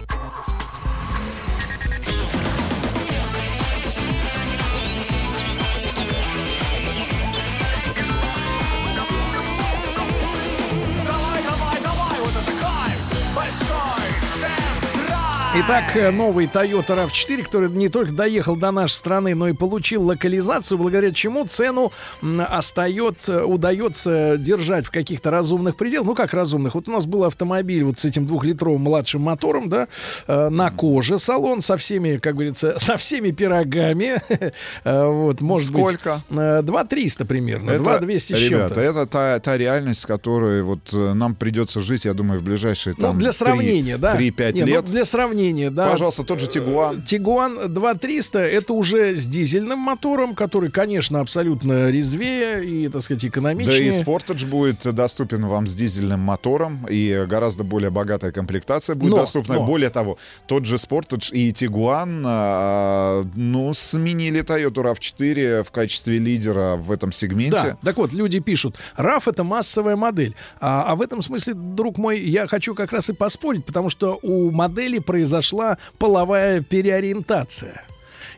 Итак, 15.61 15.95
э, 15.95 16.11
новый 16.11 16.45
Toyota 16.45 16.95
RAV4, 16.95 17.44
который 17.44 17.69
не 17.69 17.90
только 17.90 18.14
доехал 18.14 18.56
до 18.56 18.72
нашей 18.72 18.94
страны, 18.94 19.36
но 19.36 19.48
и 19.49 19.53
получил 19.53 20.03
локализацию, 20.03 20.77
благодаря 20.77 21.11
чему 21.11 21.45
цену 21.45 21.91
м, 22.22 22.41
остает, 22.48 23.27
э, 23.27 23.44
удается 23.44 24.38
держать 24.38 24.86
в 24.86 24.91
каких-то 24.91 25.31
разумных 25.31 25.76
пределах. 25.76 26.07
Ну, 26.07 26.15
как 26.15 26.34
разумных? 26.34 26.76
Вот 26.76 26.88
у 26.88 26.91
нас 26.91 27.06
был 27.06 27.23
автомобиль 27.26 27.84
вот 27.84 27.99
с 27.99 28.06
этим 28.06 28.26
двухлитровым 28.26 28.81
младшим 28.81 29.22
мотором, 29.22 29.69
да, 29.69 29.88
э, 30.27 30.49
на 30.49 30.72
коже 30.72 31.19
салон 31.19 31.61
со 31.61 31.77
всеми, 31.77 32.18
как 32.18 32.36
говорится, 32.36 32.76
со 32.80 32.95
всеми 32.98 33.31
пирогами. 33.31 34.22
Вот, 34.84 35.41
может 35.41 35.68
Сколько? 35.68 36.22
быть... 36.30 36.40
э, 36.40 36.61
2 36.61 36.84
300 36.86 37.26
примерно, 37.26 37.77
2 37.77 37.99
200 37.99 38.34
с 38.34 38.38
ребята, 38.38 38.76
чем-то. 38.76 38.81
это 38.81 39.06
та, 39.07 39.40
та 39.40 39.57
реальность, 39.57 40.02
с 40.02 40.06
которой 40.06 40.61
вот 40.64 40.94
нам 40.94 41.36
придется 41.36 41.81
жить, 41.81 42.06
я 42.06 42.14
думаю, 42.14 42.40
в 42.40 42.44
ближайшие 42.44 42.95
Ну, 42.98 43.03
там 43.07 43.18
для 43.19 43.31
сравнения, 43.34 43.98
да. 43.98 44.15
3-5 44.15 44.53
Не, 44.53 44.61
ну, 44.61 44.68
лет. 44.68 44.86
для 44.86 45.06
сравнения, 45.06 45.49
да. 45.72 45.90
Пожалуйста, 45.90 46.24
тот 46.24 46.40
же 46.40 46.48
Тигуан. 46.48 47.02
Тигуан 47.04 47.74
2300 47.74 48.40
это 48.40 48.74
уже 48.74 49.16
с 49.16 49.26
дизельным 49.28 49.80
мотором, 49.80 50.36
который, 50.36 50.72
конечно, 50.72 51.20
абсолютно 51.20 51.90
резвее 51.90 52.66
и, 52.66 52.88
так 52.90 53.02
сказать, 53.02 53.22
Да 53.24 53.28
экономичнее. 53.28 53.88
и 53.88 53.90
Sportage 53.90 54.48
будет 54.48 54.84
доступен 54.94 55.46
вам 55.46 55.68
с 55.68 55.74
дизельным 55.74 56.20
мотором, 56.20 56.86
и 56.90 57.26
гораздо 57.28 57.64
более 57.64 57.90
богатая 57.90 58.32
комплектация 58.32 58.96
будет 58.96 59.12
Но, 59.12 59.18
доступна. 59.18 59.56
но. 59.56 59.66
Более 59.66 59.90
того, 59.90 60.18
тот 60.48 60.66
же 60.66 60.76
Sportage 60.76 61.32
и 61.32 61.52
Tiguan, 61.52 62.24
а, 62.26 63.24
ну, 63.36 63.74
сменили 63.74 64.42
Toyota 64.44 64.94
RAV4 64.94 65.64
в 65.64 65.72
качестве 65.72 66.18
лидера 66.18 66.76
в 66.76 66.92
этом 66.92 67.12
сегменте. 67.12 67.56
Да, 67.56 67.78
так 67.84 67.98
вот, 67.98 68.14
люди 68.14 68.40
пишут, 68.40 68.78
RAV 68.98 69.24
это 69.28 69.44
массовая 69.44 69.96
модель. 69.96 70.36
А, 70.60 70.84
а 70.92 70.96
в 70.96 71.02
этом 71.02 71.22
смысле, 71.22 71.54
друг 71.54 71.98
мой, 71.98 72.20
я 72.20 72.48
хочу 72.48 72.76
как 72.76 72.92
раз 72.92 73.10
и 73.10 73.14
поспорить, 73.14 73.66
потому 73.66 73.90
что 73.90 74.20
у 74.22 74.52
модели 74.52 75.00
произошла 75.30 75.77
половая 75.99 76.61
переориентация. 76.61 77.84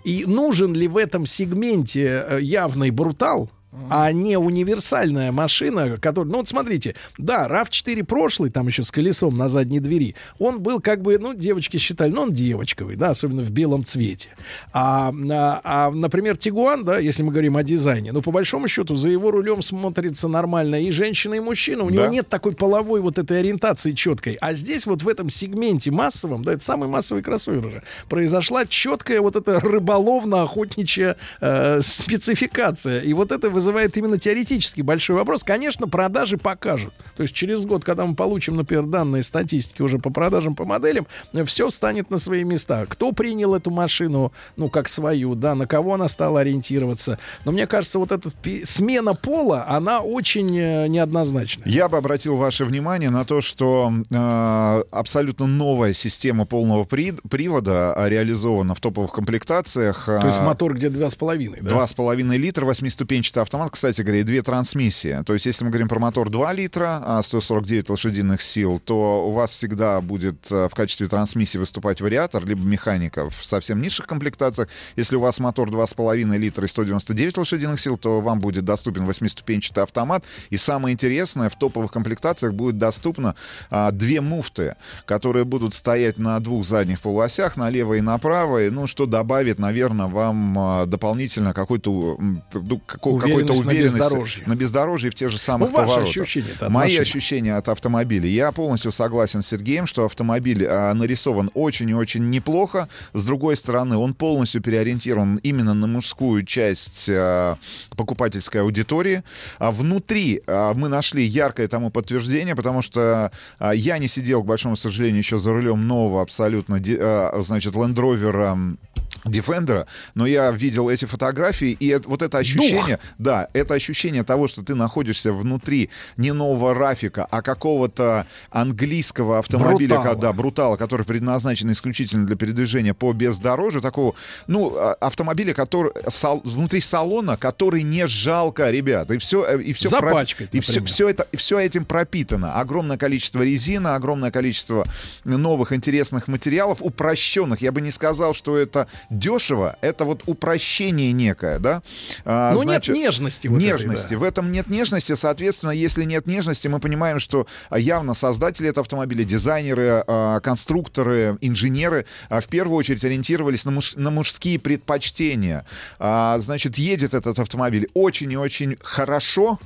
И 0.03 0.25
нужен 0.25 0.73
ли 0.73 0.87
в 0.87 0.97
этом 0.97 1.25
сегменте 1.25 2.25
э, 2.27 2.39
явный 2.41 2.91
брутал, 2.91 3.49
а 3.89 4.11
не 4.11 4.37
универсальная 4.37 5.31
машина, 5.31 5.97
которая... 5.97 6.31
Ну, 6.31 6.39
вот 6.39 6.47
смотрите, 6.47 6.95
да, 7.17 7.47
RAV4 7.47 8.03
прошлый, 8.03 8.51
там 8.51 8.67
еще 8.67 8.83
с 8.83 8.91
колесом 8.91 9.37
на 9.37 9.47
задней 9.47 9.79
двери, 9.79 10.15
он 10.39 10.61
был 10.61 10.81
как 10.81 11.01
бы, 11.01 11.17
ну, 11.17 11.33
девочки 11.33 11.77
считали, 11.77 12.11
ну, 12.11 12.23
он 12.23 12.33
девочковый, 12.33 12.95
да, 12.95 13.09
особенно 13.11 13.41
в 13.41 13.49
белом 13.49 13.85
цвете. 13.85 14.29
А, 14.73 15.13
а, 15.29 15.61
а, 15.63 15.91
например, 15.91 16.37
Тигуан, 16.37 16.83
да, 16.83 16.99
если 16.99 17.23
мы 17.23 17.31
говорим 17.31 17.55
о 17.57 17.63
дизайне, 17.63 18.11
ну, 18.11 18.21
по 18.21 18.31
большому 18.31 18.67
счету, 18.67 18.95
за 18.95 19.09
его 19.09 19.31
рулем 19.31 19.61
смотрится 19.61 20.27
нормально 20.27 20.81
и 20.81 20.91
женщина, 20.91 21.35
и 21.35 21.39
мужчина. 21.39 21.83
У 21.83 21.89
него 21.89 22.03
Да. 22.03 22.09
нет 22.09 22.27
такой 22.27 22.53
половой 22.53 22.99
вот 23.01 23.17
этой 23.17 23.39
ориентации 23.39 23.93
четкой. 23.93 24.37
А 24.41 24.53
здесь 24.53 24.85
вот 24.85 25.03
в 25.03 25.07
этом 25.07 25.29
сегменте 25.29 25.91
массовом, 25.91 26.43
да, 26.43 26.53
это 26.53 26.63
самый 26.63 26.89
массовый 26.89 27.23
кроссовер 27.23 27.65
уже, 27.65 27.83
произошла 28.09 28.65
четкая 28.65 29.21
вот 29.21 29.35
эта 29.35 29.59
рыболовно-охотничья 29.59 31.15
э, 31.39 31.81
спецификация. 31.81 33.01
И 33.01 33.13
вот 33.13 33.31
это 33.31 33.49
вызывает 33.61 33.95
именно 33.95 34.17
теоретически 34.17 34.81
большой 34.81 35.15
вопрос. 35.15 35.43
Конечно, 35.43 35.87
продажи 35.87 36.37
покажут. 36.37 36.93
То 37.15 37.23
есть 37.23 37.33
через 37.35 37.65
год, 37.65 37.85
когда 37.85 38.05
мы 38.05 38.15
получим, 38.15 38.55
например, 38.55 38.85
данные 38.85 39.21
статистики 39.23 39.81
уже 39.83 39.99
по 39.99 40.09
продажам, 40.09 40.55
по 40.55 40.65
моделям, 40.65 41.05
все 41.45 41.69
станет 41.69 42.09
на 42.09 42.17
свои 42.17 42.43
места. 42.43 42.85
Кто 42.87 43.11
принял 43.11 43.53
эту 43.53 43.69
машину, 43.69 44.33
ну, 44.57 44.69
как 44.69 44.89
свою, 44.89 45.35
да, 45.35 45.53
на 45.55 45.67
кого 45.67 45.93
она 45.93 46.07
стала 46.07 46.39
ориентироваться. 46.41 47.19
Но 47.45 47.51
мне 47.51 47.67
кажется, 47.67 47.99
вот 47.99 48.11
эта 48.11 48.31
смена 48.65 49.13
пола, 49.13 49.65
она 49.67 50.01
очень 50.01 50.57
э, 50.57 50.87
неоднозначная. 50.87 51.67
Я 51.67 51.87
бы 51.87 51.97
обратил 51.97 52.37
ваше 52.37 52.65
внимание 52.65 53.09
на 53.11 53.25
то, 53.25 53.41
что 53.41 53.93
э, 54.09 54.83
абсолютно 54.91 55.45
новая 55.45 55.93
система 55.93 56.45
полного 56.45 56.83
при- 56.83 57.13
привода 57.29 57.93
а, 57.93 58.09
реализована 58.09 58.73
в 58.73 58.79
топовых 58.79 59.11
комплектациях. 59.11 60.05
То 60.05 60.25
есть 60.27 60.39
А, 60.39 60.45
мотор 60.45 60.73
где 60.73 60.87
2,5, 60.87 61.57
да? 61.61 61.69
Два 61.69 61.87
с 61.87 61.93
половиной 61.93 62.37
литра, 62.37 62.65
восьмиступенчатый 62.65 63.43
автомат, 63.51 63.71
кстати 63.71 64.01
говоря, 64.01 64.21
и 64.21 64.23
две 64.23 64.41
трансмиссии. 64.41 65.23
То 65.25 65.33
есть, 65.33 65.45
если 65.45 65.65
мы 65.65 65.71
говорим 65.71 65.89
про 65.89 65.99
мотор 65.99 66.29
2 66.29 66.53
литра, 66.53 67.03
а 67.05 67.21
149 67.21 67.89
лошадиных 67.89 68.41
сил, 68.41 68.79
то 68.79 69.27
у 69.27 69.31
вас 69.31 69.51
всегда 69.51 69.99
будет 69.99 70.49
э, 70.49 70.69
в 70.69 70.73
качестве 70.73 71.07
трансмиссии 71.07 71.57
выступать 71.57 71.99
вариатор, 71.99 72.45
либо 72.45 72.61
механика 72.63 73.29
в 73.29 73.43
совсем 73.43 73.81
низших 73.81 74.07
комплектациях. 74.07 74.69
Если 74.95 75.17
у 75.17 75.19
вас 75.19 75.39
мотор 75.41 75.69
2,5 75.69 76.37
литра 76.37 76.63
и 76.63 76.69
199 76.69 77.37
лошадиных 77.39 77.81
сил, 77.81 77.97
то 77.97 78.21
вам 78.21 78.39
будет 78.39 78.63
доступен 78.63 79.03
восьмиступенчатый 79.03 79.83
автомат. 79.83 80.23
И 80.49 80.55
самое 80.55 80.93
интересное, 80.93 81.49
в 81.49 81.59
топовых 81.59 81.91
комплектациях 81.91 82.53
будет 82.53 82.77
доступно 82.77 83.35
а, 83.69 83.91
две 83.91 84.21
муфты, 84.21 84.75
которые 85.05 85.43
будут 85.43 85.73
стоять 85.73 86.17
на 86.17 86.39
двух 86.39 86.65
задних 86.65 87.01
полуосях, 87.01 87.57
налево 87.57 87.95
и 87.95 88.01
направо, 88.01 88.65
и, 88.65 88.69
ну, 88.69 88.87
что 88.87 89.05
добавит, 89.05 89.59
наверное, 89.59 90.07
вам 90.07 90.57
а, 90.57 90.85
дополнительно 90.85 91.53
какой-то, 91.53 92.17
ну, 92.53 92.81
како- 92.85 93.19
какой-то 93.41 93.53
Уверенность 93.53 93.65
на 93.65 93.71
уверенности 93.71 93.95
бездорожье. 93.97 94.43
на 94.47 94.55
бездорожье 94.55 95.11
в 95.11 95.15
тех 95.15 95.29
же 95.29 95.37
самых 95.37 95.69
Ну, 95.71 95.75
поворотах. 95.75 96.09
ощущения-то 96.09 96.65
от 96.67 96.71
Мои 96.71 96.87
машины. 96.89 97.01
ощущения 97.01 97.55
от 97.57 97.69
автомобиля. 97.69 98.27
Я 98.27 98.51
полностью 98.51 98.91
согласен 98.91 99.41
с 99.41 99.47
Сергеем, 99.47 99.85
что 99.87 100.05
автомобиль 100.05 100.65
а, 100.67 100.93
нарисован 100.93 101.51
очень 101.53 101.89
и 101.89 101.93
очень 101.93 102.29
неплохо. 102.29 102.87
С 103.13 103.23
другой 103.23 103.57
стороны, 103.57 103.97
он 103.97 104.13
полностью 104.13 104.61
переориентирован 104.61 105.37
именно 105.43 105.73
на 105.73 105.87
мужскую 105.87 106.43
часть 106.43 107.07
а, 107.09 107.57
покупательской 107.95 108.61
аудитории. 108.61 109.23
А 109.59 109.71
внутри 109.71 110.41
а, 110.47 110.73
мы 110.73 110.87
нашли 110.89 111.23
яркое 111.23 111.67
тому 111.67 111.89
подтверждение, 111.91 112.55
потому 112.55 112.81
что 112.81 113.31
а, 113.59 113.71
я 113.71 113.97
не 113.97 114.07
сидел, 114.07 114.43
к 114.43 114.45
большому 114.45 114.75
сожалению, 114.75 115.19
еще 115.19 115.37
за 115.37 115.51
рулем 115.51 115.87
нового 115.87 116.21
абсолютно, 116.21 116.81
а, 116.99 117.39
значит, 117.41 117.73
Land 117.73 117.95
Rover 117.95 118.77
Defender, 119.25 119.85
но 120.15 120.25
я 120.25 120.49
видел 120.51 120.89
эти 120.89 121.05
фотографии, 121.05 121.75
и 121.79 121.99
вот 122.05 122.21
это 122.21 122.37
ощущение, 122.39 122.97
да, 123.19 123.30
это 123.53 123.73
ощущение 123.73 124.23
того, 124.23 124.47
что 124.47 124.61
ты 124.63 124.75
находишься 124.75 125.31
внутри 125.33 125.89
не 126.17 126.31
нового 126.33 126.73
Рафика, 126.73 127.27
а 127.29 127.41
какого-то 127.41 128.25
английского 128.49 129.39
автомобиля, 129.39 129.95
Брутала. 129.95 130.13
когда 130.13 130.33
брутала, 130.33 130.77
который 130.77 131.05
предназначен 131.05 131.71
исключительно 131.71 132.25
для 132.25 132.35
передвижения 132.35 132.93
по 132.93 133.11
бездорожью, 133.13 133.81
такого, 133.81 134.13
ну, 134.47 134.73
а, 134.75 134.93
автомобиля, 134.99 135.53
который 135.53 135.91
сал- 136.09 136.41
внутри 136.43 136.79
салона, 136.81 137.37
который 137.37 137.83
не 137.83 138.07
жалко, 138.07 138.69
ребят, 138.69 139.11
и 139.11 139.17
все, 139.17 139.57
и 139.59 139.73
все, 139.73 139.89
Запачкать, 139.89 140.49
и 140.53 140.59
все, 140.59 140.83
все 140.85 141.09
это, 141.09 141.27
и 141.31 141.37
все 141.37 141.59
этим 141.59 141.83
пропитано. 141.85 142.59
Огромное 142.59 142.97
количество 142.97 143.41
резины, 143.41 143.89
огромное 143.89 144.31
количество 144.31 144.85
новых 145.23 145.71
интересных 145.73 146.27
материалов, 146.27 146.77
упрощенных. 146.81 147.61
Я 147.61 147.71
бы 147.71 147.81
не 147.81 147.91
сказал, 147.91 148.33
что 148.33 148.57
это 148.57 148.87
дешево, 149.09 149.77
это 149.81 150.05
вот 150.05 150.23
упрощение 150.25 151.11
некое, 151.11 151.59
да? 151.59 151.81
А, 152.25 152.53
Ну, 152.53 152.61
значит, 152.63 152.95
нет 152.95 153.13
нежности 153.21 153.47
вот 153.47 153.57
этой, 153.57 153.67
нежности. 153.67 154.13
да. 154.13 154.19
В 154.19 154.23
этом 154.23 154.51
нет 154.51 154.67
нежности, 154.67 155.15
соответственно, 155.15 155.71
если 155.71 156.03
нет 156.03 156.25
нежности, 156.27 156.67
мы 156.67 156.79
понимаем, 156.79 157.19
что 157.19 157.47
а, 157.69 157.77
явно 157.79 158.13
создатели 158.13 158.69
этого 158.69 158.81
автомобиля, 158.83 159.23
дизайнеры, 159.23 160.03
а, 160.07 160.39
конструкторы, 160.39 161.37
инженеры 161.41 162.05
а, 162.29 162.41
в 162.41 162.47
первую 162.47 162.77
очередь 162.77 163.03
ориентировались 163.05 163.65
на, 163.65 163.71
муж- 163.71 163.95
на 163.95 164.11
мужские 164.11 164.59
предпочтения. 164.59 165.65
Значит, 165.99 166.77
едет 166.77 167.13
этот 167.13 167.39
автомобиль 167.39 167.89
очень 167.93 168.31
и 168.31 168.37
очень 168.37 168.77
хорошо, 168.81 169.59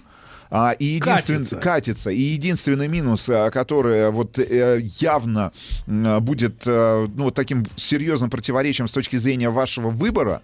а, 0.52 0.72
и 0.74 0.86
единственный, 0.86 1.38
Катится. 1.38 1.58
катится. 1.58 2.10
И 2.12 2.22
единственный 2.22 2.88
минус, 2.88 3.30
который 3.52 4.12
вот 4.12 4.38
э, 4.38 4.80
явно 5.00 5.52
будет 5.88 6.64
э, 6.66 7.08
ну, 7.16 7.26
вот 7.26 7.34
таким 7.34 7.66
серьезным 7.76 8.30
противоречием 8.30 8.88
с 8.88 8.92
точки 8.92 9.16
зрения 9.16 9.50
вашего 9.50 9.90
выбора, 9.90 10.42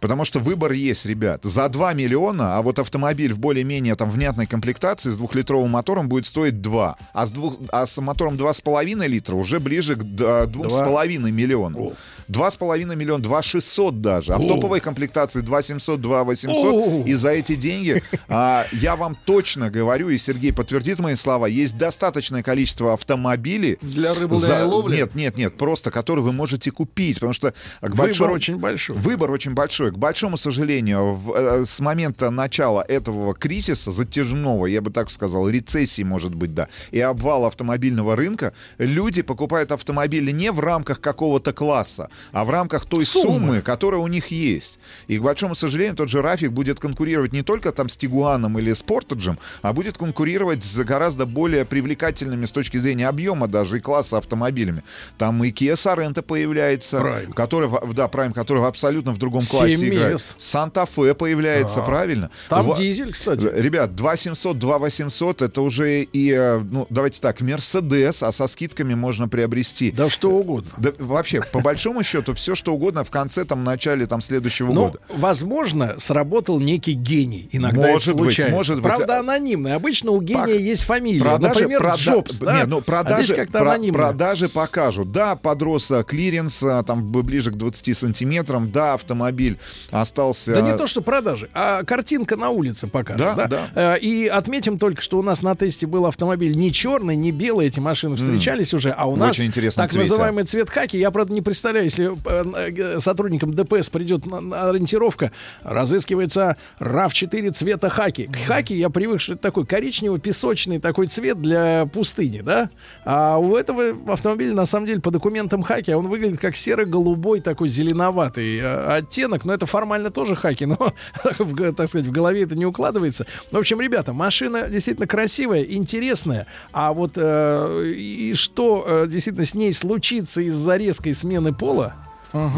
Потому 0.00 0.24
что 0.24 0.38
выбор 0.40 0.72
есть, 0.72 1.06
ребят. 1.06 1.40
За 1.44 1.68
2 1.68 1.94
миллиона, 1.94 2.56
а 2.58 2.62
вот 2.62 2.78
автомобиль 2.78 3.32
в 3.32 3.38
более-менее 3.38 3.94
там 3.96 4.10
внятной 4.10 4.46
комплектации 4.46 5.10
с 5.10 5.16
двухлитровым 5.16 5.70
мотором 5.70 6.08
будет 6.08 6.26
стоить 6.26 6.60
2. 6.60 6.96
А 7.12 7.26
с, 7.26 7.30
двух, 7.30 7.54
а 7.70 7.86
с 7.86 7.96
мотором 8.00 8.34
2,5 8.36 9.06
литра 9.06 9.34
уже 9.34 9.58
ближе 9.60 9.96
к 9.96 10.02
д- 10.02 10.24
2,5 10.46 11.30
миллионам. 11.30 11.92
2,5 12.28 12.96
миллиона, 12.96 13.22
2,600 13.22 14.00
даже. 14.00 14.34
А 14.34 14.38
в 14.38 14.46
топовой 14.46 14.80
комплектации 14.80 15.40
2,700, 15.40 16.00
2,800. 16.00 16.64
О. 16.74 17.02
И 17.06 17.12
за 17.14 17.30
эти 17.30 17.54
деньги, 17.54 18.02
а, 18.28 18.64
я 18.72 18.96
вам 18.96 19.16
точно 19.24 19.70
говорю, 19.70 20.08
и 20.08 20.18
Сергей 20.18 20.52
подтвердит 20.52 20.98
мои 20.98 21.14
слова, 21.14 21.46
есть 21.46 21.76
достаточное 21.76 22.42
количество 22.42 22.92
автомобилей. 22.92 23.78
Для 23.82 24.14
рыболовной 24.14 24.64
ловли? 24.64 24.96
Нет, 24.96 25.14
нет, 25.14 25.36
нет, 25.36 25.56
просто 25.56 25.90
которые 25.90 26.24
вы 26.24 26.32
можете 26.32 26.70
купить, 26.70 27.16
потому 27.16 27.32
что 27.32 27.52
к 27.80 27.82
Выбор 27.82 27.96
большому- 28.06 28.32
очень 28.34 28.58
большой. 28.58 28.96
Выбор 28.96 29.30
очень 29.30 29.52
большой. 29.52 29.92
К 29.92 29.96
большому 29.96 30.36
сожалению, 30.36 31.12
в- 31.14 31.32
э, 31.34 31.64
с 31.64 31.80
момента 31.80 32.30
начала 32.30 32.82
этого 32.82 33.34
кризиса 33.34 33.90
затяжного, 33.92 34.66
я 34.66 34.80
бы 34.80 34.90
так 34.90 35.10
сказал, 35.10 35.48
рецессии, 35.48 36.02
может 36.02 36.34
быть, 36.34 36.54
да, 36.54 36.68
и 36.90 37.00
обвала 37.00 37.46
автомобильного 37.48 38.16
рынка, 38.16 38.52
люди 38.78 39.22
покупают 39.22 39.72
автомобили 39.72 40.30
не 40.32 40.50
в 40.50 40.60
рамках 40.60 41.00
какого-то 41.00 41.52
класса, 41.52 42.08
а 42.32 42.44
в 42.44 42.50
рамках 42.50 42.84
той 42.86 43.04
Суммы. 43.04 43.26
суммы, 43.38 43.60
которая 43.62 44.00
у 44.00 44.06
них 44.06 44.28
есть. 44.28 44.78
И, 45.08 45.18
к 45.18 45.22
большому 45.22 45.54
сожалению, 45.54 45.96
тот 45.96 46.08
же 46.08 46.22
Рафик 46.22 46.52
будет 46.52 46.80
конкурировать 46.80 47.32
не 47.32 47.42
только 47.42 47.72
там 47.72 47.88
с 47.88 47.96
Тигуаном 47.96 48.58
или 48.58 48.72
с 48.72 48.82
Портаджем, 48.82 49.38
а 49.62 49.72
будет 49.72 49.98
конкурировать 49.98 50.64
с 50.64 50.76
гораздо 50.84 51.26
более 51.26 51.64
привлекательными 51.64 52.44
с 52.46 52.52
точки 52.52 52.76
зрения 52.78 53.08
объема 53.08 53.48
даже 53.48 53.78
и 53.78 53.80
класса 53.80 54.18
автомобилями. 54.18 54.82
Там 55.18 55.42
и 55.44 55.50
Kia 55.50 55.74
Sorento 55.74 56.22
появляется, 56.22 56.98
Prime. 56.98 57.32
который, 57.32 57.68
в- 57.68 57.92
да, 57.94 58.06
Prime, 58.06 58.32
который 58.32 58.58
в 58.62 58.64
абсолютно 58.64 59.12
в 59.12 59.18
другом 59.18 59.42
Семь 59.42 59.58
классе 59.58 59.88
играет. 59.88 60.12
мест. 60.14 60.28
Санта-Фе 60.36 61.14
появляется, 61.14 61.76
Да. 61.80 61.82
правильно? 61.82 62.30
Там 62.48 62.66
Ва- 62.66 62.74
дизель, 62.76 63.12
кстати. 63.12 63.48
Ребят, 63.54 63.94
2700, 63.94 64.58
2800 64.58 65.42
это 65.42 65.60
уже 65.62 66.02
и, 66.02 66.30
э, 66.32 66.58
ну, 66.58 66.86
давайте 66.90 67.20
так, 67.20 67.40
Мерседес, 67.40 68.22
а 68.22 68.32
со 68.32 68.46
скидками 68.46 68.94
можно 68.94 69.28
приобрести. 69.28 69.90
Да 69.90 70.08
что 70.10 70.30
угодно. 70.30 70.70
Да, 70.76 70.92
вообще, 70.98 71.40
по 71.52 71.60
большому 71.60 72.02
счету, 72.06 72.32
все 72.34 72.54
что 72.54 72.72
угодно 72.72 73.04
в 73.04 73.10
конце, 73.10 73.44
там, 73.44 73.64
начале 73.64 74.06
там, 74.06 74.20
следующего 74.20 74.72
Ну, 74.72 74.86
года. 74.86 74.98
возможно, 75.08 75.96
сработал 75.98 76.58
некий 76.60 76.92
гений. 76.92 77.48
Иногда 77.52 77.88
Может 77.88 78.08
это 78.08 78.16
быть, 78.16 78.24
случается. 78.24 78.54
может 78.56 78.74
быть. 78.76 78.82
Правда, 78.84 79.18
анонимный. 79.20 79.74
Обычно 79.74 80.12
у 80.12 80.20
гения 80.22 80.44
Пок- 80.56 80.60
есть 80.60 80.84
фамилия. 80.84 81.20
Продажи- 81.20 81.48
Например, 81.60 81.80
прода- 81.82 81.96
Джобс. 81.96 82.38
Да? 82.38 82.60
Не, 82.60 82.66
ну, 82.66 82.78
а 82.78 82.80
продажи, 82.80 83.24
здесь 83.24 83.36
как-то 83.36 83.58
про- 83.58 83.72
анонимно. 83.72 83.98
продажи 83.98 84.48
покажут. 84.48 85.12
Да, 85.12 85.36
подрос 85.36 85.90
а, 85.90 86.02
клиренс, 86.04 86.62
а, 86.62 86.82
там 86.82 87.04
ближе 87.10 87.50
к 87.50 87.54
20 87.54 87.92
сантиметрам. 87.92 88.70
Да, 88.70 88.94
автомобиль 88.94 89.58
остался... 89.90 90.54
Да 90.54 90.60
не 90.60 90.76
то, 90.76 90.86
что 90.86 91.00
продажи, 91.02 91.48
а 91.52 91.82
картинка 91.84 92.36
на 92.36 92.50
улице 92.50 92.86
покажет. 92.86 93.18
Да, 93.20 93.34
Да, 93.34 93.46
да. 93.74 93.94
Э, 93.96 93.98
И 93.98 94.26
отметим 94.26 94.78
только, 94.78 95.02
что 95.02 95.18
у 95.18 95.22
нас 95.22 95.42
на 95.42 95.56
тесте 95.56 95.86
был 95.86 96.06
автомобиль 96.06 96.56
не 96.56 96.72
черный, 96.72 97.16
не 97.16 97.32
белый, 97.32 97.66
эти 97.66 97.80
машины 97.80 98.16
встречались 98.16 98.72
уже, 98.74 98.90
а 98.90 99.06
у 99.06 99.16
нас 99.16 99.30
очень 99.30 99.46
интересном 99.46 99.84
так 99.84 99.92
цвете. 99.92 100.08
называемый 100.10 100.44
цвет 100.44 100.70
хаки. 100.70 100.96
Я, 100.98 101.10
правда, 101.10 101.32
не 101.32 101.42
представляю 101.42 101.88
если 101.98 102.96
э, 102.96 103.00
сотрудникам 103.00 103.54
ДПС 103.54 103.88
придет 103.88 104.24
ориентировка, 104.26 105.32
разыскивается 105.62 106.56
RAV4 106.80 107.52
цвета 107.52 107.88
хаки. 107.88 108.30
Хаки 108.46 108.74
я 108.74 108.90
привык, 108.90 109.20
что 109.20 109.34
это 109.34 109.42
такой 109.42 109.64
коричнево-песочный 109.64 110.80
такой 110.80 111.06
цвет 111.06 111.40
для 111.40 111.86
пустыни, 111.86 112.40
да? 112.40 112.70
А 113.04 113.38
у 113.38 113.56
этого 113.56 113.96
автомобиля, 114.12 114.54
на 114.54 114.66
самом 114.66 114.86
деле, 114.86 115.00
по 115.00 115.10
документам 115.10 115.62
хаки, 115.62 115.92
он 115.92 116.08
выглядит 116.08 116.40
как 116.40 116.56
серо-голубой 116.56 117.40
такой 117.40 117.68
зеленоватый 117.68 118.58
э, 118.58 118.96
оттенок, 118.96 119.44
но 119.44 119.54
это 119.54 119.66
формально 119.66 120.10
тоже 120.10 120.36
хаки, 120.36 120.66
но, 120.66 120.76
так 121.22 121.88
сказать, 121.88 122.06
в 122.06 122.12
голове 122.12 122.42
это 122.42 122.54
не 122.54 122.66
укладывается. 122.66 123.26
В 123.50 123.56
общем, 123.56 123.80
ребята, 123.80 124.12
машина 124.12 124.68
действительно 124.68 125.06
красивая, 125.06 125.62
интересная, 125.62 126.46
а 126.72 126.92
вот 126.92 127.12
э, 127.16 127.92
и 127.94 128.34
что 128.34 128.84
э, 128.86 129.06
действительно 129.08 129.46
с 129.46 129.54
ней 129.54 129.72
случится 129.72 130.42
из-за 130.42 130.76
резкой 130.76 131.14
смены 131.14 131.52
пола, 131.52 131.85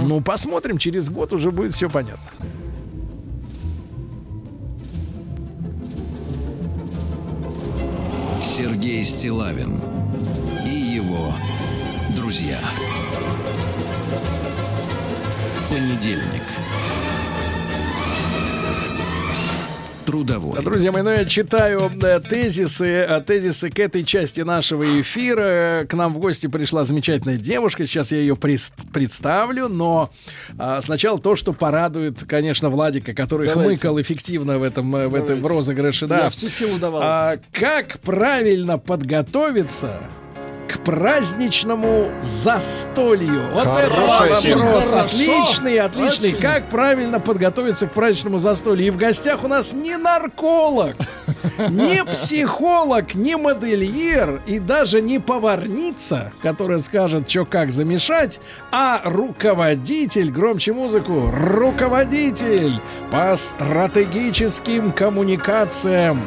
ну, 0.02 0.20
посмотрим, 0.20 0.78
через 0.78 1.10
год 1.10 1.32
уже 1.32 1.50
будет 1.50 1.74
все 1.74 1.88
понятно. 1.88 2.30
Сергей 8.42 9.04
Стилавин 9.04 9.80
и 10.66 10.70
его 10.70 11.32
друзья. 12.16 12.58
Понедельник. 15.70 16.42
Трудовой. 20.08 20.62
Друзья 20.62 20.90
мои, 20.90 21.02
ну 21.02 21.10
я 21.10 21.26
читаю 21.26 21.92
э, 22.02 22.20
тезисы, 22.20 22.86
э, 22.86 23.20
тезисы 23.20 23.68
к 23.68 23.78
этой 23.78 24.04
части 24.04 24.40
нашего 24.40 25.02
эфира. 25.02 25.84
К 25.86 25.92
нам 25.92 26.14
в 26.14 26.18
гости 26.18 26.46
пришла 26.46 26.84
замечательная 26.84 27.36
девушка. 27.36 27.84
Сейчас 27.84 28.10
я 28.10 28.20
ее 28.20 28.34
представлю, 28.34 29.68
но 29.68 30.10
а, 30.56 30.80
сначала 30.80 31.18
то, 31.18 31.36
что 31.36 31.52
порадует, 31.52 32.24
конечно, 32.26 32.70
Владика, 32.70 33.12
который 33.12 33.48
Давайте. 33.48 33.76
хмыкал 33.76 34.00
эффективно 34.00 34.58
в 34.58 34.62
этом, 34.62 34.96
э, 34.96 35.08
в 35.08 35.14
этом 35.14 35.42
в 35.42 35.46
розыгрыше. 35.46 36.06
Да. 36.06 36.24
Я 36.24 36.30
всю 36.30 36.48
силу 36.48 36.78
давал. 36.78 37.02
А, 37.04 37.36
как 37.52 38.00
правильно 38.00 38.78
подготовиться 38.78 40.00
к 40.80 40.84
праздничному 40.84 42.10
застолью? 42.20 43.50
Вот 43.52 43.66
это 43.66 43.90
Хорошая 43.90 44.30
вопрос. 44.30 44.42
тема. 44.42 44.78
Отличный, 45.02 45.78
отличный. 45.78 46.30
Очень. 46.30 46.40
Как 46.40 46.68
правильно 46.68 47.20
подготовиться 47.20 47.86
к 47.86 47.92
праздничному 47.92 48.38
застолью? 48.38 48.86
И 48.86 48.90
в 48.90 48.96
гостях 48.96 49.44
у 49.44 49.48
нас 49.48 49.72
не 49.72 49.96
нарколог, 49.96 50.96
не 51.68 52.04
психолог, 52.04 53.14
не 53.14 53.36
модельер 53.36 54.42
и 54.46 54.58
даже 54.58 55.00
не 55.00 55.18
поварница, 55.18 56.32
которая 56.42 56.78
скажет, 56.80 57.28
что 57.30 57.44
как 57.44 57.70
замешать, 57.70 58.40
а 58.70 59.00
руководитель, 59.04 60.30
громче 60.30 60.72
музыку, 60.72 61.30
руководитель 61.32 62.80
по 63.10 63.36
стратегическим 63.36 64.92
коммуникациям. 64.92 66.20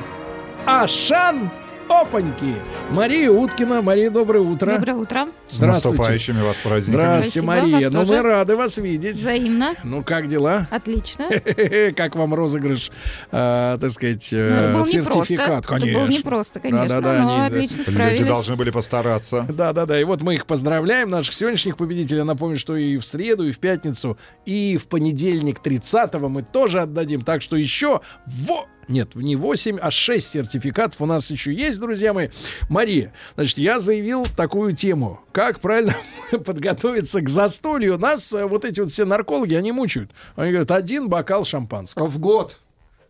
Ашан 0.66 1.50
Опаньки. 1.92 2.56
Мария 2.90 3.30
Уткина. 3.30 3.82
Мария, 3.82 4.10
доброе 4.10 4.40
утро. 4.40 4.74
Доброе 4.74 4.96
утро. 4.96 5.28
С 5.48 5.58
Здравствуйте. 5.58 5.98
наступающими 5.98 6.42
вас 6.42 6.58
праздниками. 6.58 7.04
Здравствуйте, 7.04 7.40
Спасибо, 7.42 7.46
Мария. 7.46 7.90
Ну, 7.90 8.06
мы 8.06 8.22
рады 8.22 8.56
вас 8.56 8.78
видеть. 8.78 9.18
Взаимно. 9.18 9.74
Ну, 9.84 10.02
как 10.04 10.28
дела? 10.28 10.68
Отлично. 10.72 11.26
Как 11.96 12.16
вам 12.16 12.34
розыгрыш, 12.34 12.92
э, 13.32 13.78
так 13.80 13.92
сказать, 13.92 14.30
э, 14.32 14.74
Ну, 14.76 14.86
сертификат? 14.86 15.30
непросто. 15.30 15.58
Это 15.58 15.68
Конечно. 15.68 16.00
было 16.00 16.08
непросто, 16.08 16.60
конечно, 16.60 16.88
Да-да-да, 16.88 17.22
но 17.24 17.30
они, 17.30 17.38
да. 17.38 17.46
отлично 17.48 18.10
Люди 18.12 18.24
должны 18.24 18.56
были 18.56 18.72
постараться. 18.72 19.46
Да, 19.50 19.74
да, 19.74 19.86
да. 19.86 20.00
И 20.00 20.04
вот 20.06 20.22
мы 20.24 20.36
их 20.36 20.46
поздравляем, 20.46 21.10
наших 21.10 21.34
сегодняшних 21.34 21.78
победителей. 21.78 22.24
Напомню, 22.24 22.58
что 22.58 22.76
и 22.76 22.98
в 22.98 23.06
среду, 23.06 23.46
и 23.46 23.52
в 23.52 23.60
пятницу, 23.60 24.18
и 24.46 24.78
в 24.78 24.88
понедельник 24.88 25.60
30-го 25.64 26.30
мы 26.30 26.42
тоже 26.44 26.80
отдадим. 26.82 27.22
Так 27.22 27.42
что 27.42 27.56
еще 27.58 28.02
в... 28.26 28.66
Нет, 28.88 29.16
не 29.16 29.36
8, 29.36 29.78
а 29.82 29.92
6 29.92 30.28
сертификатов 30.28 31.00
у 31.02 31.06
нас 31.06 31.32
еще 31.32 31.54
есть, 31.54 31.80
друзья 31.80 32.14
мои. 32.14 32.30
Мария, 32.70 33.14
значит, 33.36 33.58
я 33.58 33.80
заявил 33.80 34.26
такую 34.36 34.76
тему. 34.76 35.20
Как 35.32 35.60
правильно 35.60 35.96
подготовиться 36.46 37.22
к 37.22 37.30
застолью? 37.30 37.98
Нас 37.98 38.34
э, 38.34 38.46
вот 38.46 38.66
эти 38.66 38.82
вот 38.82 38.92
все 38.92 39.06
наркологи, 39.06 39.54
они 39.54 39.72
мучают. 39.72 40.12
Они 40.36 40.52
говорят, 40.52 40.72
один 40.72 41.08
бокал 41.10 41.46
шампанского. 41.46 42.08
В 42.08 42.18
год. 42.20 42.60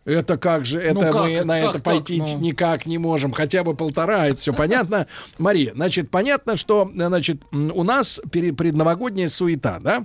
Это 0.04 0.36
как 0.36 0.64
же, 0.64 0.80
это 0.80 0.94
Ну 0.94 1.00
как 1.00 1.14
мы 1.14 1.32
это, 1.32 1.44
на 1.44 1.54
как 1.60 1.64
это 1.70 1.72
так, 1.74 1.82
пойти 1.84 2.18
ну? 2.18 2.38
никак 2.40 2.86
не 2.86 2.98
можем, 2.98 3.30
хотя 3.30 3.62
бы 3.62 3.74
полтора, 3.74 4.26
это 4.26 4.36
все 4.36 4.52
понятно. 4.52 5.06
Мария, 5.38 5.72
значит, 5.74 6.10
понятно, 6.10 6.56
что, 6.56 6.90
значит, 6.92 7.40
м, 7.52 7.70
у 7.72 7.84
нас 7.84 8.20
пере- 8.32 8.52
предновогодняя 8.52 9.28
суета, 9.28 9.78
да? 9.80 10.04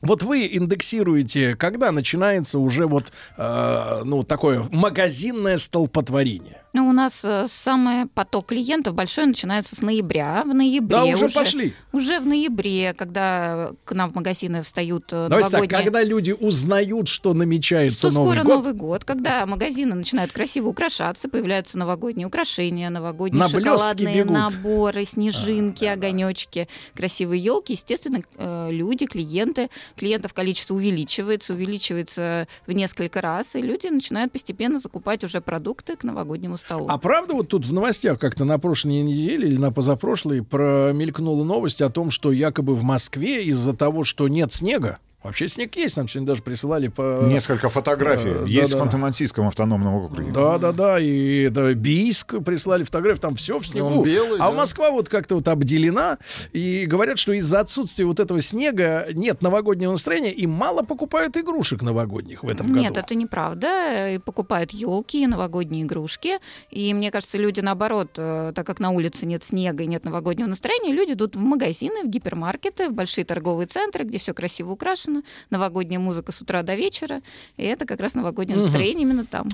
Вот 0.00 0.22
вы 0.22 0.46
индексируете, 0.46 1.56
когда 1.56 1.92
начинается 1.92 2.58
уже 2.58 2.86
вот, 2.86 3.12
э, 3.36 4.02
ну, 4.04 4.22
такое 4.22 4.64
магазинное 4.72 5.58
столпотворение. 5.58 6.59
Ну, 6.72 6.88
у 6.88 6.92
нас 6.92 7.20
э, 7.24 7.46
самый 7.48 8.06
поток 8.06 8.46
клиентов 8.46 8.94
большой 8.94 9.26
начинается 9.26 9.74
с 9.74 9.82
ноября. 9.82 10.44
В 10.44 10.54
ноябре 10.54 10.98
Да, 10.98 11.04
уже 11.04 11.28
пошли. 11.28 11.74
Уже 11.92 12.20
в 12.20 12.26
ноябре, 12.26 12.94
когда 12.94 13.72
к 13.84 13.92
нам 13.92 14.12
в 14.12 14.14
магазины 14.14 14.62
встают 14.62 15.06
э, 15.10 15.26
Давайте 15.28 15.50
так, 15.50 15.52
новогодние... 15.52 15.82
когда 15.82 16.04
люди 16.04 16.30
узнают, 16.30 17.08
что 17.08 17.34
намечается 17.34 17.98
что 17.98 18.10
Новый 18.12 18.28
скоро 18.28 18.44
год, 18.44 18.54
Новый 18.54 18.72
год, 18.74 19.04
когда 19.04 19.46
магазины 19.46 19.96
начинают 19.96 20.30
красиво 20.30 20.68
украшаться, 20.68 21.28
появляются 21.28 21.76
новогодние 21.76 22.28
украшения, 22.28 22.88
новогодние 22.88 23.40
На 23.40 23.48
шоколадные 23.48 24.24
наборы, 24.24 25.04
снежинки, 25.04 25.84
огонечки, 25.84 26.68
красивые 26.94 27.42
елки. 27.42 27.72
Естественно, 27.72 28.22
э, 28.36 28.68
люди, 28.70 29.06
клиенты, 29.06 29.70
клиентов 29.96 30.34
количество 30.34 30.74
увеличивается, 30.74 31.52
увеличивается 31.54 32.46
в 32.68 32.72
несколько 32.72 33.20
раз, 33.20 33.56
и 33.56 33.60
люди 33.60 33.88
начинают 33.88 34.30
постепенно 34.30 34.78
закупать 34.78 35.24
уже 35.24 35.40
продукты 35.40 35.96
к 35.96 36.04
новогоднему 36.04 36.59
столу. 36.60 36.86
А 36.88 36.98
правда 36.98 37.34
вот 37.34 37.48
тут 37.48 37.66
в 37.66 37.72
новостях 37.72 38.18
как-то 38.18 38.44
на 38.44 38.58
прошлой 38.58 39.02
неделе 39.02 39.48
или 39.48 39.56
на 39.56 39.72
позапрошлой 39.72 40.42
промелькнула 40.42 41.44
новость 41.44 41.82
о 41.82 41.90
том, 41.90 42.10
что 42.10 42.32
якобы 42.32 42.74
в 42.74 42.82
Москве 42.82 43.44
из-за 43.44 43.74
того, 43.74 44.04
что 44.04 44.28
нет 44.28 44.52
снега, 44.52 44.98
вообще 45.22 45.48
снег 45.48 45.76
есть, 45.76 45.96
нам 45.96 46.08
сегодня 46.08 46.28
даже 46.28 46.42
присылали 46.42 46.88
по... 46.88 47.20
Несколько 47.22 47.68
фотографий. 47.68 48.30
Э, 48.30 48.44
Есть 48.46 48.72
да-да. 48.72 48.84
в 48.84 48.88
Ханты-Мансийском 48.88 49.46
автономном 49.46 49.94
округе. 49.94 50.32
Да, 50.32 50.58
да, 50.58 50.72
да, 50.72 51.00
и 51.00 51.48
да, 51.48 51.72
Бийск 51.74 52.42
прислали 52.44 52.84
фотографии, 52.84 53.20
там 53.20 53.36
все 53.36 53.58
в 53.58 53.66
снегу. 53.66 53.88
Он 53.88 54.02
белый, 54.02 54.40
а 54.40 54.50
да. 54.50 54.52
Москва 54.52 54.90
вот 54.90 55.08
как-то 55.08 55.34
вот 55.36 55.48
обделена, 55.48 56.18
и 56.52 56.86
говорят, 56.86 57.18
что 57.18 57.32
из-за 57.32 57.60
отсутствия 57.60 58.04
вот 58.04 58.20
этого 58.20 58.40
снега 58.40 59.06
нет 59.12 59.42
новогоднего 59.42 59.92
настроения, 59.92 60.32
и 60.32 60.46
мало 60.46 60.82
покупают 60.82 61.36
игрушек 61.36 61.82
новогодних 61.82 62.42
в 62.42 62.48
этом 62.48 62.66
году. 62.66 62.78
Нет, 62.80 62.96
это 62.96 63.14
неправда. 63.14 64.14
И 64.14 64.18
покупают 64.18 64.70
елки, 64.72 65.26
новогодние 65.26 65.84
игрушки. 65.84 66.38
И 66.70 66.94
мне 66.94 67.10
кажется, 67.10 67.38
люди 67.38 67.60
наоборот, 67.60 68.10
э, 68.16 68.52
так 68.54 68.66
как 68.66 68.80
на 68.80 68.90
улице 68.90 69.26
нет 69.26 69.42
снега 69.44 69.84
и 69.84 69.86
нет 69.86 70.04
новогоднего 70.04 70.48
настроения, 70.48 70.92
люди 70.92 71.12
идут 71.12 71.36
в 71.36 71.40
магазины, 71.40 72.02
в 72.04 72.08
гипермаркеты, 72.08 72.88
в 72.88 72.92
большие 72.92 73.24
торговые 73.24 73.66
центры, 73.66 74.04
где 74.04 74.18
все 74.18 74.32
красиво 74.32 74.70
украшено, 74.70 75.09
новогодняя 75.50 76.00
музыка 76.00 76.32
с 76.32 76.40
утра 76.40 76.62
до 76.62 76.74
вечера. 76.74 77.20
И 77.56 77.64
это 77.64 77.86
как 77.86 78.00
раз 78.00 78.14
новогоднее 78.14 78.58
настроение 78.58 79.02
именно 79.02 79.24
там. 79.24 79.48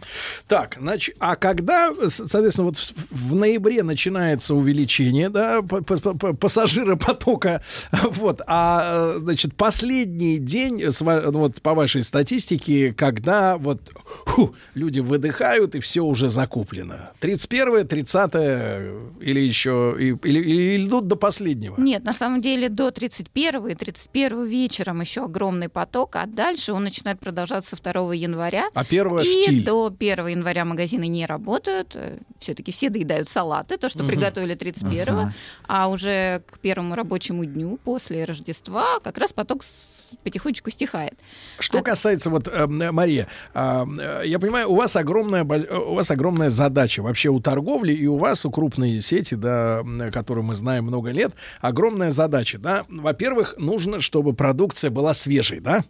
Так, 0.48 0.76
значит, 0.80 1.16
а 1.18 1.36
когда, 1.36 1.92
соответственно, 2.08 2.68
вот 2.68 2.76
в 3.10 3.34
ноябре 3.34 3.82
начинается 3.82 4.54
увеличение, 4.54 5.28
да, 5.30 5.62
пассажиропотока, 5.62 7.62
вот, 8.10 8.40
а, 8.46 9.14
значит, 9.18 9.54
последний 9.54 10.38
день, 10.38 10.82
вот 11.00 11.62
по 11.62 11.74
вашей 11.74 12.02
статистике, 12.02 12.92
когда 12.92 13.56
вот 13.56 13.80
ху, 14.26 14.54
люди 14.74 15.00
выдыхают 15.00 15.74
и 15.74 15.80
все 15.80 16.02
уже 16.02 16.28
закуплено. 16.28 17.10
31 17.20 17.86
30 17.86 18.34
или 19.20 19.40
еще, 19.40 19.96
и- 19.98 20.16
или, 20.28 20.38
или 20.40 20.86
идут 20.86 21.06
до 21.08 21.16
последнего? 21.16 21.74
Нет, 21.78 22.04
на 22.04 22.12
самом 22.12 22.40
деле 22.40 22.68
до 22.68 22.90
31 22.90 23.66
и 23.68 23.74
31 23.74 24.44
вечером 24.46 25.00
еще 25.00 25.26
огромный 25.47 25.68
поток, 25.68 26.16
а 26.16 26.27
дальше 26.27 26.73
он 26.73 26.85
начинает 26.85 27.20
продолжаться 27.20 27.77
2 27.77 28.12
января. 28.14 28.68
А 28.74 28.85
первое 28.85 29.23
И 29.24 29.43
штиль. 29.44 29.64
до 29.64 29.86
1 29.97 30.27
января 30.28 30.64
магазины 30.64 31.06
не 31.09 31.24
работают. 31.27 31.97
Все-таки 32.40 32.73
все 32.73 32.90
доедают 32.90 33.28
салаты, 33.28 33.77
то, 33.78 33.89
что 33.89 34.01
Мгм. 34.01 34.09
приготовили 34.09 34.55
31 34.55 35.09
Ага. 35.14 35.35
а 35.68 35.89
уже 35.89 36.43
к 36.51 36.59
первому 36.59 36.94
рабочему 36.94 37.44
дню 37.44 37.78
после 37.85 38.24
Рождества 38.24 38.98
как 39.02 39.18
раз 39.18 39.32
поток 39.32 39.62
потихонечку 40.22 40.70
стихает. 40.70 41.14
Что 41.58 41.82
касается 41.82 42.30
вот 42.30 42.48
э, 42.48 42.66
Мария, 42.66 43.28
а, 43.54 43.86
э, 43.86 44.22
я 44.26 44.38
понимаю, 44.38 44.70
у 44.70 44.74
вас 44.74 44.96
огромная 44.96 45.44
э, 45.44 45.76
у 45.76 45.94
вас 45.94 46.10
огромная 46.10 46.50
задача 46.50 47.02
вообще 47.02 47.28
у 47.28 47.40
торговли 47.40 47.92
и 47.92 48.06
у 48.06 48.16
вас 48.16 48.44
у 48.44 48.50
крупной 48.50 49.00
сети, 49.00 49.34
да, 49.34 49.82
которую 50.12 50.44
мы 50.44 50.54
знаем 50.54 50.84
много 50.84 51.10
лет, 51.10 51.32
огромная 51.60 52.10
задача, 52.10 52.58
да. 52.58 52.84
Во-первых, 52.88 53.54
нужно, 53.58 54.00
чтобы 54.00 54.32
продукция 54.32 54.90
была 54.90 55.14
свежий, 55.14 55.60
да. 55.60 55.84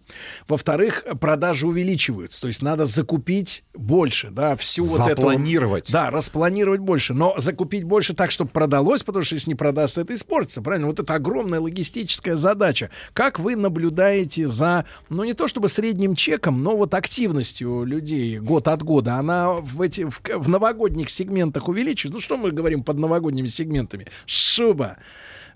Во-вторых, 0.48 1.04
продажи 1.20 1.66
увеличиваются, 1.66 2.40
то 2.40 2.48
есть 2.48 2.62
надо 2.62 2.84
закупить 2.84 3.64
больше, 3.74 4.30
да, 4.30 4.56
всю 4.56 4.84
вот 4.84 5.00
эту... 5.00 5.22
Запланировать. 5.22 5.92
Да, 5.92 6.10
распланировать 6.10 6.80
больше, 6.80 7.14
но 7.14 7.34
закупить 7.38 7.84
больше 7.84 8.14
так, 8.14 8.30
чтобы 8.30 8.50
продалось, 8.50 9.02
потому 9.02 9.24
что 9.24 9.34
если 9.34 9.50
не 9.50 9.54
продастся, 9.54 10.00
это 10.00 10.14
испортится, 10.14 10.62
правильно? 10.62 10.86
Вот 10.86 11.00
это 11.00 11.14
огромная 11.14 11.60
логистическая 11.60 12.36
задача. 12.36 12.90
Как 13.12 13.38
вы 13.38 13.56
наблюдаете 13.56 14.05
за, 14.46 14.84
ну 15.08 15.24
не 15.24 15.34
то 15.34 15.48
чтобы 15.48 15.68
средним 15.68 16.14
чеком, 16.14 16.62
но 16.62 16.76
вот 16.76 16.94
активностью 16.94 17.84
людей 17.84 18.38
год 18.38 18.68
от 18.68 18.82
года, 18.82 19.16
она 19.16 19.52
в 19.52 19.80
эти 19.80 20.08
в, 20.08 20.20
в 20.22 20.48
новогодних 20.48 21.10
сегментах 21.10 21.68
увеличивается? 21.68 22.16
Ну 22.16 22.20
что 22.20 22.36
мы 22.36 22.50
говорим 22.50 22.82
под 22.82 22.98
новогодними 22.98 23.46
сегментами? 23.46 24.06
Шуба, 24.26 24.98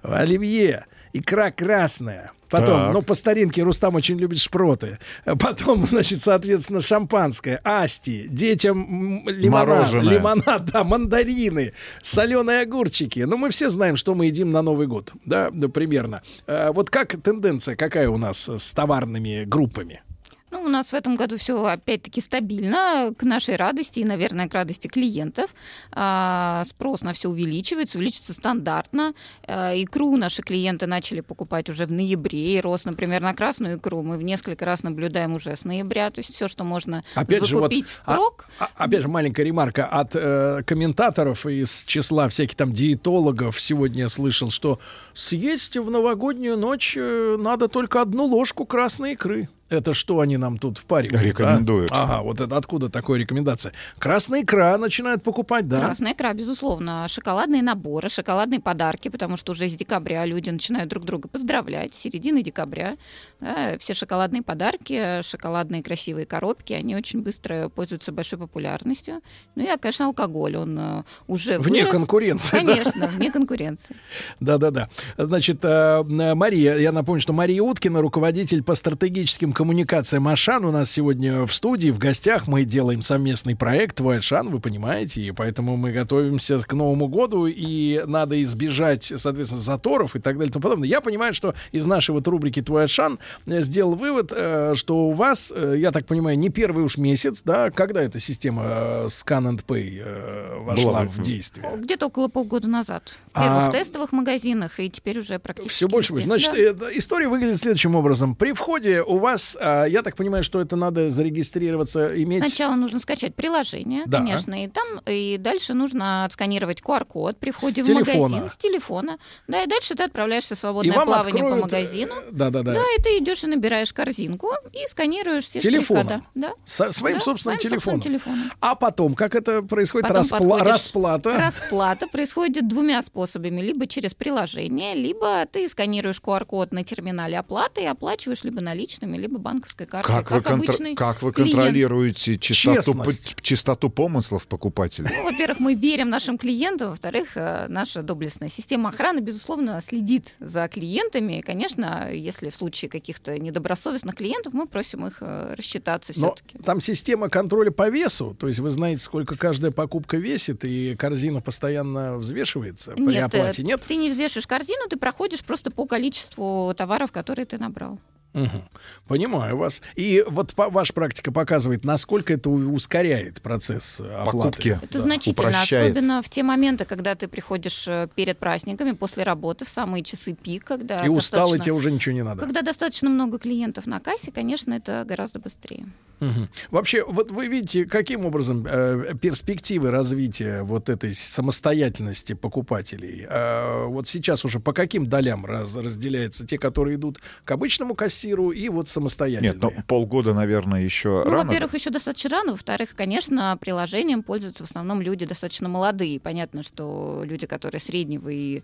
оливье, 0.02 0.86
икра 1.12 1.50
красная. 1.50 2.32
Потом, 2.50 2.66
Так. 2.86 2.94
ну, 2.94 3.02
по 3.02 3.14
старинке 3.14 3.62
Рустам 3.62 3.94
очень 3.94 4.18
любит 4.18 4.38
шпроты. 4.40 4.98
Потом, 5.24 5.86
значит, 5.90 6.20
соответственно, 6.20 6.80
шампанское, 6.80 7.60
асти, 7.64 8.26
детям 8.28 9.22
лимонад, 9.26 9.68
Мороженое. 9.68 10.14
лимонад, 10.14 10.64
да, 10.66 10.84
мандарины, 10.84 11.72
соленые 12.02 12.62
огурчики. 12.62 13.20
Ну, 13.20 13.36
мы 13.36 13.50
все 13.50 13.70
знаем, 13.70 13.96
что 13.96 14.14
мы 14.14 14.26
едим 14.26 14.50
на 14.50 14.62
Новый 14.62 14.86
год, 14.86 15.12
да, 15.24 15.50
да, 15.52 15.68
примерно. 15.68 16.22
Э, 16.46 16.70
Вот 16.72 16.90
как 16.90 17.16
тенденция, 17.22 17.76
какая 17.76 18.08
у 18.08 18.18
нас 18.18 18.48
с 18.48 18.72
товарными 18.72 19.44
группами? 19.44 20.02
Ну, 20.50 20.62
у 20.62 20.68
нас 20.68 20.88
в 20.88 20.94
этом 20.94 21.16
году 21.16 21.38
все 21.38 21.64
опять-таки 21.64 22.20
стабильно, 22.20 23.12
к 23.16 23.22
нашей 23.22 23.56
радости 23.56 24.00
и, 24.00 24.04
наверное, 24.04 24.48
к 24.48 24.54
радости 24.54 24.88
клиентов. 24.88 25.54
А, 25.92 26.64
спрос 26.66 27.02
на 27.02 27.12
все 27.12 27.28
увеличивается, 27.28 27.98
увеличится 27.98 28.32
стандартно. 28.32 29.14
А, 29.46 29.72
икру 29.74 30.16
наши 30.16 30.42
клиенты 30.42 30.86
начали 30.86 31.20
покупать 31.20 31.68
уже 31.68 31.86
в 31.86 31.92
ноябре. 31.92 32.56
И 32.56 32.60
рост, 32.60 32.84
например, 32.84 33.20
на 33.20 33.32
красную 33.32 33.78
икру 33.78 34.02
мы 34.02 34.16
в 34.16 34.22
несколько 34.22 34.64
раз 34.64 34.82
наблюдаем 34.82 35.34
уже 35.34 35.56
с 35.56 35.64
ноября. 35.64 36.10
То 36.10 36.18
есть 36.18 36.34
все, 36.34 36.48
что 36.48 36.64
можно 36.64 37.04
Опять 37.14 37.44
же, 37.46 37.54
вот, 37.54 37.62
закупить 37.62 37.86
а- 38.04 38.12
впрок, 38.14 38.46
а- 38.58 38.70
опять 38.74 39.02
же, 39.02 39.08
маленькая 39.08 39.44
ремарка 39.44 39.86
от 39.86 40.10
э, 40.14 40.62
комментаторов 40.66 41.46
из 41.46 41.84
числа 41.84 42.28
всяких 42.28 42.56
там 42.56 42.72
диетологов. 42.72 43.60
Сегодня 43.60 44.02
я 44.02 44.08
слышал, 44.08 44.50
что 44.50 44.80
съесть 45.14 45.76
в 45.76 45.90
новогоднюю 45.90 46.56
ночь 46.56 46.96
э, 46.96 47.36
надо 47.38 47.68
только 47.68 48.02
одну 48.02 48.24
ложку 48.24 48.66
красной 48.66 49.12
икры. 49.12 49.48
Это 49.70 49.94
что 49.94 50.18
они 50.18 50.36
нам 50.36 50.58
тут 50.58 50.78
впаривают? 50.78 51.22
Рекомендуют. 51.22 51.92
а? 51.92 52.02
Ага, 52.02 52.22
вот 52.22 52.40
это 52.40 52.56
откуда 52.56 52.88
такая 52.88 53.18
рекомендация? 53.18 53.72
Красная 53.98 54.42
икра 54.42 54.76
начинают 54.78 55.22
покупать, 55.22 55.68
да? 55.68 55.80
Красная 55.80 56.12
икра, 56.12 56.32
безусловно. 56.34 57.06
Шоколадные 57.08 57.62
наборы, 57.62 58.08
шоколадные 58.08 58.60
подарки, 58.60 59.08
потому 59.08 59.36
что 59.36 59.52
уже 59.52 59.68
с 59.68 59.74
декабря 59.74 60.26
люди 60.26 60.50
начинают 60.50 60.90
друг 60.90 61.04
друга 61.04 61.28
поздравлять. 61.28 61.94
С 61.94 61.98
середины 61.98 62.42
декабря 62.42 62.96
да, 63.40 63.76
все 63.78 63.94
шоколадные 63.94 64.42
подарки, 64.42 65.22
шоколадные 65.22 65.82
красивые 65.84 66.26
коробки, 66.26 66.72
они 66.72 66.96
очень 66.96 67.22
быстро 67.22 67.68
пользуются 67.68 68.10
большой 68.10 68.40
популярностью. 68.40 69.20
Ну 69.54 69.62
и, 69.62 69.78
конечно, 69.78 70.06
алкоголь, 70.06 70.56
он 70.56 70.76
э, 70.78 71.02
уже 71.28 71.58
Вне 71.60 71.80
вырос. 71.80 71.92
конкуренции, 71.92 72.50
да? 72.52 72.58
Конечно, 72.58 73.06
вне 73.06 73.30
конкуренции. 73.30 73.94
Да-да-да. 74.40 74.88
Значит, 75.16 75.58
э, 75.62 76.02
Мария, 76.34 76.76
я 76.76 76.90
напомню, 76.90 77.22
что 77.22 77.32
Мария 77.32 77.62
Уткина, 77.62 78.00
руководитель 78.00 78.62
по 78.64 78.74
стратегическим 78.74 79.52
коммуникациям 79.60 80.26
Ашан, 80.26 80.64
у 80.64 80.70
нас 80.70 80.90
сегодня 80.90 81.44
в 81.44 81.52
студии, 81.52 81.90
в 81.90 81.98
гостях. 81.98 82.46
Мы 82.46 82.64
делаем 82.64 83.02
совместный 83.02 83.54
проект 83.54 83.96
«Твой 83.96 84.20
Ашан», 84.20 84.48
вы 84.48 84.58
понимаете, 84.58 85.20
и 85.20 85.32
поэтому 85.32 85.76
мы 85.76 85.92
готовимся 85.92 86.58
к 86.60 86.72
Новому 86.72 87.08
году, 87.08 87.44
и 87.46 88.02
надо 88.06 88.42
избежать, 88.42 89.12
соответственно, 89.14 89.60
заторов 89.60 90.16
и 90.16 90.18
так 90.18 90.38
далее 90.38 90.48
и 90.48 90.52
тому 90.54 90.62
подобное. 90.62 90.88
Я 90.88 91.02
понимаю, 91.02 91.34
что 91.34 91.54
из 91.72 91.84
нашей 91.84 92.12
вот 92.12 92.26
рубрики 92.26 92.62
«Твой 92.62 92.84
Ашан» 92.84 93.18
сделал 93.44 93.96
вывод, 93.96 94.32
э, 94.34 94.72
что 94.76 95.08
у 95.08 95.12
вас, 95.12 95.52
э, 95.54 95.74
я 95.76 95.92
так 95.92 96.06
понимаю, 96.06 96.38
не 96.38 96.48
первый 96.48 96.82
уж 96.82 96.96
месяц, 96.96 97.42
да, 97.44 97.70
когда 97.70 98.02
эта 98.02 98.18
система 98.18 98.62
э, 98.64 99.06
Scan 99.08 99.44
and 99.56 99.62
Pay 99.66 100.58
вошла 100.62 100.90
Была 100.90 101.02
в 101.04 101.16
в- 101.18 101.22
действие? 101.22 101.70
Где-то 101.76 102.06
около 102.06 102.28
полгода 102.28 102.66
назад. 102.66 103.12
В 103.34 103.34
первых 103.34 103.68
А- 103.68 103.72
тестовых 103.72 104.12
магазинах, 104.12 104.80
и 104.80 104.88
теперь 104.88 105.18
уже 105.18 105.38
практически 105.38 105.74
Все 105.74 105.86
больше 105.88 106.14
везде. 106.14 106.24
Значит, 106.24 106.78
Да. 106.78 106.86
история 106.96 107.28
выглядит 107.28 107.58
следующим 107.58 107.94
образом. 107.94 108.34
При 108.34 108.54
входе 108.54 109.02
у 109.02 109.18
вас, 109.18 109.49
а, 109.60 109.84
я 109.84 110.02
так 110.02 110.16
понимаю, 110.16 110.44
что 110.44 110.60
это 110.60 110.76
надо 110.76 111.10
зарегистрироваться, 111.10 112.10
иметь... 112.22 112.38
Сначала 112.38 112.74
нужно 112.74 112.98
скачать 113.00 113.34
приложение, 113.34 114.02
Да. 114.06 114.18
конечно, 114.18 114.64
и 114.64 114.68
там 114.68 114.86
и 115.06 115.36
дальше 115.38 115.74
нужно 115.74 116.24
отсканировать 116.24 116.80
QR-код 116.80 117.38
при 117.38 117.50
входе 117.50 117.82
С 117.84 117.84
в 117.84 117.86
телефона. 117.88 118.20
магазин 118.28 118.50
с 118.50 118.56
телефона. 118.56 119.18
Да, 119.48 119.62
и 119.62 119.66
дальше 119.66 119.94
ты 119.94 120.02
отправляешься 120.04 120.54
в 120.54 120.58
И 120.58 120.60
свободное 120.60 120.94
вам 120.96 121.06
плавание 121.06 121.42
по 121.42 121.48
откроют, 121.54 121.72
магазину. 121.72 122.14
э, 122.14 122.28
Да-да-да. 122.32 122.74
Да, 122.74 122.82
и 122.98 123.02
ты 123.02 123.18
идешь 123.18 123.44
и 123.44 123.46
набираешь 123.46 123.92
корзинку 123.92 124.48
и 124.72 124.86
сканируешь 124.90 125.44
все 125.44 125.60
штрих-кода. 125.60 126.22
Да. 126.34 126.52
Со- 126.64 126.92
своим 126.92 127.18
Да, 127.18 127.24
собственным 127.24 127.58
своим 127.60 127.70
телефоном. 127.72 128.00
телефоном. 128.00 128.52
А 128.60 128.74
потом, 128.74 129.14
как 129.14 129.34
это 129.34 129.62
происходит? 129.62 130.08
Потом 130.08 130.22
Распла- 130.22 130.62
Расплата. 130.62 131.30
Расплата 131.36 132.06
происходит 132.08 132.68
двумя 132.68 133.02
способами. 133.02 133.60
Либо 133.60 133.86
через 133.86 134.14
приложение, 134.14 134.94
либо 134.94 135.46
ты 135.46 135.68
сканируешь 135.68 136.20
QR-код 136.24 136.72
на 136.72 136.84
терминале 136.84 137.38
оплаты 137.38 137.82
и 137.82 137.86
оплачиваешь 137.86 138.44
либо 138.44 138.60
наличными, 138.60 139.16
либо 139.16 139.38
банковской 139.40 139.86
картой. 139.86 140.14
Как, 140.14 140.30
вы, 140.30 140.40
контр- 140.42 140.52
обычный 140.70 140.94
как 140.94 141.22
вы 141.22 141.32
клиент. 141.32 141.54
контролируете 141.54 142.38
чистоту, 142.38 142.92
Честность. 142.92 143.34
п- 143.36 143.42
чистоту 143.42 143.90
помыслов 143.90 144.46
покупателей? 144.46 145.10
Ну, 145.16 145.24
во-первых, 145.24 145.58
мы 145.60 145.74
верим 145.74 146.08
нашим 146.10 146.38
клиентам, 146.38 146.90
во-вторых, 146.90 147.30
э, 147.36 147.66
наша 147.68 148.02
доблестная 148.02 148.48
система 148.48 148.90
охраны, 148.90 149.20
безусловно, 149.20 149.80
следит 149.86 150.34
за 150.40 150.68
клиентами. 150.68 151.38
И, 151.38 151.42
конечно, 151.42 152.10
если 152.12 152.50
в 152.50 152.54
случае 152.54 152.88
каких-то 152.90 153.38
недобросовестных 153.38 154.14
клиентов, 154.14 154.52
мы 154.52 154.66
просим 154.66 155.06
их 155.06 155.18
э, 155.20 155.54
рассчитаться 155.56 156.12
Но 156.16 156.34
все-таки. 156.34 156.58
там 156.58 156.80
система 156.80 157.28
контроля 157.28 157.70
по 157.70 157.88
весу, 157.88 158.36
то 158.38 158.48
есть 158.48 158.60
вы 158.60 158.70
знаете, 158.70 159.02
сколько 159.02 159.36
каждая 159.36 159.70
покупка 159.70 160.16
весит, 160.16 160.64
и 160.64 160.94
корзина 160.96 161.40
постоянно 161.40 162.16
взвешивается 162.18 162.92
при 162.92 163.02
Нет, 163.02 163.16
э, 163.34 163.38
оплате, 163.38 163.62
нет? 163.62 163.82
ты 163.86 163.96
не 163.96 164.10
взвешиваешь 164.10 164.46
корзину, 164.46 164.88
ты 164.88 164.96
проходишь 164.96 165.40
просто 165.44 165.70
по 165.70 165.86
количеству 165.86 166.74
товаров, 166.76 167.12
которые 167.12 167.46
ты 167.46 167.58
набрал. 167.58 167.98
Мгм. 168.32 168.62
Понимаю 169.08 169.56
вас. 169.56 169.82
И 169.96 170.24
вот 170.28 170.54
по- 170.54 170.70
ваша 170.70 170.92
практика 170.92 171.32
показывает, 171.32 171.84
насколько 171.84 172.32
это 172.32 172.48
ускоряет 172.48 173.42
процесс 173.42 173.98
э, 173.98 174.04
оплаты. 174.04 174.26
Покупки. 174.38 174.78
Это 174.82 174.98
Да. 174.98 175.00
значительно, 175.02 175.48
упрощает. 175.48 175.90
особенно 175.90 176.22
в 176.22 176.28
те 176.28 176.42
моменты, 176.44 176.84
когда 176.84 177.14
ты 177.16 177.26
приходишь 177.26 177.88
э, 177.88 178.08
перед 178.14 178.38
праздниками, 178.38 178.92
после 178.92 179.24
работы, 179.24 179.64
в 179.64 179.68
самые 179.68 180.04
часы 180.04 180.34
пик, 180.34 180.64
когда 180.64 181.04
И 181.04 181.08
устал, 181.08 181.54
и 181.54 181.58
тебе 181.58 181.72
уже 181.72 181.90
ничего 181.90 182.14
не 182.14 182.22
надо. 182.22 182.42
Когда 182.42 182.62
достаточно 182.62 183.10
много 183.10 183.38
клиентов 183.38 183.86
на 183.86 183.98
кассе, 184.00 184.30
конечно, 184.30 184.74
это 184.74 185.04
гораздо 185.08 185.40
быстрее. 185.40 185.86
Мгм. 186.20 186.50
Вообще, 186.70 187.02
вот 187.02 187.30
вы 187.30 187.46
видите, 187.48 187.86
каким 187.86 188.26
образом 188.26 188.66
э, 188.68 189.14
перспективы 189.20 189.90
развития 189.90 190.62
вот 190.62 190.88
этой 190.90 191.14
самостоятельности 191.14 192.34
покупателей? 192.34 193.26
Э, 193.28 193.86
вот 193.86 194.06
сейчас 194.06 194.44
уже 194.44 194.60
по 194.60 194.72
каким 194.72 195.06
долям 195.06 195.44
раз- 195.46 195.74
разделяются 195.74 196.46
те, 196.46 196.58
которые 196.58 196.96
идут 196.96 197.20
к 197.44 197.50
обычному 197.50 197.94
кассиру 198.20 198.50
и 198.50 198.68
вот 198.68 198.88
самостоятельные? 198.88 199.52
Нет, 199.54 199.62
ну 199.62 199.72
полгода, 199.86 200.34
наверное, 200.34 200.82
еще 200.82 201.22
Ну, 201.24 201.30
рано. 201.30 201.44
во-первых, 201.44 201.74
еще 201.74 201.90
достаточно 201.90 202.30
рано. 202.30 202.52
Во-вторых, 202.52 202.90
конечно, 202.96 203.56
приложением 203.60 204.22
пользуются 204.22 204.64
в 204.64 204.68
основном 204.68 205.00
люди 205.00 205.24
достаточно 205.26 205.68
молодые. 205.68 206.20
Понятно, 206.20 206.62
что 206.62 207.22
люди, 207.24 207.46
которые 207.46 207.80
среднего 207.80 208.28
и 208.28 208.62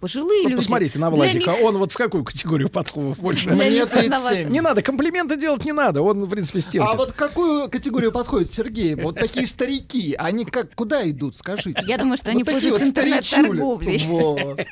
пожилые 0.00 0.42
Вот 0.44 0.50
люди. 0.50 0.62
посмотрите 0.62 0.98
на 0.98 1.10
Владика, 1.10 1.50
них- 1.52 1.62
он 1.62 1.76
вот 1.78 1.92
в 1.92 1.96
какую 1.96 2.24
категорию 2.24 2.68
подходит 2.70 3.18
больше? 3.18 3.50
Мне 3.50 3.70
них 3.70 3.88
37. 3.88 4.12
основательно. 4.14 4.52
Не 4.52 4.60
надо, 4.60 4.82
комплименты 4.82 5.36
делать 5.36 5.64
не 5.64 5.72
надо, 5.72 6.02
он, 6.02 6.24
в 6.24 6.28
принципе, 6.30 6.60
стерпит. 6.60 6.88
А 6.90 6.94
вот 6.94 7.12
какую 7.12 7.68
категорию 7.70 8.12
подходит 8.12 8.52
Сергей? 8.52 8.94
Вот 8.94 9.16
такие 9.16 9.46
старики, 9.46 10.14
они 10.18 10.44
как 10.44 10.74
куда 10.74 11.08
идут, 11.10 11.36
скажите? 11.36 11.82
Я 11.86 11.98
думаю, 11.98 12.16
что 12.16 12.30
они 12.30 12.44
пользуются 12.44 12.84
интернет-торговлей. 12.84 13.98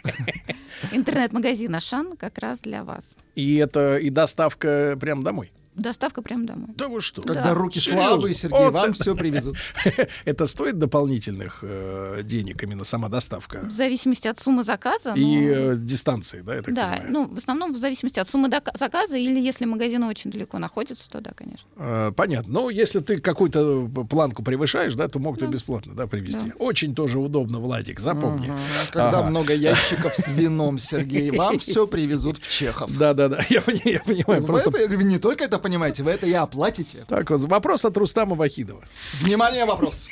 Интернет-магазин 0.93 1.74
Ашан 1.74 2.16
как 2.16 2.38
раз 2.38 2.60
для 2.60 2.84
вас. 2.84 3.16
И 3.34 3.56
это 3.56 3.98
и 4.06 4.10
доставка 4.10 4.96
прямо 5.00 5.24
домой. 5.24 5.50
Доставка 5.77 6.23
прямо 6.23 6.47
домой. 6.47 6.69
Да 6.77 6.89
вы 6.89 7.01
что? 7.01 7.23
Когда 7.23 7.44
Да. 7.44 7.55
руки 7.55 7.78
Серьезно? 7.78 8.07
слабые, 8.09 8.35
Сергей, 8.35 8.59
Вот 8.59 8.73
вам 8.73 8.85
это- 8.90 8.93
все 8.94 9.15
привезут. 9.15 9.57
Это 10.24 10.47
стоит 10.47 10.78
дополнительных 10.78 11.59
э, 11.62 12.20
денег 12.24 12.62
именно 12.62 12.85
сама 12.85 13.09
доставка 13.09 13.61
В 13.65 13.70
зависимости 13.70 14.27
от 14.27 14.39
суммы 14.40 14.65
заказа. 14.65 15.12
и 15.15 15.23
но- 15.24 15.73
э, 15.73 15.77
дистанции, 15.77 16.40
да, 16.40 16.55
я 16.57 16.62
так 16.62 16.74
Да, 16.74 16.89
понимаю? 16.93 17.12
ну, 17.12 17.35
в 17.35 17.39
основном 17.39 17.74
в 17.74 17.78
зависимости 17.78 18.19
от 18.19 18.28
суммы 18.28 18.48
дока- 18.48 18.73
заказа, 18.78 19.16
или 19.16 19.39
если 19.39 19.66
магазин 19.66 20.03
очень 20.05 20.31
далеко 20.31 20.59
находится, 20.59 21.11
то 21.11 21.20
да, 21.20 21.32
конечно. 21.32 21.69
Э, 21.77 22.12
Понятно. 22.16 22.53
Но 22.53 22.70
если 22.70 23.01
ты 23.01 23.20
какую-то 23.20 23.89
планку 24.09 24.43
превышаешь, 24.43 24.94
да, 24.94 25.09
то 25.09 25.19
могут 25.19 25.43
и 25.43 25.47
Да. 25.47 25.53
бесплатно 25.53 25.94
да, 25.94 26.07
привезти. 26.07 26.47
Да. 26.48 26.53
Очень 26.59 26.94
тоже 26.94 27.19
удобно, 27.19 27.59
Владик, 27.61 28.01
запомни. 28.01 28.47
Мгм. 28.47 28.59
Когда 28.90 29.19
Ага. 29.20 29.28
много 29.28 29.53
ящиков 29.55 30.15
с 30.15 30.28
вином, 30.31 30.78
Сергей, 30.78 31.31
вам 31.32 31.59
все 31.59 31.86
привезут 31.86 32.39
в 32.39 32.48
Чехов. 32.51 32.97
Да, 32.97 33.12
да, 33.12 33.28
да. 33.28 33.40
Я, 33.51 33.61
пони- 33.61 33.82
я 33.93 34.01
понимаю. 34.01 34.43
Просто 34.43 34.70
это- 34.70 34.97
не 34.97 35.19
только 35.19 35.44
это 35.44 35.59
понимаете, 35.66 36.05
вы 36.05 36.12
это 36.12 36.26
и 36.26 36.32
оплатите. 36.32 37.05
так 37.09 37.28
вот. 37.30 37.40
Вопрос 37.40 37.84
от 37.84 37.97
Рустама 37.97 38.36
Вахидова. 38.36 38.82
Внимание, 39.20 39.64
вопрос. 39.64 40.09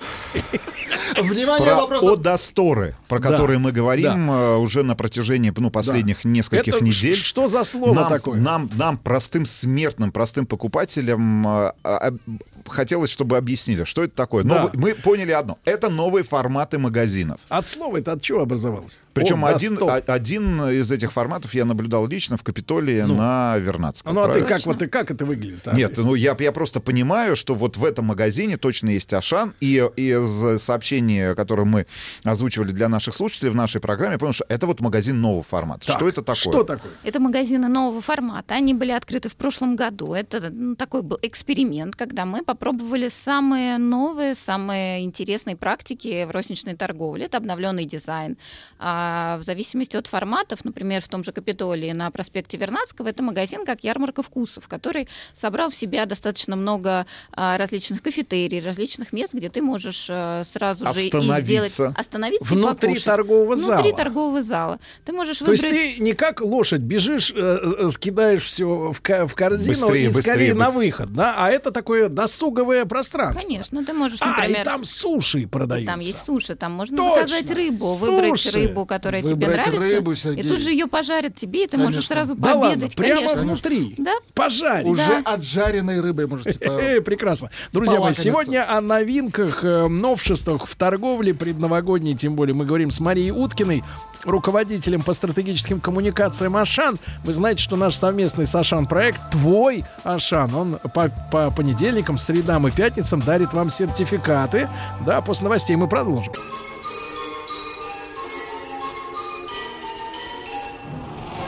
Внимание, 1.16 1.66
Про 1.66 1.80
вопрос. 1.80 2.18
Одасторы, 2.18 2.94
про 3.08 3.18
Да, 3.18 3.30
которые 3.30 3.58
мы 3.58 3.72
говорим 3.72 4.30
э, 4.30 4.56
уже 4.56 4.82
на 4.82 4.94
протяжении 4.94 5.52
ну, 5.56 5.70
последних 5.70 6.24
нескольких 6.24 6.74
Это 6.74 6.84
недель. 6.84 7.16
что 7.16 7.48
за 7.48 7.64
слово 7.64 7.94
нам, 7.94 8.08
такое? 8.08 8.40
Нам, 8.40 8.70
нам, 8.74 8.98
простым 8.98 9.44
смертным, 9.46 10.12
простым 10.12 10.46
покупателям, 10.46 11.46
э, 11.46 11.72
а, 11.84 12.12
хотелось, 12.66 13.10
чтобы 13.10 13.36
объяснили, 13.36 13.84
что 13.84 14.04
это 14.04 14.14
такое. 14.14 14.44
Да. 14.44 14.62
Новый- 14.62 14.70
мы 14.74 14.94
поняли 14.94 15.32
одно. 15.32 15.58
Это 15.64 15.90
новые 15.90 16.24
форматы 16.24 16.78
магазинов. 16.78 17.40
От 17.48 17.68
слова 17.68 17.98
это 17.98 18.12
от 18.12 18.22
чего 18.22 18.40
образовалось? 18.42 19.00
Причем 19.12 19.44
О, 19.44 19.48
да, 19.48 19.56
один, 19.56 19.78
а- 19.82 20.02
один 20.06 20.62
из 20.70 20.90
этих 20.90 21.12
форматов 21.12 21.54
я 21.54 21.64
наблюдал 21.64 22.06
лично 22.06 22.36
в 22.36 22.42
Капитолии 22.42 23.00
Ну. 23.00 23.16
на 23.16 23.56
Вернадском. 23.58 24.14
Ну 24.14 24.20
а 24.20 24.26
ты 24.26 24.32
правильно? 24.40 24.48
как, 24.48 24.66
вот 24.66 24.82
и 24.82 24.86
как 24.86 25.10
это 25.10 25.24
выглядит? 25.24 25.66
а? 25.66 25.74
Нет, 25.74 25.98
ну 25.98 26.14
я, 26.14 26.36
я 26.38 26.52
просто 26.52 26.80
понимаю, 26.80 27.36
что 27.36 27.54
вот 27.54 27.76
в 27.76 27.84
этом 27.84 28.06
магазине 28.06 28.56
точно 28.56 28.90
есть 28.90 29.12
Ашан, 29.12 29.54
и 29.60 29.89
из 29.96 30.62
сообщений, 30.62 31.34
которые 31.34 31.66
мы 31.66 31.86
озвучивали 32.24 32.72
для 32.72 32.88
наших 32.88 33.14
слушателей 33.14 33.50
в 33.50 33.54
нашей 33.54 33.80
программе, 33.80 34.14
я 34.14 34.18
понял, 34.18 34.32
что 34.32 34.44
это 34.48 34.66
вот 34.66 34.80
магазин 34.80 35.20
нового 35.20 35.42
формата. 35.42 35.86
Так, 35.86 35.96
что 35.96 36.08
это 36.08 36.22
такое? 36.22 36.34
Что 36.34 36.64
такое? 36.64 36.92
Это 37.04 37.20
магазины 37.20 37.68
нового 37.68 38.00
формата. 38.00 38.54
Они 38.54 38.74
были 38.74 38.92
открыты 38.92 39.28
в 39.28 39.36
прошлом 39.36 39.76
году. 39.76 40.14
Это 40.14 40.50
ну, 40.50 40.76
такой 40.76 41.02
был 41.02 41.18
эксперимент, 41.22 41.96
когда 41.96 42.24
мы 42.24 42.42
попробовали 42.42 43.10
самые 43.10 43.78
новые, 43.78 44.34
самые 44.34 45.04
интересные 45.04 45.56
практики 45.56 46.24
в 46.24 46.30
розничной 46.30 46.76
торговле. 46.76 47.26
Это 47.26 47.38
обновленный 47.38 47.84
дизайн. 47.84 48.36
А 48.78 49.38
в 49.38 49.44
зависимости 49.44 49.96
от 49.96 50.06
форматов, 50.06 50.64
например, 50.64 51.02
в 51.02 51.08
том 51.08 51.24
же 51.24 51.32
Капитолии 51.32 51.92
на 51.92 52.10
проспекте 52.10 52.56
Вернадского, 52.56 53.08
это 53.08 53.22
магазин 53.22 53.64
как 53.64 53.84
ярмарка 53.84 54.22
вкусов, 54.22 54.68
который 54.68 55.08
собрал 55.32 55.70
в 55.70 55.74
себя 55.74 56.06
достаточно 56.06 56.56
много 56.56 57.06
а, 57.32 57.56
различных 57.58 58.02
кафетерий, 58.02 58.60
различных 58.60 59.12
мест, 59.12 59.32
где 59.32 59.48
ты 59.48 59.62
можешь 59.62 59.79
а, 60.10 60.42
сразу 60.52 60.84
же 60.92 61.02
и 61.02 61.06
Остановиться. 61.06 61.42
сделать... 61.68 61.96
Остановиться 61.98 62.44
и 62.54 62.56
Внутри 62.56 62.88
покушать. 62.88 63.04
торгового 63.04 63.56
зала. 63.56 63.74
Внутри 63.76 63.92
торгового 63.92 64.42
зала. 64.42 64.78
Ты 65.04 65.12
можешь 65.12 65.38
То 65.38 65.52
есть 65.52 65.64
выбрать... 65.64 65.96
ты 65.96 66.02
не 66.02 66.12
как 66.12 66.40
лошадь 66.40 66.80
бежишь, 66.82 67.32
э, 67.34 67.58
э, 67.78 67.88
скидаешь 67.90 68.44
все 68.44 68.64
в, 68.64 68.92
в 68.94 69.34
корзину 69.34 69.70
Быстрее, 69.70 70.04
и 70.04 70.06
быстрее, 70.08 70.22
скорее 70.22 70.54
на 70.54 70.66
быстрее. 70.66 70.78
выход, 70.86 71.12
да? 71.12 71.34
А 71.36 71.50
это 71.50 71.70
такое 71.70 72.08
досуговое 72.08 72.84
пространство. 72.84 73.42
Конечно, 73.46 73.84
ты 73.84 73.92
можешь, 73.92 74.18
А, 74.22 74.26
например... 74.26 74.60
и 74.60 74.64
там 74.64 74.84
суши 74.84 75.40
и 75.42 75.46
продаются. 75.46 75.92
там 75.92 76.00
есть 76.00 76.24
суши, 76.24 76.54
там 76.54 76.72
можно 76.72 76.96
Точно. 76.96 77.14
заказать 77.26 77.50
рыбу, 77.54 77.94
выбрать 77.94 78.40
Суши. 78.40 78.50
рыбу, 78.50 78.86
которая 78.86 79.22
тебе 79.22 79.34
Выбрать 79.46 79.66
нравится, 79.66 79.80
рыбу, 79.80 80.12
и 80.12 80.42
тут 80.48 80.60
же 80.60 80.70
ее 80.70 80.86
пожарят 80.86 81.36
тебе, 81.36 81.64
и 81.64 81.66
ты 81.66 81.76
можешь 81.76 82.06
Конечно. 82.08 82.14
сразу 82.14 82.34
Да 82.34 82.54
ладно, 82.54 82.68
пообедать. 82.68 82.96
прямо 82.96 83.20
Конечно. 83.22 83.42
внутри. 83.42 83.94
Да. 83.98 84.12
Пожарить. 84.34 84.86
Уже 84.86 85.06
Да. 85.06 85.22
отжаренной 85.32 86.00
рыбой 86.00 86.26
можете 86.26 86.58
Э, 86.60 87.00
Прекрасно. 87.04 87.50
Друзья 87.72 88.00
мои, 88.00 88.12
сегодня 88.14 88.68
о 88.70 88.80
новинках, 88.80 89.64
э, 89.70 89.88
новшествах 89.88 90.66
в 90.66 90.76
торговле 90.76 91.34
предновогодней, 91.34 92.14
тем 92.14 92.34
более 92.34 92.54
мы 92.54 92.64
говорим 92.64 92.90
с 92.90 93.00
Марией 93.00 93.30
Уткиной, 93.30 93.84
руководителем 94.24 95.02
по 95.02 95.12
стратегическим 95.12 95.80
коммуникациям 95.80 96.56
Ашан. 96.56 96.98
Вы 97.24 97.32
знаете, 97.32 97.62
что 97.62 97.76
наш 97.76 97.94
совместный 97.94 98.46
с 98.46 98.54
Ашан 98.54 98.86
проект 98.86 99.20
«Твой 99.30 99.84
Ашан», 100.04 100.54
он 100.54 100.78
по, 100.94 101.08
по 101.30 101.50
понедельникам, 101.50 102.18
средам 102.18 102.66
и 102.68 102.70
пятницам 102.70 103.20
дарит 103.20 103.52
вам 103.52 103.70
сертификаты. 103.70 104.68
Да, 105.06 105.20
после 105.20 105.44
новостей 105.44 105.76
мы 105.76 105.88
продолжим. 105.88 106.32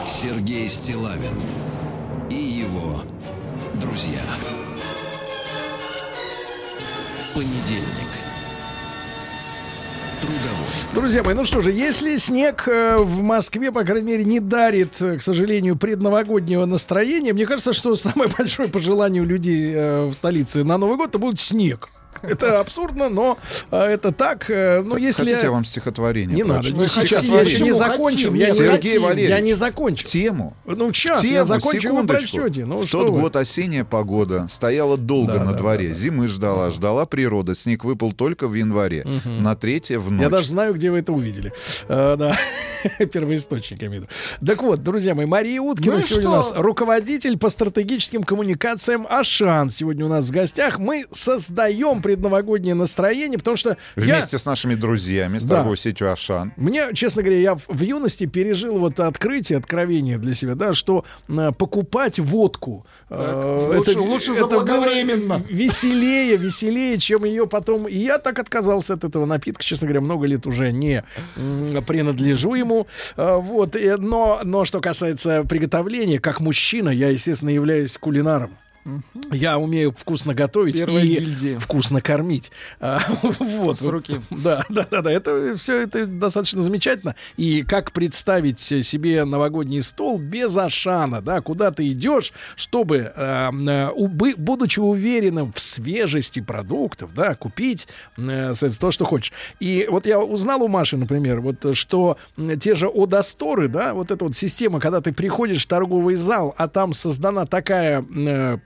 Сергей 0.06 0.68
Стилавин 0.68 1.40
и 2.30 2.36
его 2.36 3.02
друзья. 3.74 4.20
Понедельник. 7.34 8.11
Трудовой. 10.22 10.72
Друзья 10.94 11.24
мои, 11.24 11.34
ну 11.34 11.44
что 11.44 11.62
же, 11.62 11.72
если 11.72 12.16
снег 12.16 12.68
э, 12.68 12.96
в 12.96 13.22
Москве, 13.22 13.72
по 13.72 13.82
крайней 13.82 14.12
мере, 14.12 14.24
не 14.24 14.38
дарит, 14.38 15.02
э, 15.02 15.16
к 15.16 15.22
сожалению, 15.22 15.74
предновогоднего 15.74 16.64
настроения, 16.64 17.32
мне 17.32 17.44
кажется, 17.44 17.72
что 17.72 17.96
самое 17.96 18.30
большое 18.38 18.68
пожелание 18.68 19.20
у 19.20 19.24
людей 19.24 19.72
э, 19.74 20.06
в 20.06 20.14
столице 20.14 20.62
на 20.62 20.78
Новый 20.78 20.96
год 20.96 21.08
это 21.08 21.18
будет 21.18 21.40
снег. 21.40 21.88
Это 22.22 22.60
абсурдно, 22.60 23.08
но 23.08 23.38
э, 23.70 23.76
это 23.76 24.12
так. 24.12 24.50
э, 24.50 24.82
Ну, 24.82 24.96
если... 24.96 25.22
Хотите, 25.24 25.46
я 25.46 25.50
вам 25.52 25.64
стихотворение 25.64 26.36
Не 26.36 26.44
надо, 26.44 26.70
не 26.70 26.86
сейчас, 26.86 27.24
я 27.24 27.40
еще 27.40 27.64
не 27.64 27.72
хотим? 27.72 28.34
Я 28.34 28.52
Сергей 28.54 28.98
Валерьевич. 28.98 29.30
я 29.30 29.40
не 29.40 29.54
В 29.54 29.56
закончил. 29.56 30.06
тему. 30.08 30.56
Ну, 30.64 30.88
В 30.88 30.96
сейчас, 30.96 31.24
я 31.24 31.30
тему, 31.30 31.44
закончу, 31.46 31.76
вы 31.76 31.80
секундочку. 31.94 32.36
прочтете. 32.38 32.64
Ну, 32.66 32.78
в 32.82 32.90
тот 32.90 33.08
вы. 33.10 33.20
год 33.20 33.36
осенняя 33.36 33.84
погода 33.84 34.46
стояла 34.50 34.96
долго 34.96 35.34
Да, 35.34 35.44
на 35.44 35.52
да, 35.52 35.58
дворе. 35.58 35.88
да, 35.88 35.94
да. 35.94 36.00
Зимы 36.00 36.28
ждала, 36.28 36.70
ждала 36.70 37.06
природа. 37.06 37.54
Снег 37.54 37.84
выпал 37.84 38.12
только 38.12 38.46
в 38.48 38.54
январе. 38.54 39.04
На 39.24 39.54
третье 39.56 39.98
в 39.98 40.10
ночь. 40.10 40.22
Я 40.22 40.30
даже 40.30 40.48
знаю, 40.48 40.74
где 40.74 40.90
вы 40.90 40.98
это 40.98 41.12
увидели. 41.12 41.52
Э, 41.88 42.16
да, 42.18 42.36
первоисточник, 43.06 43.82
я 43.82 43.88
имею. 43.88 44.08
Так 44.44 44.62
вот, 44.62 44.82
друзья 44.82 45.14
мои, 45.14 45.26
Мария 45.26 45.60
Уткина 45.60 45.94
Ну 45.96 46.00
сегодня 46.00 46.28
у 46.30 46.42
что? 46.42 46.52
нас 46.54 46.62
руководитель 46.62 47.38
по 47.38 47.48
стратегическим 47.48 48.22
коммуникациям 48.22 49.06
Ашан. 49.08 49.70
Сегодня 49.70 50.04
у 50.04 50.08
нас 50.08 50.26
в 50.26 50.30
гостях. 50.30 50.78
Мы 50.78 51.06
создаем 51.12 52.01
предновогоднее 52.02 52.74
настроение, 52.74 53.38
потому 53.38 53.56
что 53.56 53.70
я... 53.96 54.02
Вместе 54.02 54.36
с 54.38 54.44
нашими 54.44 54.74
друзьями, 54.74 55.38
с 55.38 55.44
Да. 55.44 55.54
торговой 55.56 55.76
сетью 55.76 56.12
Ашан. 56.12 56.52
Мне, 56.56 56.88
честно 56.92 57.22
говоря, 57.22 57.38
я 57.40 57.54
в, 57.54 57.62
в 57.68 57.80
юности 57.80 58.26
пережил 58.26 58.78
вот 58.78 59.00
открытие, 59.00 59.58
откровение 59.58 60.18
для 60.18 60.34
себя, 60.34 60.54
да, 60.54 60.74
что 60.74 61.04
э, 61.28 61.52
покупать 61.56 62.18
водку 62.18 62.84
э, 63.08 63.72
лучше- 63.76 63.98
лучше 64.00 64.30
было 64.32 64.40
заблаговременно. 64.50 65.42
веселее, 65.48 66.36
веселее, 66.36 66.98
чем 66.98 67.24
ее 67.24 67.46
потом. 67.46 67.86
И 67.88 67.96
я 67.96 68.18
так 68.18 68.38
отказался 68.38 68.94
от 68.94 69.04
этого 69.04 69.24
напитка, 69.24 69.62
честно 69.62 69.86
говоря, 69.86 70.00
много 70.00 70.26
лет 70.26 70.46
уже 70.46 70.72
не 70.72 71.04
принадлежу 71.86 72.54
ему. 72.54 72.86
Э, 73.16 73.36
вот, 73.36 73.76
э, 73.76 73.96
но, 73.96 74.40
но 74.44 74.64
что 74.64 74.80
касается 74.80 75.44
приготовления, 75.44 76.18
как 76.18 76.40
мужчина, 76.40 76.88
я, 76.90 77.08
естественно, 77.08 77.50
являюсь 77.50 77.96
кулинаром. 77.98 78.56
Я 79.30 79.58
умею 79.58 79.94
вкусно 79.96 80.34
готовить 80.34 80.78
Первая 80.78 81.02
и 81.04 81.08
гильдия. 81.08 81.58
вкусно 81.58 82.00
кормить. 82.00 82.50
А, 82.80 82.98
вот. 83.38 83.78
С 83.78 83.86
руки. 83.86 84.20
Да, 84.30 84.64
да, 84.68 84.86
да, 84.90 85.02
да. 85.02 85.12
Это 85.12 85.56
все 85.56 85.80
это 85.82 86.06
достаточно 86.06 86.62
замечательно. 86.62 87.14
И 87.36 87.62
как 87.62 87.92
представить 87.92 88.60
себе 88.60 89.24
новогодний 89.24 89.82
стол 89.82 90.18
без 90.18 90.56
Ашана, 90.56 91.22
да, 91.22 91.40
куда 91.40 91.70
ты 91.70 91.90
идешь, 91.92 92.32
чтобы, 92.56 93.12
э, 93.14 93.50
э, 93.50 93.50
убы- 93.96 94.34
будучи 94.36 94.80
уверенным 94.80 95.52
в 95.52 95.60
свежести 95.60 96.40
продуктов, 96.40 97.14
да, 97.14 97.34
купить 97.34 97.86
э, 98.18 98.52
то, 98.80 98.90
что 98.90 99.04
хочешь. 99.04 99.32
И 99.60 99.86
вот 99.90 100.06
я 100.06 100.18
узнал 100.20 100.62
у 100.62 100.68
Маши, 100.68 100.96
например, 100.96 101.40
вот 101.40 101.76
что 101.76 102.16
те 102.60 102.74
же 102.74 102.88
Одасторы, 102.88 103.68
да, 103.68 103.94
вот 103.94 104.10
эта 104.10 104.24
вот 104.24 104.36
система, 104.36 104.80
когда 104.80 105.00
ты 105.00 105.12
приходишь 105.12 105.64
в 105.64 105.68
торговый 105.68 106.16
зал, 106.16 106.54
а 106.58 106.68
там 106.68 106.92
создана 106.92 107.46
такая 107.46 108.04
э, 108.14 108.58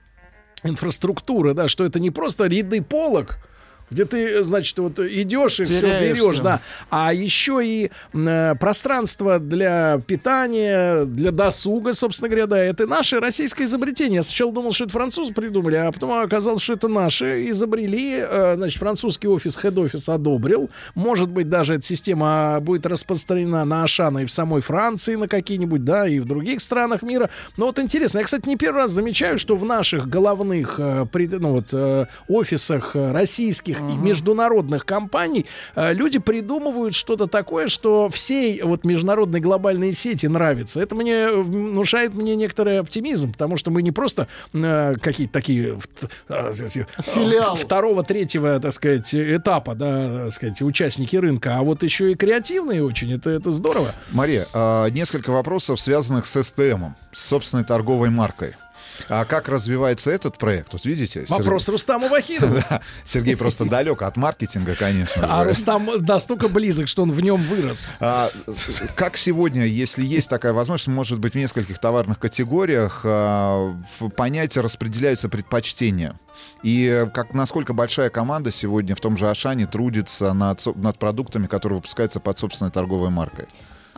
инфраструктура, 0.63 1.55
да, 1.55 1.69
что 1.69 1.85
это 1.85 2.01
не 2.01 2.11
просто 2.11 2.47
ряды 2.47 2.83
полок, 2.83 3.39
где 3.91 4.05
ты, 4.05 4.43
значит, 4.43 4.79
вот 4.79 4.99
идешь 4.99 5.61
и 5.61 5.65
все 5.65 5.81
Теряешься. 5.81 6.15
берешь, 6.25 6.39
да, 6.41 6.61
а 6.91 7.13
еще 7.13 7.61
и 7.65 7.91
э, 8.13 8.55
пространство 8.59 9.39
для 9.39 10.01
питания, 10.07 11.05
для 11.05 11.31
досуга, 11.31 11.95
собственно 11.95 12.29
говоря, 12.29 12.47
да, 12.47 12.59
это 12.59 12.87
наше 12.87 13.21
российское 13.21 13.65
изобретение. 13.65 14.17
Я 14.17 14.23
сначала 14.23 14.53
думал, 14.53 14.73
что 14.73 14.85
это 14.85 14.93
французы 14.93 15.33
придумали, 15.33 15.77
а 15.77 15.93
потом 15.93 16.13
оказалось, 16.13 16.63
что 16.63 16.73
это 16.75 16.89
наши 16.89 17.49
изобрели, 17.51 18.17
э, 18.19 18.55
значит, 18.57 18.79
французский 18.79 19.29
офис, 19.29 19.57
хед-офис 19.59 20.09
одобрил, 20.09 20.71
может 20.95 21.29
быть, 21.29 21.49
даже 21.49 21.75
эта 21.75 21.85
система 21.85 22.59
будет 22.61 22.87
распространена 22.87 23.65
на 23.65 23.85
Ашана 23.85 24.19
и 24.21 24.27
в 24.27 24.33
самой 24.33 24.61
Франции, 24.63 25.15
на 25.15 25.29
какие-нибудь, 25.29 25.85
да, 25.85 26.09
и 26.09 26.19
в 26.19 26.25
других 26.25 26.61
странах 26.61 27.03
мира. 27.03 27.31
Но 27.57 27.67
вот 27.67 27.79
интересно, 27.79 28.19
я, 28.19 28.25
кстати, 28.25 28.49
не 28.49 28.57
первый 28.57 28.83
раз 28.83 28.91
замечаю, 28.91 29.39
что 29.39 29.57
в 29.57 29.65
наших 29.65 30.09
головных 30.09 30.77
э, 30.79 31.07
пред- 31.11 31.41
ну, 31.41 31.51
вот, 31.53 31.67
э, 31.73 32.07
офисах 32.29 32.97
э, 32.97 33.13
российских 33.77 33.97
и 33.97 33.99
международных 33.99 34.85
компаний 34.85 35.47
э, 35.75 35.93
люди 35.93 36.19
придумывают 36.19 36.95
что-то 36.95 37.27
такое, 37.27 37.69
что 37.69 38.09
всей 38.09 38.63
вот 38.63 38.85
международной 38.85 39.41
глобальной 39.41 39.93
сети 39.93 40.27
нравится. 40.27 40.81
Это 40.81 40.95
мне 40.95 41.13
э, 41.13 41.37
внушает 41.37 42.15
мне 42.15 42.37
некоторый 42.37 42.81
оптимизм, 42.81 43.33
потому 43.33 43.57
что 43.57 43.71
мы 43.71 43.83
не 43.83 43.93
просто 43.93 44.29
э, 44.53 44.95
какие-то 45.01 45.33
такие 45.33 45.79
э, 46.29 46.53
э, 46.53 46.85
Филиал. 47.03 47.57
второго, 47.57 48.03
третьего, 48.03 48.59
так 48.61 48.73
сказать, 48.73 49.15
этапа, 49.15 49.75
да, 49.75 50.25
так 50.25 50.33
сказать, 50.33 50.63
участники 50.63 51.17
рынка, 51.17 51.57
а 51.57 51.63
вот 51.63 51.83
еще 51.83 52.13
и 52.13 52.15
креативные 52.15 52.85
очень. 52.85 53.13
Это, 53.13 53.31
это 53.31 53.53
здорово. 53.53 53.95
Мария, 54.13 54.47
а, 54.53 54.89
несколько 54.89 55.31
вопросов, 55.31 55.81
связанных 55.81 56.27
с 56.27 56.43
СТМом, 56.43 56.97
с 57.13 57.27
собственной 57.27 57.65
торговой 57.65 58.11
маркой. 58.11 58.55
А 59.09 59.25
как 59.25 59.49
развивается 59.49 60.11
этот 60.11 60.39
проект? 60.39 60.73
Вот 60.73 60.85
видите? 60.85 61.25
Вопрос 61.29 61.69
Рустаму 61.69 62.09
Вахидову. 62.09 62.57
Да, 62.69 62.81
Сергей 63.05 63.37
просто 63.37 63.65
далек 63.65 64.03
от 64.03 64.17
маркетинга, 64.17 64.75
конечно. 64.75 65.27
А. 65.29 65.45
Rustам 65.45 66.01
настолько 66.01 66.49
близок, 66.49 66.89
что 66.89 67.03
он 67.03 67.13
в 67.13 67.21
нем 67.21 67.41
вырос. 67.43 67.91
А, 68.01 68.31
как 68.95 69.17
сегодня, 69.17 69.65
если 69.67 70.05
есть 70.05 70.29
такая 70.29 70.53
возможность, 70.53 70.89
может 70.89 71.19
быть, 71.19 71.35
в 71.35 71.37
нескольких 71.37 71.79
товарных 71.79 72.19
категориях 72.19 73.03
а, 73.05 73.77
в 74.01 74.09
понятие 74.09 74.63
распределяются 74.63 75.29
предпочтения? 75.29 76.19
И 76.63 77.07
как, 77.15 77.35
насколько 77.35 77.73
большая 77.73 78.11
команда 78.11 78.51
сегодня 78.51 78.95
в 78.95 79.01
том 79.01 79.17
же 79.17 79.29
Ашане 79.29 79.67
трудится 79.67 80.33
над, 80.33 80.65
над 80.77 80.99
продуктами, 80.99 81.47
которые 81.47 81.77
выпускаются 81.77 82.21
под 82.21 82.39
собственной 82.39 82.71
торговой 82.71 83.11
маркой? 83.11 83.47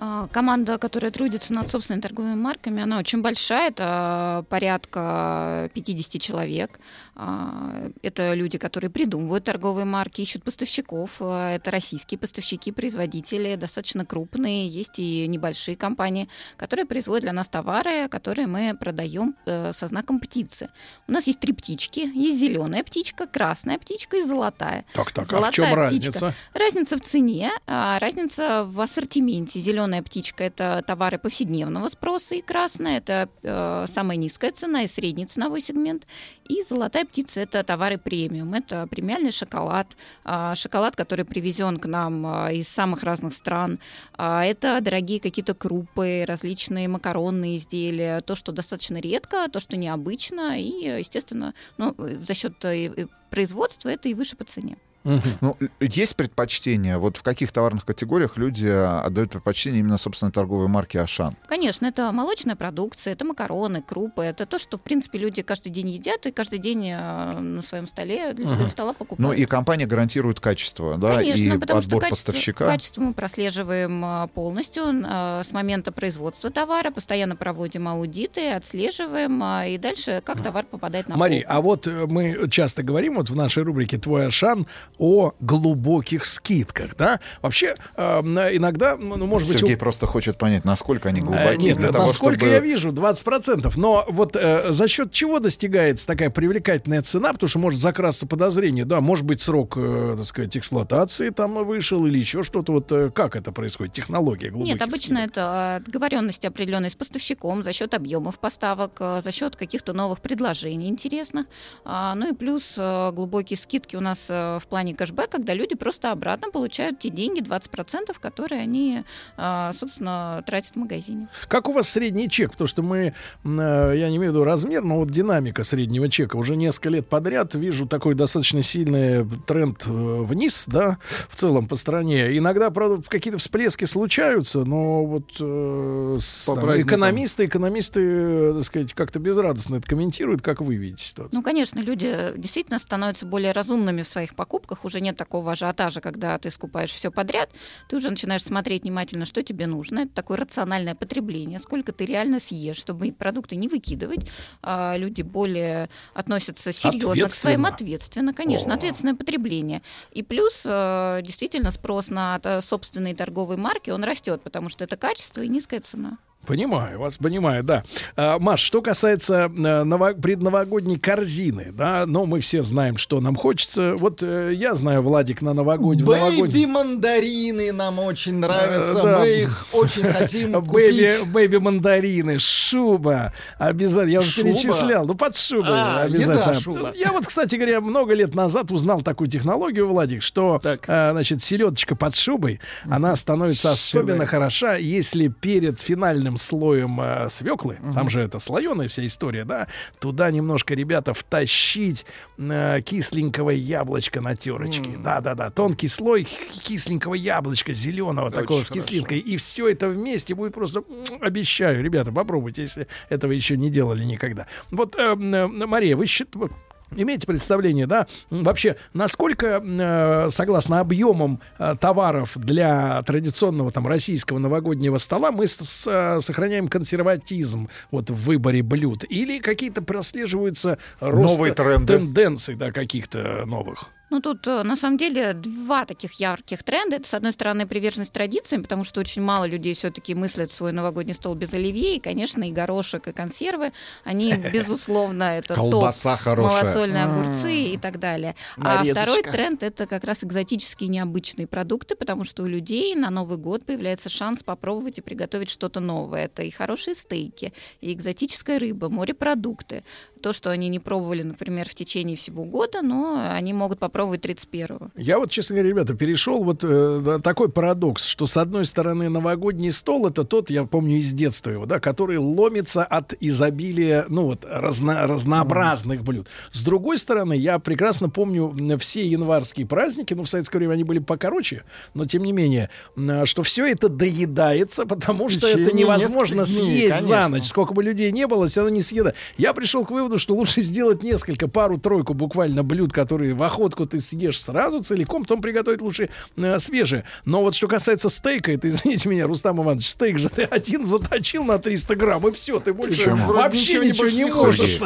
А, 0.00 0.28
Команда, 0.28 0.78
которая 0.78 1.10
трудится 1.10 1.52
над 1.52 1.68
собственными 1.68 2.02
торговыми 2.02 2.36
марками, 2.36 2.80
она 2.82 2.98
очень 2.98 3.20
большая, 3.20 3.70
это 3.70 4.44
порядка 4.48 5.70
50 5.74 6.22
человек. 6.22 6.78
А, 7.16 7.90
Это 8.02 8.34
люди, 8.34 8.58
которые 8.58 8.90
придумывают 8.90 9.44
торговые 9.44 9.84
марки, 9.84 10.20
ищут 10.20 10.44
поставщиков. 10.44 11.16
А, 11.20 11.56
Это 11.56 11.72
российские 11.72 12.18
поставщики, 12.18 12.70
производители, 12.70 13.56
достаточно 13.56 14.04
крупные. 14.06 14.68
Есть 14.68 14.98
и 15.00 15.26
небольшие 15.26 15.76
компании, 15.76 16.28
которые 16.56 16.86
производят 16.86 17.22
для 17.24 17.32
нас 17.32 17.48
товары, 17.48 18.08
которые 18.08 18.46
мы 18.46 18.76
продаем 18.78 19.34
э, 19.46 19.72
со 19.76 19.88
знаком 19.88 20.20
птицы. 20.20 20.68
У 21.08 21.12
нас 21.12 21.26
есть 21.26 21.40
три 21.40 21.52
птички. 21.52 22.00
Есть 22.14 22.38
зеленая 22.38 22.84
птичка, 22.84 23.26
красная 23.26 23.78
птичка 23.78 24.18
и 24.18 24.22
золотая. 24.24 24.84
Так, 24.92 25.10
так, 25.10 25.24
а 25.24 25.28
в 25.28 25.30
Золотая 25.30 25.52
чем 25.52 25.64
птичка. 25.64 25.76
разница? 26.20 26.34
Разница 26.54 26.96
в 26.96 27.00
цене, 27.00 27.50
а 27.66 27.98
разница 27.98 28.64
в 28.64 28.80
ассортименте. 28.80 29.58
Зеленая 29.58 29.87
птичка 30.02 30.44
это 30.44 30.82
товары 30.86 31.18
повседневного 31.18 31.88
спроса, 31.88 32.34
и 32.34 32.42
красная 32.42 32.98
это 32.98 33.28
э, 33.42 33.86
самая 33.92 34.16
низкая 34.16 34.52
цена 34.52 34.82
и 34.82 34.88
средний 34.88 35.26
ценовой 35.26 35.60
сегмент. 35.60 36.06
И 36.48 36.62
золотая 36.68 37.04
птица 37.04 37.40
это 37.40 37.62
товары 37.62 37.98
премиум. 37.98 38.54
Это 38.54 38.86
премиальный 38.86 39.32
шоколад, 39.32 39.96
а, 40.24 40.54
шоколад, 40.54 40.96
который 40.96 41.24
привезен 41.24 41.78
к 41.78 41.86
нам 41.86 42.26
а, 42.26 42.52
из 42.52 42.68
самых 42.68 43.02
разных 43.02 43.34
стран. 43.34 43.78
А, 44.16 44.44
Это 44.44 44.80
дорогие 44.80 45.20
какие-то 45.20 45.54
крупы, 45.54 46.24
различные 46.26 46.88
макаронные 46.88 47.56
изделия, 47.56 48.20
то, 48.20 48.34
что 48.34 48.52
достаточно 48.52 48.96
редко, 48.96 49.48
то, 49.48 49.60
что 49.60 49.76
необычно, 49.76 50.58
и, 50.58 50.98
естественно, 50.98 51.54
ну, 51.76 51.94
э, 51.98 52.18
за 52.26 52.34
счет 52.34 52.64
э, 52.64 52.86
э, 52.86 53.06
производства 53.30 53.88
это 53.88 54.08
и 54.08 54.14
выше 54.14 54.36
по 54.36 54.44
цене. 54.44 54.76
Ну, 55.04 55.56
есть 55.80 56.16
предпочтение? 56.16 56.98
Вот 56.98 57.16
в 57.16 57.22
каких 57.22 57.52
товарных 57.52 57.84
категориях 57.84 58.36
люди 58.36 58.66
а, 58.68 59.02
отдают 59.02 59.30
предпочтение 59.30 59.80
именно 59.80 59.96
собственной 59.98 60.32
торговой 60.32 60.68
марке 60.68 61.00
Ашан? 61.00 61.36
Конечно, 61.46 61.86
это 61.86 62.12
молочная 62.12 62.56
продукция, 62.56 63.12
это 63.14 63.24
макароны, 63.24 63.80
крупы, 63.82 64.22
это 64.22 64.44
то, 64.46 64.58
что, 64.58 64.76
в 64.76 64.82
принципе, 64.82 65.18
люди 65.18 65.42
каждый 65.42 65.70
день 65.70 65.90
едят 65.90 66.26
и 66.26 66.30
каждый 66.30 66.58
день 66.58 66.88
э, 66.90 67.38
на 67.38 67.62
своем 67.62 67.86
столе 67.88 68.32
для 68.34 68.44
своего 68.46 68.62
Мгм. 68.64 68.70
стола 68.70 68.92
покупают. 68.92 69.20
Ну 69.20 69.32
и 69.32 69.44
компания 69.46 69.86
гарантирует 69.86 70.40
качество, 70.40 70.98
да, 70.98 71.16
Конечно, 71.16 71.54
и 71.54 71.58
потому 71.58 71.80
что 71.80 71.88
отбор 71.88 72.02
качество, 72.02 72.32
поставщика. 72.32 72.66
качество 72.66 73.00
мы 73.00 73.14
прослеживаем 73.14 74.04
э, 74.04 74.28
полностью 74.34 74.84
э, 74.86 75.42
с 75.48 75.52
момента 75.52 75.92
производства 75.92 76.50
товара, 76.50 76.90
постоянно 76.90 77.36
проводим 77.36 77.88
аудиты, 77.88 78.50
отслеживаем, 78.50 79.42
э, 79.42 79.74
и 79.74 79.78
дальше 79.78 80.22
как 80.24 80.42
товар 80.42 80.64
попадает 80.64 81.08
на 81.08 81.16
Мари, 81.16 81.44
а 81.48 81.60
вот 81.60 81.86
э, 81.86 82.06
мы 82.06 82.48
часто 82.50 82.82
говорим 82.82 83.14
вот 83.16 83.30
в 83.30 83.36
нашей 83.36 83.62
рубрике 83.62 83.98
«Твой 83.98 84.26
Ашан» 84.26 84.66
о 84.98 85.32
глубоких 85.40 86.24
скидках, 86.24 86.96
да? 86.96 87.20
Вообще, 87.42 87.74
э, 87.96 88.20
иногда, 88.20 88.96
ну, 88.96 89.26
может 89.26 89.48
быть... 89.48 89.58
Сергей 89.58 89.76
у- 89.76 89.78
просто 89.78 90.06
хочет 90.06 90.38
понять, 90.38 90.64
насколько 90.64 91.08
они 91.08 91.20
Э, 91.20 91.24
глубокие. 91.24 91.58
Нет, 91.72 91.76
для 91.78 91.92
того, 91.92 92.06
насколько 92.06 92.40
чтобы... 92.40 92.52
я 92.52 92.60
вижу, 92.60 92.90
20%. 92.90 93.72
Но 93.76 94.04
вот 94.08 94.36
э, 94.36 94.72
за 94.72 94.88
счет 94.88 95.12
чего 95.12 95.38
достигается 95.40 96.06
такая 96.06 96.30
привлекательная 96.30 97.02
цена? 97.02 97.32
Потому 97.32 97.48
что 97.48 97.58
может 97.58 97.80
закрасться 97.80 98.26
подозрение. 98.26 98.84
Да, 98.84 99.00
может 99.00 99.24
быть, 99.24 99.40
срок, 99.40 99.74
э, 99.76 100.14
так 100.16 100.26
сказать, 100.26 100.56
эксплуатации 100.56 101.30
там 101.30 101.64
вышел 101.64 102.06
или 102.06 102.18
еще 102.18 102.42
что-то. 102.42 102.72
Вот 102.72 102.90
э, 102.92 103.10
как 103.10 103.36
это 103.36 103.52
происходит? 103.52 103.92
Технология 103.94 104.50
глубоких 104.50 104.74
Нет, 104.74 104.82
обычно 104.82 105.18
это 105.18 105.82
договоренности 105.86 106.46
определенные 106.46 106.90
с 106.90 106.94
поставщиком 106.94 107.62
за 107.62 107.72
счет 107.72 107.94
объемов 107.94 108.38
поставок, 108.38 108.92
э, 109.00 109.20
за 109.22 109.32
счет 109.32 109.56
каких-то 109.56 109.92
новых 109.92 110.20
предложений 110.20 110.88
интересных. 110.88 111.46
А, 111.84 112.14
Ну 112.14 112.30
и 112.30 112.34
плюс 112.34 112.74
э, 112.76 113.10
глубокие 113.12 113.56
скидки 113.56 113.96
у 113.96 114.00
нас 114.00 114.18
э, 114.28 114.58
в 114.60 114.66
плане 114.68 114.77
кэшбэк, 114.94 115.28
когда 115.30 115.54
люди 115.54 115.74
просто 115.74 116.12
обратно 116.12 116.50
получают 116.50 116.98
те 116.98 117.10
деньги, 117.10 117.40
20%, 117.40 118.16
которые 118.20 118.62
они, 118.62 119.02
э, 119.36 119.70
собственно, 119.74 120.42
тратят 120.46 120.72
в 120.72 120.76
магазине. 120.76 121.28
Как 121.48 121.68
у 121.68 121.72
вас 121.72 121.88
средний 121.88 122.28
чек? 122.30 122.52
Потому 122.52 122.68
что 122.68 122.82
мы, 122.82 123.14
э, 123.44 123.92
я 123.96 124.08
не 124.10 124.16
имею 124.16 124.32
в 124.32 124.34
виду 124.34 124.44
размер, 124.44 124.82
но 124.84 124.98
вот 124.98 125.10
динамика 125.10 125.64
среднего 125.64 126.08
чека. 126.08 126.36
Уже 126.36 126.56
несколько 126.56 126.90
лет 126.90 127.08
подряд 127.08 127.54
вижу 127.54 127.86
такой 127.86 128.14
достаточно 128.14 128.62
сильный 128.62 129.26
тренд 129.46 129.84
э, 129.86 129.90
вниз, 129.90 130.64
да, 130.66 130.98
в 131.28 131.36
целом 131.36 131.66
по 131.66 131.76
стране. 131.76 132.36
Иногда, 132.36 132.70
правда, 132.70 133.02
какие-то 133.08 133.38
всплески 133.38 133.84
случаются, 133.84 134.64
но 134.64 135.04
вот 135.04 135.30
э, 135.40 136.18
По 136.46 136.54
там, 136.54 136.64
праздникам. 136.64 136.88
экономисты, 136.90 137.46
экономисты, 137.46 138.00
э, 138.02 138.52
так 138.56 138.64
сказать, 138.64 138.94
как-то 138.94 139.18
безрадостно 139.18 139.76
это 139.76 139.88
комментируют. 139.88 140.42
Как 140.42 140.60
вы 140.60 140.76
видите 140.76 141.04
ситуацию? 141.04 141.34
Ну, 141.34 141.42
конечно, 141.42 141.78
люди 141.80 142.32
действительно 142.36 142.78
становятся 142.78 143.26
более 143.26 143.52
разумными 143.52 144.02
в 144.02 144.06
своих 144.06 144.34
покупках. 144.34 144.67
Уже 144.84 145.00
нет 145.00 145.16
такого 145.16 145.52
ажиотажа, 145.52 146.00
когда 146.00 146.38
ты 146.38 146.50
скупаешь 146.50 146.90
все 146.90 147.10
подряд. 147.10 147.50
Ты 147.88 147.96
уже 147.96 148.10
начинаешь 148.10 148.42
смотреть 148.42 148.82
внимательно, 148.82 149.24
что 149.26 149.42
тебе 149.42 149.66
нужно. 149.66 150.00
Это 150.00 150.14
такое 150.14 150.38
рациональное 150.38 150.94
потребление. 150.94 151.58
Сколько 151.58 151.92
ты 151.92 152.06
реально 152.06 152.40
съешь, 152.40 152.76
чтобы 152.76 153.12
продукты 153.12 153.56
не 153.56 153.68
выкидывать. 153.68 154.28
А 154.62 154.96
люди 154.96 155.22
более 155.22 155.88
относятся 156.14 156.72
серьезно 156.72 157.28
к 157.28 157.32
своим 157.32 157.66
Ответственно. 157.66 158.32
конечно, 158.32 158.72
О. 158.72 158.76
ответственное 158.76 159.14
потребление. 159.14 159.82
И 160.12 160.22
плюс 160.22 160.62
э, 160.64 161.20
действительно 161.22 161.70
спрос 161.70 162.08
на 162.08 162.40
собственные 162.62 163.14
торговые 163.14 163.58
марки, 163.58 163.90
он 163.90 164.04
растет, 164.04 164.42
потому 164.42 164.68
что 164.68 164.84
это 164.84 164.96
качество 164.96 165.40
и 165.40 165.48
низкая 165.48 165.80
цена. 165.80 166.18
Понимаю 166.48 166.98
вас, 166.98 167.18
понимаю, 167.18 167.62
да. 167.62 167.84
А, 168.16 168.38
Маш, 168.38 168.62
что 168.62 168.80
касается 168.80 169.52
э, 169.54 169.84
ново- 169.84 170.14
предновогодней 170.14 170.98
корзины, 170.98 171.72
да, 171.72 172.04
ну, 172.06 172.24
мы 172.24 172.40
все 172.40 172.62
знаем, 172.62 172.96
что 172.96 173.20
нам 173.20 173.36
хочется. 173.36 173.94
Вот 173.96 174.22
э, 174.22 174.52
я 174.54 174.74
знаю, 174.74 175.02
Владик, 175.02 175.42
на 175.42 175.52
новогоднюю... 175.52 176.06
Baby 176.06 176.64
мандарины 176.64 177.70
нам 177.72 177.98
очень 177.98 178.36
нравятся. 178.36 178.98
Э, 178.98 179.02
да. 179.02 179.18
Мы 179.18 179.28
их 179.42 179.66
очень 179.72 180.04
хотим 180.04 180.54
купить. 180.64 181.22
baby 181.26 181.58
мандарины, 181.58 182.38
шуба, 182.38 183.34
обязательно, 183.58 184.12
я 184.12 184.20
уже 184.20 184.42
перечислял, 184.42 185.04
ну 185.04 185.14
под 185.14 185.36
шубой 185.36 185.68
А, 185.70 186.04
обязательно. 186.04 186.50
еда, 186.50 186.54
шуба. 186.54 186.92
Я 186.96 187.12
вот, 187.12 187.26
кстати 187.26 187.56
говоря, 187.56 187.82
много 187.82 188.14
лет 188.14 188.34
назад 188.34 188.70
узнал 188.70 189.02
такую 189.02 189.28
технологию, 189.28 189.86
Владик, 189.86 190.22
что, 190.22 190.58
э, 190.64 190.78
значит, 191.10 191.42
селедочка 191.42 191.94
под 191.94 192.16
шубой, 192.16 192.58
она 192.88 193.14
становится 193.16 193.72
особенно 193.72 194.24
хороша, 194.24 194.76
если 194.76 195.28
перед 195.28 195.78
финальным 195.78 196.37
слоем 196.38 197.00
э, 197.00 197.28
свеклы, 197.28 197.78
там 197.94 198.08
же 198.10 198.20
это 198.20 198.38
слоеная 198.38 198.88
вся 198.88 199.04
история, 199.04 199.44
да, 199.44 199.66
туда 200.00 200.30
немножко, 200.30 200.74
ребята, 200.74 201.12
втащить 201.14 202.06
э, 202.38 202.80
кисленького 202.82 203.50
яблочка 203.50 204.20
на 204.20 204.34
терочке, 204.36 204.90
да-да-да, 204.98 205.50
тонкий 205.50 205.88
слой 205.88 206.24
кисленького 206.62 207.14
яблочка 207.14 207.72
зеленого 207.72 208.26
Очень 208.26 208.36
такого 208.36 208.62
с 208.62 208.68
хорошо. 208.68 208.86
кислинкой, 208.86 209.18
и 209.18 209.36
все 209.36 209.68
это 209.68 209.88
вместе 209.88 210.34
будет 210.34 210.54
просто, 210.54 210.82
обещаю, 211.20 211.82
ребята, 211.82 212.12
попробуйте, 212.12 212.62
если 212.62 212.86
этого 213.08 213.32
еще 213.32 213.56
не 213.56 213.70
делали 213.70 214.04
никогда. 214.04 214.46
Вот, 214.70 214.96
э, 214.96 215.00
э, 215.14 215.46
Мария, 215.46 215.96
вы 215.96 216.06
счит- 216.06 216.34
вот 216.34 216.52
Имеете 216.96 217.26
представление, 217.26 217.86
да, 217.86 218.06
вообще, 218.30 218.76
насколько, 218.94 219.62
э, 219.62 220.30
согласно 220.30 220.80
объемам 220.80 221.40
э, 221.58 221.74
товаров 221.78 222.32
для 222.34 223.02
традиционного 223.02 223.70
там 223.70 223.86
российского 223.86 224.38
новогоднего 224.38 224.98
стола, 224.98 225.30
мы 225.30 225.46
с- 225.46 225.56
с- 225.58 225.86
э, 225.86 226.20
сохраняем 226.22 226.68
консерватизм 226.68 227.68
вот 227.90 228.10
в 228.10 228.14
выборе 228.14 228.62
блюд? 228.62 229.04
Или 229.08 229.38
какие-то 229.38 229.82
прослеживаются 229.82 230.78
рост 231.00 231.34
Новые 231.36 231.52
тренды. 231.52 231.98
тенденций, 231.98 232.54
да, 232.54 232.72
каких-то 232.72 233.44
новых? 233.46 233.90
Ну, 234.10 234.20
тут, 234.20 234.46
э, 234.46 234.62
на 234.62 234.76
самом 234.76 234.96
деле, 234.96 235.34
два 235.34 235.84
таких 235.84 236.14
ярких 236.14 236.62
тренда. 236.62 236.96
Это, 236.96 237.08
с 237.08 237.14
одной 237.14 237.32
стороны, 237.32 237.66
приверженность 237.66 238.12
традициям, 238.12 238.62
потому 238.62 238.84
что 238.84 239.00
очень 239.00 239.20
мало 239.22 239.44
людей 239.44 239.74
все-таки 239.74 240.14
мыслят 240.14 240.50
свой 240.50 240.72
новогодний 240.72 241.14
стол 241.14 241.34
без 241.34 241.52
оливье. 241.52 241.96
И, 241.96 242.00
конечно, 242.00 242.48
и 242.48 242.52
горошек, 242.52 243.06
и 243.08 243.12
консервы, 243.12 243.72
они, 244.04 244.32
безусловно, 244.52 245.24
это 245.24 245.54
Колбаса 245.54 246.12
топ. 246.12 246.20
хорошая. 246.20 246.62
Малосольные 246.64 247.04
огурцы 247.04 247.52
и 247.52 247.78
так 247.78 247.98
далее. 247.98 248.34
А 248.56 248.82
второй 248.82 249.22
тренд— 249.22 249.62
это 249.62 249.86
как 249.86 250.04
раз 250.04 250.24
экзотические 250.24 250.88
необычные 250.88 251.46
продукты, 251.46 251.94
потому 251.94 252.24
что 252.24 252.44
у 252.44 252.46
людей 252.46 252.94
на 252.94 253.10
Новый 253.10 253.36
год 253.36 253.66
появляется 253.66 254.08
шанс 254.08 254.42
попробовать 254.42 254.98
и 254.98 255.02
приготовить 255.02 255.50
что-то 255.50 255.80
новое. 255.80 256.24
Это 256.24 256.42
и 256.42 256.50
хорошие 256.50 256.94
стейки, 256.94 257.52
и 257.80 257.92
экзотическая 257.92 258.58
рыба, 258.58 258.88
морепродукты. 258.88 259.82
То, 260.22 260.32
что 260.32 260.50
они 260.50 260.68
не 260.68 260.80
пробовали, 260.80 261.22
например, 261.22 261.68
в 261.68 261.74
течение 261.74 262.16
всего 262.16 262.44
года, 262.44 262.82
но 262.82 263.30
они 263.32 263.52
могут 263.52 263.78
попробовать 263.78 263.97
попробовать 263.98 264.24
31-го. 264.24 264.90
Я 264.96 265.18
вот, 265.18 265.30
честно 265.32 265.56
говоря, 265.56 265.70
ребята, 265.70 265.94
перешел 265.94 266.44
вот 266.44 266.60
э, 266.62 267.18
такой 267.22 267.48
парадокс, 267.48 268.04
что 268.04 268.26
с 268.26 268.36
одной 268.36 268.64
стороны 268.64 269.08
новогодний 269.08 269.72
стол 269.72 270.06
это 270.06 270.22
тот, 270.22 270.50
я 270.50 270.64
помню 270.64 270.98
из 270.98 271.12
детства 271.12 271.50
его, 271.50 271.66
да, 271.66 271.80
который 271.80 272.18
ломится 272.18 272.84
от 272.84 273.14
изобилия, 273.18 274.06
ну 274.08 274.26
вот 274.26 274.46
разно, 274.48 275.08
разнообразных 275.08 276.04
блюд. 276.04 276.28
С 276.52 276.62
другой 276.62 276.98
стороны, 276.98 277.32
я 277.32 277.58
прекрасно 277.58 278.08
помню 278.08 278.78
все 278.78 279.04
январские 279.04 279.66
праздники, 279.66 280.14
ну 280.14 280.22
в 280.22 280.28
советское 280.28 280.58
время 280.58 280.74
они 280.74 280.84
были 280.84 281.00
покороче, 281.00 281.64
но 281.94 282.04
тем 282.06 282.22
не 282.22 282.32
менее, 282.32 282.70
м, 282.96 283.26
что 283.26 283.42
все 283.42 283.66
это 283.66 283.88
доедается, 283.88 284.86
потому 284.86 285.28
что 285.28 285.48
это 285.48 285.58
течение 285.58 285.86
невозможно 285.86 286.44
съесть 286.44 287.00
за 287.02 287.08
конечно. 287.08 287.28
ночь. 287.28 287.46
Сколько 287.46 287.74
бы 287.74 287.82
людей 287.82 288.12
не 288.12 288.28
было, 288.28 288.46
все 288.46 288.60
равно 288.60 288.76
не 288.76 288.82
съеда. 288.82 289.14
Я 289.36 289.52
пришел 289.54 289.84
к 289.84 289.90
выводу, 289.90 290.18
что 290.18 290.36
лучше 290.36 290.60
сделать 290.60 291.02
несколько, 291.02 291.48
пару-тройку 291.48 292.14
буквально 292.14 292.62
блюд, 292.62 292.92
которые 292.92 293.34
в 293.34 293.42
охотку 293.42 293.87
ты 293.88 294.00
съешь 294.00 294.40
сразу 294.40 294.80
целиком, 294.82 295.22
потом 295.22 295.40
приготовить 295.40 295.80
лучше 295.80 296.10
э, 296.36 296.58
свежие. 296.58 297.04
Но 297.24 297.42
вот 297.42 297.54
что 297.54 297.68
касается 297.68 298.08
стейка, 298.08 298.52
это, 298.52 298.68
извините 298.68 299.08
меня, 299.08 299.26
Рустам 299.26 299.60
Иванович, 299.62 299.88
стейк 299.90 300.18
же 300.18 300.28
ты 300.28 300.42
один 300.44 300.86
заточил 300.86 301.44
на 301.44 301.58
300 301.58 301.94
грамм, 301.96 302.28
и 302.28 302.32
все, 302.32 302.58
ты 302.60 302.72
больше 302.72 302.98
Почему? 302.98 303.32
Вообще 303.32 303.78
ничего 303.78 304.06
ничего, 304.06 304.08
не 304.08 304.24
можешь. 304.26 304.80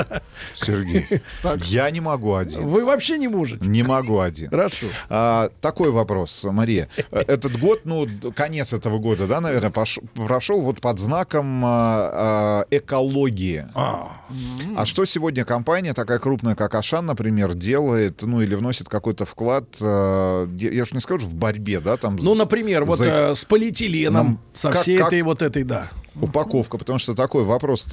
Сергей, 0.57 1.07
я 1.67 1.91
не 1.91 2.01
могу 2.01 2.35
один. 2.35 2.67
Вы 2.69 2.85
вообще 2.85 3.19
не 3.19 3.29
можете. 3.29 3.69
Не 3.69 3.83
могу 3.83 4.21
один. 4.21 4.51
Хорошо. 4.51 4.87
А, 5.09 5.51
такой 5.61 5.91
вопрос, 5.91 6.45
Мария. 6.45 6.89
Э, 7.11 7.21
Этот 7.27 7.59
год, 7.59 7.81
ну, 7.85 8.07
конец 8.35 8.73
этого 8.73 8.99
года, 8.99 9.27
да, 9.27 9.41
наверное, 9.41 9.71
пош- 9.71 10.01
прошел 10.15 10.63
вот 10.63 10.81
под 10.81 10.99
знаком 10.99 11.63
а, 11.65 12.11
а, 12.13 12.67
экологии. 12.71 13.67
А 13.75 14.87
что 14.87 15.05
сегодня 15.05 15.45
компания, 15.45 15.95
такая 15.95 16.19
крупная, 16.19 16.55
как 16.55 16.75
Ашан, 16.75 17.07
например, 17.07 17.55
делает, 17.55 18.23
ну, 18.23 18.41
или 18.41 18.55
вносит 18.55 18.89
какой-то 18.93 19.25
вклад, 19.25 19.65
э, 19.81 20.47
я 20.59 20.83
уж 20.83 20.93
не 20.93 21.01
скажу, 21.01 21.27
в 21.27 21.35
борьбе, 21.35 21.81
да, 21.81 21.97
там... 21.97 22.17
Ну, 22.17 22.35
например, 22.35 22.85
вот 22.85 22.99
за 22.99 23.05
э, 23.07 23.35
с 23.35 23.45
полиэтиленом, 23.45 24.27
Нам 24.27 24.41
со 24.53 24.71
как- 24.71 24.83
всей 24.83 24.99
как- 24.99 25.09
этой 25.09 25.23
вот 25.23 25.41
этой, 25.43 25.65
да. 25.65 25.91
упаковка, 26.21 26.77
потому 26.79 26.99
что 26.99 27.15
такой 27.15 27.45
вопрос 27.45 27.87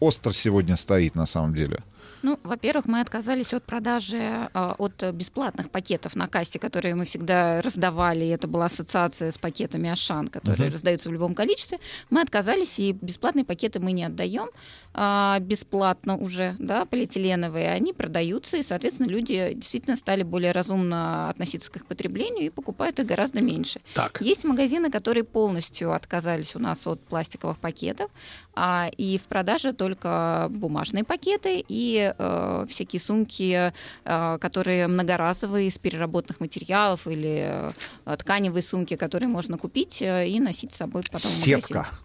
остро 0.00 0.32
сегодня 0.32 0.76
стоит 0.76 1.14
на 1.14 1.26
самом 1.26 1.54
деле. 1.54 1.78
Ну, 2.22 2.38
во-первых, 2.42 2.86
мы 2.86 3.00
отказались 3.02 3.52
от 3.52 3.64
продажи 3.64 4.16
э, 4.16 4.72
от 4.78 5.02
бесплатных 5.12 5.68
пакетов 5.70 6.16
на 6.16 6.26
кассе, 6.26 6.58
которые 6.58 6.94
мы 6.94 7.04
всегда 7.04 7.60
раздавали. 7.60 8.24
и 8.24 8.28
Это 8.28 8.48
была 8.48 8.64
ассоциация 8.64 9.30
с 9.30 9.36
пакетами 9.36 9.90
Ашан, 9.90 10.28
которые 10.28 10.68
Мгм. 10.68 10.74
раздаются 10.74 11.10
в 11.10 11.12
любом 11.12 11.34
количестве. 11.34 11.78
Мы 12.08 12.22
отказались, 12.22 12.78
и 12.78 12.92
бесплатные 12.92 13.44
пакеты 13.44 13.78
мы 13.78 13.92
не 13.92 14.04
отдаем 14.04 14.48
а, 14.94 15.38
бесплатно 15.40 16.16
уже, 16.16 16.54
да, 16.58 16.84
полиэтиленовые. 16.84 17.70
Они 17.70 17.92
продаются, 17.92 18.56
и, 18.56 18.62
соответственно, 18.62 19.08
люди 19.08 19.52
действительно 19.54 19.96
стали 19.96 20.22
более 20.22 20.52
разумно 20.52 21.30
относиться 21.30 21.70
к 21.70 21.76
их 21.76 21.86
потреблению 21.86 22.46
и 22.46 22.50
покупают 22.50 23.00
их 23.00 23.06
гораздо 23.06 23.40
меньше. 23.40 23.80
Так. 23.94 24.20
Есть 24.20 24.44
магазины, 24.44 24.90
которые 24.90 25.24
полностью 25.24 25.92
отказались 25.92 26.54
у 26.54 26.58
нас 26.58 26.86
от 26.86 27.00
пластиковых 27.00 27.58
пакетов, 27.58 28.10
а, 28.54 28.88
и 28.96 29.18
в 29.18 29.22
продаже 29.22 29.72
только 29.72 30.46
бумажные 30.50 31.04
пакеты 31.04 31.64
и 31.66 32.14
э, 32.16 32.66
всякие 32.68 33.00
сумки, 33.00 33.72
э, 34.04 34.38
которые 34.38 34.86
многоразовые 34.86 35.68
из 35.68 35.78
переработанных 35.78 36.40
материалов 36.40 37.06
или 37.06 37.72
э, 38.06 38.16
тканевые 38.16 38.62
сумки, 38.62 38.94
которые 38.94 39.28
можно 39.28 39.58
купить 39.58 40.00
э, 40.00 40.28
и 40.28 40.38
носить 40.38 40.72
с 40.72 40.76
собой 40.76 41.02
потом 41.10 41.30
магазин. 41.30 41.54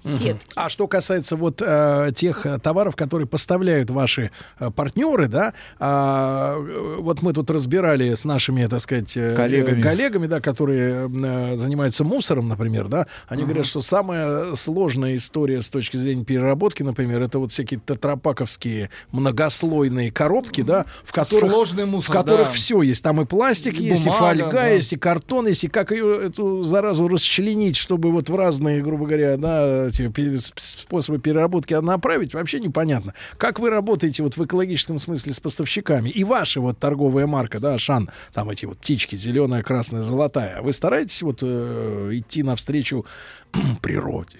Мгм. 0.03 0.17
Сетки. 0.17 0.51
А 0.55 0.69
что 0.69 0.87
касается 0.87 1.35
вот 1.35 1.61
э, 1.61 2.11
тех 2.15 2.45
э, 2.45 2.57
товаров, 2.79 2.95
которые 2.95 3.27
поставляют 3.27 3.89
ваши 3.89 4.31
э, 4.57 4.71
партнеры, 4.71 5.27
да, 5.27 5.53
а, 5.79 6.55
э, 6.57 6.95
вот 6.99 7.21
мы 7.21 7.33
тут 7.33 7.49
разбирали 7.51 8.15
с 8.15 8.23
нашими, 8.23 8.65
так 8.67 8.79
сказать, 8.79 9.17
э, 9.17 9.35
Коллегами. 9.35 9.81
коллегами, 9.81 10.27
да, 10.27 10.39
которые 10.39 11.09
занимаются 11.57 12.05
мусором, 12.05 12.47
например, 12.47 12.87
да, 12.87 13.07
они 13.27 13.43
говорят, 13.43 13.65
что 13.65 13.81
самая 13.81 14.55
сложная 14.55 15.17
история 15.17 15.61
с 15.61 15.69
точки 15.69 15.97
зрения 15.97 16.23
переработки, 16.23 16.81
например, 16.81 17.21
это 17.21 17.39
вот 17.39 17.51
всякие 17.51 17.81
тетрапаковские 17.85 18.91
многослойные 19.11 20.09
коробки, 20.09 20.61
да, 20.61 20.85
в 21.03 21.11
которых 21.11 21.51
Сложный 21.51 21.85
мусор, 21.85 22.15
в 22.15 22.17
которых 22.17 22.47
да. 22.47 22.53
все 22.53 22.81
есть, 22.81 23.03
там 23.03 23.19
и 23.19 23.25
пластик 23.25 23.77
И 23.77 23.83
есть, 23.83 24.05
и 24.05 24.05
бумага, 24.05 24.25
фольга 24.25 24.51
да. 24.53 24.67
есть, 24.69 24.93
и 24.93 24.97
картон 24.97 25.47
есть, 25.47 25.65
и 25.65 25.67
как 25.67 25.91
ее 25.91 26.27
эту 26.27 26.63
заразу 26.63 27.09
расчленить, 27.09 27.75
чтобы 27.75 28.09
вот 28.11 28.29
в 28.29 28.35
разные, 28.35 28.81
грубо 28.81 29.05
говоря, 29.05 29.35
да, 29.35 29.87
эти 29.87 30.39
способы 30.57 31.19
переработки 31.19 31.73
направить, 31.89 32.33
вообще 32.33 32.59
непонятно. 32.69 33.13
Как 33.37 33.59
вы 33.59 33.69
работаете 33.69 34.23
вот 34.23 34.37
в 34.37 34.45
экологическом 34.45 34.99
смысле 34.99 35.33
с 35.33 35.39
поставщиками? 35.39 36.09
И 36.09 36.23
ваша 36.23 36.61
вот 36.61 36.79
торговая 36.79 37.27
марка, 37.27 37.59
да, 37.59 37.77
Шан, 37.77 38.09
там 38.33 38.49
эти 38.49 38.65
вот 38.65 38.79
птички, 38.79 39.15
зеленая, 39.15 39.63
красная, 39.63 40.01
золотая. 40.01 40.61
Вы 40.61 40.73
стараетесь 40.73 41.21
вот 41.21 41.39
э, 41.41 42.09
идти 42.13 42.43
навстречу 42.43 43.05
природе? 43.81 44.37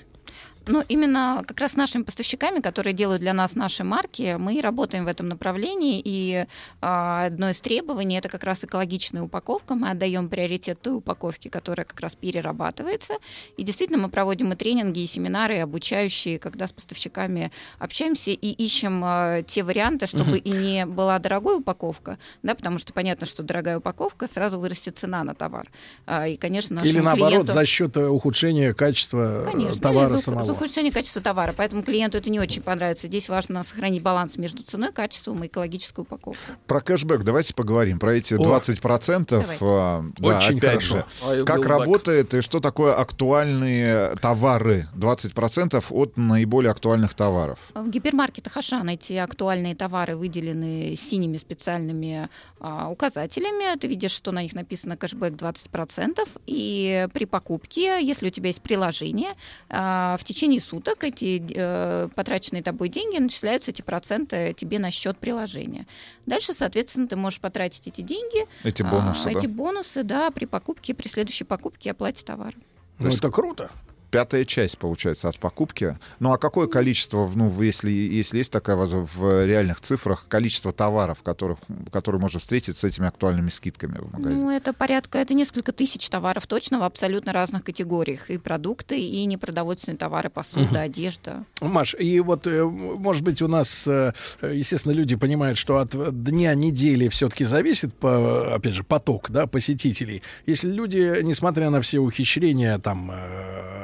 Ну, 0.68 0.84
именно 0.88 1.44
как 1.48 1.60
раз 1.60 1.72
с 1.72 1.76
нашими 1.76 2.04
поставщиками, 2.04 2.60
которые 2.60 2.94
делают 2.94 3.22
для 3.22 3.34
нас 3.34 3.56
наши 3.56 3.84
марки, 3.84 4.36
мы 4.38 4.62
работаем 4.62 5.06
в 5.06 5.08
этом 5.08 5.28
направлении. 5.28 6.02
И 6.04 6.46
а, 6.82 7.26
одно 7.26 7.50
из 7.50 7.60
требований 7.62 8.18
это 8.18 8.30
как 8.30 8.44
раз 8.44 8.64
экологичная 8.64 9.24
упаковка. 9.24 9.76
Мы 9.76 9.90
отдаем 9.90 10.30
приоритет 10.30 10.82
той 10.82 10.98
упаковке, 10.98 11.50
которая 11.50 11.86
как 11.86 12.00
раз 12.00 12.16
перерабатывается. 12.16 13.16
И 13.58 13.64
действительно 13.64 13.98
мы 14.00 14.10
проводим 14.10 14.52
и 14.52 14.56
тренинги, 14.56 15.00
и 15.00 15.08
семинары, 15.08 15.56
и 15.56 15.60
обучающие, 15.60 16.38
когда 16.40 16.68
с 16.68 16.72
поставщиками 16.72 17.52
общаемся 17.80 18.32
и 18.32 18.36
ищем 18.52 19.02
а, 19.04 19.42
те 19.44 19.64
варианты, 19.64 20.06
чтобы 20.08 20.32
Мгм. 20.32 20.38
и 20.38 20.50
не 20.52 20.86
была 20.86 21.18
дорогая 21.20 21.56
упаковка, 21.58 22.20
да, 22.44 22.54
потому 22.54 22.78
что 22.78 22.94
понятно, 22.94 23.26
что 23.26 23.42
дорогая 23.44 23.80
упаковка 23.80 24.28
сразу 24.28 24.60
вырастет 24.60 24.98
цена 24.98 25.24
на 25.24 25.34
товар. 25.34 25.68
А, 26.06 26.28
И, 26.28 26.36
конечно, 26.36 26.80
Или 26.84 27.00
наоборот, 27.00 27.30
клиенту... 27.30 27.54
за 27.54 27.66
счет 27.66 27.98
э, 27.98 28.06
ухудшения 28.06 28.74
качества 28.74 29.42
э, 29.42 29.46
Конечно, 29.52 29.82
товара 29.82 30.18
самого? 30.18 30.49
За 30.50 30.56
ухудшение 30.56 30.92
качества 30.92 31.22
товара. 31.22 31.54
Поэтому 31.56 31.84
клиенту 31.84 32.18
это 32.18 32.30
не 32.30 32.40
очень 32.40 32.62
понравится. 32.62 33.08
Здесь 33.08 33.30
важно 33.30 33.64
сохранить 33.64 34.04
баланс 34.04 34.38
между 34.38 34.64
ценой, 34.64 34.92
качеством 34.92 35.44
и 35.44 35.48
экологической 35.48 36.02
упаковкой. 36.02 36.56
Про 36.68 36.82
кэшбэк 36.82 37.24
давайте 37.24 37.54
поговорим. 37.54 38.00
Про 38.00 38.16
эти 38.16 38.34
О, 38.34 38.38
20%. 38.38 39.26
давайте. 39.30 39.58
а, 39.62 40.04
да, 40.18 40.38
Очень 40.38 40.58
опять 40.58 40.84
хорошо. 40.84 40.96
же. 40.98 41.06
I 41.26 41.46
Как 41.46 41.66
работает 41.66 42.34
и 42.34 42.42
что 42.42 42.60
такое 42.60 42.94
актуальные 42.96 44.16
товары? 44.22 44.88
20% 44.96 45.84
от 45.90 46.18
наиболее 46.18 46.72
актуальных 46.72 47.14
товаров. 47.14 47.60
В 47.74 47.90
гипермаркетах 47.90 48.56
Ашан 48.58 48.90
эти 48.90 49.14
актуальные 49.14 49.76
товары 49.76 50.16
выделены 50.16 50.96
синими 50.96 51.38
специальными 51.38 52.30
а, 52.60 52.90
указателями. 52.90 53.78
Ты 53.78 53.88
видишь, 53.88 54.12
что 54.12 54.32
на 54.32 54.44
них 54.44 54.54
написано 54.54 54.98
кэшбэк 54.98 55.34
20%. 55.34 56.28
И 56.46 57.08
при 57.14 57.26
покупке, 57.26 58.04
если 58.06 58.28
у 58.28 58.32
тебя 58.32 58.48
есть 58.48 58.62
приложение, 58.62 59.32
а, 59.70 60.18
в 60.20 60.24
течение 60.24 60.60
суток 60.60 61.04
эти 61.04 61.42
э, 61.56 62.10
потраченные 62.16 62.64
тобой 62.64 62.90
деньги 62.90 63.18
начисляются 63.18 63.72
эти 63.72 63.82
проценты 63.82 64.54
тебе 64.58 64.80
на 64.80 64.92
счет 64.92 65.18
приложения. 65.18 65.88
Дальше, 66.26 66.54
соответственно, 66.54 67.08
ты 67.08 67.16
можешь 67.16 67.40
потратить 67.40 67.88
эти 67.88 68.02
деньги. 68.02 68.46
Эти 68.64 68.82
а, 68.84 68.86
бонусы, 68.86 69.24
да? 69.26 69.40
Эти 69.40 69.48
бонусы, 69.48 70.04
да, 70.04 70.32
при 70.32 70.46
покупке, 70.46 70.94
при 70.94 71.08
следующей 71.08 71.44
покупке 71.44 71.92
оплате 71.92 72.26
товара. 72.26 72.56
Ну, 73.00 73.10
это 73.10 73.32
круто. 73.32 73.72
Пятая 74.12 74.46
часть, 74.46 74.78
получается, 74.78 75.30
от 75.30 75.38
покупки. 75.40 75.98
Ну, 76.20 76.32
а 76.32 76.38
какое 76.38 76.68
количество, 76.68 77.32
ну, 77.34 77.62
если, 77.62 77.92
если 77.92 78.38
есть 78.38 78.52
такая 78.52 78.76
возможность, 78.76 79.00
в 79.16 79.46
реальных 79.46 79.82
цифрах, 79.82 80.26
количество 80.28 80.72
товаров, 80.72 81.22
которых, 81.24 81.60
которые 81.92 82.22
можно 82.22 82.40
встретить 82.40 82.78
с 82.78 82.84
этими 82.84 83.08
актуальными 83.08 83.50
скидками 83.50 83.98
в 84.00 84.12
магазине? 84.12 84.42
Ну, 84.42 84.50
это 84.50 84.74
порядка, 84.74 85.20
это 85.20 85.34
несколько 85.34 85.72
тысяч 85.72 86.10
товаров 86.10 86.48
точно 86.48 86.80
в 86.80 86.84
абсолютно 86.84 87.34
разных 87.34 87.64
категориях. 87.64 88.30
И 88.30 88.38
продукты, 88.38 89.00
и 89.00 89.26
непродовольственные 89.26 89.98
товары, 89.98 90.30
посуда, 90.30 90.82
одежда. 90.82 91.46
Маш, 91.62 91.96
и 91.98 92.20
вот, 92.20 92.48
э, 92.48 92.64
может 92.64 93.24
быть, 93.24 93.42
у 93.42 93.48
нас, 93.48 93.88
э, 93.88 94.14
естественно, 94.42 94.94
люди 94.94 95.16
понимают, 95.16 95.58
что 95.58 95.78
от 95.78 95.92
дня 96.24 96.54
недели 96.56 97.08
все-таки 97.10 97.46
зависит, 97.46 97.94
по, 97.94 98.56
опять 98.56 98.74
же, 98.74 98.84
поток 98.84 99.30
да, 99.30 99.48
посетителей. 99.48 100.24
Если 100.46 100.70
люди, 100.70 101.22
несмотря 101.22 101.70
на 101.70 101.82
все 101.82 102.00
ухищрения, 102.00 102.78
там, 102.80 103.12
э, 103.12 103.79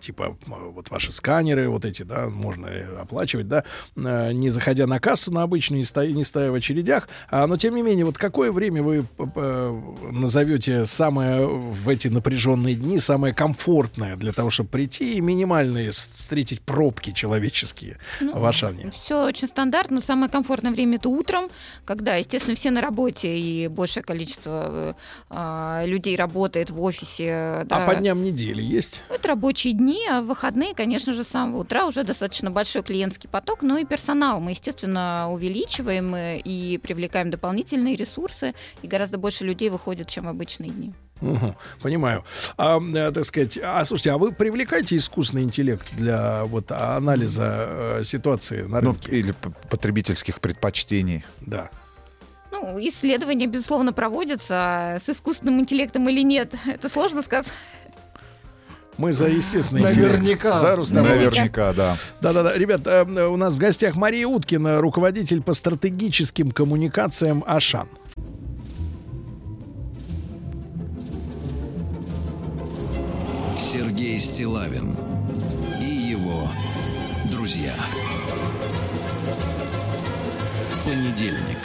типа, 0.00 0.36
э, 0.46 0.50
вот 0.50 0.90
ваши 0.90 1.12
сканеры, 1.12 1.68
вот 1.68 1.84
эти, 1.84 2.02
да, 2.02 2.28
можно 2.28 2.66
э, 2.66 2.96
оплачивать, 3.00 3.48
да, 3.48 3.64
э, 3.96 4.32
не 4.32 4.50
заходя 4.50 4.86
на 4.86 5.00
кассу 5.00 5.32
на 5.32 5.42
обычную, 5.42 5.80
не 5.80 5.84
стоя, 5.84 6.12
не 6.12 6.24
стоя 6.24 6.50
в 6.50 6.54
очередях, 6.54 7.08
а, 7.30 7.46
но, 7.46 7.56
тем 7.56 7.74
не 7.74 7.82
менее, 7.82 8.04
вот 8.04 8.18
какое 8.18 8.52
время 8.52 8.82
вы 8.82 9.06
назовете 10.10 10.86
самое 10.86 11.46
в 11.46 11.88
эти 11.88 12.08
напряженные 12.08 12.74
дни, 12.74 12.98
самое 12.98 13.34
комфортное 13.34 14.16
для 14.16 14.32
того, 14.32 14.50
чтобы 14.50 14.68
прийти 14.70 15.14
и 15.14 15.20
минимальные 15.20 15.90
встретить 15.90 16.60
пробки 16.62 17.12
человеческие 17.12 17.98
Ну, 18.20 18.38
в 18.38 18.44
Ашане? 18.44 18.90
Все 18.90 19.24
очень 19.24 19.48
стандартно. 19.48 20.00
Самое 20.00 20.30
комфортное 20.30 20.72
время 20.72 20.96
это 20.96 21.08
утром, 21.08 21.48
когда, 21.84 22.16
естественно, 22.16 22.54
все 22.54 22.70
на 22.70 22.80
работе 22.80 23.36
и 23.36 23.68
большее 23.68 24.02
количество 24.02 24.68
э, 24.68 24.94
а, 25.30 25.84
людей 25.86 26.16
работает 26.16 26.70
в 26.70 26.80
офисе. 26.82 27.30
А 27.32 27.64
да. 27.64 27.86
по 27.86 27.94
дням 27.94 28.22
недели 28.22 28.62
есть? 28.62 29.02
Это 29.22 29.28
рабочие 29.28 29.72
дни, 29.72 30.00
а 30.10 30.20
в 30.20 30.26
выходные, 30.26 30.74
конечно 30.74 31.12
же, 31.12 31.22
с 31.22 31.28
самого 31.28 31.60
утра 31.60 31.86
уже 31.86 32.02
достаточно 32.02 32.50
большой 32.50 32.82
клиентский 32.82 33.28
поток, 33.30 33.62
но 33.62 33.78
и 33.78 33.84
персонал 33.84 34.40
мы, 34.40 34.50
естественно, 34.50 35.28
увеличиваем 35.30 36.12
э, 36.16 36.38
и 36.38 36.76
привлекаем 36.78 37.30
дополнительные 37.30 37.94
ресурсы, 37.94 38.52
и 38.82 38.88
гораздо 38.88 39.18
больше 39.18 39.44
людей 39.44 39.70
выходит, 39.70 40.08
чем 40.08 40.24
в 40.24 40.28
обычные 40.28 40.70
дни. 40.70 40.92
Мгм, 41.20 41.54
понимаю. 41.80 42.24
А, 42.56 42.80
э, 42.80 43.12
так 43.12 43.24
сказать, 43.24 43.56
а 43.62 43.84
слушайте, 43.84 44.10
а 44.10 44.18
вы 44.18 44.32
привлекаете 44.32 44.96
искусственный 44.96 45.44
интеллект 45.44 45.86
для 45.94 46.42
вот 46.46 46.72
анализа 46.72 47.98
э, 48.00 48.02
ситуации 48.02 48.62
на 48.62 48.80
Ну, 48.80 48.90
рынке? 48.90 49.12
или 49.12 49.30
п- 49.30 49.52
потребительских 49.70 50.40
предпочтений. 50.40 51.24
Да. 51.40 51.70
Ну, 52.50 52.76
исследования, 52.80 53.46
безусловно, 53.46 53.92
проводятся 53.92 54.54
а 54.56 54.98
с 55.00 55.08
искусственным 55.08 55.60
интеллектом 55.60 56.08
или 56.08 56.22
нет. 56.22 56.54
Это 56.66 56.88
сложно 56.88 57.22
сказать. 57.22 57.52
Мы 59.02 59.12
за 59.12 59.26
естественный. 59.26 59.82
Наверняка. 59.82 60.62
Да, 60.62 60.76
Рустам? 60.76 61.04
Наверняка, 61.04 61.72
да. 61.72 61.96
Да-да-да. 62.20 62.56
Ребят, 62.56 62.82
э, 62.84 63.26
у 63.26 63.36
нас 63.36 63.54
в 63.54 63.58
гостях 63.58 63.96
Мария 63.96 64.28
Уткина, 64.28 64.80
руководитель 64.80 65.42
по 65.42 65.54
стратегическим 65.54 66.52
коммуникациям 66.52 67.42
Ашан. 67.44 67.88
Сергей 73.58 74.20
Стилавин 74.20 74.96
и 75.80 75.84
его 75.84 76.48
друзья. 77.28 77.74
Понедельник. 80.84 81.58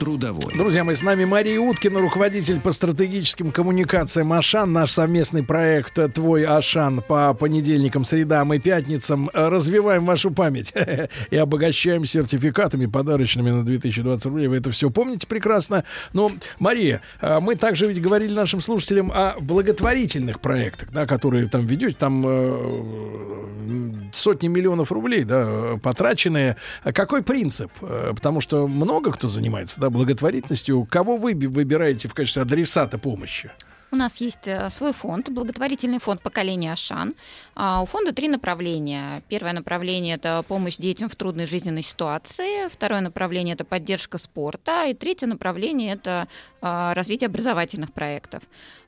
Трудовой. 0.00 0.54
Друзья 0.56 0.82
мои, 0.82 0.94
с 0.94 1.02
нами 1.02 1.26
Мария 1.26 1.60
Уткина, 1.60 2.00
руководитель 2.00 2.58
по 2.58 2.72
стратегическим 2.72 3.52
коммуникациям 3.52 4.32
Ашан. 4.32 4.72
Наш 4.72 4.92
совместный 4.92 5.42
проект 5.44 5.98
«Твой 6.14 6.46
Ашан» 6.46 7.02
по 7.06 7.34
понедельникам, 7.34 8.06
средам 8.06 8.54
и 8.54 8.58
пятницам. 8.58 9.28
Развиваем 9.34 10.06
вашу 10.06 10.30
память 10.30 10.72
и 11.30 11.36
обогащаем 11.36 12.06
сертификатами 12.06 12.86
подарочными 12.86 13.50
на 13.50 13.62
2020 13.62 14.24
рублей. 14.24 14.48
Вы 14.48 14.56
это 14.56 14.70
все 14.70 14.88
помните 14.88 15.26
прекрасно. 15.26 15.84
Но, 16.14 16.30
Мария, 16.58 17.02
э, 17.20 17.38
мы 17.40 17.54
также 17.56 17.86
ведь 17.86 18.00
говорили 18.00 18.32
нашим 18.32 18.62
слушателям 18.62 19.12
о 19.12 19.34
благотворительных 19.38 20.40
проектах, 20.40 20.88
да, 20.92 21.04
которые 21.06 21.46
там 21.46 21.66
ведете. 21.66 21.94
Там 21.98 22.24
э, 22.26 24.10
сотни 24.12 24.48
миллионов 24.48 24.92
рублей 24.92 25.24
да, 25.24 25.78
потраченные. 25.82 26.56
А 26.84 26.92
Какой 26.94 27.22
принцип? 27.22 27.70
Э, 27.82 28.12
Потому 28.14 28.40
что 28.40 28.66
много 28.66 29.12
кто 29.12 29.28
занимается 29.28 29.78
да, 29.78 29.89
благотворительностью. 29.90 30.86
Кого 30.90 31.16
вы 31.16 31.34
би- 31.34 31.46
выбираете 31.46 32.08
в 32.08 32.14
качестве 32.14 32.42
адресата 32.42 32.98
помощи? 32.98 33.50
У 33.92 33.96
нас 33.96 34.20
есть 34.20 34.46
э, 34.46 34.70
свой 34.70 34.92
фонд, 34.92 35.30
благотворительный 35.30 35.98
фонд 35.98 36.22
поколения 36.22 36.72
Ашан. 36.72 37.14
А, 37.56 37.82
У 37.82 37.86
фонда 37.86 38.12
три 38.12 38.28
направления. 38.28 39.20
Первое 39.28 39.52
направление– 39.52 40.14
это 40.16 40.44
помощь 40.46 40.76
детям 40.76 41.08
в 41.08 41.16
трудной 41.16 41.46
жизненной 41.48 41.82
ситуации. 41.82 42.68
Второе 42.68 43.00
направление– 43.00 43.54
это 43.56 43.64
поддержка 43.64 44.18
спорта. 44.18 44.86
И 44.86 44.94
третье 44.94 45.26
направление– 45.26 45.92
это 45.94 46.28
а, 46.62 46.94
развитие 46.94 47.26
образовательных 47.26 47.92
проектов. 47.92 48.44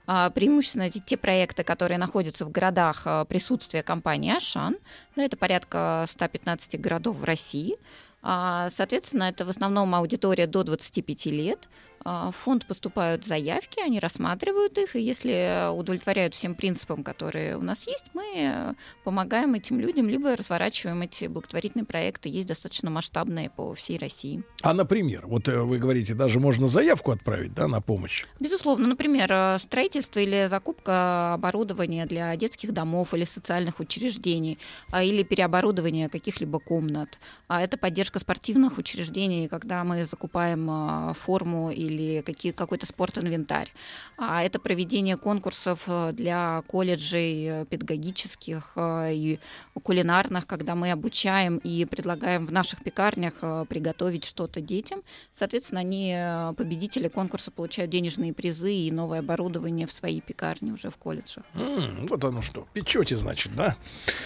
А, 0.06 0.30
Преимущественно 0.30 0.84
эти 0.84 1.00
те 1.04 1.16
проекты, 1.16 1.64
которые 1.64 1.98
находятся 1.98 2.44
в 2.46 2.52
городах 2.52 3.02
а, 3.04 3.24
присутствия 3.24 3.82
компании 3.82 4.36
Ашан. 4.36 4.76
Да, 5.16 5.24
это 5.24 5.36
порядка 5.36 6.04
115 6.08 6.80
городов 6.80 7.16
в 7.16 7.24
России. 7.24 7.76
А, 8.22 8.70
Соответственно, 8.70 9.24
это 9.24 9.44
в 9.44 9.48
основном 9.48 9.94
аудитория 9.94 10.46
до 10.46 10.62
25 10.62 11.26
лет. 11.26 11.68
А, 12.04 12.30
В 12.30 12.36
фонд 12.36 12.66
поступают 12.66 13.24
заявки, 13.24 13.80
они 13.80 14.00
рассматривают 14.00 14.78
их, 14.78 14.96
и 14.96 15.00
если 15.00 15.70
удовлетворяют 15.72 16.34
всем 16.34 16.54
принципам, 16.54 17.04
которые 17.04 17.56
у 17.56 17.62
нас 17.62 17.86
есть, 17.86 18.04
мы 18.14 18.74
помогаем 19.04 19.54
этим 19.54 19.80
людям, 19.80 20.08
либо 20.08 20.34
разворачиваем 20.36 21.02
эти 21.02 21.26
благотворительные 21.26 21.84
проекты, 21.84 22.28
есть 22.28 22.48
достаточно 22.48 22.90
масштабные 22.90 23.50
по 23.50 23.74
всей 23.74 23.98
России. 23.98 24.42
А, 24.62 24.72
например, 24.74 25.26
вот 25.26 25.48
э, 25.48 25.60
вы 25.60 25.78
говорите, 25.78 26.14
даже 26.14 26.40
можно 26.40 26.66
заявку 26.66 27.12
отправить 27.12 27.54
да, 27.54 27.68
на 27.68 27.80
помощь. 27.80 28.24
Безусловно, 28.40 28.88
например, 28.88 29.30
э, 29.30 29.58
строительство 29.60 30.20
или 30.20 30.46
закупка 30.48 31.34
оборудования 31.34 32.06
для 32.06 32.34
детских 32.36 32.72
домов 32.72 33.14
или 33.14 33.24
социальных 33.24 33.80
учреждений, 33.80 34.58
а, 34.90 35.02
или 35.02 35.22
переоборудование 35.22 36.08
каких-либо 36.08 36.58
комнат. 36.58 37.18
А 37.48 37.62
это 37.62 37.76
поддержка 37.76 38.18
спортивных 38.18 38.78
учреждений, 38.78 39.48
когда 39.48 39.84
мы 39.84 40.04
закупаем 40.04 41.14
форму 41.14 41.70
или 41.70 41.91
какие, 42.24 42.52
какой-то 42.52 42.86
спортинвентарь. 42.86 43.72
А 44.18 44.42
это 44.42 44.58
проведение 44.58 45.16
конкурсов 45.16 45.84
э, 45.86 46.12
для 46.12 46.62
колледжей 46.66 47.46
э, 47.46 47.64
педагогических 47.66 48.72
э, 48.76 49.14
и 49.14 49.40
кулинарных, 49.82 50.46
когда 50.46 50.74
мы 50.74 50.90
обучаем 50.90 51.58
и 51.58 51.84
предлагаем 51.84 52.46
в 52.46 52.52
наших 52.52 52.82
пекарнях 52.82 53.34
приготовить 53.68 54.24
что-то 54.24 54.60
детям. 54.60 55.00
Соответственно, 55.36 55.80
они, 55.80 56.14
победители 56.56 57.08
конкурса, 57.08 57.50
получают 57.50 57.90
денежные 57.90 58.32
призы 58.32 58.72
и 58.72 58.90
новое 58.90 59.20
оборудование 59.20 59.86
в 59.86 59.92
свои 59.92 60.20
пекарни 60.20 60.70
уже 60.70 60.90
в 60.90 60.96
колледжах. 60.96 61.44
М, 61.54 62.06
вот 62.06 62.24
оно 62.24 62.42
что. 62.42 62.66
Печете, 62.72 63.16
значит, 63.16 63.54
да? 63.56 63.76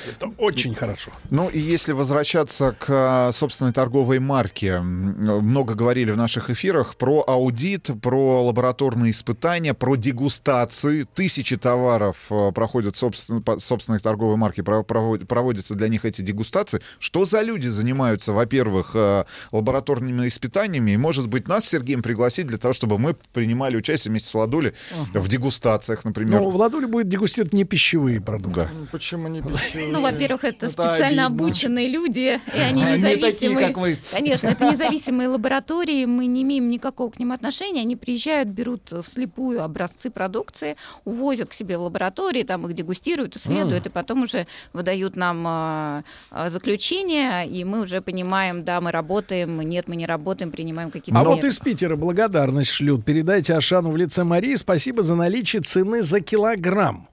Это 0.08 0.28
очень 0.38 0.74
хорошо. 0.74 1.12
Ну 1.30 1.48
и 1.48 1.58
если 1.58 1.92
возвращаться 1.92 2.76
к 2.78 3.32
собственной 3.32 3.72
торговой 3.72 4.18
марке, 4.18 4.80
много 4.80 5.74
говорили 5.74 6.10
в 6.10 6.16
наших 6.16 6.50
эфирах 6.50 6.96
про 6.96 7.24
аудит, 7.56 7.90
про 8.02 8.44
лабораторные 8.44 9.12
испытания, 9.12 9.72
про 9.74 9.96
дегустации. 9.96 11.06
Тысячи 11.14 11.56
товаров 11.56 12.26
а, 12.30 12.52
проходят 12.52 12.96
собственно, 12.96 13.40
по 13.40 13.58
собственной 13.58 13.98
торговой 13.98 14.36
провод- 14.36 15.24
проводятся 15.24 15.74
для 15.74 15.88
них 15.88 16.04
эти 16.04 16.20
дегустации. 16.22 16.80
Что 16.98 17.24
за 17.24 17.40
люди 17.42 17.68
занимаются, 17.68 18.32
во-первых, 18.32 18.90
а, 18.94 19.26
лабораторными 19.52 20.28
испытаниями? 20.28 20.92
И, 20.92 20.96
может 20.96 21.28
быть, 21.28 21.48
нас 21.48 21.64
с 21.64 21.68
Сергеем 21.68 22.02
пригласить 22.02 22.46
для 22.46 22.58
того, 22.58 22.74
чтобы 22.74 22.98
мы 22.98 23.14
принимали 23.32 23.76
участие 23.76 24.10
вместе 24.10 24.28
с 24.28 24.34
Владулей 24.34 24.72
в 25.14 25.28
дегустациях, 25.28 26.04
например. 26.04 26.40
Ну, 26.40 26.50
Владуля 26.50 26.86
будет 26.88 27.08
дегустировать 27.08 27.52
не 27.54 27.64
пищевые 27.64 28.20
продукты. 28.20 28.60
Да. 28.62 28.70
Ну, 28.78 28.86
Почему 28.92 29.28
не 29.28 29.40
пищевые? 29.42 29.92
Ну, 29.92 30.02
во-первых, 30.02 30.44
это 30.44 30.66
Это 30.66 30.70
специально 30.70 31.26
обидно. 31.26 31.44
обученные 31.46 31.88
люди, 31.88 32.38
и 32.54 32.58
они 32.58 32.82
Они 32.84 33.00
такие, 33.00 33.16
независимые. 33.16 33.72
как. 33.72 33.98
Конечно, 34.12 34.48
это 34.48 34.70
независимые 34.70 35.28
лаборатории, 35.28 36.04
мы 36.04 36.26
не 36.26 36.42
имеем 36.42 36.68
никакого 36.70 37.10
к 37.10 37.18
ним 37.18 37.32
отношения. 37.32 37.45
Они 37.80 37.96
приезжают, 37.96 38.48
берут 38.48 38.92
вслепую 39.02 39.62
образцы 39.62 40.10
продукции, 40.10 40.76
увозят 41.04 41.50
к 41.50 41.52
себе 41.52 41.78
в 41.78 41.82
лаборатории, 41.82 42.42
там 42.42 42.66
их 42.66 42.72
дегустируют, 42.74 43.36
исследуют, 43.36 43.86
и 43.86 43.90
потом 43.90 44.22
уже 44.22 44.46
выдают 44.72 45.16
нам 45.16 45.44
а, 45.46 46.04
а, 46.30 46.50
заключение, 46.50 47.48
и 47.48 47.64
мы 47.64 47.82
уже 47.82 48.00
понимаем, 48.00 48.64
да, 48.64 48.80
мы 48.80 48.90
работаем, 48.92 49.60
нет, 49.60 49.88
мы 49.88 49.96
не 49.96 50.06
работаем, 50.06 50.50
принимаем 50.50 50.90
какие-то 50.90 51.18
А 51.18 51.24
вот 51.24 51.44
из 51.44 51.58
Питера 51.58 51.96
благодарность 51.96 52.70
шлют. 52.70 53.04
Передайте 53.04 53.54
Ашану 53.54 53.90
в 53.90 53.96
лице 53.96 54.24
Марии 54.24 54.54
спасибо 54.56 55.02
за 55.02 55.14
наличие 55.14 55.62
цены 55.62 56.02
за 56.02 56.20
килограмм. 56.20 57.08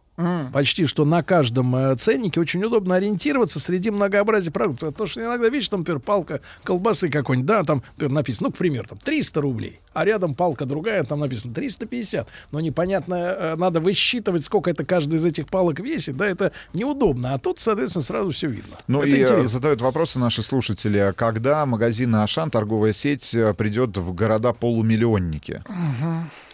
Почти 0.51 0.85
что 0.85 1.05
на 1.05 1.23
каждом 1.23 1.75
э, 1.75 1.95
ценнике 1.95 2.39
очень 2.39 2.63
удобно 2.63 2.95
ориентироваться 2.95 3.59
среди 3.59 3.89
многообразия 3.89 4.51
продуктов. 4.51 4.89
Потому 4.89 5.09
что 5.09 5.21
иногда 5.21 5.49
видишь, 5.49 5.69
там, 5.69 5.79
например, 5.79 6.01
палка 6.01 6.41
колбасы 6.63 7.09
какой-нибудь, 7.09 7.47
да, 7.47 7.63
там, 7.63 7.83
например, 7.93 8.13
написано, 8.13 8.47
ну, 8.47 8.53
к 8.53 8.57
примеру, 8.57 8.87
там, 8.87 8.99
300 8.99 9.41
рублей, 9.41 9.79
а 9.93 10.05
рядом 10.05 10.35
палка 10.35 10.65
другая, 10.65 11.03
там 11.03 11.19
написано 11.19 11.53
350. 11.55 12.27
Но 12.51 12.59
непонятно, 12.59 13.15
э, 13.15 13.55
надо 13.55 13.79
высчитывать, 13.79 14.45
сколько 14.45 14.69
это 14.69 14.85
каждая 14.85 15.17
из 15.17 15.25
этих 15.25 15.47
палок 15.47 15.79
весит, 15.79 16.15
да, 16.15 16.27
это 16.27 16.51
неудобно. 16.73 17.33
А 17.33 17.39
тут, 17.39 17.59
соответственно, 17.59 18.03
сразу 18.03 18.31
все 18.31 18.47
видно. 18.47 18.77
Ну 18.87 18.99
это 18.99 19.09
и 19.09 19.19
э, 19.19 19.21
интересно. 19.23 19.47
задают 19.47 19.81
вопросы 19.81 20.19
наши 20.19 20.43
слушатели, 20.43 20.99
а 20.99 21.13
когда 21.13 21.65
магазин 21.65 22.13
Ашан, 22.15 22.51
торговая 22.51 22.93
сеть, 22.93 23.35
придет 23.57 23.97
в 23.97 24.13
города-полумиллионники? 24.13 25.63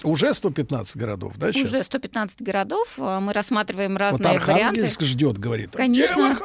Уже 0.03 0.33
115 0.33 0.95
городов, 0.95 1.33
да, 1.37 1.51
сейчас? 1.51 1.67
Уже 1.67 1.83
115 1.83 2.41
городов, 2.41 2.95
а, 2.97 3.19
мы 3.19 3.33
рассматриваем 3.33 3.93
Вот 3.93 3.99
разные 3.99 4.39
варианты. 4.39 4.51
Архангельск 4.51 5.01
ждет, 5.01 5.37
говорит. 5.37 5.71
Конечно. 5.75 6.39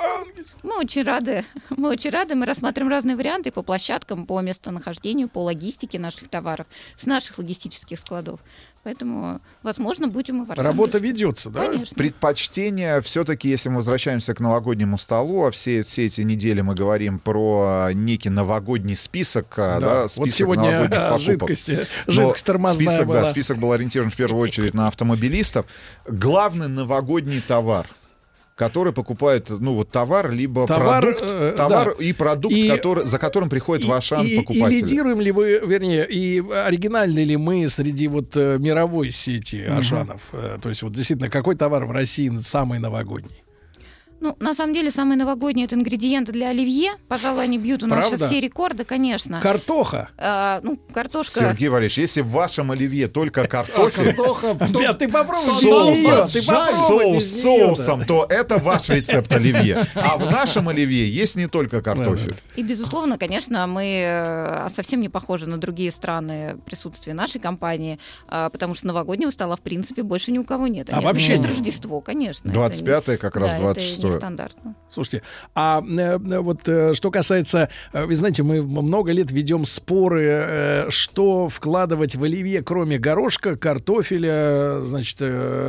Мы 0.62 0.78
очень 0.78 1.02
рады. 1.04 1.44
Мы 1.70 1.88
очень 1.88 2.10
рады. 2.10 2.34
Мы 2.34 2.46
рассматриваем 2.46 2.90
разные 2.90 3.16
варианты 3.16 3.50
по 3.50 3.62
площадкам, 3.62 4.26
по 4.26 4.40
местонахождению, 4.40 5.28
по 5.28 5.42
логистике 5.42 5.98
наших 5.98 6.28
товаров 6.28 6.66
с 6.98 7.06
наших 7.06 7.38
логистических 7.38 7.98
складов. 7.98 8.40
Поэтому, 8.84 9.40
возможно, 9.62 10.08
будем 10.08 10.42
и 10.42 10.46
в 10.46 10.50
Работа 10.50 10.62
Архангельске. 10.98 10.98
ведется, 11.06 11.50
да? 11.50 11.60
Конечно. 11.68 11.96
Предпочтение 11.96 13.00
все-таки, 13.00 13.48
если 13.48 13.70
мы 13.70 13.76
возвращаемся 13.76 14.34
к 14.34 14.40
новогоднему 14.40 14.98
столу, 14.98 15.46
а 15.46 15.50
все, 15.50 15.82
все 15.82 16.04
эти 16.06 16.20
недели 16.20 16.60
мы 16.60 16.74
говорим 16.74 17.18
про 17.18 17.88
некий 17.94 18.28
новогодний 18.28 18.94
список, 18.94 19.54
а, 19.56 19.80
да, 19.80 19.86
Да. 20.02 20.08
список 20.08 20.18
Вот 20.18 20.30
сегодня 20.32 20.70
новогодних 20.70 20.98
покупок. 21.08 21.20
жидкости, 21.22 21.78
жидкость 22.06 22.44
тормозная 22.44 22.86
список, 22.86 23.06
была. 23.06 23.20
да, 23.22 23.26
список 23.30 23.58
был 23.58 23.72
ориентирован 23.72 24.10
в 24.10 24.16
первую 24.16 24.42
очередь 24.42 24.74
на 24.74 24.86
автомобилистов. 24.88 25.66
Главный 26.06 26.68
новогодний 26.68 27.40
товар. 27.40 27.86
Которые 28.54 28.94
покупают, 28.94 29.50
ну, 29.50 29.74
вот 29.74 29.90
товар, 29.90 30.30
либо 30.30 30.66
Товар, 30.66 31.02
продукт, 31.02 31.30
э, 31.30 31.54
товар 31.56 31.94
да. 31.98 32.04
и 32.04 32.12
продукт, 32.12 32.54
И- 32.54 32.68
который, 32.68 33.04
за 33.04 33.18
которым 33.18 33.48
приходит 33.48 33.84
в 33.84 33.92
Ашан 33.92 34.24
и, 34.24 34.28
и 34.30 34.36
покупатель. 34.38 34.76
лидируем 34.76 35.20
ли 35.20 35.32
вы, 35.32 35.60
вернее, 35.66 36.06
и 36.08 36.40
оригинальны 36.40 37.24
ли 37.24 37.36
мы 37.36 37.68
среди 37.68 38.06
вот 38.08 38.36
э, 38.36 38.58
мировой 38.58 39.10
сети 39.10 39.62
Ашанов? 39.62 40.22
Э, 40.32 40.58
То 40.62 40.68
есть 40.68 40.82
вот 40.82 40.92
действительно, 40.94 41.30
какой 41.30 41.56
товар 41.56 41.84
в 41.84 41.90
России 41.90 42.30
самый 42.40 42.78
новогодний? 42.78 43.43
Ну, 44.24 44.34
на 44.40 44.54
самом 44.54 44.72
деле, 44.72 44.90
самые 44.90 45.18
новогодние 45.18 45.66
это 45.66 45.74
ингредиенты 45.74 46.32
для 46.32 46.48
оливье. 46.48 46.92
Пожалуй, 47.08 47.44
они 47.44 47.58
бьют 47.58 47.82
у 47.82 47.86
нас 47.86 47.98
Правда? 47.98 48.16
сейчас 48.16 48.30
все 48.30 48.40
рекорды, 48.40 48.84
конечно. 48.84 49.38
Картоха. 49.42 50.08
А, 50.16 50.60
ну, 50.62 50.78
картошка. 50.94 51.40
Сергей 51.40 51.68
Валерьевич, 51.68 51.98
если 51.98 52.22
в 52.22 52.28
вашем 52.28 52.70
оливье 52.70 53.06
только 53.08 53.42
А 53.42 53.46
картофель, 53.46 54.14
картоха, 54.14 54.54
то- 54.72 54.80
Да, 54.80 54.94
ты 54.94 55.08
попробуй 55.10 55.60
Соус, 56.62 57.42
соусом, 57.42 58.06
то 58.06 58.26
это 58.26 58.56
ваш 58.56 58.88
рецепт 58.88 59.30
оливье. 59.30 59.84
А 59.94 60.16
в 60.16 60.24
нашем 60.30 60.70
оливье 60.70 61.06
есть 61.06 61.36
не 61.36 61.46
только 61.46 61.82
картофель. 61.82 62.34
И, 62.56 62.62
безусловно, 62.62 63.18
конечно, 63.18 63.66
мы 63.66 63.84
э, 64.06 64.68
совсем 64.74 65.02
не 65.02 65.10
похожи 65.10 65.46
на 65.46 65.58
другие 65.58 65.90
страны 65.90 66.56
присутствия 66.64 67.12
нашей 67.12 67.42
компании, 67.42 67.98
а, 68.26 68.48
потому 68.48 68.74
что 68.74 68.86
новогоднего 68.86 69.28
стола, 69.28 69.56
в 69.56 69.60
принципе, 69.60 70.02
больше 70.02 70.32
ни 70.32 70.38
у 70.38 70.44
кого 70.44 70.66
нет. 70.66 70.88
А 70.90 71.02
вообще 71.02 71.34
Это. 71.34 71.48
Рождество, 71.48 72.00
конечно. 72.00 72.48
это 72.48 72.58
не- 72.58 72.64
25-е 72.64 73.18
как 73.18 73.36
раз 73.36 73.52
да, 73.52 73.58
26 73.58 73.98
это 73.98 74.13
нестандартно. 74.14 74.74
Слушайте, 74.90 75.22
а 75.54 75.82
э, 75.82 76.18
э, 76.18 76.38
вот 76.38 76.68
э, 76.68 76.94
что 76.94 77.10
касается, 77.10 77.68
вы 77.92 78.14
знаете, 78.14 78.42
мы 78.42 78.62
много 78.62 79.12
лет 79.12 79.30
ведем 79.32 79.64
споры, 79.64 80.86
что 80.88 81.48
вкладывать 81.48 82.16
в 82.16 82.22
оливье, 82.22 82.62
кроме 82.62 82.98
горошка, 82.98 83.56
картофеля, 83.56 84.80
значит, 84.84 85.20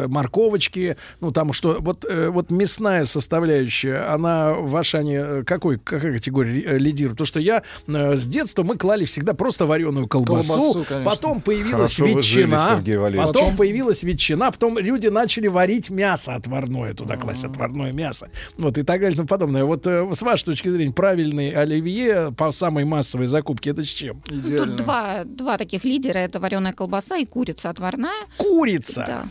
морковочки, 0.08 0.98
ну 1.22 1.32
там 1.32 1.54
что, 1.54 1.78
вот, 1.80 2.06
вот 2.10 2.52
мясная 2.52 3.06
составляющая, 3.06 4.14
она 4.14 4.54
в 4.54 4.76
Ашане 4.76 5.18
э, 5.18 5.44
какой, 5.44 5.80
какая 5.80 6.14
категория 6.14 6.78
лидирует? 6.78 7.18
Потому 7.18 7.28
что 7.28 7.40
я 7.40 7.64
с 7.88 8.28
детства 8.28 8.64
мы 8.64 8.78
клали 8.78 9.06
всегда 9.06 9.34
просто 9.34 9.66
вареную 9.66 10.08
колбасу, 10.08 10.54
Колбасу, 10.54 10.86
конечно. 10.88 11.10
потом 11.10 11.42
появилась 11.42 11.96
Хорошо 11.96 12.06
жили, 12.06 12.18
ветчина, 12.18 12.82
Валерьевич. 13.00 13.28
потом 13.28 13.58
появилась 13.58 14.04
ветчина, 14.04 14.52
потом 14.52 14.78
люди 14.78 15.08
начали 15.08 15.48
варить 15.48 15.90
мясо 15.90 16.36
отварное, 16.36 16.94
туда 16.94 17.18
класть 17.18 17.44
отварное 17.44 17.92
мясо. 17.92 18.25
Вот 18.58 18.78
и 18.78 18.84
так 18.84 19.00
далее 19.02 19.14
и 19.14 19.16
тому 19.16 19.28
подобное. 19.28 19.64
Вот 19.66 19.86
э, 19.88 20.08
с 20.14 20.22
вашей 20.22 20.46
точки 20.46 20.70
зрения, 20.70 20.94
правильный 20.94 21.52
оливье 21.52 22.32
по 22.38 22.52
самой 22.52 22.86
массовой 22.86 23.28
закупке, 23.28 23.72
это 23.72 23.84
с 23.84 23.88
чем? 23.88 24.22
Идеально. 24.28 24.58
Тут 24.66 24.76
два, 24.78 25.24
два 25.26 25.58
таких 25.58 25.84
лидера. 25.84 26.18
Это 26.20 26.40
вареная 26.40 26.74
колбаса 26.74 27.18
и 27.18 27.26
курица 27.26 27.70
отварная. 27.70 28.12
Курица. 28.38 29.04
Да. 29.08 29.28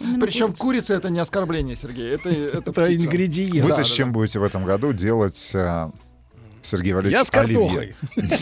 Именно 0.00 0.20
Причем 0.20 0.46
курица. 0.48 0.62
курица 0.62 0.94
это 0.94 1.10
не 1.10 1.18
оскорбление, 1.20 1.76
Сергей. 1.76 2.10
Это, 2.14 2.30
это, 2.30 2.70
Это 2.70 2.94
ингредиент. 2.96 3.64
Вы-то 3.64 3.76
Да, 3.76 3.84
с 3.84 3.90
чем 3.90 4.08
да. 4.08 4.14
будете 4.14 4.38
в 4.38 4.42
этом 4.44 4.64
году 4.64 4.92
делать, 4.92 5.50
э, 5.54 5.90
Сергей 6.62 6.92
Валерьевич, 6.92 7.18
Я 7.18 7.24
с 7.24 7.30
картохой. 7.30 7.94
оливье? 8.16 8.34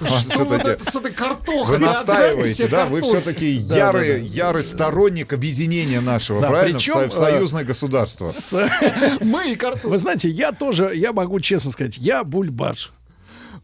Он 0.00 0.20
Что 0.20 0.44
вы 1.64 1.78
настаиваете, 1.78 2.68
да? 2.68 2.86
Вы 2.86 3.02
все-таки 3.02 3.50
ярый, 3.50 4.64
сторонник 4.64 5.32
объединения 5.32 6.00
нашего, 6.00 6.40
правильно? 6.40 6.78
В 6.78 6.88
э, 6.88 7.10
союзное 7.10 7.64
государство. 7.64 8.30
Мы 9.20 9.52
и 9.52 9.56
картохи. 9.56 9.86
Вы 9.86 9.98
знаете, 9.98 10.28
я 10.30 10.52
тоже, 10.52 10.92
я 10.94 11.12
могу 11.12 11.40
честно 11.40 11.70
сказать, 11.70 11.98
я 11.98 12.24
бульбаш. 12.24 12.92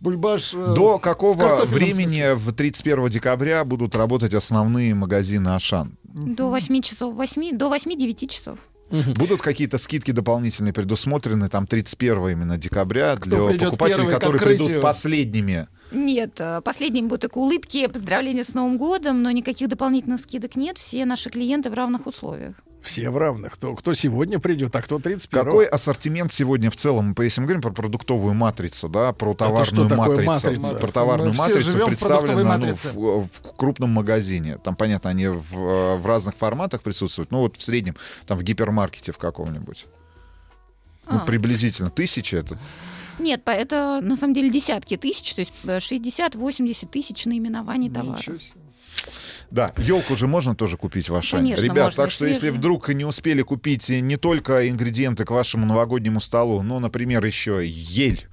Бульбаш. 0.00 0.55
э, 0.55 0.75
До 0.75 0.99
какого 0.99 1.65
времени 1.65 2.34
в 2.34 2.52
31 2.52 3.09
декабря 3.09 3.65
будут 3.65 3.94
работать 3.94 4.34
основные 4.34 4.94
магазины 4.94 5.49
Ашан? 5.49 5.97
До 6.05 6.49
8 6.49 6.83
часов, 6.83 7.15
8, 7.15 7.57
до 7.57 7.75
8-9 7.75 8.28
часов. 8.28 8.59
Будут 8.90 9.42
какие-то 9.42 9.78
скидки 9.78 10.10
дополнительные 10.10 10.72
предусмотрены, 10.72 11.48
там 11.48 11.66
31 11.66 12.28
именно 12.28 12.56
декабря, 12.58 13.16
Кто 13.16 13.50
для 13.50 13.66
покупателей, 13.66 14.10
которые 14.10 14.40
придут 14.40 14.80
последними? 14.80 15.68
Нет, 15.92 16.36
э, 16.38 16.60
последним 16.64 17.08
будут 17.08 17.22
только 17.22 17.38
улыбки, 17.38 17.86
поздравления 17.88 18.44
с 18.44 18.54
Новым 18.54 18.78
годом, 18.78 19.22
но 19.22 19.30
никаких 19.32 19.68
дополнительных 19.68 20.20
скидок 20.20 20.54
нет. 20.54 20.78
Все 20.78 21.04
наши 21.04 21.30
клиенты 21.30 21.68
в 21.68 21.74
равных 21.74 22.06
условиях. 22.06 22.54
Все 22.83 23.10
в 23.10 23.18
равных. 23.18 23.55
Кто, 23.55 23.75
кто 23.75 23.94
сегодня 23.94 24.39
придет, 24.39 24.75
а 24.75 24.83
кто 24.83 24.99
31 24.99 25.44
Какой 25.44 25.67
ассортимент 25.67 26.33
сегодня 26.33 26.70
в 26.70 26.76
целом, 26.76 27.15
мы, 27.17 27.25
если 27.25 27.41
мы 27.41 27.47
говорим 27.47 27.62
про 27.62 27.73
продуктовую 27.73 28.34
матрицу, 28.34 28.89
да, 28.89 29.12
про 29.12 29.34
что 29.34 29.44
товарную 29.47 29.89
такое 29.89 30.25
матрицу, 30.25 30.31
матрица? 30.31 30.76
про 30.76 30.92
товарную 30.92 31.28
Мы 31.28 31.34
все 31.34 31.42
матрицу 31.42 31.70
живем 31.70 31.86
в 31.86 31.99
продуктовой 31.99 32.26
представлена 32.26 32.59
ну, 32.59 32.67
матрице. 32.67 32.92
в, 32.92 33.28
в 33.28 33.57
крупном 33.57 33.91
магазине. 33.91 34.59
Там, 34.59 34.76
понятно, 34.76 35.10
они 35.10 35.28
в, 35.28 35.55
э, 35.55 35.97
в 35.97 36.07
разных 36.07 36.36
форматах 36.36 36.83
присутствуют, 36.83 37.31
но 37.31 37.41
вот 37.41 37.57
в 37.57 37.62
среднем, 37.62 37.97
там 38.26 38.39
в 38.39 38.42
гипермаркете 38.42 39.12
в 39.12 39.18
каком-нибудь. 39.18 39.86
Ну, 41.09 41.17
А. 41.17 41.20
приблизительно 41.20 41.91
тысяча 41.91 42.39
это. 42.39 42.59
Нет, 43.18 43.42
это 43.44 44.00
на 44.02 44.17
самом 44.17 44.33
деле 44.33 44.49
десятки 44.49 44.97
тысяч, 44.97 45.34
то 45.34 45.41
есть 45.41 45.52
э, 45.65 45.78
60-80 45.78 46.89
тысяч 46.89 47.26
наименований 47.26 47.91
товаров. 47.91 48.25
Да, 49.50 49.72
елку 49.78 50.16
же 50.16 50.26
можно 50.26 50.54
тоже 50.54 50.76
купить 50.76 51.08
в 51.08 51.14
Ашане. 51.16 51.42
Конечно, 51.54 51.62
Ребят, 51.64 51.84
можно, 51.86 52.02
так 52.04 52.10
что 52.12 52.26
если 52.26 52.40
свежую. 52.40 52.58
вдруг 52.58 52.88
не 52.90 53.04
успели 53.04 53.42
купить 53.42 53.88
не 53.88 54.16
только 54.16 54.68
ингредиенты 54.68 55.24
к 55.24 55.30
вашему 55.30 55.66
новогоднему 55.66 56.20
столу, 56.20 56.62
но, 56.62 56.78
например, 56.78 57.24
еще 57.24 57.60
ель, 57.66 58.26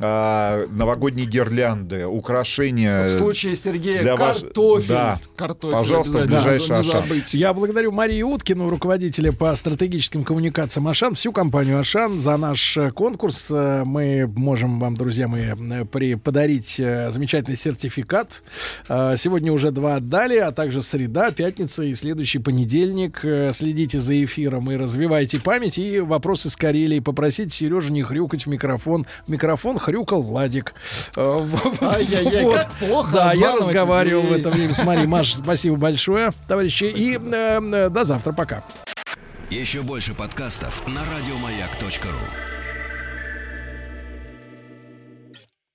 а, 0.00 0.66
новогодние 0.68 1.26
гирлянды, 1.26 2.06
украшения. 2.06 3.08
В 3.08 3.12
случае 3.12 3.56
Сергея 3.56 4.02
для 4.02 4.16
ваш- 4.16 4.40
картофель. 4.40 4.88
Да. 4.88 5.20
Картофель 5.36 5.76
Пожалуйста, 5.78 6.18
в 6.18 6.26
ближайший 6.26 6.70
не 6.70 6.76
Ашан. 6.76 7.04
Я 7.32 7.54
благодарю 7.54 7.92
Марию 7.92 8.28
Уткину, 8.28 8.68
руководителя 8.68 9.32
по 9.32 9.54
стратегическим 9.56 10.24
коммуникациям 10.24 10.88
Ашан, 10.88 11.14
всю 11.14 11.32
компанию 11.32 11.78
Ашан 11.78 12.20
за 12.20 12.36
наш 12.36 12.76
э, 12.76 12.90
конкурс. 12.90 13.46
Э, 13.50 13.84
Мы 13.84 14.26
можем 14.26 14.78
вам, 14.78 14.96
друзья 14.96 15.26
мои, 15.28 15.54
э, 15.54 15.84
при, 15.84 16.14
подарить 16.14 16.76
замечательный 16.76 17.56
сертификат. 17.56 18.42
Сегодня 18.88 19.52
уже 19.52 19.70
два 19.70 19.96
отдали, 19.96 20.36
а 20.50 20.52
также 20.52 20.82
среда, 20.82 21.30
пятница 21.30 21.82
и 21.84 21.94
следующий 21.94 22.38
понедельник. 22.38 23.24
Э, 23.24 23.50
Следите 23.54 23.98
за 24.00 24.22
эфиром 24.24 24.70
и 24.70 24.76
развивайте 24.76 25.40
память. 25.40 25.78
И 25.78 26.00
вопросы 26.00 26.50
с 26.50 26.56
Карелии. 26.56 27.00
Попросите 27.00 27.50
Сережу 27.50 27.90
не 27.90 28.02
хрюкать 28.02 28.46
в 28.46 28.48
микрофон. 28.48 29.06
В 29.26 29.30
микрофон 29.30 29.78
хрюкал 29.78 30.22
Владик. 30.22 30.74
Э, 31.16 31.38
в- 31.40 31.82
Ай-яй-яй, 31.82 32.44
вот. 32.44 32.54
как 32.54 32.72
плохо 32.74 33.12
Да, 33.14 33.32
я 33.32 33.56
разговаривал 33.56 34.22
в 34.22 34.24
людей. 34.26 34.40
это 34.40 34.50
время 34.50 34.74
с 34.74 34.84
Марией. 34.84 35.06
Маш, 35.06 35.34
спасибо 35.38 35.76
большое, 35.76 36.32
товарищи. 36.48 36.84
И 36.84 37.16
э, 37.16 37.60
э, 37.60 37.88
до 37.90 38.04
завтра. 38.04 38.32
Пока. 38.32 38.62
Еще 39.50 39.82
больше 39.82 40.14
подкастов 40.14 40.86
на 40.86 41.00
радиомаяк.ру. 41.00 42.59